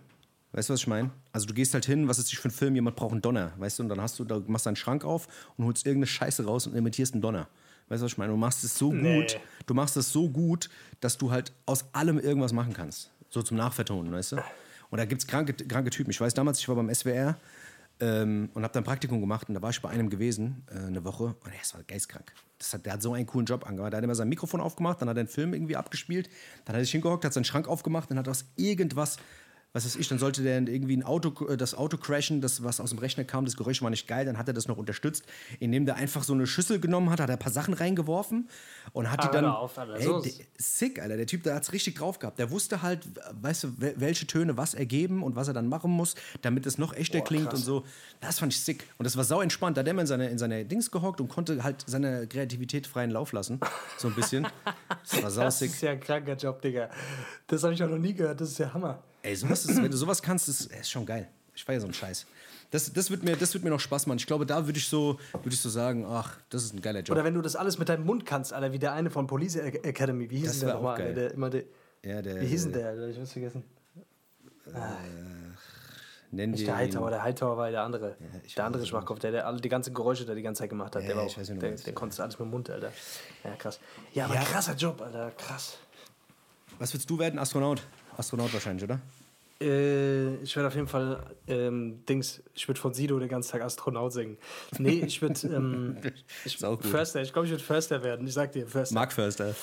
Weißt 0.51 0.69
du, 0.69 0.73
was 0.73 0.79
ich 0.81 0.87
meine? 0.87 1.11
Also 1.31 1.45
du 1.45 1.53
gehst 1.53 1.73
halt 1.75 1.85
hin, 1.85 2.07
was 2.07 2.17
ist 2.17 2.31
das 2.31 2.39
für 2.39 2.47
ein 2.47 2.51
Film, 2.51 2.73
jemand 2.75 2.95
braucht 2.95 3.11
einen 3.11 3.21
Donner, 3.21 3.53
weißt 3.57 3.79
du, 3.79 3.83
und 3.83 3.89
dann 3.89 4.01
hast 4.01 4.17
du, 4.17 4.23
da 4.25 4.41
machst 4.47 4.65
du 4.65 4.69
einen 4.69 4.75
Schrank 4.75 5.03
auf 5.05 5.27
und 5.57 5.65
holst 5.65 5.85
irgendeine 5.85 6.07
Scheiße 6.07 6.43
raus 6.45 6.65
und 6.65 6.75
imitierst 6.75 7.13
einen 7.13 7.21
Donner. 7.21 7.47
Weißt 7.87 8.01
du, 8.01 8.05
was 8.05 8.11
ich 8.13 8.17
meine? 8.17 8.31
Du 8.33 8.37
machst 8.37 8.63
es 8.63 8.75
so 8.77 8.91
Nee. 8.91 9.17
gut, 9.17 9.39
du 9.67 9.73
machst 9.73 9.95
es 9.97 10.11
so 10.11 10.29
gut, 10.29 10.69
dass 11.01 11.17
du 11.17 11.31
halt 11.31 11.51
aus 11.65 11.85
allem 11.93 12.19
irgendwas 12.19 12.51
machen 12.53 12.73
kannst. 12.73 13.11
So 13.29 13.41
zum 13.43 13.57
Nachvertonen, 13.57 14.11
weißt 14.11 14.33
du? 14.33 14.35
Und 14.89 14.97
da 14.97 15.05
gibt 15.05 15.21
es 15.21 15.27
kranke, 15.27 15.53
kranke 15.53 15.91
Typen. 15.91 16.09
Ich 16.09 16.19
weiß 16.19 16.33
damals, 16.33 16.59
ich 16.59 16.67
war 16.67 16.75
beim 16.75 16.93
SWR 16.93 17.37
ähm, 17.99 18.49
und 18.53 18.63
habe 18.63 18.73
dann 18.73 18.81
ein 18.81 18.85
Praktikum 18.85 19.19
gemacht 19.19 19.49
und 19.49 19.55
da 19.55 19.61
war 19.61 19.69
ich 19.69 19.81
bei 19.81 19.89
einem 19.89 20.09
gewesen, 20.09 20.63
äh, 20.71 20.79
eine 20.87 21.03
Woche, 21.03 21.25
und 21.25 21.47
er 21.51 21.75
war 21.75 21.83
geistkrank. 21.83 22.31
Das 22.57 22.73
hat, 22.73 22.85
der 22.85 22.93
hat 22.93 23.01
so 23.01 23.13
einen 23.13 23.25
coolen 23.25 23.45
Job 23.45 23.67
angemacht. 23.67 23.93
Der 23.93 23.97
hat 23.97 24.03
immer 24.03 24.15
sein 24.15 24.29
Mikrofon 24.29 24.61
aufgemacht, 24.61 25.01
dann 25.01 25.09
hat 25.09 25.17
er 25.17 25.21
einen 25.21 25.29
Film 25.29 25.53
irgendwie 25.53 25.75
abgespielt, 25.75 26.29
dann 26.65 26.73
hat 26.75 26.81
er 26.81 26.85
sich 26.85 26.91
hingehockt, 26.91 27.23
hat 27.25 27.33
seinen 27.33 27.43
Schrank 27.45 27.67
aufgemacht, 27.67 28.09
dann 28.09 28.17
hat 28.17 28.27
er 28.27 28.31
aus 28.31 28.45
irgendwas 28.55 29.17
was 29.73 29.85
weiß 29.85 29.95
ich, 29.97 30.07
dann 30.07 30.17
sollte 30.17 30.41
der 30.41 30.57
irgendwie 30.67 30.97
ein 30.97 31.03
Auto, 31.03 31.47
äh, 31.47 31.55
das 31.57 31.75
Auto 31.75 31.97
crashen, 31.97 32.41
das, 32.41 32.63
was 32.63 32.79
aus 32.79 32.89
dem 32.89 32.99
Rechner 32.99 33.23
kam, 33.23 33.45
das 33.45 33.55
Geräusch 33.55 33.81
war 33.81 33.89
nicht 33.91 34.07
geil, 34.07 34.25
dann 34.25 34.37
hat 34.37 34.47
er 34.47 34.53
das 34.53 34.67
noch 34.67 34.77
unterstützt, 34.77 35.25
indem 35.59 35.85
der 35.85 35.95
einfach 35.97 36.23
so 36.23 36.33
eine 36.33 36.47
Schüssel 36.47 36.79
genommen 36.79 37.09
hat, 37.11 37.19
hat 37.19 37.29
er 37.29 37.33
ein 37.35 37.39
paar 37.39 37.51
Sachen 37.51 37.73
reingeworfen 37.75 38.49
und 38.93 39.11
hat 39.11 39.19
Ah, 39.23 39.27
die 39.27 39.33
dann. 39.33 39.45
auf, 39.45 39.77
Alter, 39.77 39.95
ey, 39.99 40.05
der, 40.23 40.31
sick, 40.57 40.99
Alter. 40.99 41.17
Der 41.17 41.27
Typ, 41.27 41.43
der 41.43 41.53
hat's 41.55 41.71
richtig 41.71 41.95
drauf 41.95 42.17
gehabt. 42.19 42.39
Der 42.39 42.49
wusste 42.49 42.81
halt, 42.81 43.07
weißt 43.41 43.63
du, 43.63 43.67
wel- 43.79 43.93
welche 43.97 44.25
Töne 44.25 44.57
was 44.57 44.73
ergeben 44.73 45.21
und 45.21 45.35
was 45.35 45.47
er 45.47 45.53
dann 45.53 45.67
machen 45.67 45.91
muss, 45.91 46.15
damit 46.41 46.65
es 46.65 46.77
noch 46.79 46.93
echter 46.93 47.19
Boah, 47.19 47.25
klingt 47.25 47.49
krass. 47.49 47.59
und 47.59 47.65
so. 47.65 47.85
Das 48.21 48.39
fand 48.39 48.51
ich 48.53 48.59
sick. 48.61 48.85
Und 48.97 49.03
das 49.05 49.17
war 49.17 49.23
sau 49.23 49.41
entspannt. 49.41 49.77
Da 49.77 49.81
hat 49.81 49.87
er 49.87 49.91
immer 49.91 50.01
in 50.01 50.07
seine, 50.07 50.29
in 50.29 50.37
seine 50.39 50.65
Dings 50.65 50.89
gehockt 50.89 51.21
und 51.21 51.27
konnte 51.29 51.63
halt 51.63 51.83
seine 51.87 52.25
Kreativität 52.27 52.87
freien 52.87 53.11
Lauf 53.11 53.31
lassen. 53.33 53.59
So 53.97 54.07
ein 54.07 54.15
bisschen. 54.15 54.47
Das 55.11 55.23
war 55.23 55.31
sau 55.31 55.41
Das 55.43 55.59
sick. 55.59 55.71
ist 55.71 55.81
ja 55.81 55.91
ein 55.91 55.99
kranker 55.99 56.35
Job, 56.35 56.61
Digga. 56.61 56.89
Das 57.47 57.63
habe 57.63 57.73
ich 57.73 57.83
auch 57.83 57.89
noch 57.89 57.97
nie 57.97 58.13
gehört. 58.13 58.41
Das 58.41 58.49
ist 58.49 58.57
ja 58.59 58.73
Hammer. 58.73 59.03
Ey, 59.21 59.35
sowas 59.35 59.65
ist, 59.65 59.81
wenn 59.81 59.91
du 59.91 59.97
sowas 59.97 60.21
kannst, 60.21 60.47
ist, 60.49 60.71
ist 60.71 60.89
schon 60.91 61.05
geil. 61.05 61.27
Ich 61.55 61.63
feiere 61.63 61.81
so 61.81 61.87
einen 61.87 61.93
Scheiß. 61.93 62.25
Das, 62.71 62.93
das, 62.93 63.09
wird 63.09 63.23
mir, 63.23 63.35
das 63.35 63.53
wird 63.53 63.63
mir 63.63 63.69
noch 63.71 63.79
Spaß 63.79 64.05
machen. 64.07 64.19
Ich 64.19 64.27
glaube, 64.27 64.45
da 64.45 64.65
würde 64.65 64.77
ich, 64.79 64.87
so, 64.87 65.19
würd 65.33 65.53
ich 65.53 65.59
so 65.59 65.69
sagen, 65.69 66.05
ach, 66.07 66.37
das 66.49 66.63
ist 66.63 66.73
ein 66.73 66.81
geiler 66.81 66.99
Job. 67.01 67.15
Oder 67.17 67.23
wenn 67.25 67.33
du 67.33 67.41
das 67.41 67.55
alles 67.55 67.77
mit 67.79 67.89
deinem 67.89 68.05
Mund 68.05 68.25
kannst, 68.25 68.53
Alter, 68.53 68.71
wie 68.71 68.79
der 68.79 68.93
eine 68.93 69.09
von 69.09 69.27
Police 69.27 69.55
Academy. 69.57 70.29
Wie 70.29 70.37
hieß 70.37 70.47
Das 70.47 70.59
denn 70.59 70.67
der 70.67 70.75
nochmal? 70.75 70.97
geil. 70.97 71.13
Der, 71.15 71.31
immer 71.33 71.49
der, 71.49 71.63
ja, 72.03 72.21
der, 72.21 72.39
wie 72.41 72.45
hieß 72.45 72.63
denn 72.63 72.73
der? 72.73 73.09
Ich 73.09 73.17
hab's 73.17 73.31
vergessen. 73.33 73.63
Nenn 76.31 76.51
Nicht 76.51 76.61
den- 76.61 76.67
der 76.67 76.77
Hightower, 76.77 77.09
der 77.09 77.23
Hightower 77.23 77.57
war 77.57 77.71
der 77.71 77.81
andere. 77.81 78.15
ich 78.45 78.53
der 78.53 78.65
andere 78.65 78.85
Schwachkopf, 78.85 79.17
der, 79.19 79.31
der 79.31 79.47
alle 79.47 79.59
die 79.59 79.69
ganzen 79.69 79.95
Geräusche 79.95 80.25
da 80.25 80.35
die 80.35 80.43
ganze 80.43 80.59
Zeit 80.59 80.69
gemacht 80.69 80.95
hat. 80.95 81.01
der 81.01 81.09
Ja, 81.11 81.15
war 81.17 81.25
ich 81.25 81.31
auch, 81.35 81.41
der, 81.43 81.55
der 81.55 81.75
ja. 81.75 81.91
konnte 81.93 82.21
alles 82.21 82.37
mit 82.37 82.45
dem 82.47 82.51
Mund, 82.51 82.69
Alter. 82.69 82.91
Ja, 83.43 83.55
krass. 83.55 83.79
Ja, 84.13 84.25
aber 84.25 84.35
Ja. 84.35 84.43
krasser 84.43 84.75
Job, 84.75 85.01
Alter, 85.01 85.31
krass. 85.31 85.77
Was 86.77 86.93
willst 86.93 87.09
du 87.09 87.17
werden? 87.17 87.39
Astronaut? 87.39 87.81
Astronaut 88.19 88.53
wahrscheinlich, 88.53 88.83
oder? 88.83 88.99
Äh, 89.61 90.35
ich 90.35 90.55
werde 90.55 90.67
auf 90.67 90.75
jeden 90.75 90.87
Fall 90.87 91.21
ähm, 91.47 92.05
Dings, 92.07 92.41
ich 92.53 92.67
würde 92.67 92.79
von 92.79 92.93
Sido 92.93 93.19
den 93.19 93.27
ganzen 93.27 93.51
Tag 93.51 93.61
Astronaut 93.61 94.13
singen. 94.13 94.37
Nee, 94.77 95.03
ich 95.05 95.21
würde 95.21 95.47
ähm, 95.53 95.97
ich, 96.45 96.55
Ist 96.55 96.63
auch 96.63 96.77
gut. 96.77 96.85
Förster, 96.85 97.21
ich 97.21 97.33
glaube, 97.33 97.45
ich 97.45 97.51
würde 97.51 97.63
Förster 97.63 98.01
werden. 98.01 98.25
Ich 98.25 98.33
sag 98.33 98.53
dir, 98.53 98.65
Förster. 98.67 98.95
Mark 98.95 99.11
Förster. 99.11 99.53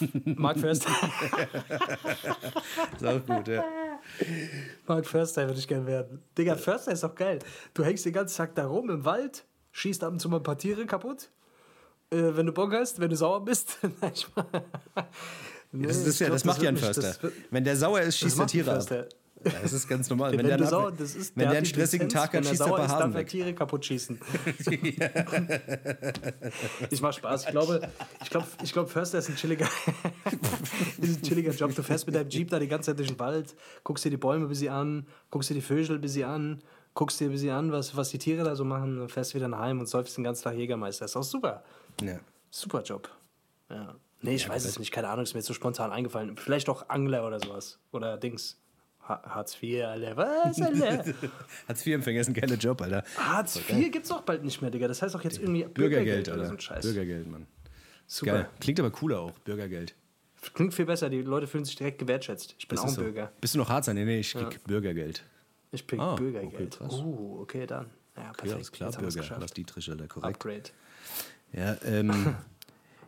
Mark 0.24 0.58
Förster. 0.58 0.90
Ist 2.96 3.04
auch 3.04 3.26
gut, 3.26 3.48
ja. 3.48 3.64
Mark 4.86 5.06
Förster 5.06 5.46
würde 5.46 5.58
ich 5.58 5.68
gerne 5.68 5.86
werden. 5.86 6.22
Digga, 6.38 6.56
Förster 6.56 6.92
ist 6.92 7.02
doch 7.02 7.14
geil. 7.14 7.38
Du 7.72 7.84
hängst 7.84 8.04
den 8.04 8.12
ganzen 8.12 8.36
Tag 8.36 8.54
da 8.54 8.66
rum 8.66 8.90
im 8.90 9.04
Wald, 9.04 9.44
schießt 9.72 10.04
ab 10.04 10.12
und 10.12 10.20
zu 10.20 10.28
mal 10.28 10.38
ein 10.38 10.42
paar 10.42 10.58
Tiere 10.58 10.86
kaputt. 10.86 11.30
Äh, 12.10 12.36
wenn 12.36 12.46
du 12.46 12.52
Bock 12.52 12.72
hast, 12.72 13.00
wenn 13.00 13.10
du 13.10 13.16
sauer 13.16 13.44
bist. 13.44 13.78
Nee, 15.76 15.86
Das, 15.88 15.96
ist 16.06 16.20
ja, 16.20 16.26
glaub, 16.26 16.36
das 16.36 16.44
macht 16.44 16.62
ja 16.62 16.68
ein 16.68 16.74
nicht- 16.74 16.84
Förster. 16.84 17.16
das 17.20 17.32
Wenn 17.50 17.64
der 17.64 17.76
sauer 17.76 17.98
ist, 18.00 18.06
Das 18.06 18.18
schießt 18.18 18.38
er 18.38 18.42
ein 18.42 18.46
Tiere 18.48 18.78
ab. 18.78 19.06
Das 19.62 19.74
ist 19.74 19.86
ganz 19.88 20.08
normal. 20.08 20.32
Wenn, 20.32 20.38
Wenn, 20.38 20.46
der, 20.58 20.66
sauer, 20.66 20.88
Ab- 20.88 20.94
das 20.96 21.14
ist, 21.14 21.36
wenn 21.36 21.42
der 21.42 21.48
der 21.50 21.58
einen 21.58 21.66
stressigen 21.66 22.06
Lizenz, 22.08 22.22
Tag 22.22 22.32
hat, 22.34 22.46
schießt 22.46 22.60
er 22.62 22.66
ein 22.66 22.72
paar 22.72 22.88
Hasen 22.88 23.12
darf 23.12 23.20
er. 23.20 23.26
Tiere 23.26 23.52
kaputt 23.52 23.84
schießen. 23.84 24.18
ich 26.90 27.00
mach 27.02 27.12
Spaß. 27.12 27.44
Ich 27.44 27.50
glaube, 27.50 27.88
ich 28.22 28.30
glaube, 28.30 28.46
ich 28.62 28.72
glaube, 28.72 28.88
Förster 28.88 29.18
ist 29.18 29.28
ein 29.28 29.36
chilliger, 29.36 29.66
ist 31.00 31.18
ein 31.18 31.22
chilliger 31.22 31.52
Job. 31.52 31.74
Du 31.74 31.82
fährst 31.82 32.06
mit 32.06 32.14
deinem 32.16 32.28
Jeep 32.30 32.50
da 32.50 32.58
die 32.58 32.68
ganze 32.68 32.90
Zeit 32.90 32.98
durch 32.98 33.08
den 33.08 33.18
Wald, 33.18 33.54
guckst 33.82 34.04
dir 34.04 34.10
die 34.10 34.16
Bäume 34.16 34.46
ein 34.46 34.48
bisschen 34.48 34.72
an, 34.72 35.06
guckst 35.30 35.50
dir 35.50 35.54
die 35.54 35.60
Vögel 35.60 35.96
ein 35.96 36.00
bisschen 36.00 36.28
an, 36.28 36.62
guckst 36.94 37.20
dir 37.20 37.26
ein 37.28 37.32
bisschen 37.32 37.50
an, 37.50 37.72
was, 37.72 37.96
was 37.96 38.10
die 38.10 38.18
Tiere 38.18 38.44
da 38.44 38.56
so 38.56 38.64
machen, 38.64 38.98
dann 38.98 39.08
fährst 39.08 39.34
wieder 39.34 39.48
nach 39.48 39.58
Heim 39.60 39.80
und 39.80 39.86
säufst 39.88 40.16
den 40.16 40.24
ganzen 40.24 40.44
Tag 40.44 40.54
Jägermeister. 40.56 41.04
ist 41.04 41.16
auch 41.16 41.22
super. 41.22 41.62
Ja. 42.00 42.18
Super 42.50 42.82
Job. 42.82 43.08
Ja. 43.68 43.94
Nee, 44.24 44.34
ich 44.36 44.48
weiß 44.48 44.64
es 44.64 44.78
nicht. 44.78 44.90
Keine 44.90 45.08
Ahnung, 45.08 45.22
ist 45.24 45.34
mir 45.34 45.40
jetzt 45.40 45.46
so 45.46 45.54
spontan 45.54 45.92
eingefallen. 45.92 46.36
Vielleicht 46.36 46.68
auch 46.68 46.88
Angler 46.88 47.26
oder 47.26 47.40
sowas. 47.40 47.78
Oder 47.92 48.16
Dings. 48.16 48.58
Ha 49.08 49.22
Hartz 49.22 49.56
IV, 49.62 49.84
Alter. 49.84 50.16
Was, 50.16 50.60
Alter? 50.62 51.04
Hartz-IV-Empfänger 51.68 52.20
ist 52.22 52.28
ein 52.28 52.34
geiler 52.34 52.54
Job, 52.56 52.80
Alter. 52.80 53.04
Hartz 53.18 53.56
IV 53.56 53.92
gibt's 53.92 54.10
auch 54.10 54.22
bald 54.22 54.42
nicht 54.44 54.62
mehr, 54.62 54.70
Digga. 54.70 54.88
Das 54.88 55.02
heißt 55.02 55.14
auch 55.14 55.22
jetzt 55.22 55.38
irgendwie 55.38 55.64
Bürgergeld, 55.64 56.26
oder 56.28 56.36
Alter. 56.38 56.46
so 56.46 56.52
ein 56.54 56.60
Scheiß. 56.60 56.82
Bürgergeld, 56.86 57.30
Mann. 57.30 57.46
Super. 58.06 58.32
Geil. 58.32 58.48
Klingt 58.60 58.80
aber 58.80 58.90
cooler 58.90 59.20
auch, 59.20 59.38
Bürgergeld. 59.40 59.94
Klingt 60.54 60.72
viel 60.72 60.86
besser. 60.86 61.10
Die 61.10 61.20
Leute 61.22 61.46
fühlen 61.46 61.64
sich 61.66 61.76
direkt 61.76 61.98
gewertschätzt. 61.98 62.54
Ich 62.58 62.66
bin 62.66 62.76
Das 62.76 62.84
auch 62.84 62.88
ein 62.88 62.94
so. 62.94 63.02
Bürger. 63.02 63.30
Bist 63.42 63.54
du 63.54 63.58
noch 63.58 63.68
hart 63.68 63.84
sein? 63.84 63.96
Nee, 63.96 64.04
nee, 64.06 64.20
ich 64.20 64.32
krieg 64.32 64.62
Bürgergeld. 64.64 65.22
Ich 65.70 65.86
bin 65.86 66.00
Ah, 66.00 66.14
Bürgergeld. 66.14 66.80
okay, 66.80 66.94
uh, 67.02 67.40
okay, 67.42 67.66
dann. 67.66 67.90
Ja, 68.16 68.32
perfekt. 68.32 68.52
Ja, 68.52 68.56
ist 68.58 68.72
klar, 68.72 68.90
Bürger. 68.92 69.38
Lars 69.38 69.52
Dietrich, 69.52 69.90
Alter, 69.90 70.06
korrekt. 70.06 70.34
Upgrade. 70.36 70.62
Ja, 71.52 71.76
ähm. 71.84 72.36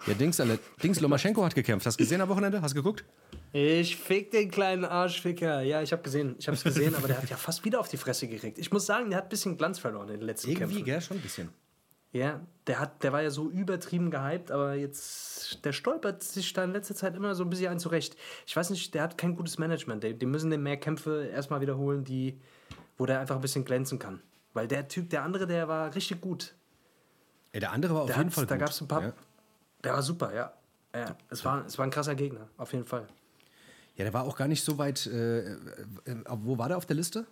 ja, 0.06 0.14
Dings, 0.14 0.38
Alter. 0.40 0.58
Dings, 0.82 1.00
Lomaschenko 1.00 1.44
hat 1.44 1.54
gekämpft. 1.54 1.86
Hast 1.86 1.98
du 1.98 2.04
gesehen 2.04 2.20
am 2.20 2.28
Wochenende? 2.28 2.60
Hast 2.62 2.72
du 2.72 2.76
geguckt? 2.82 3.04
Ich 3.52 3.96
fick 3.96 4.30
den 4.30 4.50
kleinen 4.50 4.84
Arschficker. 4.84 5.62
Ja, 5.62 5.82
ich 5.82 5.92
habe 5.92 6.02
gesehen. 6.02 6.36
Ich 6.38 6.46
habe 6.46 6.56
es 6.56 6.64
gesehen, 6.64 6.94
aber 6.94 7.08
der 7.08 7.18
hat 7.22 7.28
ja 7.30 7.36
fast 7.36 7.64
wieder 7.64 7.80
auf 7.80 7.88
die 7.88 7.96
Fresse 7.96 8.28
gekriegt. 8.28 8.58
Ich 8.58 8.70
muss 8.72 8.86
sagen, 8.86 9.08
der 9.10 9.18
hat 9.18 9.26
ein 9.26 9.28
bisschen 9.30 9.56
Glanz 9.56 9.78
verloren 9.78 10.08
in 10.08 10.18
den 10.20 10.26
letzten 10.26 10.50
Irgendwie, 10.50 10.66
Kämpfen. 10.76 10.84
gell? 10.84 11.00
Schon 11.00 11.16
ein 11.18 11.22
bisschen. 11.22 11.48
Ja, 12.12 12.40
der, 12.66 12.78
hat, 12.80 13.02
der 13.02 13.12
war 13.12 13.22
ja 13.22 13.30
so 13.30 13.50
übertrieben 13.50 14.10
gehypt, 14.10 14.50
aber 14.50 14.74
jetzt, 14.74 15.64
der 15.64 15.72
stolpert 15.72 16.22
sich 16.22 16.52
da 16.52 16.64
in 16.64 16.72
letzter 16.72 16.94
Zeit 16.94 17.14
immer 17.14 17.34
so 17.34 17.44
ein 17.44 17.50
bisschen 17.50 17.70
ein 17.72 17.78
zurecht. 17.78 18.16
Ich 18.46 18.56
weiß 18.56 18.70
nicht, 18.70 18.94
der 18.94 19.02
hat 19.02 19.18
kein 19.18 19.34
gutes 19.36 19.58
Management. 19.58 20.02
Die, 20.02 20.14
die 20.14 20.26
müssen 20.26 20.50
den 20.50 20.62
mehr 20.62 20.76
Kämpfe 20.78 21.26
erstmal 21.26 21.60
wiederholen, 21.60 22.04
die, 22.04 22.38
wo 22.96 23.04
der 23.06 23.20
einfach 23.20 23.34
ein 23.34 23.42
bisschen 23.42 23.64
glänzen 23.64 23.98
kann. 23.98 24.22
Weil 24.54 24.66
der 24.68 24.88
Typ, 24.88 25.10
der 25.10 25.24
andere, 25.24 25.46
der 25.46 25.68
war 25.68 25.94
richtig 25.94 26.20
gut. 26.22 26.54
Ja, 27.52 27.60
der 27.60 27.72
andere 27.72 27.94
war 27.94 28.02
auf 28.02 28.06
Der 28.06 28.16
jeden 28.16 28.28
hat, 28.28 28.34
Fall 28.34 28.46
da 28.46 28.54
gut. 28.54 28.60
gab 28.60 28.70
es 28.70 28.80
ein 28.80 28.88
paar. 28.88 29.02
Ja. 29.02 29.12
Der 29.86 29.94
war 29.94 30.02
super, 30.02 30.34
ja. 30.34 30.52
ja 30.94 31.16
es, 31.30 31.44
war, 31.44 31.64
es 31.66 31.78
war 31.78 31.84
ein 31.86 31.90
krasser 31.90 32.14
Gegner, 32.14 32.48
auf 32.56 32.72
jeden 32.72 32.84
Fall. 32.84 33.06
ja, 33.96 34.04
der 34.04 34.12
war 34.12 34.24
auch 34.24 34.36
gar 34.36 34.48
nicht 34.48 34.62
so 34.64 34.76
weit. 34.78 35.06
Äh, 35.06 35.40
äh, 35.40 35.56
äh, 36.04 36.16
wo 36.28 36.58
war 36.58 36.68
der 36.68 36.76
auf 36.76 36.86
der 36.86 36.96
Liste? 36.96 37.26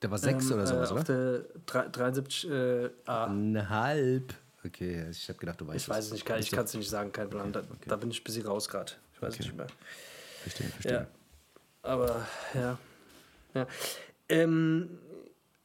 Der 0.00 0.10
war 0.10 0.18
sechs 0.18 0.46
Ähm, 0.50 0.54
oder 0.56 0.66
sowas, 0.66 0.90
äh, 0.90 0.92
auf 0.94 1.00
oder? 1.00 1.04
der 1.04 1.44
drei- 1.66 1.88
73 1.88 2.50
äh, 2.50 2.90
A. 3.06 3.24
Eine 3.26 3.68
halb. 3.68 4.34
Okay, 4.64 5.06
ich 5.10 5.28
habe 5.28 5.38
gedacht, 5.38 5.60
du 5.60 5.66
weißt 5.66 5.76
Ich 5.76 5.88
weiß 5.88 6.06
es 6.06 6.12
nicht, 6.12 6.24
kann, 6.24 6.38
ich 6.40 6.50
kann 6.50 6.64
es 6.64 6.74
nicht 6.74 6.88
sagen, 6.88 7.10
kein 7.12 7.28
Plan. 7.28 7.52
Da, 7.52 7.62
da 7.86 7.96
bin 7.96 8.10
ich 8.10 8.20
ein 8.20 8.24
bisschen 8.24 8.46
raus 8.46 8.68
gerade. 8.68 8.92
Ich 9.14 9.20
weiß 9.22 9.34
es 9.34 9.40
nicht 9.40 9.56
mehr. 9.56 9.66
Verstehe, 10.42 10.68
verstehe. 10.68 10.92
Ja. 10.92 11.06
Aber 11.82 12.26
ja. 12.54 12.78
ja. 13.54 13.66
Ähm, 14.28 14.98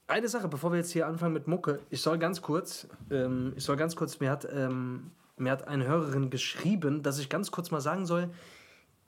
eine 0.08 0.28
Sache, 0.30 0.48
bevor 0.48 0.72
wir 0.72 0.78
jetzt 0.80 0.92
hier 0.92 1.06
anfangen 1.06 1.34
mit 1.34 1.48
Mucke, 1.48 1.80
ich 1.92 2.02
soll 2.02 2.18
ganz 2.18 2.42
kurz, 2.42 2.88
ähm, 3.12 3.54
ich 3.56 3.64
soll 3.64 3.76
ganz 3.78 3.96
kurz, 3.96 4.20
mir 4.20 4.32
hat, 4.32 4.48
ähm, 4.52 5.12
mir 5.38 5.52
hat 5.52 5.68
eine 5.68 5.88
Hörerin 5.88 6.30
geschrieben, 6.30 7.04
dass 7.04 7.20
ich 7.20 7.30
ganz 7.30 7.52
kurz 7.52 7.72
mal 7.72 7.82
sagen 7.82 8.06
soll, 8.06 8.30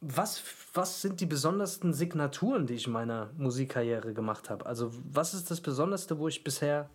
was, 0.01 0.41
was 0.73 1.01
sind 1.01 1.19
die 1.19 1.25
besondersten 1.25 1.93
Signaturen, 1.93 2.65
die 2.65 2.75
ich 2.75 2.88
in 2.88 2.93
meiner 2.93 3.30
Musikkarriere 3.38 4.13
gemacht 4.13 4.49
habe? 4.49 4.65
Also, 4.65 4.91
was 5.11 5.34
ist 5.34 5.51
das 5.51 5.59
Besonderste, 5.59 6.19
wo 6.19 6.27
ich 6.27 6.43
bisher 6.43 6.89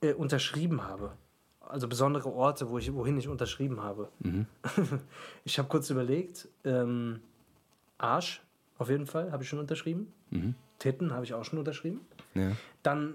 äh, 0.00 0.14
unterschrieben 0.14 0.84
habe? 0.84 1.12
Also 1.60 1.88
besondere 1.88 2.32
Orte, 2.32 2.70
wo 2.70 2.78
ich, 2.78 2.92
wohin 2.94 3.16
ich 3.18 3.28
unterschrieben 3.28 3.82
habe. 3.82 4.08
ich 5.44 5.58
habe 5.58 5.68
kurz 5.68 5.90
überlegt, 5.90 6.48
ähm, 6.64 7.20
Arsch, 7.98 8.42
auf 8.78 8.88
jeden 8.88 9.06
Fall, 9.06 9.30
habe 9.30 9.42
ich 9.42 9.48
schon 9.48 9.58
unterschrieben. 9.58 10.12
Titten 10.78 11.12
habe 11.12 11.24
ich 11.24 11.34
auch 11.34 11.44
schon 11.44 11.58
unterschrieben. 11.58 12.00
Ja. 12.34 12.52
Dann, 12.82 13.14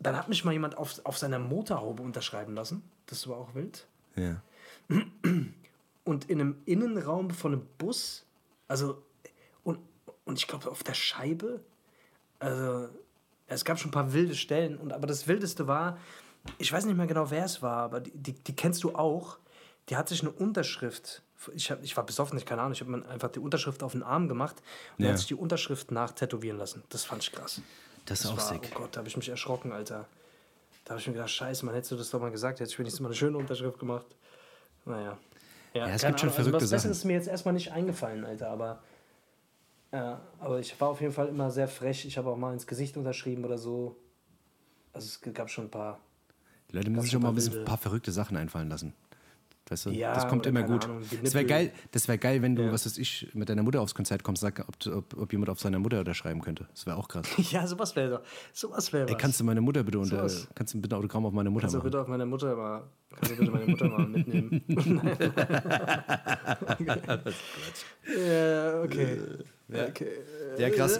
dann 0.00 0.16
hat 0.16 0.28
mich 0.28 0.44
mal 0.44 0.52
jemand 0.52 0.76
auf, 0.78 1.00
auf 1.04 1.18
seiner 1.18 1.38
Motorhaube 1.38 2.02
unterschreiben 2.02 2.54
lassen. 2.54 2.82
Das 3.06 3.26
war 3.28 3.36
auch 3.36 3.54
wild. 3.54 3.86
ja. 4.16 4.40
Und 6.04 6.30
in 6.30 6.40
einem 6.40 6.56
Innenraum 6.64 7.30
von 7.30 7.52
einem 7.52 7.66
Bus, 7.76 8.24
also, 8.66 9.02
und, 9.62 9.78
und 10.24 10.38
ich 10.38 10.46
glaube 10.46 10.70
auf 10.70 10.82
der 10.82 10.94
Scheibe, 10.94 11.60
also, 12.38 12.88
es 13.46 13.64
gab 13.64 13.78
schon 13.78 13.88
ein 13.88 13.92
paar 13.92 14.12
wilde 14.14 14.34
Stellen, 14.34 14.78
und, 14.78 14.92
aber 14.92 15.06
das 15.06 15.28
Wildeste 15.28 15.66
war, 15.66 15.98
ich 16.56 16.72
weiß 16.72 16.86
nicht 16.86 16.96
mehr 16.96 17.06
genau, 17.06 17.30
wer 17.30 17.44
es 17.44 17.60
war, 17.60 17.82
aber 17.82 18.00
die, 18.00 18.10
die, 18.12 18.32
die 18.32 18.56
kennst 18.56 18.84
du 18.84 18.94
auch. 18.94 19.38
Die 19.90 19.96
hat 19.96 20.08
sich 20.08 20.20
eine 20.22 20.30
Unterschrift, 20.30 21.22
ich, 21.54 21.70
hab, 21.70 21.82
ich 21.82 21.96
war 21.96 22.04
besoffen, 22.06 22.38
ich 22.38 22.46
keine 22.46 22.62
Ahnung, 22.62 22.72
ich 22.72 22.80
habe 22.80 22.90
mir 22.90 23.06
einfach 23.08 23.30
die 23.30 23.38
Unterschrift 23.40 23.82
auf 23.82 23.92
den 23.92 24.02
Arm 24.02 24.28
gemacht 24.28 24.56
und 24.96 25.04
Ja. 25.04 25.10
hat 25.10 25.18
sich 25.18 25.26
die 25.28 25.34
Unterschrift 25.34 25.90
nachtätowieren 25.90 26.58
lassen. 26.58 26.82
Das 26.90 27.04
fand 27.04 27.22
ich 27.22 27.32
krass. 27.32 27.60
Das 28.08 28.20
ist 28.20 28.26
auch 28.26 28.36
war, 28.36 28.48
sick. 28.54 28.70
Oh 28.74 28.78
Gott, 28.80 28.88
da 28.92 28.98
habe 28.98 29.08
ich 29.08 29.16
mich 29.16 29.28
erschrocken, 29.28 29.72
Alter. 29.72 30.06
Da 30.84 30.90
habe 30.92 31.00
ich 31.00 31.06
mir 31.06 31.12
gedacht, 31.14 31.30
scheiße, 31.30 31.66
man 31.66 31.74
hättest 31.74 31.92
du 31.92 31.96
das 31.96 32.10
doch 32.10 32.20
mal 32.20 32.30
gesagt, 32.30 32.60
hätte 32.60 32.70
ich 32.70 32.78
wenigstens 32.78 33.00
mal 33.00 33.08
eine 33.08 33.14
schöne 33.16 33.36
Unterschrift 33.36 33.78
gemacht. 33.78 34.06
Naja. 34.86 35.18
Ja, 35.74 35.86
Ja, 35.86 35.94
es 35.94 36.02
gibt 36.02 36.18
schon 36.18 36.30
also 36.30 36.42
verrückte 36.42 36.62
was 36.64 36.70
Besseres 36.70 36.82
Sachen. 36.82 36.90
ist 36.92 37.04
mir 37.04 37.12
jetzt 37.12 37.28
erstmal 37.28 37.54
nicht 37.54 37.72
eingefallen, 37.72 38.24
Alter, 38.24 38.48
aber. 38.50 38.82
Ja, 39.92 40.20
aber 40.38 40.60
ich 40.60 40.78
war 40.80 40.88
auf 40.88 41.00
jeden 41.00 41.12
Fall 41.12 41.28
immer 41.28 41.50
sehr 41.50 41.68
frech. 41.68 42.04
Ich 42.06 42.18
habe 42.18 42.30
auch 42.30 42.36
mal 42.36 42.52
ins 42.52 42.66
Gesicht 42.66 42.96
unterschrieben 42.96 43.44
oder 43.44 43.58
so. 43.58 43.96
Also 44.92 45.06
es 45.06 45.34
gab 45.34 45.50
schon 45.50 45.64
ein 45.66 45.70
paar. 45.70 46.00
Die 46.70 46.76
Leute 46.76 46.90
müssen 46.90 47.02
sich 47.02 47.12
schon 47.12 47.22
mal 47.22 47.30
ein 47.30 47.34
bisschen 47.34 47.58
ein 47.58 47.64
paar 47.64 47.78
verrückte 47.78 48.12
Sachen 48.12 48.36
einfallen 48.36 48.68
lassen. 48.68 48.94
Weißt 49.70 49.84
du? 49.86 49.90
Ja, 49.90 50.14
das 50.14 50.26
kommt 50.28 50.46
immer 50.46 50.62
gut. 50.62 50.84
Ahnung, 50.86 51.02
das 51.22 51.34
wäre 51.34 51.44
geil, 51.44 51.72
das 51.90 52.08
wär 52.08 52.16
geil, 52.16 52.40
wenn 52.40 52.56
du, 52.56 52.62
Ja. 52.62 52.72
was 52.72 52.86
weiß 52.86 52.96
ich, 52.98 53.28
mit 53.34 53.48
deiner 53.50 53.62
Mutter 53.62 53.82
aufs 53.82 53.94
Konzert 53.94 54.22
kommst, 54.22 54.40
sag, 54.40 54.64
ob, 54.66 54.78
du- 54.80 54.96
ob, 54.96 55.14
ob 55.18 55.30
jemand 55.32 55.50
auf 55.50 55.60
seiner 55.60 55.78
Mutter 55.78 55.98
unterschreiben 55.98 56.40
könnte. 56.40 56.66
Das 56.74 56.86
wäre 56.86 56.96
auch 56.96 57.08
krass. 57.08 57.26
ja, 57.50 57.66
sowas 57.66 57.94
wäre 57.94 58.10
doch. 58.10 58.22
Sowas 58.54 58.90
wäre 58.92 59.14
kannst 59.16 59.40
du 59.40 59.44
meine 59.44 59.60
Mutter 59.60 59.82
bitte 59.82 59.98
unter, 59.98 60.28
Sowas. 60.28 60.48
kannst 60.54 60.72
du 60.74 60.80
bitte 60.80 60.94
ein 60.96 61.00
Autogramm 61.00 61.26
auf 61.26 61.32
meine 61.32 61.50
Mutter 61.50 61.62
Kannst 61.64 61.74
du 61.74 61.78
machen? 61.78 61.84
bitte 61.86 62.00
auf 62.00 62.08
meine 62.08 62.24
Mutter 62.26 62.56
mal. 62.56 62.82
Kannst 63.14 63.30
du 63.32 63.36
bitte 63.36 63.50
meine 63.50 63.66
Mutter 63.66 63.88
mal 63.88 64.06
mitnehmen? 64.06 64.62
ja, 68.16 68.82
okay. 68.82 69.18
Okay. 69.70 70.08
Ja, 70.58 70.70
krass. 70.70 70.98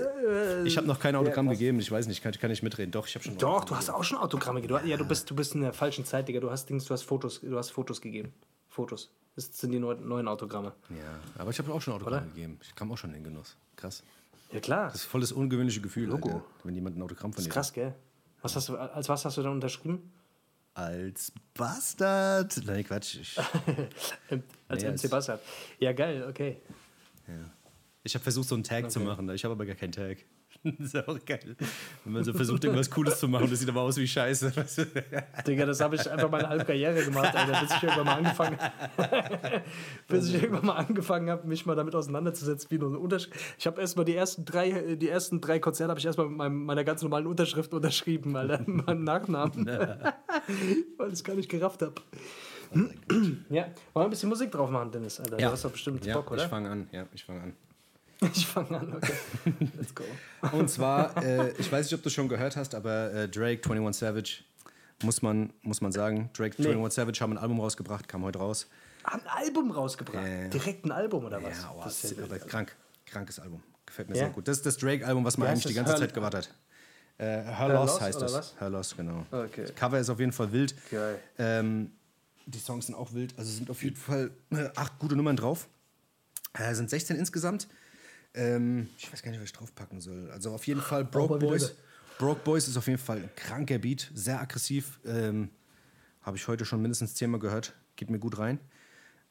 Ich 0.64 0.76
habe 0.76 0.86
noch 0.86 1.00
kein 1.00 1.16
Autogramm 1.16 1.48
gegeben. 1.48 1.80
Ich 1.80 1.90
weiß 1.90 2.06
nicht, 2.06 2.22
kann, 2.22 2.32
kann 2.32 2.50
ich 2.50 2.62
mitreden? 2.62 2.90
Doch, 2.92 3.06
ich 3.06 3.14
habe 3.14 3.24
schon. 3.24 3.38
Doch, 3.38 3.64
du 3.64 3.74
hast 3.74 3.88
auch 3.90 4.04
schon 4.04 4.18
Autogramme 4.18 4.60
gegeben. 4.60 4.80
Du, 4.84 4.88
ja, 4.88 4.96
du 4.98 5.06
bist, 5.06 5.30
du 5.30 5.34
bist 5.34 5.54
in 5.54 5.62
der 5.62 5.72
falschen 5.72 6.04
Zeit, 6.04 6.28
Digga. 6.28 6.40
Du 6.40 6.50
hast 6.50 6.68
Dings, 6.68 6.84
du 6.84 6.92
hast 6.92 7.02
Fotos, 7.02 7.40
du 7.40 7.56
hast 7.56 7.70
Fotos 7.70 8.00
gegeben. 8.00 8.32
Fotos. 8.78 9.10
Das 9.34 9.46
sind 9.58 9.72
die 9.72 9.80
neuen, 9.80 10.28
Autogramme. 10.28 10.72
Ja, 10.90 11.18
aber 11.36 11.50
ich 11.50 11.58
habe 11.58 11.72
auch 11.72 11.80
schon 11.82 11.94
Autogramm 11.94 12.28
gegeben. 12.32 12.60
Ich 12.62 12.76
kam 12.76 12.92
auch 12.92 12.96
schon 12.96 13.10
in 13.10 13.14
den 13.16 13.24
Genuss. 13.24 13.56
Krass. 13.74 14.04
Ja, 14.52 14.60
klar. 14.60 14.86
Das 14.86 14.96
ist 15.02 15.04
voll 15.04 15.20
das 15.20 15.32
ungewöhnliche 15.32 15.80
Gefühl, 15.80 16.06
Logo. 16.08 16.28
Alter, 16.28 16.44
wenn 16.62 16.74
jemand 16.76 16.96
ein 16.96 17.02
Autogramm 17.02 17.32
von 17.32 17.42
dir 17.42 17.50
Krass, 17.50 17.72
gell? 17.72 17.92
Was 18.40 18.54
hast 18.54 18.68
du, 18.68 18.76
als 18.76 19.08
was 19.08 19.24
hast 19.24 19.36
du 19.36 19.42
dann 19.42 19.50
unterschrieben? 19.52 20.12
Als 20.74 21.32
Bastard. 21.54 22.60
Nein, 22.66 22.84
Quatsch. 22.84 23.16
Ich, 23.16 23.36
als 24.68 24.82
Nee, 24.82 24.88
MC 24.90 24.92
als- 24.92 25.10
Bassard. 25.10 25.40
Ja, 25.80 25.92
geil, 25.92 26.24
okay. 26.28 26.58
ich 28.04 28.14
habe 28.14 28.22
versucht, 28.22 28.46
so 28.48 28.54
einen 28.54 28.62
Tag 28.62 28.88
zu 28.92 29.00
machen. 29.00 29.28
Ich 29.30 29.42
habe 29.44 29.54
aber 29.54 29.66
gar 29.66 29.74
keinen 29.74 29.90
Tag. 29.92 30.18
Das 30.78 30.94
ist 30.94 31.08
auch 31.08 31.18
geil. 31.24 31.56
Wenn 32.04 32.12
man 32.12 32.24
so 32.24 32.32
versucht, 32.32 32.64
irgendwas 32.64 32.90
Cooles 32.90 33.18
zu 33.18 33.28
machen, 33.28 33.48
das 33.48 33.60
sieht 33.60 33.68
aber 33.68 33.82
aus 33.82 33.96
wie 33.96 34.06
Scheiße. 34.06 34.52
Digga, 35.46 35.66
das 35.66 35.80
habe 35.80 35.96
ich 35.96 36.10
einfach 36.10 36.30
meine 36.30 36.48
halbe 36.48 36.64
Karriere 36.64 37.04
gemacht, 37.04 37.34
Alter, 37.34 37.60
bis 37.60 37.76
ich 37.76 37.82
irgendwann 37.82 38.06
mal 38.06 38.16
angefangen 38.16 38.58
bis 40.08 40.28
ich 40.28 40.42
irgendwann 40.42 40.66
mal 40.66 40.76
angefangen 40.76 41.30
habe, 41.30 41.46
mich 41.46 41.66
mal 41.66 41.76
damit 41.76 41.94
auseinanderzusetzen, 41.94 42.70
wie 42.70 42.78
nur 42.78 42.98
Unterschrift. 43.00 43.38
Ich 43.58 43.66
habe 43.66 43.80
erstmal 43.80 44.04
die 44.04 44.14
ersten 44.14 44.44
drei, 44.44 44.96
die 44.96 45.08
ersten 45.08 45.40
drei 45.40 45.58
Konzerte 45.58 45.90
habe 45.90 46.00
ich 46.00 46.06
erstmal 46.06 46.28
mit 46.28 46.36
meinem, 46.36 46.64
meiner 46.64 46.84
ganz 46.84 47.02
normalen 47.02 47.26
Unterschrift 47.26 47.72
unterschrieben, 47.72 48.36
Alter, 48.36 48.58
mit 48.66 48.86
meinem 48.86 49.04
Nachnamen. 49.04 49.66
Weil 49.66 51.08
ich 51.08 51.14
es 51.14 51.24
gar 51.24 51.34
nicht 51.36 51.48
gerafft 51.48 51.82
habe. 51.82 51.94
ja, 53.50 53.62
wollen 53.62 53.72
wir 53.94 54.00
ein 54.02 54.10
bisschen 54.10 54.28
Musik 54.28 54.50
drauf 54.50 54.70
machen, 54.70 54.90
Dennis, 54.90 55.20
Alter? 55.20 55.36
Du 55.36 55.44
hast 55.44 55.64
doch 55.64 55.70
bestimmt 55.70 56.04
ja, 56.04 56.14
Bock, 56.14 56.26
ich 56.26 56.32
oder? 56.32 56.48
fange 56.48 56.70
an. 56.70 56.88
Ja, 56.92 57.06
ich 57.14 57.24
fange 57.24 57.40
an. 57.40 57.52
Ich 58.34 58.46
fange 58.46 58.78
an, 58.78 58.94
okay. 58.96 59.12
Let's 59.76 59.94
go. 59.94 60.04
Und 60.52 60.68
zwar, 60.68 61.16
äh, 61.24 61.52
ich 61.58 61.70
weiß 61.70 61.86
nicht, 61.86 61.94
ob 61.94 62.02
du 62.02 62.10
schon 62.10 62.28
gehört 62.28 62.56
hast, 62.56 62.74
aber 62.74 63.12
äh, 63.12 63.28
Drake, 63.28 63.62
21 63.70 63.98
Savage, 64.00 64.42
muss 65.02 65.22
man, 65.22 65.52
muss 65.62 65.80
man 65.80 65.92
sagen. 65.92 66.28
Drake, 66.34 66.56
Nee. 66.58 66.68
21 66.68 66.96
Savage 66.96 67.20
haben 67.20 67.32
ein 67.34 67.38
Album 67.38 67.60
rausgebracht, 67.60 68.08
kam 68.08 68.24
heute 68.24 68.38
raus. 68.40 68.66
Haben 69.04 69.22
ein 69.22 69.44
Album 69.44 69.70
rausgebracht. 69.70 70.26
Ja, 70.26 70.42
ja. 70.42 70.48
Direkt 70.48 70.84
ein 70.84 70.90
Album 70.92 71.24
oder 71.24 71.42
was? 71.42 71.62
Ja, 71.62 71.74
oh, 71.76 71.80
das 71.84 72.04
ist 72.04 72.16
ja 72.16 72.24
aber 72.24 72.32
wild. 72.34 72.48
krank. 72.48 72.74
Krankes 73.06 73.38
Album. 73.38 73.62
Gefällt 73.86 74.08
mir 74.10 74.16
Ja? 74.16 74.24
sehr 74.24 74.30
gut. 74.30 74.48
Das 74.48 74.56
ist 74.58 74.66
das 74.66 74.76
Drake-Album, 74.76 75.24
was 75.24 75.38
man 75.38 75.46
Wie 75.48 75.52
eigentlich 75.52 75.66
die 75.66 75.74
ganze 75.74 75.92
Her- 75.92 76.00
Zeit 76.00 76.12
gewartet 76.12 76.48
hat. 76.48 77.24
Äh, 77.24 77.42
Her, 77.42 77.68
Loss 77.68 77.92
Loss 77.92 78.00
heißt 78.00 78.20
das. 78.20 78.54
Her 78.60 78.70
Loss, 78.70 78.96
genau. 78.96 79.24
Okay. 79.30 79.62
Das 79.62 79.74
Cover 79.74 79.98
ist 79.98 80.10
auf 80.10 80.18
jeden 80.20 80.32
Fall 80.32 80.52
wild. 80.52 80.74
Geil. 80.90 81.18
Ähm, 81.38 81.92
die 82.46 82.58
Songs 82.58 82.86
sind 82.86 82.94
auch 82.96 83.12
wild. 83.12 83.34
Also 83.38 83.50
sind 83.50 83.70
auf 83.70 83.82
jeden 83.82 83.96
Fall 83.96 84.30
äh, 84.50 84.68
acht 84.76 84.98
gute 84.98 85.16
Nummern 85.16 85.36
drauf. 85.36 85.68
Äh, 86.54 86.74
sind 86.74 86.90
16 86.90 87.16
insgesamt. 87.16 87.66
Ähm, 88.38 88.88
ich 88.96 89.12
weiß 89.12 89.22
gar 89.22 89.30
nicht, 89.30 89.40
was 89.40 89.46
ich 89.46 89.52
draufpacken 89.52 90.00
soll. 90.00 90.30
Also 90.30 90.52
auf 90.52 90.66
jeden 90.66 90.80
Fall 90.80 91.04
Broke 91.04 91.36
wieder 91.36 91.48
Boys. 91.48 91.74
Broke 92.18 92.40
Boys 92.44 92.68
ist 92.68 92.76
auf 92.76 92.86
jeden 92.86 92.98
Fall 92.98 93.18
ein 93.18 93.30
kranker 93.36 93.78
Beat, 93.78 94.10
sehr 94.14 94.40
aggressiv. 94.40 95.00
Ähm, 95.04 95.50
Habe 96.22 96.36
ich 96.36 96.46
heute 96.48 96.64
schon 96.64 96.80
mindestens 96.82 97.14
zehnmal 97.14 97.40
gehört. 97.40 97.74
Geht 97.96 98.10
mir 98.10 98.18
gut 98.18 98.38
rein. 98.38 98.60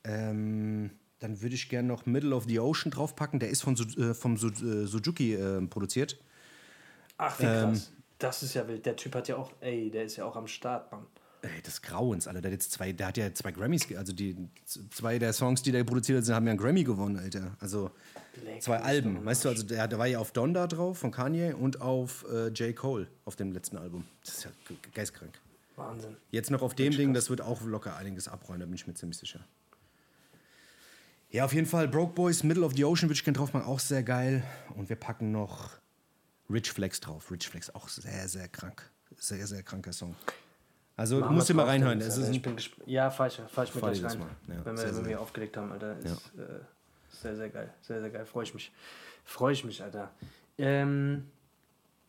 Ähm, 0.03 0.91
dann 1.19 1.41
würde 1.41 1.55
ich 1.55 1.69
gerne 1.69 1.87
noch 1.87 2.05
Middle 2.05 2.35
of 2.35 2.45
the 2.47 2.59
Ocean 2.59 2.91
draufpacken. 2.91 3.39
Der 3.39 3.49
ist 3.49 3.61
von 3.61 3.75
äh, 3.75 4.13
vom 4.13 4.37
Su 4.37 4.49
äh, 4.49 4.85
Suzuki 4.85 5.33
äh, 5.33 5.61
produziert. 5.67 6.19
Ach, 7.17 7.39
wie 7.39 7.43
Ähm, 7.43 7.71
krass. 7.71 7.91
das 8.19 8.43
ist 8.43 8.53
ja 8.53 8.67
wild. 8.67 8.85
Der 8.85 8.95
Typ 8.95 9.15
hat 9.15 9.27
ja 9.27 9.37
auch, 9.37 9.51
ey, 9.61 9.89
der 9.89 10.03
ist 10.05 10.15
ja 10.17 10.25
auch 10.25 10.35
am 10.35 10.47
Start, 10.47 10.91
Mann. 10.91 11.05
Ey, 11.55 11.61
des 11.61 11.81
Grauens, 11.81 12.27
Alter. 12.27 12.41
Der 12.41 12.51
hat, 12.51 12.53
jetzt 12.59 12.71
zwei, 12.71 12.91
der 12.91 13.07
hat 13.07 13.17
ja 13.17 13.33
zwei 13.33 13.51
Grammys, 13.51 13.87
also 13.95 14.13
die 14.13 14.35
zwei 14.65 15.17
der 15.19 15.33
Songs, 15.33 15.61
die 15.61 15.71
der 15.71 15.83
produziert 15.83 16.21
hat, 16.25 16.33
haben 16.35 16.45
ja 16.45 16.51
einen 16.51 16.59
Grammy 16.59 16.83
gewonnen, 16.83 17.17
Alter. 17.17 17.55
Also 17.59 17.91
Leck 18.43 18.61
zwei 18.61 18.77
Alben, 18.79 19.23
weißt 19.25 19.45
du, 19.45 19.49
also 19.49 19.63
der, 19.63 19.87
der 19.87 19.97
war 19.97 20.07
ja 20.07 20.19
auf 20.19 20.31
Donda 20.31 20.67
drauf 20.67 20.99
von 20.99 21.11
Kanye 21.11 21.53
und 21.53 21.81
auf 21.81 22.25
äh, 22.31 22.47
J. 22.49 22.75
Cole 22.75 23.07
auf 23.25 23.35
dem 23.35 23.51
letzten 23.51 23.77
Album. 23.77 24.05
Das 24.23 24.37
ist 24.37 24.43
ja 24.43 24.51
ge- 24.67 24.77
geistkrank. 24.93 25.39
Wahnsinn. 25.75 26.15
Jetzt 26.31 26.51
noch 26.51 26.61
auf 26.61 26.75
dem 26.75 26.95
Ding, 26.95 27.13
das 27.13 27.29
wird 27.29 27.41
auch 27.41 27.61
locker 27.61 27.95
einiges 27.95 28.27
abräumen, 28.27 28.59
da 28.61 28.65
bin 28.65 28.75
ich 28.75 28.87
mir 28.87 28.93
ziemlich 28.93 29.17
sicher. 29.17 29.39
Ja, 31.29 31.45
auf 31.45 31.53
jeden 31.53 31.67
Fall 31.67 31.87
Broke 31.87 32.13
Boys, 32.13 32.43
Middle 32.43 32.63
of 32.63 32.73
the 32.75 32.85
Ocean 32.85 33.11
gerne 33.11 33.37
drauf 33.37 33.53
machen, 33.53 33.65
auch 33.65 33.79
sehr 33.79 34.01
geil. 34.01 34.43
Und 34.75 34.87
wir 34.89 34.95
packen 34.95 35.31
noch 35.31 35.71
Rich 36.49 36.71
Flex 36.71 37.01
drauf. 37.01 37.29
Rich 37.31 37.49
Flex 37.49 37.69
auch 37.75 37.89
sehr, 37.89 38.27
sehr 38.29 38.47
krank. 38.47 38.89
Sehr, 39.17 39.45
sehr 39.45 39.61
kranker 39.61 39.91
Song. 39.91 40.15
Also 40.97 41.19
Machen 41.19 41.35
musst 41.35 41.49
du 41.49 41.53
mal 41.53 41.65
reinhören. 41.65 42.01
Ist 42.01 42.17
ich 42.17 42.41
bin 42.41 42.55
ja, 42.87 43.11
Fahr 43.11 43.29
gleich 43.29 43.97
dir 43.97 44.01
das 44.01 44.15
rein. 44.15 44.21
Ja, 44.47 44.65
wenn 44.65 44.75
wir, 44.75 44.77
sehr, 44.77 44.97
wenn 44.97 45.05
wir 45.05 45.21
aufgelegt 45.21 45.55
haben, 45.55 45.71
Alter. 45.71 45.95
Ist, 45.99 46.33
äh, 46.37 46.59
sehr, 47.09 47.35
sehr 47.35 47.49
geil. 47.49 47.71
Sehr, 47.81 48.01
sehr 48.01 48.09
geil. 48.09 48.25
Freue 48.25 48.43
ich 48.43 48.53
mich. 48.55 48.71
Freue 49.23 49.53
ich 49.53 49.63
mich, 49.63 49.83
Alter. 49.83 50.09
Ähm, 50.57 51.25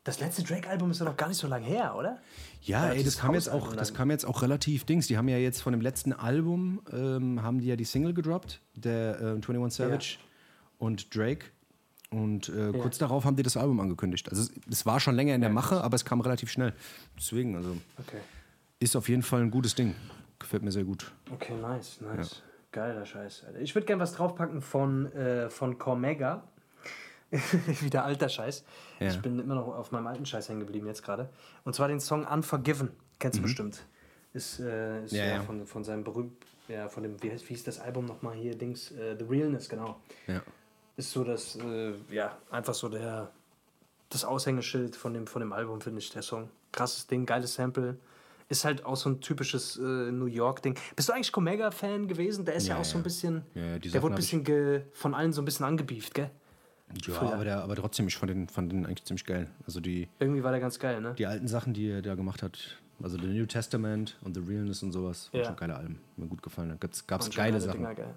das 0.04 0.20
letzte 0.20 0.42
Drake-Album 0.42 0.90
ist 0.90 1.00
ja 1.00 1.04
noch 1.04 1.18
gar 1.18 1.28
nicht 1.28 1.36
so 1.36 1.46
lange 1.48 1.66
her, 1.66 1.94
oder? 1.96 2.18
Ja, 2.62 2.84
Ja, 2.84 2.84
ey, 2.84 2.94
das 2.94 2.98
dieses 3.04 3.18
kam, 3.18 3.34
jetzt 3.34 3.50
auch, 3.50 3.76
das 3.76 3.92
kam 3.92 4.10
jetzt 4.10 4.24
auch 4.24 4.40
relativ 4.40 4.84
Dings. 4.84 5.06
Die 5.06 5.18
haben 5.18 5.28
ja 5.28 5.36
jetzt 5.36 5.60
von 5.60 5.74
dem 5.74 5.82
letzten 5.82 6.14
Album, 6.14 6.80
ähm, 6.90 7.42
haben 7.42 7.60
die 7.60 7.66
ja 7.66 7.76
die 7.76 7.84
Single 7.84 8.14
gedroppt, 8.14 8.62
der 8.74 9.20
äh, 9.20 9.24
21 9.32 9.76
Savage 9.76 10.16
und 10.78 11.14
Drake. 11.14 11.46
Und 12.10 12.48
äh, 12.48 12.72
kurz 12.72 12.96
darauf 12.96 13.26
haben 13.26 13.36
die 13.36 13.42
das 13.42 13.58
Album 13.58 13.80
angekündigt. 13.80 14.30
Also 14.30 14.44
es, 14.44 14.52
es 14.70 14.86
war 14.86 14.98
schon 14.98 15.14
länger 15.14 15.34
in 15.34 15.42
der 15.42 15.50
Mache, 15.50 15.82
aber 15.84 15.94
es 15.94 16.06
kam 16.06 16.22
relativ 16.22 16.50
schnell. 16.50 16.72
Deswegen, 17.18 17.54
also 17.54 17.76
Okay. 17.98 18.16
Ist 18.80 18.96
auf 18.96 19.08
jeden 19.08 19.22
Fall 19.22 19.42
ein 19.42 19.50
gutes 19.50 19.74
Ding. 19.74 19.94
Gefällt 20.38 20.62
mir 20.62 20.72
sehr 20.72 20.84
gut. 20.84 21.12
Okay, 21.32 21.54
nice, 21.54 22.00
nice. 22.00 22.42
Geiler 22.70 23.04
Scheiß, 23.04 23.44
Alter. 23.46 23.60
Ich 23.60 23.74
würde 23.74 23.86
gerne 23.86 24.02
was 24.02 24.12
draufpacken 24.12 24.60
von, 24.60 25.10
äh, 25.12 25.50
von 25.50 25.78
Cormega. 25.78 26.42
Wieder 27.30 28.04
alter 28.04 28.28
Scheiß. 28.28 28.64
Ja. 29.00 29.08
Ich 29.08 29.20
bin 29.20 29.38
immer 29.38 29.54
noch 29.54 29.66
auf 29.68 29.90
meinem 29.90 30.06
alten 30.06 30.24
Scheiß 30.24 30.48
hängen 30.48 30.60
geblieben 30.60 30.86
jetzt 30.86 31.02
gerade. 31.02 31.28
Und 31.64 31.74
zwar 31.74 31.88
den 31.88 32.00
Song 32.00 32.24
Unforgiven. 32.24 32.90
Kennst 33.18 33.38
du 33.38 33.42
bestimmt. 33.42 33.84
Ist, 34.32 34.60
äh, 34.60 35.04
ist 35.04 35.12
Mhm. 35.12 35.18
Ja, 35.18 35.24
ja, 35.24 35.32
ja. 35.36 35.42
Von, 35.42 35.66
von 35.66 35.84
seinem 35.84 36.04
berühmt, 36.04 36.32
ja, 36.68 36.88
von 36.88 37.02
dem, 37.02 37.22
wie, 37.22 37.30
heißt, 37.30 37.44
wie 37.44 37.54
hieß 37.54 37.64
das 37.64 37.80
Album 37.80 38.04
nochmal 38.06 38.34
hier, 38.34 38.56
Dings, 38.56 38.92
äh, 38.92 39.16
The 39.18 39.24
Realness, 39.24 39.68
genau. 39.68 40.00
Ja. 40.26 40.42
Ist 40.96 41.10
so 41.10 41.24
das, 41.24 41.56
äh, 41.56 41.94
ja, 42.10 42.36
einfach 42.50 42.74
so 42.74 42.88
der, 42.88 43.30
das 44.10 44.24
Aushängeschild 44.24 44.96
von 44.96 45.14
dem, 45.14 45.26
von 45.26 45.40
dem 45.40 45.52
Album, 45.52 45.80
finde 45.80 45.98
ich, 46.00 46.10
der 46.10 46.22
Song. 46.22 46.50
Krasses 46.72 47.06
Ding, 47.06 47.26
geiles 47.26 47.54
Sample. 47.54 47.96
Ist 48.50 48.64
halt 48.64 48.84
auch 48.86 48.96
so 48.96 49.10
ein 49.10 49.20
typisches 49.20 49.76
äh, 49.76 49.82
New 49.82 50.24
York-Ding. 50.26 50.74
Bist 50.96 51.08
du 51.08 51.12
eigentlich 51.12 51.32
Comega-Fan 51.32 52.08
gewesen? 52.08 52.44
Der 52.46 52.54
ist 52.54 52.66
ja, 52.66 52.74
Ja, 52.76 52.80
auch 52.80 52.84
so 52.84 52.96
ein 52.96 53.02
bisschen. 53.02 53.42
Ja, 53.54 53.78
der 53.78 54.02
wurde 54.02 54.14
ein 54.14 54.16
bisschen 54.16 54.42
ge, 54.42 54.82
von 54.92 55.14
allen 55.14 55.32
so 55.34 55.42
ein 55.42 55.44
bisschen 55.44 55.66
angebieft, 55.66 56.14
gell? 56.14 56.30
Ja, 57.06 57.12
Früher. 57.14 57.34
aber, 57.34 57.44
der, 57.44 57.62
aber 57.62 57.76
trotzdem, 57.76 58.06
ich 58.08 58.16
fand 58.16 58.30
den, 58.30 58.48
fand 58.48 58.72
den 58.72 58.86
eigentlich 58.86 59.04
ziemlich 59.04 59.26
geil. 59.26 59.48
Also 59.66 59.80
die, 59.80 60.08
Irgendwie 60.18 60.42
war 60.42 60.52
der 60.52 60.60
ganz 60.60 60.78
geil, 60.78 61.02
ne? 61.02 61.14
die 61.18 61.26
alten 61.26 61.46
Sachen, 61.46 61.74
die 61.74 61.90
er 61.90 62.00
da 62.00 62.14
gemacht 62.14 62.42
hat, 62.42 62.78
also 63.02 63.18
The 63.18 63.26
New 63.26 63.44
Testament 63.44 64.16
und 64.22 64.32
The 64.34 64.40
Realness 64.40 64.82
und 64.82 64.92
sowas, 64.92 65.28
waren 65.32 65.40
Ja. 65.42 65.46
schon 65.48 65.56
geile 65.56 65.76
Alben. 65.76 66.00
Mir 66.16 66.26
gut 66.26 66.42
gefallen. 66.42 66.70
Da 66.70 66.76
gab 67.06 67.20
es 67.20 67.30
geile 67.30 67.60
Sachen. 67.60 67.80
Dinger, 67.80 67.94
geil. 67.94 68.14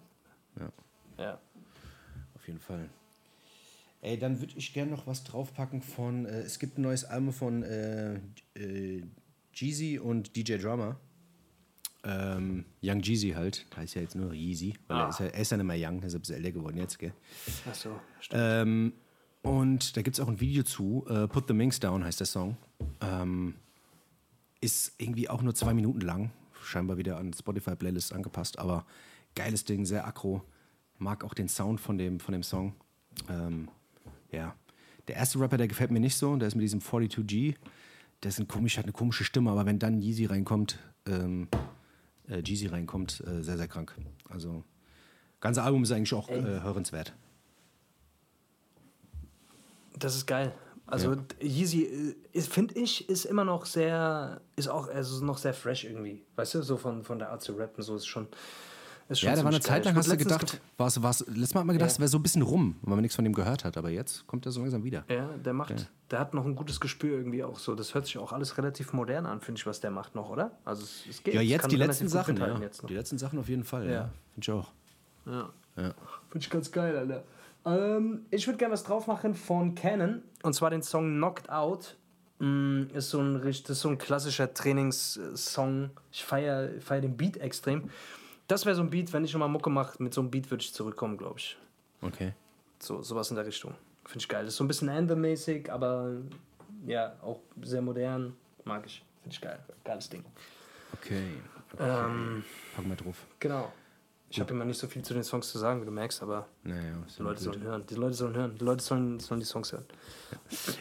Ja. 0.58 0.70
Ja. 1.22 1.40
Auf 2.36 2.48
jeden 2.48 2.60
Fall. 2.62 2.88
Ey, 4.00 4.18
dann 4.18 4.40
würde 4.40 4.54
ich 4.56 4.74
gerne 4.74 4.90
noch 4.92 5.06
was 5.06 5.26
draufpacken 5.26 5.82
von. 5.82 6.26
Äh, 6.26 6.40
es 6.40 6.58
gibt 6.58 6.78
ein 6.78 6.82
neues 6.84 7.04
Album 7.04 7.34
von 7.34 7.62
äh, 7.64 8.16
äh, 8.56 9.04
Jeezy 9.54 10.00
und 10.00 10.36
DJ 10.36 10.58
Drummer. 10.58 10.98
Ähm, 12.04 12.66
Young 12.82 13.02
Jeezy 13.02 13.32
halt. 13.32 13.66
Heißt 13.76 13.94
ja 13.96 14.02
jetzt 14.02 14.16
nur 14.16 14.34
Yeezy, 14.34 14.74
weil 14.88 14.98
er, 14.98 15.06
Ah. 15.06 15.10
ist 15.10 15.20
ja, 15.20 15.26
er 15.28 15.40
ist 15.42 15.52
ja 15.52 15.58
nicht 15.58 15.66
mehr 15.68 15.76
young, 15.90 16.00
er 16.02 16.08
ist 16.08 16.16
ein 16.16 16.22
bisschen 16.22 16.36
älter 16.38 16.52
geworden 16.52 16.78
jetzt, 16.78 16.98
gell? 16.98 17.14
Ach 17.70 17.76
so, 17.76 18.00
stimmt. 18.20 18.42
Ähm, 18.44 18.94
und 19.44 19.96
da 19.98 20.02
gibt 20.02 20.16
es 20.16 20.20
auch 20.20 20.28
ein 20.28 20.40
Video 20.40 20.64
zu. 20.64 21.06
Äh, 21.10 21.28
Put 21.28 21.48
the 21.48 21.54
Minks 21.54 21.80
Down 21.80 22.04
heißt 22.04 22.20
der 22.20 22.28
Song. 22.28 22.58
Ähm, 23.02 23.56
ist 24.62 24.94
irgendwie 24.98 25.30
auch 25.30 25.42
nur 25.42 25.54
zwei 25.54 25.74
Minuten 25.74 26.02
lang. 26.02 26.32
Scheinbar 26.64 26.98
wieder 26.98 27.18
an 27.18 27.34
Spotify-Playlist 27.34 28.14
angepasst, 28.14 28.58
aber 28.60 28.86
geiles 29.36 29.64
Ding, 29.66 29.86
sehr 29.86 30.06
aggro. 30.08 30.44
Mag 30.98 31.24
auch 31.24 31.34
den 31.34 31.48
Sound 31.50 31.80
von 31.80 31.98
dem, 31.98 32.20
von 32.20 32.32
dem 32.34 32.44
Song. 32.44 32.76
Ähm, 33.30 33.68
ja. 34.32 34.56
Der 35.08 35.16
erste 35.16 35.40
Rapper, 35.40 35.58
der 35.58 35.68
gefällt 35.68 35.90
mir 35.92 36.00
nicht 36.00 36.16
so. 36.16 36.36
Der 36.36 36.48
ist 36.48 36.56
mit 36.56 36.64
diesem 36.64 36.80
42G. 36.80 37.56
Der 38.24 38.30
ist 38.30 38.40
ein 38.40 38.48
komisch, 38.48 38.78
hat 38.78 38.86
eine 38.86 38.94
komische 38.94 39.24
Stimme, 39.24 39.52
aber 39.52 39.66
wenn 39.66 39.80
dann 39.80 40.02
Yeezy 40.02 40.26
reinkommt, 40.26 40.78
ähm, 41.08 41.48
äh, 42.28 42.42
Jeezy 42.42 42.68
reinkommt, 42.68 43.24
äh, 43.26 43.42
sehr, 43.42 43.58
sehr 43.58 43.68
krank. 43.68 43.96
Also, 44.30 44.64
ganze 45.40 45.64
Album 45.64 45.84
ist 45.84 45.92
eigentlich 45.92 46.14
auch 46.14 46.30
äh, 46.30 46.42
hörenswert. 46.42 47.14
Das 49.98 50.16
ist 50.16 50.26
geil. 50.26 50.54
Also 50.92 51.16
Yeezy, 51.42 52.16
finde 52.34 52.76
ich, 52.76 53.08
ist 53.08 53.24
immer 53.24 53.46
noch 53.46 53.66
sehr, 53.66 54.42
ist 54.58 54.68
auch 54.68 54.90
also 54.90 55.24
noch 55.24 55.38
sehr 55.38 55.54
fresh 55.54 55.86
irgendwie. 55.86 56.26
Weißt 56.36 56.56
du, 56.56 56.62
so 56.64 56.76
von, 56.76 57.04
von 57.04 57.18
der 57.18 57.30
Art 57.30 57.42
zu 57.42 57.54
rappen, 57.54 57.82
so 57.82 57.96
ist 57.96 58.08
schon. 58.08 58.28
Ja, 59.14 59.36
der 59.36 59.44
war 59.44 59.52
eine 59.52 59.60
Zeit 59.60 59.86
lang, 59.86 59.96
hast 59.96 60.12
du 60.12 60.18
gedacht, 60.18 60.62
war's, 60.78 61.02
war's, 61.02 61.26
letztes 61.28 61.54
Mal 61.54 61.62
hat 61.62 61.68
man 61.68 61.76
gedacht, 61.76 61.90
Ja. 61.90 61.94
es 61.94 62.00
wäre 62.00 62.08
so 62.08 62.18
ein 62.18 62.24
bisschen 62.24 62.42
rum, 62.42 62.76
weil 62.82 62.96
man 62.96 63.02
nichts 63.02 63.16
von 63.16 63.24
dem 63.24 63.34
gehört 63.34 63.64
hat. 63.64 63.78
Aber 63.78 63.90
jetzt 63.90 64.26
kommt 64.28 64.46
er 64.46 64.52
so 64.52 64.62
langsam 64.62 64.84
wieder. 64.84 65.04
Ja, 65.10 65.28
der 65.44 65.54
macht, 65.54 65.90
der 66.10 66.20
hat 66.20 66.34
noch 66.34 66.46
ein 66.46 66.56
gutes 66.56 66.80
Gespür 66.80 67.18
irgendwie 67.18 67.44
auch 67.44 67.60
so. 67.60 67.76
Das 67.76 67.94
hört 67.94 68.06
sich 68.06 68.18
auch 68.18 68.32
alles 68.32 68.58
relativ 68.58 68.94
modern 68.94 69.26
an, 69.26 69.42
finde 69.42 69.60
ich, 69.60 69.66
was 69.66 69.80
der 69.80 69.92
macht 69.92 70.16
noch, 70.16 70.30
oder? 70.30 70.52
Also 70.66 70.84
es, 70.84 71.04
es 71.10 71.24
geht. 71.24 71.34
Ja, 71.34 71.42
jetzt 71.42 71.72
die 71.72 71.76
letzten 71.76 72.08
Sachen. 72.08 72.38
Ja. 72.38 72.58
Jetzt 72.60 72.84
noch. 72.84 72.88
Die 72.88 72.96
letzten 72.96 73.18
Sachen 73.18 73.40
auf 73.40 73.50
jeden 73.50 73.64
Fall, 73.64 73.86
ja. 73.86 73.92
Ja. 73.92 74.10
Finde 74.34 74.42
ich 74.42 74.52
auch. 74.52 74.72
Ja. 75.26 75.50
Ja. 75.78 75.94
Finde 76.30 76.46
ich 76.46 76.50
ganz 76.50 76.72
geil, 76.72 76.98
Alter. 76.98 77.24
Ähm, 77.64 78.26
ich 78.32 78.48
würde 78.48 78.58
gerne 78.58 78.74
was 78.74 78.84
drauf 78.84 79.08
machen 79.08 79.36
von 79.36 79.76
Canon. 79.76 80.22
Und 80.44 80.54
zwar 80.54 80.70
den 80.70 80.82
Song 80.82 81.16
Knocked 81.18 81.50
Out. 81.50 81.96
Mm, 82.40 82.86
ist, 82.94 83.12
so 83.12 83.20
ein, 83.20 83.40
das 83.40 83.70
ist 83.70 83.82
so 83.82 83.90
ein 83.90 84.00
klassischer 84.00 84.52
Trainingssong. 84.52 85.92
Ich 86.12 86.24
feiere 86.24 86.70
feier 86.82 87.02
den 87.02 87.16
Beat 87.16 87.38
extrem. 87.38 87.90
Das 88.52 88.66
wäre 88.66 88.76
so 88.76 88.82
ein 88.82 88.90
Beat, 88.90 89.14
wenn 89.14 89.24
ich 89.24 89.32
nochmal 89.32 89.48
Mucke 89.48 89.70
mache, 89.70 90.04
mit 90.04 90.14
so 90.14 90.20
einem 90.20 90.30
Beat 90.30 90.52
würde 90.52 90.62
ich 90.62 90.74
zurückkommen, 90.74 91.18
glaube 91.18 91.40
ich. 91.40 91.58
Okay. 92.02 92.34
So, 92.80 93.02
sowas 93.02 93.30
in 93.30 93.38
der 93.38 93.46
Richtung. 93.46 93.74
Finde 94.04 94.20
ich 94.20 94.28
geil. 94.28 94.44
Das 94.44 94.54
ist 94.54 94.58
so 94.58 94.66
ein 94.66 94.68
bisschen 94.68 94.90
Anthem-mäßig, 94.90 95.72
aber 95.72 96.18
ja, 96.86 97.16
auch 97.22 97.40
sehr 97.62 97.82
modern. 97.82 98.36
Mag 98.66 98.86
ich. 98.86 99.06
Finde 99.22 99.36
ich 99.36 99.40
geil. 99.40 99.58
Geiles 99.86 100.10
Ding. 100.10 100.26
Okay. 100.94 101.24
Ähm, 101.80 102.44
Pack 102.76 102.86
mal 102.88 102.98
drauf. 102.98 103.26
genau. 103.40 103.72
Ich 104.30 104.40
habe 104.40 104.54
immer 104.54 104.66
nicht 104.66 104.78
so 104.78 104.88
viel 104.88 105.02
zu 105.02 105.14
den 105.14 105.24
Songs 105.24 105.50
zu 105.50 105.58
sagen, 105.58 105.82
wie 105.82 105.86
du 105.86 105.92
merkst, 105.92 106.22
aber 106.22 106.48
Naja, 106.64 106.82
die 107.18 107.22
Leute 107.22 107.42
sollen 107.42 107.64
hören. 107.64 107.86
Die 107.90 107.96
Leute 107.96 108.14
sollen 108.14 108.36
hören. 108.36 108.56
Die 108.58 108.64
Leute 108.64 108.84
sollen, 108.84 109.20
sollen 109.20 109.40
die 109.42 109.46
Songs 109.46 109.72
hören. 109.74 109.86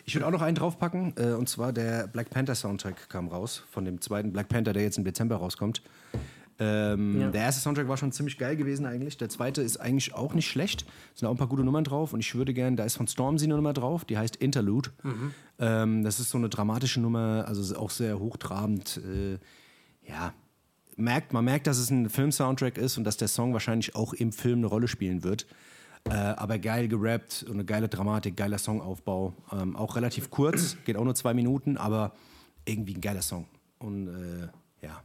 Ich 0.04 0.14
würde 0.14 0.26
auch 0.26 0.30
noch 0.30 0.42
einen 0.42 0.54
draufpacken, 0.56 1.14
äh, 1.16 1.34
und 1.34 1.48
zwar 1.48 1.72
der 1.72 2.08
Black 2.08 2.30
Panther 2.30 2.54
Soundtrack 2.54 3.08
kam 3.08 3.28
raus, 3.28 3.62
von 3.70 3.84
dem 3.84 4.00
zweiten 4.00 4.32
Black 4.32 4.48
Panther, 4.48 4.72
der 4.72 4.82
jetzt 4.82 4.98
im 4.98 5.04
Dezember 5.04 5.36
rauskommt. 5.36 5.82
Ähm, 6.60 7.20
Ja. 7.20 7.30
Der 7.30 7.42
erste 7.42 7.60
Soundtrack 7.62 7.88
war 7.88 7.96
schon 7.96 8.12
ziemlich 8.12 8.36
geil 8.38 8.54
gewesen 8.54 8.84
eigentlich. 8.86 9.16
Der 9.16 9.28
zweite 9.30 9.62
ist 9.62 9.78
eigentlich 9.78 10.14
auch 10.14 10.34
nicht 10.34 10.48
schlecht. 10.48 10.84
Sind 11.14 11.26
auch 11.26 11.32
ein 11.32 11.38
paar 11.38 11.48
gute 11.48 11.64
Nummern 11.64 11.84
drauf 11.84 12.12
und 12.12 12.20
ich 12.20 12.34
würde 12.34 12.52
gerne, 12.54 12.76
da 12.76 12.84
ist 12.84 12.96
von 12.96 13.08
Stormzy 13.08 13.46
eine 13.46 13.56
Nummer 13.56 13.72
drauf, 13.72 14.04
die 14.04 14.18
heißt 14.18 14.36
Interlude. 14.36 14.90
Ähm, 15.58 16.04
das 16.04 16.20
ist 16.20 16.30
so 16.30 16.38
eine 16.38 16.48
dramatische 16.50 17.00
Nummer, 17.00 17.44
also 17.48 17.76
auch 17.76 17.90
sehr 17.90 18.18
hochtrabend. 18.18 18.98
Äh, 18.98 19.38
ja, 20.08 20.34
merkt, 20.96 21.32
man 21.32 21.44
merkt, 21.44 21.66
dass 21.66 21.78
es 21.78 21.90
ein 21.90 22.10
Film-Soundtrack 22.10 22.76
ist 22.78 22.98
und 22.98 23.04
dass 23.04 23.16
der 23.16 23.28
Song 23.28 23.52
wahrscheinlich 23.54 23.94
auch 23.94 24.12
im 24.12 24.32
Film 24.32 24.58
eine 24.58 24.66
Rolle 24.66 24.86
spielen 24.88 25.24
wird. 25.24 25.46
Äh, 26.04 26.12
aber 26.14 26.58
geil 26.58 26.88
gerappt 26.88 27.44
und 27.46 27.54
eine 27.54 27.64
geile 27.64 27.88
Dramatik, 27.88 28.36
geiler 28.36 28.58
Songaufbau. 28.58 29.34
Ähm, 29.52 29.76
auch 29.76 29.96
relativ 29.96 30.30
kurz, 30.30 30.76
geht 30.84 30.96
auch 30.96 31.04
nur 31.04 31.14
zwei 31.14 31.34
Minuten, 31.34 31.76
aber 31.76 32.12
irgendwie 32.64 32.94
ein 32.94 33.00
geiler 33.00 33.22
Song. 33.22 33.46
Und 33.78 34.08
äh, 34.08 34.48
ja, 34.86 35.02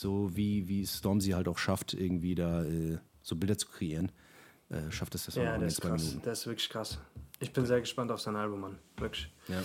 so 0.00 0.30
wie, 0.36 0.68
wie 0.68 0.86
Stormzy 0.86 1.30
halt 1.30 1.48
auch 1.48 1.58
schafft, 1.58 1.92
irgendwie 1.94 2.34
da 2.36 2.64
äh, 2.64 2.98
so 3.22 3.34
Bilder 3.34 3.58
zu 3.58 3.66
kreieren, 3.68 4.12
äh, 4.70 4.90
schafft 4.90 5.14
es 5.16 5.26
das 5.26 5.36
auch 5.36 5.42
Ja, 5.42 5.54
in 5.54 5.60
der 5.60 5.66
den 5.66 5.68
ist 5.68 5.76
zwei 5.78 5.88
krass. 5.88 6.04
Minuten. 6.04 6.22
Der 6.22 6.32
ist 6.34 6.46
wirklich 6.46 6.68
krass. 6.68 6.98
Ich 7.40 7.52
bin 7.52 7.66
sehr 7.66 7.80
gespannt 7.80 8.10
auf 8.12 8.20
sein 8.20 8.36
Album, 8.36 8.60
Mann. 8.60 8.78
Wirklich. 8.96 9.28
Ja. 9.48 9.60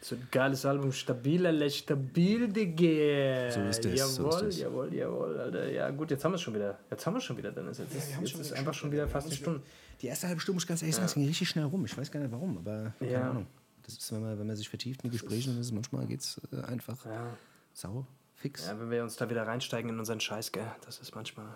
So 0.00 0.14
ein 0.14 0.26
geiles 0.30 0.64
Album. 0.64 0.90
Stabil, 0.92 1.46
alle 1.46 1.70
stabil, 1.70 2.48
Digga. 2.48 3.50
So 3.50 3.60
ist 3.60 3.84
es, 3.84 4.14
so 4.16 4.22
Jawohl, 4.24 4.32
ist 4.48 4.54
es. 4.54 4.60
jawohl, 4.60 4.94
jawohl, 4.94 5.38
Alter. 5.40 5.70
Ja, 5.70 5.90
gut, 5.90 6.10
jetzt 6.10 6.24
haben 6.24 6.32
wir 6.32 6.36
es 6.36 6.42
schon 6.42 6.54
wieder. 6.54 6.78
Jetzt 6.90 7.04
haben 7.06 7.14
wir 7.14 7.18
es 7.18 7.24
schon 7.24 7.36
wieder, 7.36 7.50
Dennis. 7.52 7.78
Jetzt 7.78 7.94
ist, 7.94 8.10
jetzt 8.20 8.34
ist 8.40 8.52
einfach 8.52 8.74
schon 8.74 8.90
wieder 8.92 9.06
fast 9.08 9.26
eine 9.26 9.36
Stunde. 9.36 9.62
Die 10.00 10.06
erste 10.06 10.28
halbe 10.28 10.40
Stunde, 10.40 10.56
muss 10.56 10.64
ich 10.64 10.68
ganz 10.68 10.82
ehrlich 10.82 10.94
sagen, 10.96 11.06
es 11.06 11.14
ging 11.14 11.26
richtig 11.26 11.48
schnell 11.48 11.64
rum. 11.64 11.84
Ich 11.84 11.96
weiß 11.96 12.10
gar 12.10 12.20
nicht 12.20 12.32
warum, 12.32 12.56
aber 12.58 12.92
keine 12.98 13.10
Ja. 13.10 13.30
Ahnung. 13.30 13.46
Das 13.82 13.94
ist, 13.98 14.12
wenn 14.12 14.20
man, 14.22 14.38
wenn 14.38 14.46
man 14.46 14.56
sich 14.56 14.68
vertieft 14.68 15.02
in 15.04 15.10
Gesprächen, 15.10 15.52
dann 15.52 15.60
ist 15.60 15.66
es 15.66 15.72
manchmal 15.72 16.06
geht's 16.06 16.40
äh, 16.52 16.60
einfach 16.62 17.04
Ja. 17.06 17.36
sau, 17.74 18.06
fix. 18.44 18.66
ja, 18.66 18.78
wenn 18.78 18.90
wir 18.90 19.02
uns 19.02 19.16
da 19.16 19.30
wieder 19.30 19.46
reinsteigen 19.46 19.88
in 19.90 19.98
unseren 19.98 20.20
Scheiß, 20.20 20.52
gell, 20.52 20.70
das 20.84 20.98
ist 20.98 21.14
manchmal. 21.14 21.46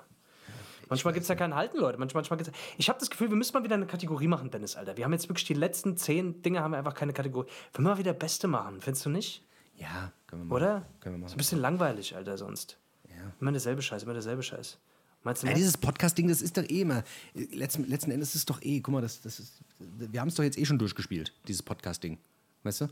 Manchmal 0.89 1.13
gibt 1.13 1.25
es 1.25 1.29
ja 1.29 1.35
keinen 1.35 1.55
Halten, 1.55 1.77
Leute. 1.77 1.99
Manchmal, 1.99 2.23
manchmal 2.23 2.39
gibt's, 2.39 2.59
ich 2.79 2.89
habe 2.89 2.99
das 2.99 3.11
Gefühl, 3.11 3.29
wir 3.29 3.37
müssen 3.37 3.53
mal 3.53 3.63
wieder 3.63 3.75
eine 3.75 3.87
Kategorie 3.87 4.27
machen, 4.27 4.51
Dennis, 4.51 4.75
Alter. 4.75 4.97
Wir 4.97 5.05
haben 5.05 5.13
jetzt 5.13 5.29
wirklich 5.29 5.45
die 5.45 5.53
letzten 5.53 5.99
zehn 5.99 6.41
Dinge, 6.41 6.63
haben 6.63 6.71
wir 6.71 6.79
einfach 6.79 6.95
keine 6.95 7.13
Kategorie. 7.13 7.47
Wir 7.47 7.81
müssen 7.83 7.93
mal 7.93 7.99
wieder 7.99 8.15
Beste 8.15 8.49
machen, 8.49 8.81
findest 8.81 9.05
du 9.05 9.11
nicht? 9.11 9.45
Ja, 9.77 10.13
können 10.27 10.43
wir 10.43 10.47
machen. 10.47 10.57
Oder? 10.57 10.87
Können 11.01 11.17
wir 11.17 11.19
machen. 11.21 11.29
So 11.29 11.35
ein 11.35 11.39
bisschen 11.39 11.61
langweilig, 11.61 12.17
Alter, 12.17 12.39
sonst. 12.39 12.79
Ja. 13.05 13.33
Immer 13.39 13.53
derselbe 13.53 13.83
Scheiß, 13.83 14.05
immer 14.05 14.15
derselbe 14.15 14.43
Scheiß. 14.43 14.79
Meinst 15.25 15.43
du 15.43 15.47
Ja, 15.47 15.53
dieses 15.53 15.77
Podcast-Ding, 15.77 16.29
das 16.29 16.41
ist 16.41 16.57
doch 16.57 16.63
eh 16.63 16.81
immer. 16.81 17.05
Letzten, 17.35 17.85
letzten 17.85 18.11
Endes 18.11 18.31
ist 18.31 18.37
es 18.37 18.47
doch 18.47 18.63
eh, 18.63 18.81
guck 18.81 18.95
mal, 18.95 19.03
das, 19.03 19.21
das 19.21 19.41
ist, 19.41 19.61
wir 19.79 20.21
haben 20.21 20.29
es 20.29 20.37
doch 20.37 20.45
jetzt 20.45 20.57
eh 20.57 20.65
schon 20.65 20.79
durchgespielt, 20.79 21.35
dieses 21.47 21.63
Podcast-Ding. 21.63 22.19
Weißt 22.63 22.81
du? 22.81 22.89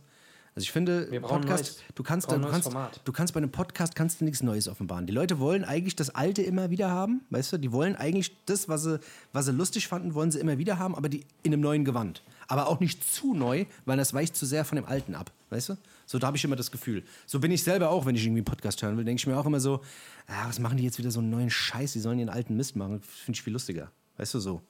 Also 0.56 0.64
ich 0.64 0.72
finde, 0.72 1.06
Podcast, 1.20 1.84
du 1.94 2.02
kannst, 2.02 2.32
du 2.32 2.40
kannst, 2.40 2.62
Format. 2.62 3.00
du 3.04 3.12
kannst 3.12 3.34
bei 3.34 3.38
einem 3.38 3.52
Podcast 3.52 3.94
kannst 3.94 4.22
du 4.22 4.24
nichts 4.24 4.42
Neues 4.42 4.68
offenbaren. 4.68 5.06
Die 5.06 5.12
Leute 5.12 5.38
wollen 5.38 5.64
eigentlich 5.64 5.96
das 5.96 6.14
Alte 6.14 6.40
immer 6.40 6.70
wieder 6.70 6.88
haben, 6.88 7.20
weißt 7.28 7.52
du? 7.52 7.58
Die 7.58 7.72
wollen 7.72 7.94
eigentlich 7.94 8.34
das, 8.46 8.66
was 8.66 8.84
sie, 8.84 8.98
was 9.34 9.44
sie 9.44 9.52
lustig 9.52 9.86
fanden, 9.86 10.14
wollen 10.14 10.30
sie 10.30 10.38
immer 10.38 10.56
wieder 10.56 10.78
haben, 10.78 10.94
aber 10.94 11.10
die 11.10 11.26
in 11.42 11.52
einem 11.52 11.60
neuen 11.60 11.84
Gewand. 11.84 12.22
Aber 12.48 12.68
auch 12.68 12.80
nicht 12.80 13.04
zu 13.04 13.34
neu, 13.34 13.66
weil 13.84 13.98
das 13.98 14.14
weicht 14.14 14.34
zu 14.34 14.46
sehr 14.46 14.64
von 14.64 14.76
dem 14.76 14.86
Alten 14.86 15.14
ab, 15.14 15.30
weißt 15.50 15.68
du? 15.68 15.76
So, 16.06 16.18
da 16.18 16.28
habe 16.28 16.38
ich 16.38 16.44
immer 16.44 16.56
das 16.56 16.70
Gefühl. 16.70 17.02
So 17.26 17.38
bin 17.38 17.50
ich 17.50 17.62
selber 17.62 17.90
auch, 17.90 18.06
wenn 18.06 18.14
ich 18.14 18.22
irgendwie 18.24 18.38
einen 18.38 18.46
Podcast 18.46 18.82
hören 18.82 18.96
will, 18.96 19.04
denke 19.04 19.20
ich 19.20 19.26
mir 19.26 19.36
auch 19.36 19.44
immer 19.44 19.60
so, 19.60 19.82
ah, 20.26 20.48
was 20.48 20.58
machen 20.58 20.78
die 20.78 20.84
jetzt 20.84 20.98
wieder 20.98 21.10
so 21.10 21.20
einen 21.20 21.28
neuen 21.28 21.50
Scheiß? 21.50 21.92
Die 21.92 22.00
sollen 22.00 22.18
ihren 22.18 22.30
alten 22.30 22.56
Mist 22.56 22.76
machen. 22.76 23.02
Finde 23.02 23.36
ich 23.36 23.42
viel 23.42 23.52
lustiger. 23.52 23.90
Weißt 24.16 24.32
du 24.32 24.40
so? 24.40 24.62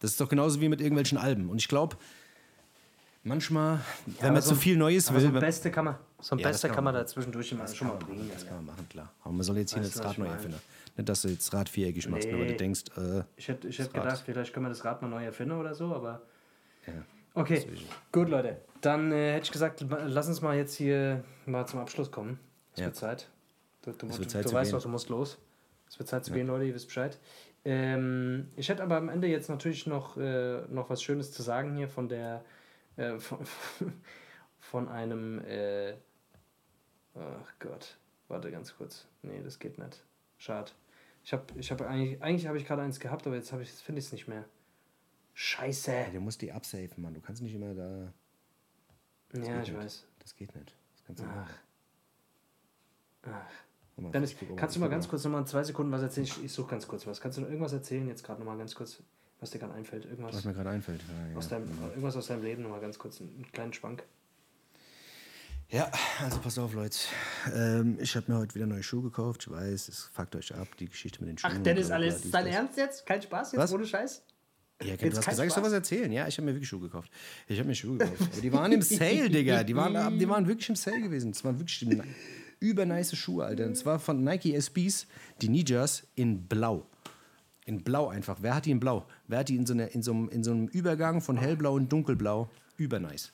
Das 0.00 0.10
ist 0.10 0.20
doch 0.20 0.28
genauso 0.28 0.60
wie 0.60 0.68
mit 0.68 0.80
irgendwelchen 0.80 1.18
Alben. 1.18 1.50
Und 1.50 1.58
ich 1.58 1.68
glaube, 1.68 1.96
manchmal, 3.24 3.80
wenn 4.06 4.14
aber 4.26 4.32
man 4.34 4.42
so 4.42 4.50
zu 4.50 4.56
viel 4.56 4.76
Neues 4.76 5.12
will, 5.12 5.20
so 5.20 5.26
ein 5.28 5.32
Beste 5.34 5.70
kann 5.70 5.84
man, 5.86 5.96
so 6.20 6.34
ein 6.36 6.38
Ja, 6.38 6.48
Beste 6.48 6.68
kann 6.68 6.76
kann 6.76 6.84
man 6.84 6.94
man 6.94 7.02
da 7.02 7.06
zwischendurch 7.06 7.50
immer 7.52 7.66
schon 7.68 7.88
mal 7.88 7.94
bringen. 7.96 8.30
das 8.32 8.46
kann 8.46 8.56
man 8.56 8.66
machen, 8.66 8.88
klar. 8.88 9.12
Aber 9.22 9.32
man 9.32 9.42
soll 9.42 9.58
jetzt 9.58 9.72
hier 9.72 9.82
nicht 9.82 9.94
das 9.96 10.04
Rad 10.04 10.18
neu 10.18 10.26
erfinden. 10.26 10.60
Nicht, 10.96 11.08
dass 11.08 11.22
du 11.22 11.28
jetzt 11.28 11.52
Rad 11.52 11.68
viereckig 11.68 12.08
machst, 12.08 12.30
nur 12.30 12.38
weil 12.40 12.46
du 12.46 12.52
Nee. 12.52 12.58
denkst, 12.58 12.84
äh, 12.96 13.22
Ich 13.36 13.48
hätte, 13.48 13.66
ich 13.68 13.80
Rad. 13.80 13.92
gedacht, 13.92 14.22
vielleicht 14.24 14.52
können 14.52 14.66
wir 14.66 14.70
das 14.70 14.84
Rad 14.84 15.02
mal 15.02 15.08
neu 15.08 15.24
erfinden 15.24 15.58
oder 15.58 15.74
so, 15.74 15.94
aber. 15.94 16.22
ja. 16.86 16.92
Okay, 17.36 17.66
gut, 18.12 18.28
Leute. 18.28 18.58
Dann 18.80 19.10
äh, 19.10 19.32
hätte 19.32 19.46
ich 19.46 19.50
gesagt, 19.50 19.84
lass 20.06 20.28
uns 20.28 20.40
mal 20.40 20.56
jetzt 20.56 20.76
hier 20.76 21.24
mal 21.46 21.66
zum 21.66 21.80
Abschluss 21.80 22.12
kommen. 22.12 22.38
Es 22.74 22.80
Ja. 22.80 22.86
wird 22.86 22.94
Zeit. 22.96 23.28
Du, 23.82 23.90
du, 23.90 24.06
du, 24.06 24.24
Zeit 24.26 24.44
du 24.44 24.52
weißt 24.52 24.70
gehen. 24.70 24.78
doch, 24.78 24.82
du 24.84 24.88
musst 24.88 25.08
los. 25.08 25.38
Es 25.88 25.98
wird 25.98 26.08
Zeit 26.08 26.24
zu 26.24 26.32
gehen, 26.32 26.46
Leute, 26.46 26.64
ihr 26.64 26.74
wisst 26.74 26.86
Bescheid. 26.86 27.18
Ähm, 27.64 28.48
ich 28.56 28.68
hätte 28.68 28.82
aber 28.84 28.96
am 28.96 29.08
Ende 29.08 29.26
jetzt 29.26 29.48
natürlich 29.48 29.86
noch, 29.86 30.16
äh, 30.16 30.60
noch 30.68 30.90
was 30.90 31.02
Schönes 31.02 31.32
zu 31.32 31.42
sagen 31.42 31.74
hier 31.76 31.88
von 31.88 32.08
der. 32.08 32.44
Äh, 32.96 33.18
von, 33.18 33.38
von 34.60 34.88
einem. 34.88 35.40
Äh, 35.44 35.94
ach 37.14 37.52
Gott. 37.58 37.96
Warte 38.28 38.50
ganz 38.50 38.76
kurz. 38.76 39.06
Nee, 39.22 39.42
das 39.42 39.58
geht 39.58 39.78
nicht. 39.78 40.02
Schade. 40.38 40.72
Ich 41.22 41.32
habe 41.32 41.44
ich 41.56 41.70
hab 41.70 41.80
eigentlich, 41.82 42.22
eigentlich 42.22 42.46
habe 42.46 42.58
ich 42.58 42.66
gerade 42.66 42.82
eins 42.82 43.00
gehabt, 43.00 43.26
aber 43.26 43.36
jetzt, 43.36 43.52
hab 43.52 43.60
ich- 43.60 43.68
jetzt 43.68 43.82
finde 43.82 43.98
ich 44.00 44.06
es 44.06 44.12
nicht 44.12 44.28
mehr. 44.28 44.44
Scheiße. 45.34 45.92
Ja, 45.92 46.10
du 46.10 46.20
musst 46.20 46.42
die 46.42 46.52
absafen, 46.52 47.02
Mann. 47.02 47.14
Du 47.14 47.20
kannst 47.20 47.42
nicht 47.42 47.54
immer 47.54 47.74
da. 47.74 48.12
Ja, 49.32 49.40
geht 49.40 49.42
ich 49.42 49.48
nicht. 49.72 49.74
weiß. 49.76 50.06
Das 50.20 50.36
geht 50.36 50.54
nicht. 50.54 50.74
Das 50.92 51.04
kannst 51.04 51.22
du 51.22 51.26
Ach. 51.26 51.50
Dennis, 53.96 54.34
kannst 54.56 54.76
du 54.76 54.80
mal 54.80 54.90
ganz 54.90 55.08
kurz 55.08 55.24
nochmal 55.24 55.46
zwei 55.46 55.62
Sekunden 55.62 55.90
was 55.92 56.02
erzählen? 56.02 56.26
Ich, 56.26 56.44
ich 56.44 56.52
suche 56.52 56.70
ganz 56.70 56.86
kurz 56.86 57.06
was. 57.06 57.20
Kannst 57.20 57.38
du 57.38 57.42
noch 57.42 57.48
irgendwas 57.48 57.72
erzählen 57.72 58.06
jetzt 58.08 58.22
gerade 58.24 58.40
nochmal 58.40 58.58
ganz 58.58 58.74
kurz, 58.74 59.02
was 59.44 59.50
dir 59.50 59.58
gerade 59.58 59.74
einfällt? 59.74 60.06
Irgendwas, 60.06 60.34
Was 60.34 60.44
mir 60.44 60.54
gerade 60.54 60.70
einfällt. 60.70 61.02
Ja, 61.06 61.30
ja. 61.30 61.36
aus 61.36 61.48
deinem, 61.48 61.68
irgendwas 61.90 62.16
aus 62.16 62.28
deinem 62.28 62.42
Leben 62.42 62.62
nochmal 62.62 62.80
ganz 62.80 62.98
kurz, 62.98 63.20
einen 63.20 63.46
kleinen 63.52 63.74
Schwank. 63.74 64.02
Ja, 65.68 65.90
also 66.22 66.38
passt 66.38 66.58
auf, 66.58 66.72
Leute. 66.72 66.98
Ähm, 67.54 67.98
ich 68.00 68.16
habe 68.16 68.32
mir 68.32 68.38
heute 68.38 68.54
wieder 68.54 68.66
neue 68.66 68.82
Schuhe 68.82 69.02
gekauft. 69.02 69.42
Ich 69.46 69.50
weiß, 69.52 69.88
es 69.88 70.04
fuckt 70.04 70.34
euch 70.36 70.54
ab, 70.54 70.68
die 70.78 70.86
Geschichte 70.88 71.20
mit 71.20 71.28
den 71.28 71.38
Schuhen. 71.38 71.52
Ach, 71.54 71.62
Dennis, 71.62 71.90
alles 71.90 72.22
dies, 72.22 72.30
dein 72.30 72.46
das. 72.46 72.54
Ernst 72.54 72.76
jetzt? 72.78 73.06
Kein 73.06 73.20
Spaß 73.20 73.52
jetzt? 73.52 73.60
Was? 73.60 73.72
Ohne 73.72 73.86
Scheiß? 73.86 74.22
Ja, 74.82 74.96
du 74.96 75.06
hast 75.10 75.26
gesagt, 75.26 75.46
ich 75.46 75.52
soll 75.52 75.62
was 75.62 75.72
erzählen. 75.72 76.10
Ja, 76.10 76.26
ich 76.26 76.36
habe 76.38 76.46
mir 76.46 76.54
wirklich 76.54 76.68
Schuhe 76.68 76.80
gekauft. 76.80 77.10
Ich 77.46 77.58
habe 77.58 77.68
mir 77.68 77.74
Schuhe 77.74 77.98
gekauft. 77.98 78.22
Aber 78.32 78.40
die 78.40 78.52
waren 78.52 78.72
im 78.72 78.82
Sale, 78.82 79.28
Digga. 79.28 79.62
Die 79.62 79.76
waren, 79.76 80.18
die 80.18 80.28
waren 80.28 80.48
wirklich 80.48 80.68
im 80.70 80.76
Sale 80.76 81.02
gewesen. 81.02 81.32
Das 81.32 81.44
waren 81.44 81.58
wirklich 81.58 81.78
die 81.80 82.00
übernice 82.60 83.14
Schuhe, 83.14 83.44
Alter. 83.44 83.66
Und 83.66 83.76
zwar 83.76 83.98
von 83.98 84.24
Nike 84.24 84.54
SBs, 84.54 85.06
die 85.42 85.48
Ninjas 85.48 86.06
in 86.14 86.46
Blau. 86.46 86.86
In 87.64 87.82
Blau 87.82 88.08
einfach. 88.08 88.38
Wer 88.40 88.54
hat 88.54 88.66
die 88.66 88.70
in 88.70 88.80
Blau? 88.80 89.06
Wer 89.26 89.38
hat 89.38 89.48
die 89.48 89.56
in 89.56 89.64
so, 89.64 89.72
einer, 89.72 89.90
in 89.94 90.02
so, 90.02 90.12
einem, 90.12 90.28
in 90.28 90.44
so 90.44 90.50
einem 90.50 90.66
Übergang 90.68 91.20
von 91.20 91.36
hellblau 91.36 91.74
und 91.74 91.90
dunkelblau? 91.90 92.48
Übernice. 92.76 93.32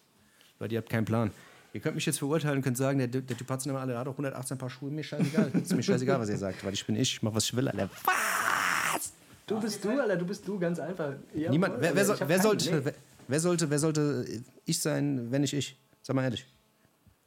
Leute, 0.60 0.74
ihr 0.74 0.78
habt 0.78 0.90
keinen 0.90 1.04
Plan. 1.04 1.30
Ihr 1.72 1.80
könnt 1.80 1.94
mich 1.94 2.06
jetzt 2.06 2.18
verurteilen 2.18 2.58
und 2.58 2.62
könnt 2.62 2.76
sagen, 2.76 2.98
der, 2.98 3.08
der 3.08 3.36
Typ 3.36 3.48
hat 3.48 3.64
immer 3.64 3.80
alle, 3.80 3.96
hat 3.96 4.06
auch 4.06 4.12
118 4.12 4.58
Paar 4.58 4.70
Schuhe. 4.70 4.90
Mir 4.90 5.04
scheißegal. 5.04 5.50
ist 5.62 5.74
mir 5.74 5.82
scheißegal, 5.82 6.20
was 6.20 6.28
ihr 6.28 6.36
sagt, 6.36 6.64
weil 6.64 6.74
ich 6.74 6.84
bin 6.84 6.96
ich. 6.96 7.14
Ich 7.14 7.22
mach, 7.22 7.34
was 7.34 7.44
ich 7.44 7.56
will, 7.56 7.68
Alter. 7.68 7.88
Was? 8.04 9.12
Du 9.46 9.60
bist 9.60 9.84
du, 9.84 9.90
Alter, 9.90 10.16
du 10.16 10.26
bist 10.26 10.46
du, 10.46 10.58
ganz 10.58 10.78
einfach. 10.78 11.14
Jawohl, 11.34 11.50
Niemand, 11.50 11.74
wer, 11.80 11.94
wer, 11.94 12.08
hab 12.08 12.28
wer, 12.28 12.40
sollte, 12.40 12.70
nee. 12.70 12.80
wer, 12.84 12.94
wer, 13.26 13.40
sollte, 13.40 13.70
wer 13.70 13.78
sollte 13.78 14.26
ich 14.64 14.80
sein, 14.80 15.30
wenn 15.30 15.40
nicht 15.40 15.54
ich? 15.54 15.76
Sag 16.02 16.14
mal 16.14 16.24
ehrlich. 16.24 16.46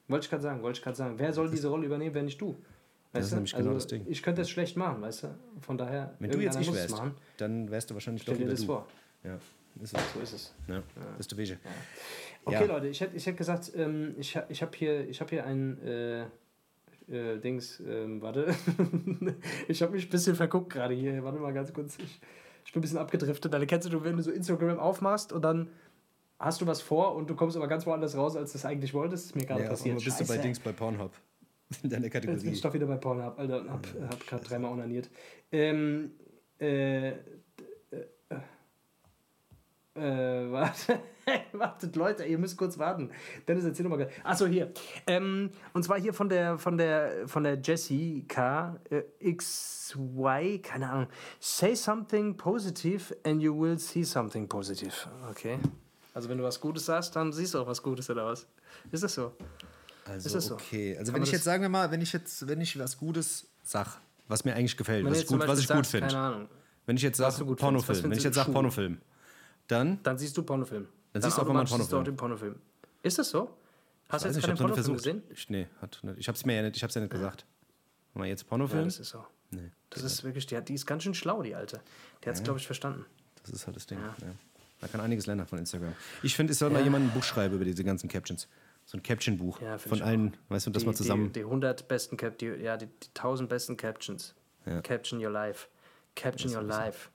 Wollte 0.08 0.26
ich 0.26 0.30
gerade 0.30 0.44
sagen, 0.44 0.62
wollte 0.62 0.78
ich 0.78 0.84
gerade 0.84 0.98
sagen. 0.98 1.16
Wer 1.18 1.34
soll 1.34 1.50
diese 1.50 1.68
Rolle 1.68 1.86
übernehmen, 1.86 2.14
wenn 2.14 2.26
nicht 2.26 2.40
du? 2.40 2.58
Das 3.14 3.26
ist 3.26 3.32
du? 3.32 3.36
nämlich 3.36 3.52
genau 3.54 3.68
also, 3.70 3.74
das 3.80 3.88
Ding. 3.88 4.06
Ich 4.08 4.22
könnte 4.24 4.42
es 4.42 4.50
schlecht 4.50 4.76
machen, 4.76 5.02
weißt 5.02 5.24
du? 5.24 5.28
Von 5.62 5.78
daher, 5.78 6.16
Wenn 6.20 6.32
du 6.32 6.40
jetzt 6.40 6.60
ich 6.60 6.74
wärst, 6.74 6.92
machen. 6.92 7.16
dann 7.38 7.70
wärst 7.72 7.90
du 7.90 7.94
wahrscheinlich 7.94 8.24
Stell 8.24 8.34
doch 8.36 8.40
dir 8.40 8.46
lieber 8.46 8.52
das 8.56 8.62
du. 8.62 8.66
vor. 8.68 8.88
Ja, 9.24 9.36
ist. 9.82 9.96
So 10.14 10.20
ist 10.22 10.34
es. 10.34 10.54
Ja, 10.68 10.84
das 10.96 11.20
ist 11.22 11.32
der 11.32 11.38
Wege. 11.38 11.60
Okay, 12.46 12.56
Ja. 12.56 12.66
Leute, 12.66 12.88
ich 12.88 13.00
hätte 13.02 13.16
ich 13.16 13.26
hätt 13.26 13.38
gesagt, 13.38 13.72
ähm, 13.76 14.16
ich, 14.18 14.38
ich 14.50 14.62
habe 14.62 14.72
hier, 14.78 15.08
ich 15.08 15.22
hab 15.22 15.30
hier 15.30 15.46
ein 15.46 15.82
äh, 15.84 16.22
äh, 17.10 17.40
Dings, 17.40 17.80
ähm, 17.88 18.22
warte. 18.22 18.54
ich 19.68 19.82
habe 19.82 19.94
mich 19.94 20.06
ein 20.08 20.10
bisschen 20.10 20.36
verguckt 20.36 20.72
gerade 20.74 20.94
hier. 20.94 21.24
Warte 21.24 21.40
mal 21.40 21.54
ganz 21.54 21.72
kurz. 21.74 21.98
Ich, 22.00 22.20
ich 22.66 22.72
bin 22.74 22.80
ein 22.80 22.82
bisschen 22.82 22.98
abgedriftet. 22.98 23.54
Dann 23.54 23.66
kennst 23.68 23.92
du, 23.92 24.04
wenn 24.04 24.18
du 24.18 24.24
so 24.24 24.32
Instagram 24.32 24.80
aufmachst 24.80 25.32
und 25.34 25.42
dann 25.44 25.70
hast 26.40 26.62
du 26.62 26.68
was 26.68 26.82
vor 26.82 27.16
und 27.16 27.30
du 27.30 27.36
kommst 27.36 27.56
aber 27.56 27.68
ganz 27.68 27.86
woanders 27.86 28.18
raus, 28.18 28.36
als 28.36 28.52
du 28.52 28.58
es 28.58 28.66
eigentlich 28.66 28.94
wolltest. 28.94 29.24
Das 29.26 29.30
ist 29.32 29.36
mir 29.36 29.46
gerade 29.46 29.64
Ja, 29.64 29.70
passiert. 29.70 29.96
bist 30.04 30.20
du 30.20 30.24
bei 30.26 30.34
Scheiße. 30.34 30.42
Dings 30.42 30.60
bei 30.60 30.72
Pornhub. 30.72 31.12
In 31.84 31.90
deiner 31.90 32.06
Jetzt 32.06 32.14
bin 32.14 32.22
Kategorie. 32.32 32.50
ich 32.50 32.62
doch 32.62 32.74
wieder 32.74 32.86
bei 32.86 32.98
Pornhub, 32.98 33.38
Alter, 33.40 33.62
und 33.62 33.70
hab, 33.72 33.88
hab 34.10 34.28
gerade 34.28 34.44
dreimal 34.44 34.72
onaniert. 34.72 35.10
Ähm, 35.52 36.12
äh, 36.60 37.14
Äh, 39.96 40.02
warte. 40.52 41.00
Wartet, 41.54 41.96
Leute, 41.96 42.26
ihr 42.26 42.38
müsst 42.38 42.58
kurz 42.58 42.78
warten. 42.78 43.10
Dennis, 43.48 43.64
erzähl 43.64 43.84
doch 43.88 43.96
mal. 43.96 44.10
Achso, 44.24 44.46
hier. 44.46 44.74
Ähm, 45.08 45.52
und 45.74 45.84
zwar 45.84 46.00
hier 46.00 46.14
von 46.14 46.28
der, 46.28 46.58
von 46.58 46.78
der, 46.78 47.28
von 47.28 47.44
der 47.44 47.60
Jessica 47.62 48.78
äh, 48.90 49.04
XY, 49.34 50.60
keine 50.62 50.90
Ahnung. 50.90 51.08
Say 51.40 51.76
something 51.76 52.36
positive 52.36 53.16
and 53.24 53.42
you 53.42 53.58
will 53.58 53.78
see 53.80 54.04
something 54.04 54.50
positive. 54.50 54.94
Okay. 55.30 55.60
Also, 56.14 56.28
wenn 56.28 56.40
du 56.40 56.44
was 56.44 56.60
Gutes 56.60 56.86
sagst, 56.86 57.16
dann 57.16 57.32
siehst 57.32 57.54
du 57.54 57.60
auch 57.60 57.68
was 57.68 57.82
Gutes, 57.82 58.10
oder 58.10 58.26
was? 58.26 58.48
Ist 58.92 59.04
das 59.04 59.14
so? 59.14 59.32
Also, 60.06 60.28
Ist 60.28 60.36
das 60.36 60.46
so? 60.48 60.56
okay. 60.56 60.98
Also, 60.98 61.12
Kann 61.12 61.22
wenn 61.22 61.24
ich 61.28 61.32
jetzt, 61.32 61.44
sagen 61.44 61.62
wir 61.62 61.70
mal, 61.70 61.90
wenn 61.92 62.02
ich 62.02 62.12
jetzt, 62.12 62.48
wenn 62.48 62.60
ich 62.62 62.78
was 62.78 62.98
Gutes 62.98 63.48
sag, 63.64 64.00
was 64.28 64.44
mir 64.44 64.56
eigentlich 64.56 64.76
gefällt, 64.76 65.06
was 65.06 65.26
gut, 65.26 65.40
was 65.48 65.60
ich 65.60 65.68
Beispiel 65.68 65.76
gut 65.78 65.86
sagst, 65.86 65.92
finde. 65.92 66.08
Keine 66.08 66.20
Ahnung. 66.20 66.50
Wenn 66.86 66.98
ich 66.98 67.04
jetzt 67.04 67.18
sage 67.18 67.46
Pornofilm, 67.46 68.04
wenn 68.04 68.12
ich 68.12 68.24
jetzt 68.24 68.36
sage? 68.36 68.52
Pornofilm, 68.52 69.00
dann 69.68 70.04
Dann 70.04 70.18
siehst 70.18 70.36
du 70.36 70.44
Pornofilm. 70.44 70.88
Dann 71.14 71.22
siehst 71.22 71.38
du 71.38 71.42
auch 71.42 71.46
immer 71.46 71.60
einen 71.60 71.68
automatisch 71.68 71.84
siehst 71.86 71.94
du 71.94 71.98
auch 71.98 72.04
den 72.04 72.16
Pornofilm. 72.18 72.56
Ist 73.04 73.18
das 73.20 73.30
so? 73.30 73.56
Hast 74.10 74.26
du 74.26 74.28
jetzt 74.30 74.36
nicht, 74.36 74.46
keinen 74.46 74.58
Pornofilm 74.58 74.86
versucht. 74.86 74.98
gesehen? 74.98 75.24
Ich, 75.30 75.50
nee, 75.50 75.68
hat, 75.82 76.00
nicht. 76.04 76.18
ich 76.20 76.28
hab's 76.28 76.46
mir 76.46 76.56
ja 76.56 76.62
nicht, 76.64 76.76
ich 76.76 76.84
hab's 76.84 76.96
ja 76.96 77.02
nicht 77.02 77.12
gesagt. 77.12 77.46
Mal 78.14 78.28
jetzt 78.28 78.44
Ja, 78.44 78.50
Pornofilm? 78.50 78.84
das 78.86 79.00
ist 79.00 79.10
so. 79.10 79.26
das 79.90 80.04
ist 80.04 80.24
wirklich, 80.24 80.46
die, 80.46 80.58
hat, 80.58 80.68
die 80.68 80.74
ist 80.74 80.86
ganz 80.86 81.04
schön 81.04 81.14
schlau, 81.14 81.42
die 81.42 81.56
Alte. 81.56 81.80
Die 82.24 82.30
hat 82.30 82.36
es, 82.36 82.44
glaube 82.44 82.60
ich, 82.60 82.66
verstanden. 82.66 83.06
Das 83.44 83.52
ist 83.54 83.66
halt 83.66 83.76
das 83.76 83.86
Ding. 83.88 83.98
Ja. 84.00 84.16
Man 84.82 84.92
kann 84.92 85.02
einiges 85.02 85.26
lernen 85.26 85.48
von 85.48 85.60
Instagram. 85.60 85.94
Ich 86.22 86.36
finde, 86.36 86.52
es 86.52 86.60
soll 86.60 86.70
mal 86.70 86.84
jemand 86.84 87.06
ein 87.06 87.12
Buch 87.12 87.24
schreiben 87.24 87.56
über 87.56 87.64
diese 87.66 87.84
ganzen 87.84 88.10
Captions. 88.10 88.48
So 88.86 88.98
ein 88.98 89.04
Caption-Buch 89.04 89.62
Ja, 89.62 89.78
von 89.78 90.02
allen, 90.02 90.36
weißt 90.50 90.68
du, 90.68 90.72
dass 90.72 90.82
die, 90.82 90.88
man 90.88 90.96
zusammen. 90.96 91.28
Die, 91.28 91.40
die 91.40 91.46
100 91.46 91.88
besten 91.88 92.18
Cap, 92.18 92.38
die, 92.38 92.48
ja, 92.48 92.76
die, 92.78 92.88
die 92.88 93.08
1000 93.16 93.50
besten 93.50 93.78
Captions. 93.78 94.36
Ja. 94.66 94.82
Caption 94.82 95.24
your 95.24 95.32
life. 95.32 95.68
Caption 96.16 96.54
your 96.54 96.62
life. 96.64 97.10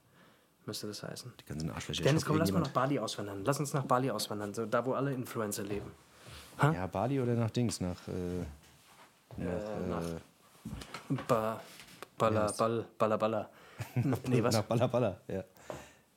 Müsste 0.67 0.87
das 0.87 1.03
heißen. 1.03 1.33
Die 1.41 1.45
ganzen 1.47 1.71
Arschlöcher. 1.71 2.03
Dennis, 2.03 2.25
komm, 2.25 2.37
lass 2.39 2.53
mal 2.53 2.61
nach 2.61 2.71
Bali 2.73 2.99
auswandern. 2.99 3.45
Lass 3.45 3.59
uns 3.61 3.73
nach 3.75 3.85
Bali 3.85 4.11
auswandern, 4.11 4.53
so 4.55 4.67
da, 4.67 4.85
wo 4.85 4.93
alle 4.93 5.13
Influencer 5.15 5.63
leben. 5.63 5.91
Ja, 6.61 6.87
Bali 6.87 7.21
oder 7.21 7.35
nach 7.35 7.51
Dings, 7.51 7.81
nach. 7.81 7.97
Äh, 8.09 8.45
nach, 9.37 9.89
nach- 9.89 10.03
äh, 10.03 11.15
Ba, 11.27 11.61
balla, 12.19 12.53
ball, 12.53 12.85
balla, 12.99 13.17
balla. 13.17 13.51
nee, 14.27 14.43
was? 14.43 14.55
nach 14.57 14.65
Balla 14.65 14.87
Balla, 14.89 15.21
ja. 15.29 15.45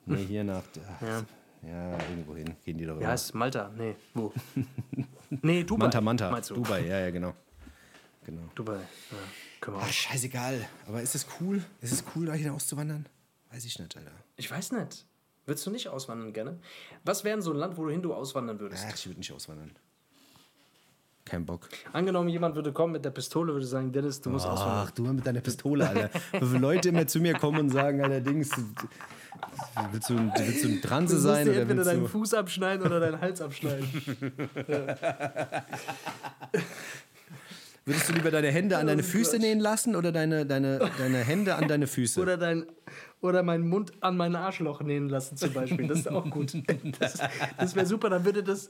Nee, 0.06 0.26
hier 0.26 0.44
nach. 0.44 0.64
Ach, 0.98 1.02
Ja. 1.02 1.24
ja. 1.70 1.98
irgendwo 2.10 2.36
hin. 2.36 2.54
Gehen 2.66 2.78
die 2.78 2.84
immer. 2.84 3.06
heißt 3.08 3.26
es? 3.26 3.34
Malta? 3.34 3.70
Nee, 3.78 3.96
wo? 4.14 4.34
nee, 5.42 5.64
Dubai. 5.64 5.86
Manta 5.86 6.02
Manta. 6.02 6.42
Du? 6.42 6.56
Dubai, 6.56 6.86
ja, 6.86 7.00
ja, 7.00 7.12
genau. 7.12 7.34
Genau. 8.26 8.44
Dubai. 8.56 8.78
Ja, 8.78 9.18
können 9.60 9.78
wir 9.78 9.84
Ach, 9.84 9.92
scheißegal. 9.92 10.68
Aber 10.88 11.02
ist 11.02 11.16
es 11.16 11.26
cool? 11.40 11.64
Ist 11.82 11.92
es 11.92 12.04
cool, 12.16 12.26
da 12.26 12.34
hier 12.34 12.54
auszuwandern? 12.54 13.08
Weiß 13.52 13.66
ich 13.66 13.80
nicht, 13.80 13.96
Alter. 13.98 14.12
Ich 14.38 14.50
weiß 14.50 14.72
nicht. 14.74 15.06
Würdest 15.46 15.66
du 15.66 15.72
nicht 15.72 15.88
auswandern 15.88 16.34
gerne? 16.34 16.60
Was 17.04 17.24
wäre 17.24 17.36
denn 17.36 17.42
so 17.42 17.52
ein 17.52 17.58
Land, 17.58 17.78
wo 17.78 17.86
du 17.86 17.92
hin 17.92 18.02
du 18.02 18.14
auswandern 18.14 18.60
würdest? 18.60 18.86
Ach, 18.88 18.96
ich 18.96 19.08
würde 19.08 19.20
nicht 19.20 19.32
auswandern. 19.32 19.72
Kein 21.32 21.46
Bock. 21.46 21.70
Angenommen, 21.94 22.28
jemand 22.28 22.56
würde 22.56 22.74
kommen 22.74 22.92
mit 22.92 23.06
der 23.06 23.12
Pistole, 23.12 23.54
würde 23.54 23.66
sagen, 23.66 23.90
Dennis, 23.94 24.20
du 24.20 24.30
musst 24.32 24.46
auswandern. 24.46 24.84
Ach, 24.88 24.92
du 24.92 25.04
mit 25.04 25.26
deiner 25.26 25.40
Pistole, 25.40 25.88
Alter. 25.88 26.10
Viele 26.34 26.58
Leute 26.58 26.90
immer 26.90 27.08
zu 27.08 27.22
mir 27.22 27.36
kommen 27.36 27.58
und 27.60 27.70
sagen, 27.70 28.04
allerdings, 28.04 28.50
willst 29.94 30.10
du, 30.10 30.18
ein- 30.18 30.34
willst 30.38 30.64
du 30.66 30.68
ein 30.68 30.82
Transe 30.82 31.16
Du 31.16 31.22
sein 31.22 31.46
dir 31.46 31.52
oder 31.54 31.62
entweder 31.62 31.84
deinen. 31.86 32.06
Fuß 32.10 32.34
abschneiden 32.34 32.86
oder 32.86 33.00
deinen 33.00 33.22
Hals 33.22 33.42
abschneiden. 33.42 33.88
Würdest 37.84 38.10
du 38.10 38.14
lieber 38.14 38.30
deine 38.30 38.50
Hände 38.52 38.78
an 38.78 38.86
deine 38.86 39.02
Füße 39.02 39.40
nähen 39.40 39.60
lassen 39.60 39.96
oder 39.96 40.12
deine, 40.12 40.46
deine, 40.46 40.92
deine 41.00 41.18
Hände 41.20 41.56
an 41.56 41.68
deine 41.68 41.88
Füße? 41.88 42.22
Oder, 42.22 42.38
dein, 42.38 42.68
oder 43.22 43.42
meinen 43.42 43.68
Mund 43.68 43.92
an 44.02 44.18
mein 44.18 44.36
Arschloch 44.36 44.82
nähen 44.82 45.10
lassen 45.10 45.36
zum 45.36 45.52
Beispiel. 45.52 45.88
Das 45.88 46.00
ist 46.00 46.08
auch 46.08 46.30
gut. 46.30 46.54
Das, 47.00 47.18
das 47.58 47.76
wäre 47.76 47.86
super, 47.88 48.10
dann 48.12 48.24
würde 48.24 48.44
das 48.44 48.70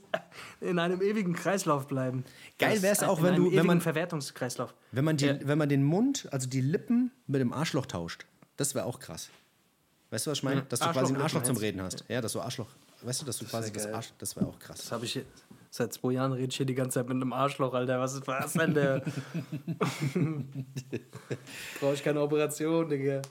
in 0.61 0.79
einem 0.79 1.01
ewigen 1.01 1.33
Kreislauf 1.33 1.87
bleiben. 1.87 2.23
Geil 2.57 2.75
Das- 2.75 2.81
wär's 2.83 3.03
auch, 3.03 3.21
wenn 3.21 3.35
du- 3.35 3.51
wenn 3.51 3.65
man- 3.65 3.81
Verwertungskreislauf. 3.81 4.73
Wenn 4.93 5.03
man, 5.03 5.17
die, 5.17 5.25
Ja. 5.25 5.39
wenn 5.43 5.57
man 5.57 5.67
den 5.67 5.83
Mund, 5.83 6.29
also 6.31 6.47
die 6.47 6.61
Lippen 6.61 7.11
mit 7.27 7.41
dem 7.41 7.51
Arschloch 7.51 7.87
tauscht, 7.87 8.25
das 8.55 8.75
wäre 8.75 8.85
auch 8.85 8.99
krass. 8.99 9.29
Weißt 10.11 10.25
du, 10.25 10.31
was 10.31 10.37
ich 10.37 10.43
meine? 10.43 10.61
Dass 10.63 10.79
du 10.79 10.89
quasi 10.89 11.13
ein 11.13 11.21
Arschloch 11.21 11.43
zum? 11.43 11.57
Reden 11.57 11.81
hast. 11.81 12.05
Ja, 12.07 12.21
dass 12.21 12.31
du 12.33 12.39
Arschloch, 12.41 12.67
weißt 13.01 13.21
du, 13.21 13.25
dass 13.25 13.37
du 13.39 13.45
quasi 13.45 13.71
das 13.73 13.85
geil. 13.85 13.93
Arsch, 13.95 14.13
das 14.17 14.35
wäre 14.37 14.45
auch 14.47 14.57
krass. 14.59 14.77
Das 14.77 14.91
habe 14.93 15.03
ich 15.05 15.13
hier- 15.13 15.25
seit 15.71 15.93
zwei 15.93 16.11
Jahren 16.11 16.33
rede 16.33 16.49
ich 16.49 16.57
hier 16.57 16.65
die 16.65 16.75
ganze 16.75 16.99
Zeit 16.99 17.07
mit 17.07 17.15
einem 17.15 17.33
Arschloch, 17.33 17.73
Alter. 17.73 17.99
Was 17.99 18.13
ist 18.13 18.27
was 18.27 18.53
der? 18.53 19.01
Brauche 21.79 21.93
ich 21.93 22.03
keine 22.03 22.21
Operation, 22.21 22.87
Digga. 22.89 23.21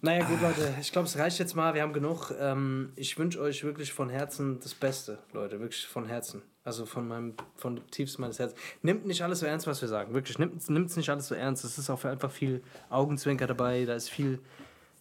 Naja, 0.00 0.24
gut, 0.24 0.40
Leute, 0.40 0.72
ich 0.80 0.92
glaube, 0.92 1.08
es 1.08 1.18
reicht 1.18 1.40
jetzt 1.40 1.56
mal. 1.56 1.74
Wir 1.74 1.82
haben 1.82 1.92
genug. 1.92 2.32
Ähm, 2.38 2.92
ich 2.94 3.18
wünsche 3.18 3.40
euch 3.40 3.64
wirklich 3.64 3.92
von 3.92 4.08
Herzen 4.08 4.60
das 4.60 4.72
Beste, 4.72 5.18
Leute. 5.32 5.58
Wirklich 5.58 5.84
von 5.86 6.06
Herzen. 6.06 6.42
Also 6.62 6.86
von 6.86 7.08
meinem, 7.08 7.34
von 7.56 7.74
dem 7.74 7.90
tiefsten 7.90 8.22
meines 8.22 8.38
Herzens. 8.38 8.60
Nimmt 8.82 9.06
nicht 9.06 9.22
alles 9.22 9.40
so 9.40 9.46
ernst, 9.46 9.66
was 9.66 9.80
wir 9.80 9.88
sagen. 9.88 10.14
Wirklich, 10.14 10.38
nimmt 10.38 10.60
es 10.60 10.96
nicht 10.96 11.10
alles 11.10 11.26
so 11.26 11.34
ernst. 11.34 11.64
Es 11.64 11.78
ist 11.78 11.90
auch 11.90 12.04
einfach 12.04 12.30
viel 12.30 12.62
Augenzwinker 12.90 13.48
dabei. 13.48 13.84
Da 13.86 13.94
ist 13.94 14.08
viel. 14.08 14.38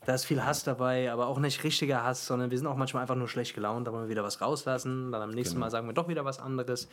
Da 0.06 0.14
ist 0.14 0.24
viel 0.26 0.42
Hass 0.46 0.64
dabei, 0.64 1.12
aber 1.12 1.28
auch 1.28 1.38
nicht 1.38 1.64
richtiger 1.66 2.02
Hass, 2.04 2.26
sondern 2.26 2.50
wir 2.50 2.58
sind 2.58 2.66
auch 2.68 2.78
manchmal 2.78 3.02
einfach 3.02 3.16
nur 3.16 3.28
schlecht 3.28 3.54
gelaunt, 3.56 3.88
da 3.88 3.92
wollen 3.92 4.04
wir 4.06 4.10
wieder 4.10 4.24
was 4.24 4.40
rauslassen, 4.40 5.12
dann 5.12 5.22
am 5.22 5.32
nächsten 5.32 5.60
Mal 5.60 5.70
sagen 5.70 5.86
wir 5.88 5.94
doch 5.94 6.08
wieder 6.08 6.24
was 6.24 6.40
anderes. 6.40 6.88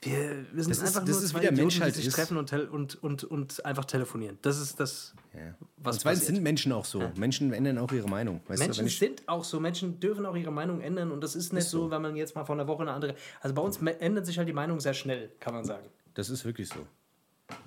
Wir, 0.00 0.12
wir 0.14 0.24
sind 0.24 0.48
Genau. 0.54 0.68
Das 0.68 0.78
ist- 0.78 0.82
einfach 0.86 1.00
das 1.00 1.16
nur 1.16 1.24
ist, 1.24 1.28
zwei 1.30 1.38
wie 1.38 1.42
der 1.42 1.52
Idioten, 1.52 1.60
Mensch 1.66 1.80
halt 1.80 1.94
die 1.94 1.98
sich 1.98 2.06
ist. 2.08 2.14
treffen 2.14 2.36
und, 2.38 2.52
und, 2.52 3.02
und, 3.02 3.24
und 3.24 3.64
einfach 3.66 3.84
telefonieren. 3.84 4.38
Das 4.40 4.58
ist 4.58 4.80
das, 4.80 5.14
Ja. 5.34 5.40
was 5.76 5.96
und 5.96 6.00
zweitens 6.02 6.20
passiert. 6.20 6.34
sind 6.36 6.42
Menschen 6.42 6.72
auch 6.72 6.84
so. 6.86 7.02
Menschen 7.16 7.52
ändern 7.52 7.76
auch 7.78 7.92
ihre 7.92 8.08
Meinung. 8.08 8.40
Weißt 8.48 8.62
du, 8.62 8.64
Menschen 8.66 8.86
ich, 8.86 8.98
sind 8.98 9.28
auch 9.28 9.44
so, 9.44 9.60
Menschen 9.60 10.00
dürfen 10.00 10.24
auch 10.24 10.36
ihre 10.36 10.50
Meinung 10.52 10.80
ändern 10.80 11.10
und 11.12 11.20
das 11.22 11.34
ist 11.36 11.52
nicht 11.52 11.68
so, 11.68 11.90
wenn 11.90 12.00
man 12.00 12.16
jetzt 12.16 12.34
mal 12.34 12.44
von 12.44 12.58
einer 12.58 12.66
Woche 12.68 12.82
eine 12.82 12.92
andere. 12.92 13.14
Also 13.42 13.54
bei 13.54 13.60
uns 13.62 13.76
ändert 13.82 14.24
sich 14.24 14.38
halt 14.38 14.48
die 14.48 14.52
Meinung 14.54 14.80
sehr 14.80 14.94
schnell, 14.94 15.30
kann 15.38 15.52
man 15.54 15.64
sagen. 15.64 15.86
das 16.14 16.30
ist 16.30 16.44
wirklich 16.46 16.68
so. 16.68 16.86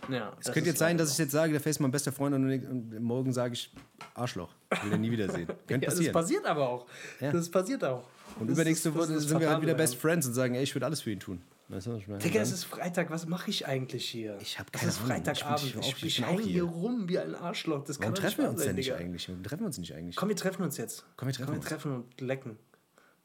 Ja, 0.10 0.34
Es 0.40 0.52
könnte 0.52 0.70
jetzt 0.70 0.80
sein, 0.80 0.98
dass 0.98 1.12
ich 1.12 1.18
jetzt 1.18 1.32
sage, 1.32 1.52
der 1.52 1.62
Face 1.62 1.76
ist 1.76 1.80
mein 1.82 1.92
bester 1.92 2.12
Freund 2.12 2.34
und, 2.34 3.00
morgen 3.02 3.32
sage 3.34 3.54
ich 3.54 3.72
Arschloch. 4.16 4.54
Ich 4.74 4.84
will 4.84 4.92
den 4.92 5.02
nie 5.02 5.12
wiedersehen. 5.12 5.48
Könnte 5.68 5.74
ja, 5.86 5.90
das 5.92 5.96
passieren. 5.96 6.14
passiert 6.14 6.46
aber 6.46 6.70
auch. 6.70 6.88
Ja. 7.20 7.32
Das 7.32 7.50
passiert 7.52 7.84
auch. 7.84 8.04
und 8.40 8.48
Das 8.50 8.56
übernächste 8.58 8.90
ist- 8.90 8.96
Woche 8.96 9.08
das 9.08 9.24
ist 9.24 9.30
sind 9.30 9.40
wir 9.40 9.50
halt 9.50 9.62
wieder. 9.62 9.74
Best 9.76 9.96
Friends 9.98 10.26
und 10.26 10.34
sagen, 10.34 10.56
ey, 10.56 10.64
ich 10.64 10.74
würde 10.74 10.86
alles 10.86 11.02
für 11.02 11.12
ihn 11.12 11.20
tun. 11.20 11.42
Weißt 11.70 11.88
du? 11.88 11.98
Digga, 11.98 12.40
es 12.40 12.52
ist 12.54 12.64
Freitag, 12.64 13.10
was 13.12 13.28
mache 13.28 13.50
ich 13.52 13.68
eigentlich 13.68 14.08
hier? 14.10 14.38
Ich 14.42 14.58
hab 14.58 14.68
Es 14.74 14.80
keine 14.80 14.92
ist 14.92 15.02
Ahnung. 15.02 15.18
Ich 15.18 15.24
bin- 15.24 15.36
Freitagabend. 15.36 15.66
ich 15.66 15.76
Ich, 15.76 16.04
ich, 16.06 16.20
ich 16.20 16.26
hier 16.26 16.42
hier. 16.42 16.64
rum 16.64 17.10
wie 17.10 17.20
ein 17.20 17.36
Arschloch. 17.36 17.84
Das 17.84 17.98
kann 18.00 18.06
Warum 18.06 18.16
doch 18.16 18.22
treffen 18.22 18.44
wir 18.44 18.50
uns 18.50 18.64
denn 18.64 18.76
nicht 18.76 18.94
eigentlich? 18.94 19.28
Warum 19.28 19.44
treffen 19.44 19.60
wir 19.62 19.68
uns 19.68 19.78
nicht 19.78 19.94
eigentlich? 19.94 20.16
Komm, 20.16 20.30
wir 20.30 20.36
treffen 20.38 20.64
uns 20.64 20.78
jetzt. 20.78 21.06
Komm, 21.18 21.28
wir 21.28 21.34
treffen 21.34 21.46
Komm, 21.48 21.56
wir 21.56 21.60
uns. 21.60 21.68
treffen 21.70 21.92
und 21.94 22.22
lecken. 22.22 22.58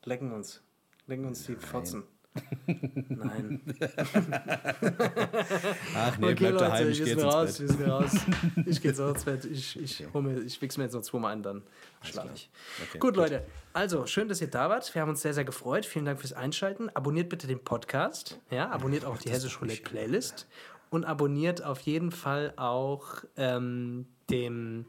Lecken 0.05 0.33
uns. 0.33 0.61
Lecken 1.07 1.25
uns 1.25 1.47
die 1.47 1.55
Fotzen. 1.55 2.03
Nein. 3.09 3.61
Ach 5.95 6.19
nee, 6.19 6.35
bleib 6.35 6.59
daheim, 6.59 6.89
ich 6.89 7.05
geh 7.05 7.11
jetzt 7.11 7.25
raus, 7.25 7.61
ins 7.61 7.77
Bett. 7.77 7.79
sind 7.79 7.91
raus. 7.91 8.13
Ich 8.67 8.81
gehe 8.81 8.91
jetzt 8.91 9.01
auch 9.01 9.11
ins 9.11 9.25
Bett. 9.25 9.45
Ich, 9.45 9.79
ich, 9.79 10.07
hol 10.15 10.23
mir, 10.23 10.41
ich 10.41 10.61
wichse 10.63 10.79
mir 10.79 10.85
jetzt 10.85 10.95
noch 10.95 11.03
zweimal 11.03 11.33
ein, 11.33 11.43
dann 11.43 11.63
schlafe 12.03 12.31
ich. 12.35 12.51
Okay, 12.89 12.99
gut, 12.99 13.17
Leute. 13.17 13.45
Also, 13.73 14.07
schön, 14.07 14.29
dass 14.29 14.41
ihr 14.41 14.49
da 14.49 14.71
wart. 14.71 14.95
Wir 14.95 15.03
haben 15.03 15.11
uns 15.11 15.23
sehr, 15.23 15.35
sehr 15.35 15.45
gefreut. 15.45 15.85
Vielen 15.85 16.05
Dank 16.05 16.21
fürs 16.21 16.33
Einschalten. 16.33 16.89
Abonniert 16.95 17.29
bitte 17.29 17.47
den 17.47 17.63
Podcast. 17.63 18.41
Ja, 18.51 18.71
abonniert 18.71 19.05
auch 19.05 19.19
die 19.19 19.31
Hessisch 19.31 19.61
Roulette 19.61 19.83
Playlist. 19.83 20.47
Und 20.91 21.05
abonniert 21.05 21.63
auf 21.65 21.81
jeden 21.81 22.11
Fall 22.13 22.55
auch 22.57 23.25
ähm, 23.37 24.07
dem. 24.31 24.87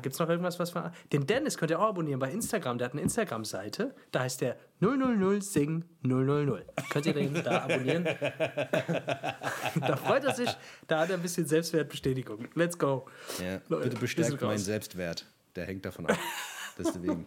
Gibt 0.00 0.14
es 0.14 0.18
noch 0.18 0.28
irgendwas, 0.28 0.58
was 0.58 0.74
wir. 0.74 0.92
Den 1.12 1.26
Dennis 1.26 1.58
könnt 1.58 1.70
ihr 1.70 1.78
auch 1.78 1.88
abonnieren 1.88 2.18
bei 2.18 2.30
Instagram. 2.30 2.78
Der 2.78 2.86
hat 2.86 2.92
eine 2.92 3.02
Instagram-Seite. 3.02 3.94
Da 4.12 4.20
heißt 4.20 4.40
der 4.40 4.56
000 4.80 5.42
Sing 5.42 5.84
000. 6.02 6.62
Könnt 6.90 7.06
ihr 7.06 7.12
den 7.12 7.34
da 7.34 7.62
abonnieren? 7.64 8.04
da 9.80 9.96
freut 9.96 10.24
er 10.24 10.34
sich. 10.34 10.50
Da 10.86 11.00
hat 11.00 11.10
er 11.10 11.16
ein 11.16 11.22
bisschen 11.22 11.46
Selbstwertbestätigung. 11.46 12.48
Let's 12.54 12.78
go. 12.78 13.06
Ja, 13.42 13.60
Leute, 13.68 13.88
bitte 13.90 14.00
bestärkt 14.00 14.40
meinen. 14.40 14.58
Selbstwert. 14.58 15.26
Der 15.54 15.66
hängt 15.66 15.84
davon 15.84 16.06
ab. 16.06 16.18
Deswegen. 16.78 17.24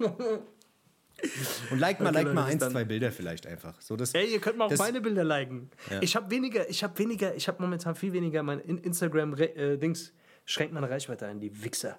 Und 1.71 1.79
like 1.79 1.99
mal, 1.99 2.09
Okay, 2.09 2.23
like 2.23 2.33
mal 2.33 2.45
eins, 2.45 2.63
zwei 2.63 2.83
Bilder 2.83 3.11
vielleicht 3.11 3.47
einfach. 3.47 3.79
So, 3.81 3.95
dass, 3.95 4.13
Ey, 4.13 4.31
ihr 4.33 4.39
könnt 4.39 4.57
mal 4.57 4.65
auch 4.65 4.77
meine 4.77 5.01
Bilder 5.01 5.23
liken. 5.23 5.69
Ja. 5.89 6.01
Ich 6.01 6.15
habe 6.15 6.29
weniger, 6.29 6.69
ich 6.69 6.83
habe 6.83 6.97
weniger, 6.99 7.33
ich 7.35 7.47
habe 7.47 7.61
momentan 7.61 7.95
viel 7.95 8.13
weniger 8.13 8.43
mein 8.43 8.59
In- 8.59 8.77
Instagram 8.77 9.35
äh, 9.35 9.77
schränkt 10.45 10.73
meine 10.73 10.89
Reichweite 10.89 11.25
ein, 11.27 11.39
die 11.39 11.63
Wichser. 11.63 11.97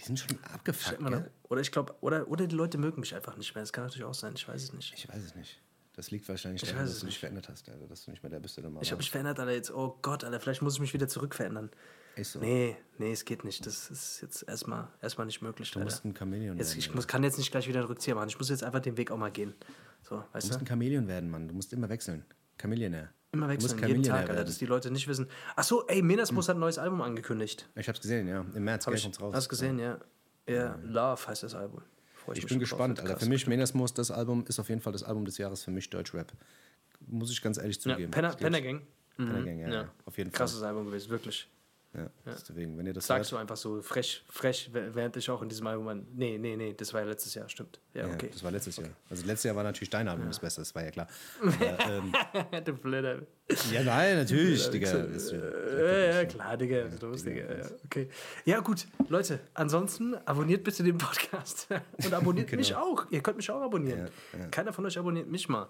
Die 0.00 0.04
sind 0.04 0.18
schon 0.18 0.38
abgefuckt, 0.52 0.98
gell? 0.98 1.30
oder 1.44 1.60
ich 1.60 1.70
glaube, 1.72 1.94
oder, 2.00 2.28
oder 2.28 2.46
die 2.46 2.54
Leute 2.54 2.78
mögen 2.78 3.00
mich 3.00 3.14
einfach 3.14 3.36
nicht 3.36 3.54
mehr. 3.54 3.62
Das 3.62 3.72
kann 3.72 3.84
natürlich 3.84 4.04
auch 4.04 4.14
sein, 4.14 4.32
ich 4.36 4.46
weiß 4.48 4.62
es 4.62 4.72
nicht. 4.72 4.92
Ich 4.96 5.08
weiß 5.08 5.22
es 5.22 5.34
nicht. 5.34 5.60
Das 5.96 6.10
liegt 6.10 6.28
wahrscheinlich 6.28 6.60
Ich 6.62 6.68
daran, 6.70 6.86
dass 6.86 6.98
du 6.98 7.06
dich 7.06 7.18
verändert 7.20 7.48
hast, 7.48 7.68
Alter. 7.68 7.86
Dass 7.86 8.04
du 8.04 8.10
nicht 8.10 8.22
mehr 8.22 8.30
der 8.30 8.40
bist, 8.40 8.56
der 8.56 8.64
du 8.64 8.70
mal 8.70 8.82
Ich 8.82 8.90
habe 8.90 8.98
mich 8.98 9.10
verändert, 9.12 9.38
Alter, 9.38 9.52
jetzt, 9.52 9.70
oh 9.70 9.96
Gott, 10.02 10.24
Alter, 10.24 10.40
vielleicht 10.40 10.60
muss 10.60 10.74
ich 10.74 10.80
mich 10.80 10.92
wieder 10.92 11.06
zurück 11.06 11.34
verändern. 11.36 11.70
Ist 12.16 12.32
so. 12.32 12.40
Nee, 12.40 12.76
nee, 12.98 13.12
es 13.12 13.24
geht 13.24 13.44
nicht. 13.44 13.64
Das 13.64 13.90
ist 13.90 14.20
jetzt 14.20 14.42
erstmal 14.48 14.88
erstmal 15.00 15.26
nicht 15.26 15.40
möglich, 15.40 15.70
Du 15.70 15.78
Alter. 15.78 15.90
musst 15.90 16.04
ein 16.04 16.14
Chamäleon 16.16 16.58
Jetzt, 16.58 16.70
werden. 16.70 16.78
ich 16.80 16.94
muss, 16.94 17.06
kann 17.06 17.22
jetzt 17.22 17.38
nicht 17.38 17.50
gleich 17.52 17.68
wieder 17.68 17.78
einen 17.80 17.86
Rückzieher 17.88 18.16
machen. 18.16 18.28
Ich 18.28 18.38
muss 18.38 18.48
jetzt 18.48 18.64
einfach 18.64 18.80
den 18.80 18.96
Weg 18.96 19.12
auch 19.12 19.16
mal 19.16 19.30
gehen. 19.30 19.54
So, 20.02 20.16
Du 20.16 20.22
weißt 20.32 20.46
musst 20.48 20.60
du? 20.60 20.64
ein 20.64 20.66
Chamäleon 20.66 21.06
werden, 21.06 21.30
Mann. 21.30 21.46
Du 21.46 21.54
musst 21.54 21.72
immer 21.72 21.88
wechseln. 21.88 22.24
Chameleonär. 22.58 23.12
Immer 23.34 23.48
wechseln, 23.48 23.70
jeden 23.70 23.80
Chameleonär 24.02 24.12
Tag, 24.22 24.30
Alter, 24.30 24.44
dass 24.44 24.58
die 24.58 24.66
Leute 24.66 24.90
nicht 24.90 25.06
wissen. 25.08 25.26
Ach 25.56 25.64
so, 25.64 25.86
ey, 25.88 26.02
Menasmus 26.02 26.48
hat 26.48 26.56
ein 26.56 26.60
neues 26.60 26.78
Album 26.78 27.02
angekündigt. 27.02 27.68
Ich 27.76 27.88
hab's 27.88 28.00
gesehen, 28.00 28.28
ja. 28.28 28.44
Im 28.54 28.64
März, 28.64 28.86
Hab 28.86 28.94
ich, 28.94 29.02
kommt's 29.02 29.20
raus. 29.20 29.34
Hast 29.34 29.48
gesehen, 29.48 29.78
ja. 29.78 29.98
Ja, 30.48 30.78
Love 30.84 31.26
heißt 31.26 31.42
das 31.42 31.54
Album. 31.54 31.82
Freu 32.14 32.32
Ich 32.32 32.42
mich 32.42 32.48
bin 32.48 32.58
gespannt, 32.60 33.00
Alter. 33.00 33.14
krass. 33.14 33.22
Für 33.24 33.28
mich, 33.28 33.46
Menersmoos, 33.46 33.92
das 33.94 34.10
Album 34.10 34.44
ist 34.46 34.58
auf 34.58 34.68
jeden 34.68 34.80
Fall 34.80 34.92
das 34.92 35.02
Album 35.02 35.24
des 35.24 35.36
Jahres 35.38 35.62
für 35.64 35.70
mich, 35.70 35.88
Deutschrap. 35.90 36.32
Muss 37.06 37.30
ich 37.30 37.42
ganz 37.42 37.58
ehrlich 37.58 37.76
Ja, 37.84 37.92
zugeben. 37.94 38.10
Penner, 38.10 38.30
Ich 38.30 38.36
glaub, 38.38 38.50
Penner 38.52 38.60
Gang. 38.62 38.82
Penner 39.16 39.42
Gang, 39.42 39.58
ja, 39.60 39.68
Ja. 39.68 39.74
ja, 39.74 39.88
auf 40.06 40.16
jeden 40.18 40.30
Fall. 40.30 40.38
Krasses 40.38 40.62
Album 40.62 40.86
gewesen, 40.86 41.10
wirklich. 41.10 41.48
Ja, 41.96 42.08
Deswegen, 42.26 42.76
wenn 42.76 42.86
ihr 42.86 42.92
das 42.92 43.06
Sagst 43.06 43.30
hört, 43.30 43.38
du 43.38 43.40
einfach 43.40 43.56
so 43.56 43.80
frech, 43.80 44.24
frech, 44.28 44.68
während 44.72 45.16
ich 45.16 45.30
auch 45.30 45.40
in 45.42 45.48
diesem 45.48 45.66
Album. 45.68 45.86
an- 45.86 46.06
Nee, 46.12 46.38
nee, 46.38 46.56
nee, 46.56 46.74
das 46.74 46.92
war 46.92 47.02
ja 47.02 47.06
letztes 47.06 47.34
Jahr, 47.34 47.48
stimmt. 47.48 47.78
Ja, 47.92 48.08
ja, 48.08 48.14
okay. 48.14 48.30
das 48.32 48.42
war 48.42 48.50
letztes 48.50 48.76
Jahr. 48.78 48.88
Also 49.08 49.24
letztes 49.24 49.44
Jahr 49.44 49.54
war 49.54 49.62
natürlich 49.62 49.90
dein 49.90 50.08
Album 50.08 50.26
das 50.26 50.40
Beste, 50.40 50.60
das 50.60 50.74
war 50.74 50.82
ja 50.84 50.90
klar. 50.90 51.06
Aber, 51.40 51.86
ähm, 52.50 52.64
du 52.64 52.72
Blöder. 52.72 53.18
ja, 53.70 53.84
nein, 53.84 54.16
natürlich, 54.16 54.68
Digga. 54.70 54.92
Das, 54.92 55.30
Ja, 55.30 55.38
ja, 56.20 56.24
klar, 56.24 56.56
Digga. 56.56 56.78
ist 56.80 57.00
los, 57.00 57.22
Digga. 57.22 57.42
Ja, 57.58 57.64
okay. 57.84 58.08
Ja, 58.44 58.58
gut. 58.58 58.86
Leute, 59.08 59.38
ansonsten 59.54 60.16
abonniert 60.24 60.64
bitte 60.64 60.82
den 60.82 60.98
Podcast. 60.98 61.68
Und 62.04 62.12
abonniert 62.12 62.50
mich 62.52 62.74
auch. 62.74 63.06
Ihr 63.10 63.20
könnt 63.22 63.36
mich 63.36 63.48
auch 63.52 63.60
abonnieren. 63.62 64.08
Keiner 64.50 64.72
von 64.72 64.84
euch 64.86 64.98
abonniert 64.98 65.28
mich 65.28 65.48
mal. 65.48 65.68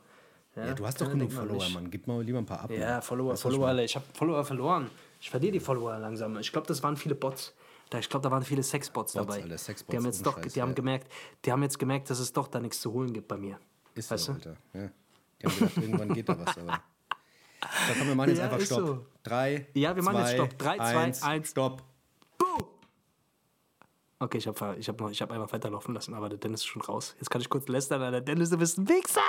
ja, 0.57 0.73
du 0.73 0.87
hast 0.87 1.01
doch 1.03 1.11
genug 1.11 1.33
Follower. 1.33 1.69
Mann. 1.71 1.91
Gib 1.91 2.07
mal 2.07 2.23
lieber 2.23 2.39
ein 2.39 2.47
paar 2.47 2.61
ab. 2.61 2.71
Ja. 2.71 3.01
Follower, 3.03 3.37
Follower, 3.37 3.69
alle. 3.69 3.85
Ich 3.85 3.95
habe 3.95 4.07
Follower 4.15 4.43
verloren. 4.45 4.89
Ich 5.25 5.31
verliere 5.31 5.53
die 5.53 5.61
Follower 5.61 5.99
langsam. 5.99 6.37
Ich 6.39 6.53
glaube, 6.53 6.67
das 6.67 6.83
waren 6.83 6.99
viele 6.99 7.15
Bots. 7.15 7.55
Da- 7.89 7.99
Ich 7.99 8.11
glaube, 8.11 8.23
da 8.25 8.31
waren 8.31 8.43
viele 8.43 8.63
Sexbots 8.63 9.15
dabei. 9.15 9.43
Alter, 9.43 9.57
Sexbots, 9.57 9.91
die 9.91 9.97
haben 9.97 10.05
jetzt 10.05 10.27
doch, 10.27 10.37
Scheiß, 10.37 10.53
die 10.53 10.61
haben 10.61 10.69
ja. 10.69 10.75
gemerkt, 10.75 11.11
die 11.47 11.51
haben 11.51 11.63
jetzt 11.63 11.79
gemerkt, 11.79 12.11
dass 12.11 12.19
es 12.19 12.31
doch 12.31 12.47
da 12.47 12.61
nichts 12.61 12.79
zu 12.83 12.93
holen 12.93 13.11
gibt 13.11 13.27
bei 13.29 13.39
mir. 13.39 13.59
Ist 13.95 14.11
weißt 14.11 14.23
so, 14.25 14.33
du? 14.35 14.39
Alter. 14.51 14.57
Ja. 14.75 14.91
Die 15.41 15.47
haben 15.47 15.55
gedacht, 15.59 15.77
irgendwann 15.79 16.13
geht 16.13 16.29
da 16.29 16.39
was, 16.39 16.59
aber. 16.59 16.83
So, 17.89 17.95
komm, 17.99 18.09
wir 18.09 18.15
machen 18.15 18.29
jetzt 18.29 18.39
Ja, 18.41 18.45
einfach 18.45 18.61
Stopp. 18.61 18.79
so. 18.87 19.07
Drei. 19.23 19.67
Ja, 19.73 19.97
wir 19.97 20.03
machen 20.03 20.19
jetzt 20.19 20.29
zwei, 20.33 20.37
Stopp. 20.37 20.59
Drei, 20.59 20.77
zwei, 20.77 20.97
eins, 20.99 21.23
eins. 21.23 21.51
Stopp. 21.53 21.83
Okay, 24.19 24.37
ich 24.39 24.47
habe 24.47 24.77
ich 24.79 24.89
hab 24.91 25.01
noch- 25.01 25.11
ich 25.11 25.23
hab 25.23 25.33
einfach 25.33 25.51
weiterlaufen 25.55 25.95
lassen, 25.95 26.13
aber 26.13 26.29
der 26.29 26.37
Dennis 26.39 26.61
ist 26.61 26.67
schon 26.67 26.83
raus. 26.83 27.15
Jetzt 27.19 27.31
kann 27.31 27.41
ich 27.41 27.49
kurz 27.49 27.67
lästern, 27.69 28.03
Alter. 28.03 28.21
Dennis, 28.21 28.51
du 28.51 28.59
bist 28.59 28.77
ein 28.79 28.87
Wichser! 28.87 29.21